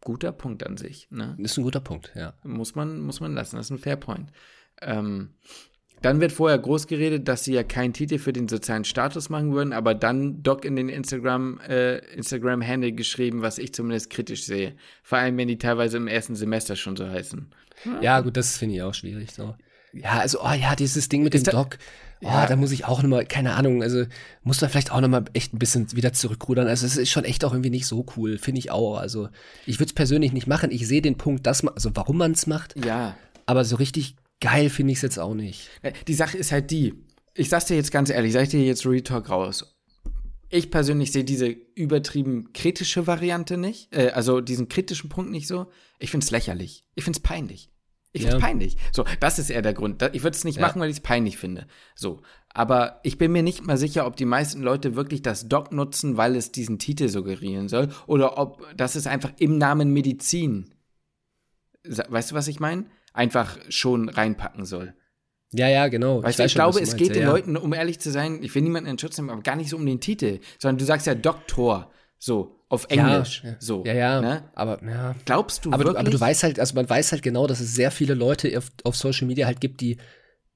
Guter 0.00 0.32
Punkt 0.32 0.64
an 0.64 0.76
sich. 0.76 1.08
Ne? 1.10 1.36
Ist 1.38 1.58
ein 1.58 1.64
guter 1.64 1.80
Punkt, 1.80 2.12
ja. 2.14 2.34
Muss 2.44 2.74
man, 2.74 3.00
muss 3.00 3.20
man 3.20 3.34
lassen, 3.34 3.56
das 3.56 3.66
ist 3.66 3.70
ein 3.70 3.78
Fairpoint. 3.78 4.30
Ähm, 4.80 5.30
dann 6.02 6.20
wird 6.20 6.32
vorher 6.32 6.58
groß 6.58 6.86
geredet, 6.86 7.28
dass 7.28 7.44
sie 7.44 7.54
ja 7.54 7.62
keinen 7.62 7.92
Titel 7.92 8.18
für 8.18 8.32
den 8.32 8.48
sozialen 8.48 8.84
Status 8.84 9.28
machen 9.28 9.52
würden, 9.52 9.72
aber 9.72 9.94
dann 9.94 10.42
Doc 10.42 10.64
in 10.64 10.76
den 10.76 10.88
Instagram, 10.88 11.60
äh, 11.68 11.98
Instagram-Handle 12.14 12.92
geschrieben, 12.92 13.42
was 13.42 13.58
ich 13.58 13.74
zumindest 13.74 14.10
kritisch 14.10 14.44
sehe. 14.44 14.74
Vor 15.02 15.18
allem, 15.18 15.36
wenn 15.36 15.48
die 15.48 15.58
teilweise 15.58 15.96
im 15.96 16.06
ersten 16.06 16.36
Semester 16.36 16.76
schon 16.76 16.96
so 16.96 17.08
heißen. 17.08 17.46
Ja, 18.00 18.20
gut, 18.20 18.36
das 18.36 18.56
finde 18.56 18.76
ich 18.76 18.82
auch 18.82 18.94
schwierig. 18.94 19.32
So. 19.32 19.54
Ja, 19.92 20.18
also, 20.18 20.40
oh 20.42 20.52
ja, 20.52 20.76
dieses 20.76 21.08
Ding 21.08 21.22
mit 21.22 21.34
dem 21.34 21.44
Doc. 21.44 21.78
Oh, 22.20 22.26
ja. 22.26 22.46
da 22.46 22.56
muss 22.56 22.72
ich 22.72 22.84
auch 22.84 23.00
nochmal, 23.02 23.24
keine 23.26 23.54
Ahnung, 23.54 23.82
also 23.82 24.04
muss 24.42 24.58
da 24.58 24.68
vielleicht 24.68 24.90
auch 24.90 25.00
nochmal 25.00 25.24
echt 25.34 25.54
ein 25.54 25.60
bisschen 25.60 25.94
wieder 25.94 26.12
zurückrudern. 26.12 26.66
Also 26.66 26.84
es 26.84 26.96
ist 26.96 27.10
schon 27.10 27.24
echt 27.24 27.44
auch 27.44 27.52
irgendwie 27.52 27.70
nicht 27.70 27.86
so 27.86 28.04
cool, 28.16 28.38
finde 28.38 28.58
ich 28.58 28.72
auch. 28.72 28.98
Also 28.98 29.28
ich 29.66 29.78
würde 29.78 29.90
es 29.90 29.94
persönlich 29.94 30.32
nicht 30.32 30.48
machen. 30.48 30.72
Ich 30.72 30.86
sehe 30.88 31.00
den 31.00 31.16
Punkt, 31.16 31.46
dass 31.46 31.62
man, 31.62 31.74
also 31.74 31.90
warum 31.94 32.18
man 32.18 32.32
es 32.32 32.48
macht. 32.48 32.74
Ja. 32.84 33.16
Aber 33.46 33.64
so 33.64 33.76
richtig 33.76 34.16
geil 34.40 34.70
finde 34.70 34.92
ich 34.92 34.98
es 34.98 35.02
jetzt 35.02 35.18
auch 35.18 35.34
nicht. 35.34 35.68
Äh, 35.82 35.92
die 36.06 36.14
Sache 36.14 36.38
ist 36.38 36.52
halt 36.52 36.70
die, 36.70 36.94
ich 37.34 37.48
sag's 37.48 37.66
dir 37.66 37.76
jetzt 37.76 37.92
ganz 37.92 38.10
ehrlich, 38.10 38.32
sag 38.32 38.42
ich 38.42 38.48
dir 38.50 38.64
jetzt 38.64 38.86
Retalk 38.86 39.30
raus. 39.30 39.76
Ich 40.50 40.70
persönlich 40.70 41.12
sehe 41.12 41.24
diese 41.24 41.48
übertrieben 41.48 42.52
kritische 42.54 43.06
Variante 43.06 43.58
nicht, 43.58 43.94
äh, 43.94 44.10
also 44.10 44.40
diesen 44.40 44.68
kritischen 44.68 45.10
Punkt 45.10 45.30
nicht 45.30 45.46
so. 45.46 45.70
Ich 45.98 46.10
find's 46.10 46.30
lächerlich. 46.30 46.84
Ich 46.94 47.04
find's 47.04 47.20
peinlich. 47.20 47.70
Ich 48.12 48.22
find's 48.22 48.36
ja. 48.36 48.40
peinlich. 48.40 48.76
So, 48.90 49.04
das 49.20 49.38
ist 49.38 49.50
eher 49.50 49.60
der 49.60 49.74
Grund. 49.74 50.02
Ich 50.12 50.22
würde 50.22 50.36
es 50.36 50.44
nicht 50.44 50.56
ja. 50.56 50.66
machen, 50.66 50.80
weil 50.80 50.88
ich 50.88 50.96
es 50.96 51.02
peinlich 51.02 51.36
finde. 51.36 51.66
So. 51.94 52.22
Aber 52.48 53.00
ich 53.02 53.18
bin 53.18 53.30
mir 53.30 53.42
nicht 53.42 53.66
mal 53.66 53.76
sicher, 53.76 54.06
ob 54.06 54.16
die 54.16 54.24
meisten 54.24 54.62
Leute 54.62 54.96
wirklich 54.96 55.20
das 55.20 55.48
Doc 55.48 55.70
nutzen, 55.72 56.16
weil 56.16 56.34
es 56.34 56.50
diesen 56.50 56.78
Titel 56.78 57.08
suggerieren 57.08 57.68
soll. 57.68 57.90
Oder 58.06 58.38
ob 58.38 58.66
das 58.74 58.96
ist 58.96 59.06
einfach 59.06 59.32
im 59.38 59.58
Namen 59.58 59.92
Medizin. 59.92 60.74
Weißt 61.84 62.30
du, 62.30 62.34
was 62.34 62.48
ich 62.48 62.58
meine? 62.58 62.86
Einfach 63.18 63.58
schon 63.68 64.08
reinpacken 64.08 64.64
soll. 64.64 64.94
Ja, 65.52 65.68
ja, 65.68 65.88
genau. 65.88 66.22
Weißt 66.22 66.38
ich, 66.38 66.46
ich 66.46 66.52
schon, 66.52 66.58
glaube, 66.60 66.80
es 66.80 66.96
geht 66.96 67.14
den 67.14 67.22
ja. 67.22 67.30
Leuten, 67.30 67.56
um 67.56 67.72
ehrlich 67.72 67.98
zu 67.98 68.10
sein, 68.10 68.42
ich 68.42 68.54
will 68.54 68.62
niemanden 68.62 68.88
in 68.88 68.98
Schutz 68.98 69.18
nehmen, 69.18 69.30
aber 69.30 69.42
gar 69.42 69.56
nicht 69.56 69.70
so 69.70 69.76
um 69.76 69.84
den 69.84 70.00
Titel, 70.00 70.40
sondern 70.58 70.78
du 70.78 70.84
sagst 70.84 71.06
ja 71.06 71.14
Doktor, 71.14 71.90
so, 72.18 72.64
auf 72.68 72.86
Englisch, 72.90 73.42
ja, 73.44 73.56
so. 73.58 73.82
Ja, 73.84 73.94
ja, 73.94 74.20
ne? 74.20 74.50
aber, 74.54 74.82
ja. 74.84 75.14
Glaubst 75.24 75.64
du 75.64 75.70
aber, 75.70 75.78
wirklich? 75.78 75.94
Du, 75.94 76.00
aber 76.00 76.10
du 76.10 76.20
weißt 76.20 76.42
halt, 76.42 76.60
also 76.60 76.74
man 76.74 76.88
weiß 76.88 77.12
halt 77.12 77.22
genau, 77.22 77.46
dass 77.46 77.60
es 77.60 77.74
sehr 77.74 77.90
viele 77.90 78.14
Leute 78.14 78.56
auf, 78.58 78.70
auf 78.84 78.94
Social 78.94 79.26
Media 79.26 79.46
halt 79.46 79.60
gibt, 79.60 79.80
die 79.80 79.96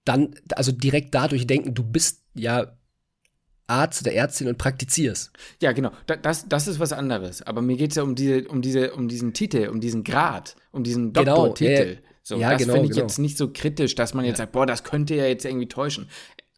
dann, 0.05 0.35
also 0.55 0.73
direkt 0.73 1.15
dadurch 1.15 1.47
denken, 1.47 1.75
du 1.75 1.83
bist 1.83 2.23
ja 2.35 2.77
Arzt 3.67 4.03
oder 4.03 4.13
Ärztin 4.13 4.49
und 4.49 4.59
praktizierst. 4.59 5.33
Ja, 5.63 5.73
genau. 5.73 5.93
Das, 6.23 6.49
das 6.49 6.69
ist 6.69 6.81
was 6.81 6.93
anderes. 6.93 7.43
Aber 7.43 7.63
mir 7.63 7.77
geht 7.77 7.93
es 7.93 7.97
ja 7.97 8.03
um 8.03 8.15
diese, 8.15 8.47
um 8.49 8.61
diese, 8.61 8.93
um 8.93 9.09
diesen 9.09 9.33
Titel, 9.33 9.69
um 9.69 9.81
diesen 9.81 10.05
Grad, 10.05 10.57
um 10.73 10.85
diesen 10.85 11.13
Doktortitel. 11.13 11.97
Genau, 11.97 12.12
So, 12.23 12.37
ja, 12.37 12.51
das 12.51 12.63
genau, 12.63 12.75
finde 12.75 12.89
ich 12.89 12.95
genau. 12.95 13.07
jetzt 13.07 13.19
nicht 13.19 13.37
so 13.37 13.51
kritisch, 13.53 13.95
dass 13.95 14.15
man 14.15 14.25
jetzt 14.25 14.39
ja. 14.39 14.45
sagt, 14.45 14.53
boah, 14.53 14.67
das 14.67 14.85
könnte 14.85 15.15
ja 15.15 15.27
jetzt 15.27 15.45
irgendwie 15.45 15.69
täuschen. 15.69 16.09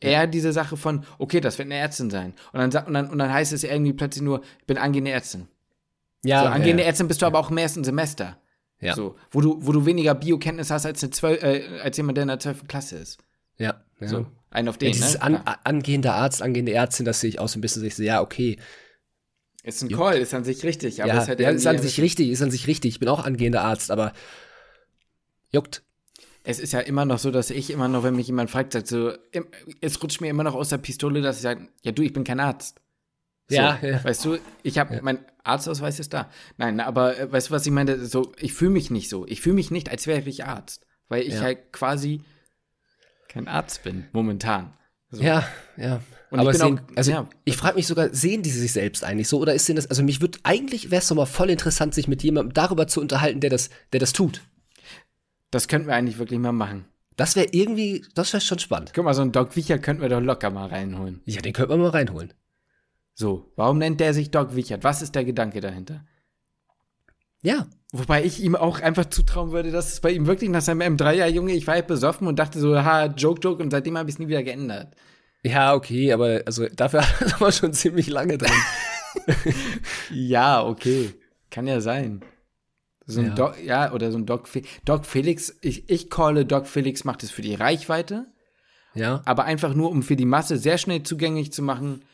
Eher 0.00 0.26
diese 0.26 0.52
Sache 0.52 0.76
von, 0.76 1.04
okay, 1.18 1.40
das 1.40 1.56
wird 1.56 1.66
eine 1.66 1.76
Ärztin 1.76 2.10
sein. 2.10 2.34
Und 2.52 2.74
dann, 2.74 2.86
und 2.86 2.92
dann, 2.92 3.08
und 3.08 3.18
dann 3.18 3.32
heißt 3.32 3.54
es 3.54 3.64
irgendwie 3.64 3.94
plötzlich 3.94 4.22
nur, 4.22 4.42
ich 4.60 4.66
bin 4.66 4.76
angehende 4.76 5.10
Ärztin. 5.10 5.48
Ja. 6.24 6.42
So, 6.42 6.48
angehende 6.48 6.82
ja. 6.82 6.88
Ärztin 6.88 7.08
bist 7.08 7.22
du 7.22 7.26
aber 7.26 7.38
auch 7.38 7.50
im 7.50 7.56
ersten 7.56 7.84
Semester. 7.84 8.36
Ja. 8.80 8.94
So, 8.94 9.16
wo 9.30 9.40
du, 9.40 9.58
wo 9.60 9.72
du 9.72 9.86
weniger 9.86 10.14
Biokenntnis 10.14 10.70
hast 10.70 10.84
als, 10.84 11.02
eine 11.02 11.10
12, 11.10 11.42
äh, 11.42 11.80
als 11.82 11.96
jemand, 11.96 12.18
der 12.18 12.22
in 12.22 12.28
der 12.28 12.38
12. 12.38 12.66
Klasse 12.68 12.96
ist. 12.96 13.18
Ja. 13.56 13.82
ja. 14.00 14.08
So, 14.08 14.26
einen 14.50 14.68
auf 14.68 14.76
den, 14.76 14.88
ja, 14.88 14.92
dieses 14.92 15.14
ne? 15.14 15.22
an, 15.22 15.36
angehender 15.64 16.14
Arzt, 16.14 16.42
angehende 16.42 16.72
Ärztin, 16.72 17.06
das 17.06 17.20
sehe 17.20 17.30
ich 17.30 17.38
auch 17.38 17.48
so 17.48 17.58
ein 17.58 17.62
bisschen, 17.62 17.82
ich 17.84 17.94
so, 17.94 18.02
ja, 18.02 18.20
okay. 18.20 18.58
Ist 19.62 19.82
ein 19.82 19.88
Call, 19.88 20.18
ist 20.18 20.34
an 20.34 20.44
sich 20.44 20.62
richtig, 20.64 21.02
aber 21.02 21.14
ja, 21.14 21.22
ist 21.22 21.28
halt 21.28 21.40
ja, 21.40 21.48
ist 21.48 21.66
an 21.66 21.78
sich 21.78 21.98
richtig, 21.98 22.28
ist 22.28 22.42
an 22.42 22.50
sich 22.50 22.66
richtig. 22.66 22.94
Ich 22.94 23.00
bin 23.00 23.08
auch 23.08 23.24
angehender 23.24 23.62
Arzt, 23.62 23.90
aber 23.90 24.12
juckt. 25.54 25.82
Es 26.42 26.60
ist 26.60 26.72
ja 26.72 26.80
immer 26.80 27.06
noch 27.06 27.18
so, 27.18 27.30
dass 27.30 27.48
ich 27.50 27.70
immer 27.70 27.88
noch, 27.88 28.02
wenn 28.02 28.16
mich 28.16 28.26
jemand 28.26 28.50
fragt, 28.50 28.74
sagt 28.74 28.86
so, 28.86 29.12
es 29.80 30.02
rutscht 30.02 30.20
mir 30.20 30.28
immer 30.28 30.44
noch 30.44 30.54
aus 30.54 30.68
der 30.68 30.78
Pistole, 30.78 31.22
dass 31.22 31.36
ich 31.36 31.42
sage, 31.42 31.68
ja 31.82 31.92
du, 31.92 32.02
ich 32.02 32.12
bin 32.12 32.24
kein 32.24 32.40
Arzt. 32.40 32.80
So, 33.48 33.56
ja, 33.56 33.78
ja, 33.82 34.02
Weißt 34.02 34.24
du, 34.24 34.38
ich 34.62 34.78
habe, 34.78 34.96
ja. 34.96 35.00
mein 35.02 35.18
Arztausweis 35.42 36.00
ist 36.00 36.14
da. 36.14 36.30
Nein, 36.56 36.80
aber 36.80 37.18
äh, 37.18 37.30
weißt 37.30 37.48
du, 37.48 37.54
was 37.54 37.66
ich 37.66 37.72
meine? 37.72 38.04
So, 38.06 38.32
ich 38.38 38.54
fühle 38.54 38.70
mich 38.70 38.90
nicht 38.90 39.10
so. 39.10 39.26
Ich 39.26 39.42
fühle 39.42 39.54
mich 39.54 39.70
nicht, 39.70 39.90
als 39.90 40.06
wäre 40.06 40.26
ich 40.28 40.44
Arzt. 40.44 40.86
Weil 41.08 41.22
ich 41.22 41.34
ja. 41.34 41.40
halt 41.40 41.72
quasi 41.72 42.22
kein 43.28 43.48
Arzt 43.48 43.82
bin, 43.82 44.06
momentan. 44.12 44.72
So. 45.10 45.22
Ja, 45.22 45.46
ja. 45.76 46.00
Und 46.30 46.40
aber 46.40 46.54
sehen, 46.54 46.80
auch, 46.80 46.96
also 46.96 47.10
ja. 47.10 47.28
ich 47.44 47.56
frage 47.56 47.76
mich 47.76 47.86
sogar, 47.86 48.12
sehen 48.14 48.42
die 48.42 48.50
sich 48.50 48.72
selbst 48.72 49.04
eigentlich 49.04 49.28
so? 49.28 49.38
Oder 49.38 49.54
ist 49.54 49.68
denn 49.68 49.76
das, 49.76 49.86
also 49.86 50.02
mich 50.02 50.20
würde, 50.20 50.38
eigentlich 50.42 50.90
wäre 50.90 51.02
es 51.02 51.08
doch 51.08 51.16
mal 51.16 51.26
voll 51.26 51.50
interessant, 51.50 51.94
sich 51.94 52.08
mit 52.08 52.22
jemandem 52.22 52.54
darüber 52.54 52.88
zu 52.88 53.00
unterhalten, 53.00 53.40
der 53.40 53.50
das, 53.50 53.70
der 53.92 54.00
das 54.00 54.12
tut. 54.12 54.40
Das 55.54 55.68
könnten 55.68 55.86
wir 55.86 55.94
eigentlich 55.94 56.18
wirklich 56.18 56.40
mal 56.40 56.50
machen. 56.50 56.86
Das 57.14 57.36
wäre 57.36 57.46
irgendwie, 57.52 58.04
das 58.16 58.32
wäre 58.32 58.40
schon 58.40 58.58
spannend. 58.58 58.90
Guck 58.92 59.04
mal, 59.04 59.14
so 59.14 59.22
einen 59.22 59.30
Doc 59.30 59.54
Wicher 59.54 59.78
könnten 59.78 60.02
wir 60.02 60.08
doch 60.08 60.20
locker 60.20 60.50
mal 60.50 60.66
reinholen. 60.66 61.20
Ja, 61.26 61.40
den 61.42 61.52
könnten 61.52 61.70
wir 61.70 61.76
mal 61.76 61.90
reinholen. 61.90 62.34
So, 63.14 63.52
warum 63.54 63.78
nennt 63.78 64.00
der 64.00 64.14
sich 64.14 64.32
Doc 64.32 64.56
Wichert? 64.56 64.82
Was 64.82 65.00
ist 65.00 65.14
der 65.14 65.24
Gedanke 65.24 65.60
dahinter? 65.60 66.04
Ja. 67.42 67.68
Wobei 67.92 68.24
ich 68.24 68.42
ihm 68.42 68.56
auch 68.56 68.80
einfach 68.80 69.04
zutrauen 69.04 69.52
würde, 69.52 69.70
dass 69.70 69.92
es 69.92 70.00
bei 70.00 70.10
ihm 70.10 70.26
wirklich 70.26 70.50
nach 70.50 70.60
seinem 70.60 70.96
M3-Jahr, 70.96 71.28
Junge, 71.28 71.52
ich 71.52 71.68
war 71.68 71.74
halt 71.74 71.86
besoffen 71.86 72.26
und 72.26 72.40
dachte 72.40 72.58
so, 72.58 72.76
ha, 72.76 73.06
Joke, 73.06 73.40
Joke, 73.40 73.62
und 73.62 73.70
seitdem 73.70 73.96
habe 73.96 74.08
ich 74.08 74.16
es 74.16 74.18
nie 74.18 74.26
wieder 74.26 74.42
geändert. 74.42 74.96
Ja, 75.44 75.74
okay, 75.74 76.12
aber 76.12 76.42
also 76.46 76.66
dafür 76.66 77.04
aber 77.36 77.52
schon 77.52 77.72
ziemlich 77.74 78.08
lange 78.08 78.38
drin. 78.38 78.50
ja, 80.10 80.64
okay. 80.66 81.14
Kann 81.48 81.68
ja 81.68 81.80
sein. 81.80 82.24
So 83.06 83.20
ein 83.20 83.28
ja. 83.28 83.34
Doc, 83.34 83.62
ja, 83.62 83.92
oder 83.92 84.10
so 84.10 84.18
ein 84.18 84.26
Doc, 84.26 84.48
Doc 84.84 85.04
Felix, 85.04 85.56
ich, 85.60 85.88
ich 85.90 86.08
calle 86.08 86.46
Doc 86.46 86.66
Felix 86.66 87.04
macht 87.04 87.22
es 87.22 87.30
für 87.30 87.42
die 87.42 87.54
Reichweite. 87.54 88.26
Ja. 88.94 89.22
Aber 89.24 89.44
einfach 89.44 89.74
nur, 89.74 89.90
um 89.90 90.02
für 90.02 90.16
die 90.16 90.24
Masse 90.24 90.56
sehr 90.56 90.78
schnell 90.78 91.02
zugänglich 91.02 91.52
zu 91.52 91.62
machen, 91.62 92.04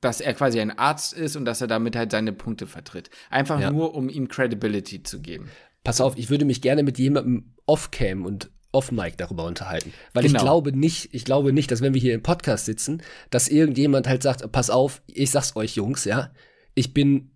dass 0.00 0.20
er 0.20 0.32
quasi 0.34 0.60
ein 0.60 0.76
Arzt 0.78 1.12
ist 1.12 1.36
und 1.36 1.44
dass 1.44 1.60
er 1.60 1.66
damit 1.66 1.94
halt 1.96 2.10
seine 2.10 2.32
Punkte 2.32 2.66
vertritt. 2.66 3.10
Einfach 3.28 3.60
ja. 3.60 3.70
nur, 3.70 3.94
um 3.94 4.08
ihm 4.08 4.28
Credibility 4.28 5.02
zu 5.02 5.20
geben. 5.20 5.50
Pass 5.84 6.00
auf, 6.00 6.16
ich 6.16 6.30
würde 6.30 6.44
mich 6.44 6.62
gerne 6.62 6.82
mit 6.82 6.98
jemandem 6.98 7.54
off-cam 7.66 8.24
und 8.24 8.50
off-mic 8.72 9.16
darüber 9.16 9.44
unterhalten. 9.44 9.92
Weil 10.14 10.24
genau. 10.24 10.38
ich 10.38 10.42
glaube 10.42 10.72
nicht, 10.72 11.12
ich 11.12 11.24
glaube 11.24 11.52
nicht, 11.52 11.70
dass 11.70 11.80
wenn 11.80 11.94
wir 11.94 12.00
hier 12.00 12.14
im 12.14 12.22
Podcast 12.22 12.66
sitzen, 12.66 13.02
dass 13.30 13.48
irgendjemand 13.48 14.06
halt 14.08 14.22
sagt, 14.22 14.50
pass 14.52 14.70
auf, 14.70 15.02
ich 15.06 15.30
sag's 15.30 15.56
euch 15.56 15.74
Jungs, 15.74 16.04
ja, 16.04 16.32
ich 16.74 16.94
bin 16.94 17.32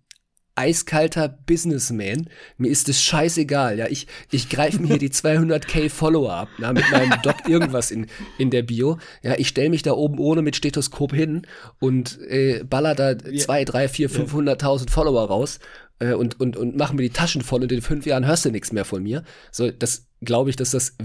eiskalter 0.55 1.27
Businessman. 1.27 2.29
Mir 2.57 2.71
ist 2.71 2.89
es 2.89 3.01
scheißegal, 3.03 3.77
ja. 3.77 3.87
Ich, 3.87 4.07
ich 4.31 4.49
greife 4.49 4.81
mir 4.81 4.87
hier 4.87 4.97
die 4.97 5.09
200k 5.11 5.89
Follower 5.89 6.33
ab, 6.33 6.49
na, 6.57 6.73
mit 6.73 6.89
meinem 6.91 7.21
Doc 7.21 7.47
irgendwas 7.47 7.91
in, 7.91 8.07
in 8.37 8.49
der 8.49 8.63
Bio. 8.63 8.97
Ja, 9.21 9.35
ich 9.37 9.49
stelle 9.49 9.69
mich 9.69 9.83
da 9.83 9.91
oben 9.91 10.17
ohne 10.17 10.41
mit 10.41 10.55
Stethoskop 10.55 11.13
hin 11.13 11.45
und 11.79 12.19
äh, 12.21 12.63
baller 12.63 12.95
da 12.95 13.11
ja. 13.11 13.39
zwei, 13.39 13.65
drei, 13.65 13.87
vier, 13.87 14.09
500.000 14.09 14.89
Follower 14.89 15.27
raus 15.27 15.59
äh, 15.99 16.13
und, 16.13 16.39
und, 16.39 16.57
und 16.57 16.75
mache 16.77 16.95
mir 16.95 17.03
die 17.03 17.09
Taschen 17.09 17.41
voll 17.41 17.63
und 17.63 17.71
in 17.71 17.81
fünf 17.81 18.05
Jahren 18.05 18.25
hörst 18.25 18.45
du 18.45 18.51
nichts 18.51 18.71
mehr 18.71 18.85
von 18.85 19.03
mir. 19.03 19.23
So, 19.51 19.71
das 19.71 20.07
glaube 20.21 20.49
ich, 20.49 20.55
dass 20.55 20.71
das, 20.71 20.95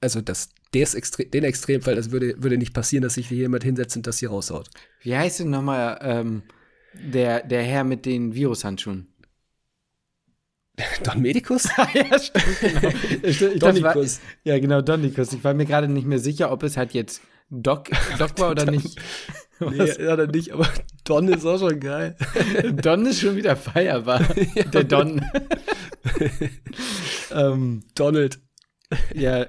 also 0.00 0.20
das, 0.20 0.50
des 0.74 0.94
Extre 0.94 1.24
den 1.24 1.44
Extremfall, 1.44 1.96
das 1.96 2.10
würde, 2.10 2.40
würde 2.42 2.58
nicht 2.58 2.74
passieren, 2.74 3.02
dass 3.02 3.14
sich 3.14 3.28
hier 3.28 3.38
jemand 3.38 3.64
hinsetzt 3.64 3.96
und 3.96 4.06
das 4.06 4.18
hier 4.18 4.30
raushaut. 4.30 4.68
Wie 5.02 5.16
heißt 5.16 5.40
denn 5.40 5.50
nochmal, 5.50 5.98
ähm, 6.02 6.42
der, 6.98 7.42
der 7.42 7.62
Herr 7.62 7.84
mit 7.84 8.06
den 8.06 8.34
Virushandschuhen. 8.34 9.08
Don 11.04 11.20
Medicus? 11.20 11.68
ja, 11.94 12.18
stimmt, 12.18 12.60
genau. 12.60 12.92
Ich, 13.22 13.38
Donicus. 13.58 14.20
War, 14.20 14.26
ja, 14.44 14.58
genau, 14.58 14.80
Donicus. 14.80 15.32
Ich 15.32 15.44
war 15.44 15.54
mir 15.54 15.66
gerade 15.66 15.88
nicht 15.88 16.06
mehr 16.06 16.18
sicher, 16.18 16.52
ob 16.52 16.62
es 16.62 16.76
halt 16.76 16.94
jetzt 16.94 17.20
Doc, 17.50 17.88
Doc 18.18 18.38
war 18.38 18.50
oder 18.50 18.70
nicht. 18.70 19.00
nee, 19.60 20.06
oder 20.06 20.26
nicht, 20.26 20.52
aber 20.52 20.68
Don 21.04 21.28
ist 21.28 21.44
auch 21.46 21.58
schon 21.58 21.80
geil. 21.80 22.14
Don 22.82 23.06
ist 23.06 23.20
schon 23.20 23.36
wieder 23.36 23.56
feierbar. 23.56 24.20
ja, 24.54 24.64
der 24.64 24.84
Don. 24.84 25.24
ähm, 27.32 27.84
Donald. 27.94 28.40
Ja. 29.14 29.46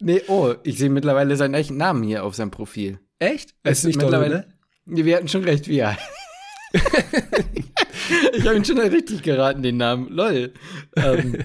nee, 0.00 0.20
oh, 0.26 0.54
ich 0.64 0.78
sehe 0.78 0.90
mittlerweile 0.90 1.36
seinen 1.36 1.54
echten 1.54 1.76
Namen 1.76 2.02
hier 2.02 2.24
auf 2.24 2.34
seinem 2.34 2.50
Profil. 2.50 2.98
Echt? 3.20 3.54
Es 3.62 3.78
ist 3.78 3.84
nicht 3.84 3.96
mittlerweile. 3.98 4.30
Donald, 4.30 4.48
ne? 4.86 5.04
Wir 5.04 5.16
hatten 5.16 5.28
schon 5.28 5.44
recht, 5.44 5.68
wie 5.68 5.78
er 5.78 5.96
ich 6.72 8.46
habe 8.46 8.56
ihn 8.56 8.64
schon 8.64 8.78
richtig 8.78 9.22
geraten, 9.22 9.62
den 9.62 9.76
Namen. 9.76 10.08
Lol. 10.08 10.52
Ähm, 10.96 11.44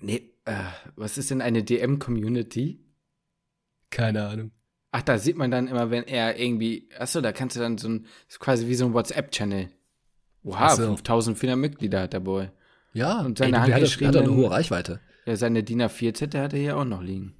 nee, 0.00 0.32
äh, 0.44 0.54
was 0.96 1.18
ist 1.18 1.30
denn 1.30 1.40
eine 1.40 1.62
DM-Community? 1.62 2.84
Keine 3.90 4.26
Ahnung. 4.26 4.50
Ach, 4.92 5.02
da 5.02 5.18
sieht 5.18 5.36
man 5.36 5.50
dann 5.50 5.68
immer, 5.68 5.90
wenn 5.90 6.04
er 6.04 6.38
irgendwie, 6.38 6.88
achso, 6.98 7.20
da 7.20 7.32
kannst 7.32 7.56
du 7.56 7.60
dann 7.60 7.78
so 7.78 7.88
ein, 7.88 8.06
quasi 8.38 8.66
wie 8.66 8.74
so 8.74 8.86
ein 8.86 8.94
WhatsApp-Channel. 8.94 9.68
Oha, 10.42 10.70
so. 10.70 10.82
5400 10.96 11.56
Mitglieder 11.56 12.02
hat 12.02 12.12
der 12.12 12.20
Boy. 12.20 12.50
Ja, 12.92 13.20
und 13.20 13.38
seine 13.38 13.58
ey, 13.58 13.70
hat, 13.70 13.82
hat 13.82 14.16
eine 14.16 14.34
hohe 14.34 14.50
Reichweite. 14.50 15.00
Ja, 15.26 15.36
seine 15.36 15.62
DIN 15.62 15.82
A4-Zettel 15.82 16.40
hat 16.40 16.52
er 16.54 16.58
hier 16.58 16.76
auch 16.76 16.84
noch 16.84 17.02
liegen. 17.02 17.36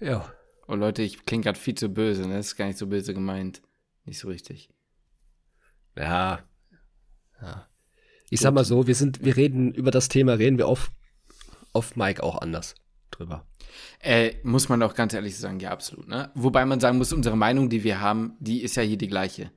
Ja. 0.00 0.32
Oh 0.66 0.74
Leute, 0.74 1.02
ich 1.02 1.24
klinge 1.24 1.44
gerade 1.44 1.58
viel 1.58 1.74
zu 1.74 1.88
böse, 1.88 2.26
ne? 2.26 2.36
Das 2.36 2.46
ist 2.46 2.56
gar 2.56 2.66
nicht 2.66 2.78
so 2.78 2.86
böse 2.86 3.12
gemeint. 3.14 3.60
Nicht 4.04 4.18
so 4.18 4.28
richtig. 4.28 4.70
Ja. 5.96 6.40
ja. 7.40 7.66
Ich 8.30 8.38
Gut. 8.38 8.40
sag 8.40 8.54
mal 8.54 8.64
so, 8.64 8.86
wir 8.86 8.94
sind, 8.94 9.24
wir 9.24 9.36
reden 9.36 9.72
über 9.72 9.90
das 9.90 10.08
Thema, 10.08 10.34
reden 10.34 10.58
wir 10.58 10.68
auf, 10.68 10.90
auf 11.72 11.96
Mike 11.96 12.22
auch 12.22 12.40
anders 12.40 12.74
drüber. 13.10 13.44
Äh, 14.00 14.34
muss 14.42 14.68
man 14.68 14.82
auch 14.82 14.94
ganz 14.94 15.14
ehrlich 15.14 15.36
sagen, 15.36 15.60
ja, 15.60 15.70
absolut. 15.70 16.08
Ne? 16.08 16.30
Wobei 16.34 16.64
man 16.64 16.80
sagen 16.80 16.98
muss, 16.98 17.12
unsere 17.12 17.36
Meinung, 17.36 17.68
die 17.68 17.84
wir 17.84 18.00
haben, 18.00 18.36
die 18.40 18.62
ist 18.62 18.76
ja 18.76 18.82
hier 18.82 18.98
die 18.98 19.08
gleiche. 19.08 19.50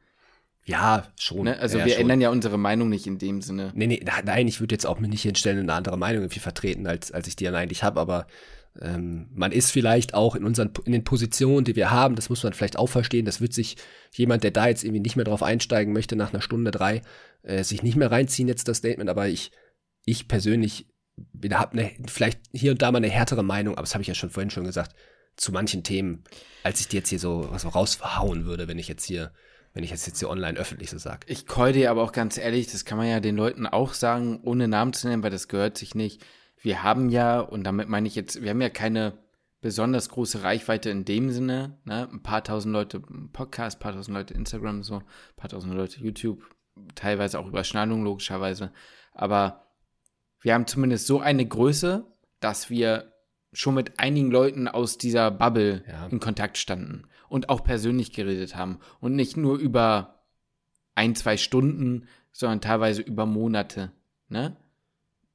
Ja, 0.66 1.08
schon. 1.20 1.44
Ne? 1.44 1.60
Also 1.60 1.78
ja, 1.78 1.86
wir 1.86 1.94
schon. 1.94 2.04
ändern 2.04 2.22
ja 2.22 2.30
unsere 2.30 2.58
Meinung 2.58 2.90
nicht 2.90 3.06
in 3.06 3.18
dem 3.18 3.42
Sinne. 3.42 3.72
Nee, 3.76 3.88
nee, 3.88 4.04
nein, 4.24 4.48
ich 4.48 4.60
würde 4.60 4.76
jetzt 4.76 4.86
auch 4.86 5.00
mir 5.00 5.10
nicht 5.10 5.24
hinstellen 5.24 5.60
und 5.60 5.70
eine 5.70 5.74
andere 5.74 5.98
Meinung 5.98 6.22
irgendwie 6.22 6.40
vertreten, 6.40 6.88
als, 6.88 7.12
als 7.12 7.28
ich 7.28 7.36
die 7.36 7.46
dann 7.46 7.56
eigentlich 7.56 7.84
habe, 7.84 8.00
aber 8.00 8.28
ähm, 8.82 9.28
man 9.34 9.52
ist 9.52 9.72
vielleicht 9.72 10.14
auch 10.14 10.36
in 10.36 10.44
unseren 10.44 10.72
in 10.86 10.92
den 10.92 11.04
Positionen, 11.04 11.64
die 11.64 11.76
wir 11.76 11.92
haben, 11.92 12.16
das 12.16 12.30
muss 12.30 12.44
man 12.44 12.54
vielleicht 12.54 12.78
auch 12.78 12.88
verstehen. 12.88 13.26
Das 13.26 13.42
wird 13.42 13.54
sich 13.54 13.78
jemand, 14.12 14.44
der 14.44 14.52
da 14.52 14.68
jetzt 14.68 14.84
irgendwie 14.84 15.02
nicht 15.02 15.16
mehr 15.16 15.26
drauf 15.26 15.44
einsteigen 15.44 15.94
möchte, 15.94 16.16
nach 16.16 16.34
einer 16.34 16.42
Stunde 16.42 16.72
drei, 16.72 17.02
äh, 17.44 17.64
sich 17.64 17.84
nicht 17.84 17.96
mehr 17.96 18.12
reinziehen 18.12 18.48
jetzt 18.48 18.68
das 18.68 18.78
Statement. 18.78 19.10
Aber 19.10 19.28
ich, 19.28 19.52
ich 20.06 20.28
persönlich 20.28 20.88
habe 21.52 21.76
ne, 21.76 21.92
vielleicht 22.08 22.40
hier 22.52 22.72
und 22.72 22.82
da 22.82 22.92
mal 22.92 22.98
eine 22.98 23.10
härtere 23.10 23.44
Meinung, 23.44 23.76
aber 23.76 23.84
das 23.84 23.94
habe 23.94 24.02
ich 24.02 24.08
ja 24.08 24.16
schon 24.16 24.32
vorhin 24.32 24.50
schon 24.50 24.64
gesagt, 24.64 24.96
zu 25.36 25.52
manchen 25.52 25.84
Themen, 25.84 26.24
als 26.64 26.80
ich 26.80 26.88
die 26.88 26.98
jetzt 26.98 27.10
hier 27.10 27.20
so, 27.20 27.52
so 27.58 27.70
rausverhauen 27.70 28.46
würde, 28.46 28.68
wenn 28.68 28.80
ich 28.80 28.88
jetzt 28.88 29.06
hier 29.06 29.32
wenn 29.76 29.84
ich 29.84 29.90
das 29.90 30.06
jetzt 30.06 30.20
hier 30.20 30.30
online 30.30 30.58
öffentlich 30.58 30.92
so 30.92 31.00
sage. 31.00 31.26
Ich 31.28 31.48
keule 31.48 31.74
dir 31.74 31.90
aber 31.90 32.04
auch 32.04 32.12
ganz 32.12 32.38
ehrlich, 32.38 32.72
das 32.72 32.86
kann 32.86 32.98
man 32.98 33.08
ja 33.08 33.20
den 33.20 33.36
Leuten 33.36 33.66
auch 33.66 33.94
sagen, 33.94 34.40
ohne 34.44 34.68
Namen 34.68 34.94
zu 34.94 35.08
nennen, 35.08 35.24
weil 35.24 35.32
das 35.32 35.48
gehört 35.48 35.80
sich 35.80 35.96
nicht 35.96 36.22
wir 36.64 36.82
haben 36.82 37.10
ja, 37.10 37.42
und 37.42 37.66
damit 37.66 37.90
meine 37.90 38.08
ich 38.08 38.16
jetzt, 38.16 38.42
wir 38.42 38.50
haben 38.50 38.62
ja 38.62 38.70
keine 38.70 39.20
besonders 39.62 40.10
große 40.10 40.44
Reichweite 40.44 40.90
in 40.90 41.06
dem 41.06 41.30
Sinne, 41.30 41.78
ne? 41.84 42.10
ein 42.12 42.24
paar 42.24 42.44
tausend 42.44 42.74
Leute 42.74 43.02
Podcast, 43.34 43.78
ein 43.78 43.80
paar 43.82 43.94
tausend 43.94 44.16
Leute 44.16 44.34
Instagram, 44.34 44.82
so, 44.82 44.96
ein 44.96 45.04
paar 45.36 45.50
tausend 45.50 45.74
Leute 45.74 46.00
YouTube, 46.00 46.42
teilweise 46.96 47.38
auch 47.38 47.48
Überschneidung 47.48 48.04
logischerweise, 48.04 48.72
aber 49.14 49.68
wir 50.40 50.54
haben 50.54 50.66
zumindest 50.68 51.06
so 51.06 51.20
eine 51.20 51.46
Größe, 51.46 52.06
dass 52.40 52.70
wir 52.70 53.14
schon 53.52 53.76
mit 53.76 54.00
einigen 54.00 54.32
Leuten 54.32 54.68
aus 54.68 54.98
dieser 54.98 55.32
Bubble 55.32 55.84
ja. 55.88 56.08
in 56.08 56.20
Kontakt 56.20 56.58
standen 56.58 57.04
und 57.28 57.50
auch 57.50 57.64
persönlich 57.64 58.14
geredet 58.14 58.56
haben 58.56 58.80
und 59.00 59.16
nicht 59.16 59.38
nur 59.38 59.58
über 59.58 60.24
ein, 60.96 61.14
zwei 61.16 61.38
Stunden, 61.38 62.08
sondern 62.32 62.62
teilweise 62.62 63.02
über 63.02 63.26
Monate, 63.26 63.92
ne? 64.30 64.58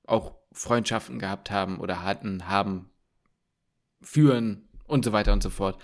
Auch 0.07 0.38
Freundschaften 0.59 1.19
gehabt 1.19 1.51
haben 1.51 1.79
oder 1.79 2.03
hatten, 2.03 2.49
haben, 2.49 2.91
führen 4.01 4.69
und 4.87 5.05
so 5.05 5.13
weiter 5.13 5.33
und 5.33 5.43
so 5.43 5.51
fort, 5.51 5.81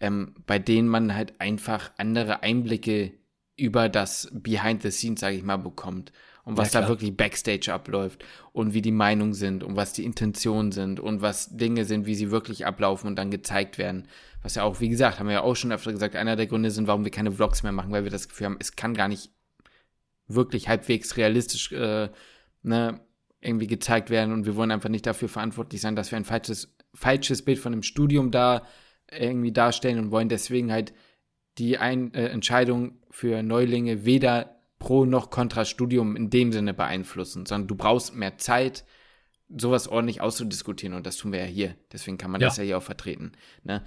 ähm, 0.00 0.34
bei 0.46 0.58
denen 0.58 0.88
man 0.88 1.14
halt 1.14 1.40
einfach 1.40 1.90
andere 1.98 2.42
Einblicke 2.42 3.12
über 3.56 3.88
das 3.88 4.28
Behind 4.32 4.82
the 4.82 4.90
Scenes, 4.90 5.20
sage 5.20 5.36
ich 5.36 5.42
mal, 5.42 5.56
bekommt. 5.56 6.12
und 6.44 6.56
was 6.56 6.72
Ja, 6.72 6.80
da 6.80 6.88
wirklich 6.88 7.14
Backstage 7.16 7.72
abläuft 7.72 8.24
und 8.52 8.72
wie 8.72 8.80
die 8.80 8.90
Meinungen 8.92 9.34
sind 9.34 9.62
und 9.62 9.76
was 9.76 9.92
die 9.92 10.04
Intentionen 10.04 10.72
sind 10.72 10.98
und 10.98 11.20
was 11.20 11.54
Dinge 11.56 11.84
sind, 11.84 12.06
wie 12.06 12.14
sie 12.14 12.30
wirklich 12.30 12.64
ablaufen 12.64 13.06
und 13.08 13.16
dann 13.16 13.30
gezeigt 13.30 13.76
werden. 13.76 14.08
Was 14.42 14.54
ja 14.54 14.62
auch, 14.62 14.80
wie 14.80 14.88
gesagt, 14.88 15.18
haben 15.18 15.26
wir 15.26 15.34
ja 15.34 15.42
auch 15.42 15.56
schon 15.56 15.72
öfter 15.72 15.92
gesagt, 15.92 16.16
einer 16.16 16.36
der 16.36 16.46
Gründe 16.46 16.70
sind, 16.70 16.86
warum 16.86 17.04
wir 17.04 17.10
keine 17.10 17.32
Vlogs 17.32 17.62
mehr 17.62 17.72
machen, 17.72 17.92
weil 17.92 18.04
wir 18.04 18.10
das 18.10 18.28
Gefühl 18.28 18.46
haben, 18.46 18.56
es 18.60 18.76
kann 18.76 18.94
gar 18.94 19.08
nicht 19.08 19.30
wirklich 20.26 20.68
halbwegs 20.68 21.16
realistisch 21.16 21.72
äh, 21.72 22.10
ne, 22.62 23.00
irgendwie 23.40 23.66
gezeigt 23.66 24.10
werden 24.10 24.32
und 24.32 24.46
wir 24.46 24.56
wollen 24.56 24.70
einfach 24.70 24.88
nicht 24.88 25.06
dafür 25.06 25.28
verantwortlich 25.28 25.80
sein, 25.80 25.96
dass 25.96 26.10
wir 26.10 26.16
ein 26.16 26.24
falsches, 26.24 26.74
falsches 26.94 27.44
Bild 27.44 27.58
von 27.58 27.72
dem 27.72 27.82
Studium 27.82 28.30
da 28.30 28.66
irgendwie 29.10 29.52
darstellen 29.52 29.98
und 29.98 30.10
wollen 30.10 30.28
deswegen 30.28 30.72
halt 30.72 30.92
die 31.58 31.78
ein 31.78 32.12
äh, 32.14 32.28
Entscheidung 32.28 32.98
für 33.10 33.42
Neulinge 33.42 34.04
weder 34.04 34.56
pro 34.78 35.04
noch 35.04 35.30
contra 35.30 35.64
Studium 35.64 36.14
in 36.14 36.30
dem 36.30 36.52
Sinne 36.52 36.74
beeinflussen, 36.74 37.46
sondern 37.46 37.68
du 37.68 37.74
brauchst 37.74 38.14
mehr 38.14 38.38
Zeit, 38.38 38.84
sowas 39.48 39.88
ordentlich 39.88 40.20
auszudiskutieren 40.20 40.94
und 40.96 41.06
das 41.06 41.16
tun 41.16 41.32
wir 41.32 41.40
ja 41.40 41.46
hier. 41.46 41.74
Deswegen 41.92 42.18
kann 42.18 42.30
man 42.30 42.40
Ja. 42.40 42.48
das 42.48 42.58
ja 42.58 42.64
hier 42.64 42.78
auch 42.78 42.82
vertreten. 42.82 43.32
Ne? 43.64 43.82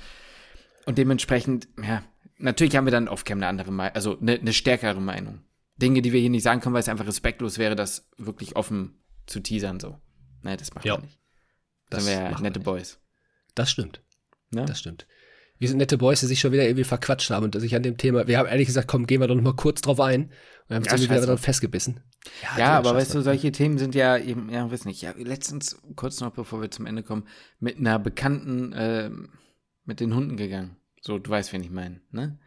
Und 0.85 0.97
dementsprechend, 0.97 1.67
ja, 1.81 2.03
natürlich 2.37 2.75
haben 2.75 2.85
wir 2.85 2.91
dann 2.91 3.07
off-cam 3.07 3.37
eine 3.37 3.47
andere 3.47 3.71
Meinung, 3.71 3.95
also 3.95 4.17
eine, 4.19 4.33
eine 4.33 4.53
stärkere 4.53 4.99
Meinung. 4.99 5.41
Dinge, 5.77 6.01
die 6.01 6.13
wir 6.13 6.19
hier 6.19 6.29
nicht 6.29 6.43
sagen 6.43 6.61
können, 6.61 6.73
weil 6.73 6.81
es 6.81 6.89
einfach 6.89 7.07
respektlos 7.07 7.57
wäre, 7.57 7.75
das 7.75 8.09
wirklich 8.17 8.55
offen 8.55 9.00
zu 9.27 9.39
teasern 9.39 9.79
so. 9.79 9.99
Ne, 10.43 10.57
das 10.57 10.73
machen 10.73 10.87
Ja. 10.87 10.97
wir 10.97 11.01
nicht. 11.03 11.19
Das 11.89 11.99
Das 11.99 12.05
sind 12.05 12.13
wir 12.19 12.23
ja 12.23 12.31
wir 12.37 12.41
nette 12.41 12.59
nicht. 12.59 12.65
Boys. 12.65 12.99
Das 13.55 13.69
stimmt. 13.71 14.01
Ne? 14.51 14.65
Das 14.65 14.79
stimmt. 14.79 15.07
Wir 15.59 15.67
sind 15.67 15.77
nette 15.77 15.97
Boys, 15.99 16.21
die 16.21 16.25
sich 16.25 16.39
schon 16.39 16.51
wieder 16.51 16.63
irgendwie 16.63 16.83
verquatscht 16.83 17.29
haben 17.29 17.45
und 17.45 17.59
sich 17.59 17.75
an 17.75 17.83
dem 17.83 17.97
Thema, 17.97 18.25
wir 18.27 18.39
haben 18.39 18.47
ehrlich 18.47 18.65
gesagt, 18.65 18.87
komm, 18.87 19.05
gehen 19.05 19.21
wir 19.21 19.27
doch 19.27 19.35
noch 19.35 19.43
mal 19.43 19.55
kurz 19.55 19.81
drauf 19.81 19.99
ein 19.99 20.31
und 20.67 20.75
haben 20.75 20.83
uns 20.83 20.91
Ja, 20.91 20.99
wieder 20.99 21.21
dran 21.23 21.37
festgebissen. 21.37 21.99
Ja, 22.41 22.55
klar, 22.55 22.77
aber 22.79 22.95
weißt 22.95 23.13
du, 23.13 23.21
solche 23.21 23.51
Themen 23.51 23.77
sind 23.77 23.93
ja 23.93 24.17
eben, 24.17 24.49
ja, 24.49 24.71
weiß 24.71 24.85
nicht, 24.85 25.03
ja, 25.03 25.13
letztens, 25.15 25.79
kurz 25.95 26.19
noch 26.19 26.31
bevor 26.31 26.61
wir 26.61 26.71
zum 26.71 26.87
Ende 26.87 27.03
kommen, 27.03 27.27
mit 27.59 27.77
einer 27.77 27.99
Bekannten 27.99 28.73
ähm, 28.75 29.29
mit 29.85 29.99
den 29.99 30.15
Hunden 30.15 30.35
gegangen. 30.35 30.77
So, 31.01 31.19
du 31.19 31.29
weißt, 31.29 31.53
wen 31.53 31.63
ich 31.63 31.69
meine, 31.71 32.01
ne? 32.09 32.39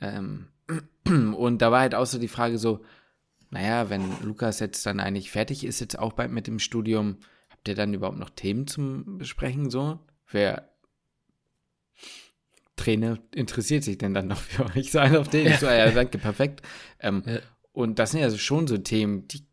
Ähm, 0.00 0.48
und 1.36 1.60
da 1.60 1.72
war 1.72 1.80
halt 1.80 1.94
auch 1.96 2.06
so 2.06 2.18
die 2.18 2.28
Frage 2.28 2.58
so, 2.58 2.84
naja, 3.54 3.88
wenn 3.88 4.02
Lukas 4.22 4.58
jetzt 4.60 4.84
dann 4.84 5.00
eigentlich 5.00 5.30
fertig 5.30 5.64
ist, 5.64 5.80
jetzt 5.80 5.98
auch 5.98 6.12
bald 6.12 6.30
mit 6.32 6.46
dem 6.46 6.58
Studium, 6.58 7.18
habt 7.50 7.66
ihr 7.68 7.74
dann 7.76 7.94
überhaupt 7.94 8.18
noch 8.18 8.30
Themen 8.30 8.66
zum 8.66 9.16
Besprechen 9.18 9.70
so? 9.70 10.00
Wer 10.28 10.68
Trainer 12.76 13.18
interessiert 13.34 13.84
sich 13.84 13.98
denn 13.98 14.14
dann 14.14 14.26
noch 14.26 14.38
für 14.40 14.66
euch? 14.76 14.90
So 14.90 14.98
einer 14.98 15.20
auf 15.20 15.28
den. 15.28 15.46
Ich 15.46 15.58
so, 15.58 15.66
ja, 15.70 15.90
danke, 15.90 16.18
perfekt. 16.18 16.62
Ähm, 17.00 17.22
Ja. 17.26 17.38
Und 17.72 17.98
das 17.98 18.12
sind 18.12 18.20
ja 18.20 18.30
schon 18.30 18.66
so 18.68 18.78
Themen, 18.78 19.26
die, 19.28 19.46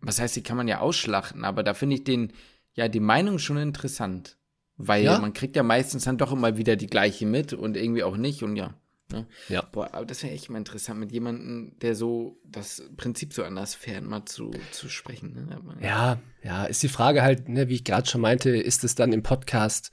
was 0.00 0.20
heißt, 0.20 0.36
die 0.36 0.42
kann 0.42 0.56
man 0.56 0.68
ja 0.68 0.78
ausschlachten, 0.80 1.44
aber 1.44 1.62
da 1.64 1.74
finde 1.74 1.96
ich 1.96 2.04
den, 2.04 2.32
ja, 2.74 2.86
die 2.88 3.00
Meinung 3.00 3.38
schon 3.38 3.56
interessant. 3.56 4.36
Weil 4.76 5.04
Ja. 5.04 5.18
man 5.18 5.32
kriegt 5.32 5.56
ja 5.56 5.62
meistens 5.62 6.04
dann 6.04 6.18
doch 6.18 6.32
immer 6.32 6.56
wieder 6.58 6.76
die 6.76 6.86
gleiche 6.86 7.26
mit 7.26 7.52
und 7.54 7.76
irgendwie 7.76 8.02
auch 8.04 8.16
nicht 8.16 8.42
und 8.42 8.56
ja. 8.56 8.74
Ne? 9.12 9.26
Ja. 9.48 9.62
Boah, 9.62 9.94
aber 9.94 10.04
das 10.04 10.22
wäre 10.22 10.32
echt 10.32 10.50
mal 10.50 10.58
interessant, 10.58 10.98
mit 10.98 11.12
jemandem, 11.12 11.78
der 11.80 11.94
so 11.94 12.40
das 12.44 12.82
Prinzip 12.96 13.32
so 13.32 13.44
anders 13.44 13.74
fährt, 13.74 14.02
mal 14.04 14.24
zu, 14.24 14.50
zu 14.72 14.88
sprechen. 14.88 15.46
Ne? 15.48 15.56
Aber, 15.56 15.80
Ja, 15.80 16.18
ja, 16.42 16.64
ist 16.64 16.82
die 16.82 16.88
Frage 16.88 17.22
halt, 17.22 17.48
ne, 17.48 17.68
wie 17.68 17.74
ich 17.74 17.84
gerade 17.84 18.08
schon 18.08 18.20
meinte, 18.20 18.50
ist 18.50 18.82
es 18.82 18.94
dann 18.96 19.12
im 19.12 19.22
Podcast 19.22 19.92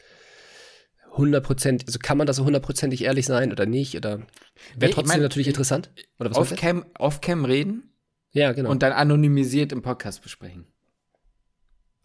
100%, 1.16 1.86
also 1.86 2.00
kann 2.00 2.18
man 2.18 2.26
da 2.26 2.34
so 2.34 2.44
hundertprozentig 2.44 3.04
ehrlich 3.04 3.26
sein 3.28 3.52
oder 3.52 3.66
nicht? 3.68 3.96
Oder 3.96 4.26
wäre 4.76 4.90
ich 4.90 4.96
trotzdem 4.96 5.18
mein, 5.18 5.22
natürlich 5.22 5.48
interessant? 5.48 5.92
Oder 6.20 6.32
was? 6.32 6.38
Off-Cam 6.38 6.86
off 6.98 7.20
-cam 7.20 7.46
reden 7.48 7.94
Ja, 8.32 8.52
genau. 8.52 8.72
und 8.72 8.82
dann 8.82 8.94
anonymisiert 8.94 9.72
im 9.72 9.84
Podcast 9.84 10.24
besprechen. 10.24 10.66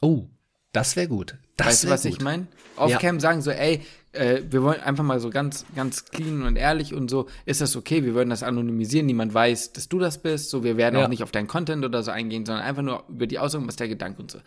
oh, 0.03 0.29
das 0.73 0.97
wäre 0.97 1.09
gut. 1.09 1.39
Das 1.57 1.67
weißt 1.69 1.85
du, 1.85 1.89
was 1.89 2.03
gut. 2.03 2.13
ich 2.13 2.21
meine? 2.21 2.47
Off-Cam 2.77 3.21
sagen 3.21 3.41
so, 3.41 3.51
ey, 3.51 3.81
äh, 4.13 4.43
wir 4.51 4.63
wollen 4.63 4.81
einfach 4.81 5.05
mal 5.05 5.21
so 5.21 5.31
ganz, 5.31 5.65
ganz 5.77 6.05
clean 6.07 6.43
und 6.43 6.57
ehrlich 6.57 6.95
und 6.95 7.09
so, 7.11 7.27
ist 7.47 7.61
das 7.61 7.77
okay, 7.77 8.05
wir 8.05 8.15
würden 8.15 8.31
das 8.31 8.43
anonymisieren, 8.43 9.07
niemand 9.07 9.35
weiß, 9.35 9.73
dass 9.73 9.89
du 9.89 9.99
das 9.99 10.23
bist, 10.23 10.51
so, 10.51 10.65
wir 10.65 10.77
werden 10.77 10.97
Ja. 10.99 11.05
auch 11.05 11.09
nicht 11.09 11.23
auf 11.23 11.31
deinen 11.33 11.47
Content 11.49 11.85
oder 11.85 12.03
so 12.03 12.11
eingehen, 12.11 12.45
sondern 12.47 12.65
einfach 12.65 12.83
nur 12.83 13.05
über 13.09 13.27
die 13.27 13.39
Aussagen, 13.39 13.67
was 13.69 13.77
der 13.77 13.89
Gedanke 13.89 14.21
und 14.23 14.31
so. 14.31 14.39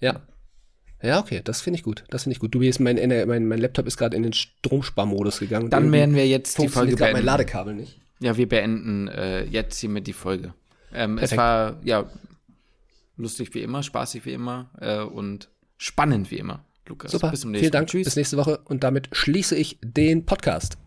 Ja. 0.00 0.20
Ja, 1.02 1.20
okay, 1.20 1.42
das 1.44 1.60
finde 1.60 1.76
ich 1.78 1.82
gut. 1.82 2.04
Das 2.08 2.22
finde 2.22 2.34
ich 2.34 2.40
gut. 2.40 2.54
Du 2.54 2.60
bist 2.60 2.80
mein, 2.80 2.96
mein, 2.96 3.46
mein 3.46 3.58
Laptop 3.58 3.86
ist 3.86 3.98
gerade 3.98 4.16
in 4.16 4.22
den 4.22 4.32
Stromsparmodus 4.32 5.40
gegangen. 5.40 5.68
Dann 5.68 5.92
werden 5.92 6.14
wir 6.14 6.26
jetzt 6.26 6.58
die 6.58 6.68
Folge 6.68 6.92
gerade 6.92 7.12
mein 7.12 7.12
beenden. 7.14 7.26
Ladekabel 7.26 7.74
nicht. 7.74 8.00
Ja, 8.18 8.38
wir 8.38 8.48
beenden 8.48 9.08
äh, 9.08 9.44
jetzt 9.44 9.78
hiermit 9.78 10.06
die 10.06 10.14
Folge. 10.14 10.54
Ähm, 10.94 11.18
es 11.18 11.36
war, 11.36 11.76
ja, 11.84 12.08
lustig 13.18 13.52
wie 13.54 13.60
immer, 13.60 13.82
spaßig 13.82 14.24
wie 14.24 14.32
immer 14.32 14.70
äh, 14.80 15.00
und 15.00 15.50
spannend 15.76 16.30
wie 16.30 16.38
immer, 16.38 16.64
Lukas. 16.88 17.12
Super. 17.12 17.30
Bis 17.30 17.40
zum 17.40 17.50
nächsten 17.50 17.64
Vielen 17.64 17.72
Dank. 17.72 17.88
Mal. 17.88 17.90
Tschüss. 17.90 18.04
Bis 18.04 18.16
nächste 18.16 18.36
Woche. 18.36 18.60
Und 18.64 18.84
damit 18.84 19.08
schließe 19.12 19.56
ich 19.56 19.78
den 19.82 20.24
Podcast. 20.26 20.78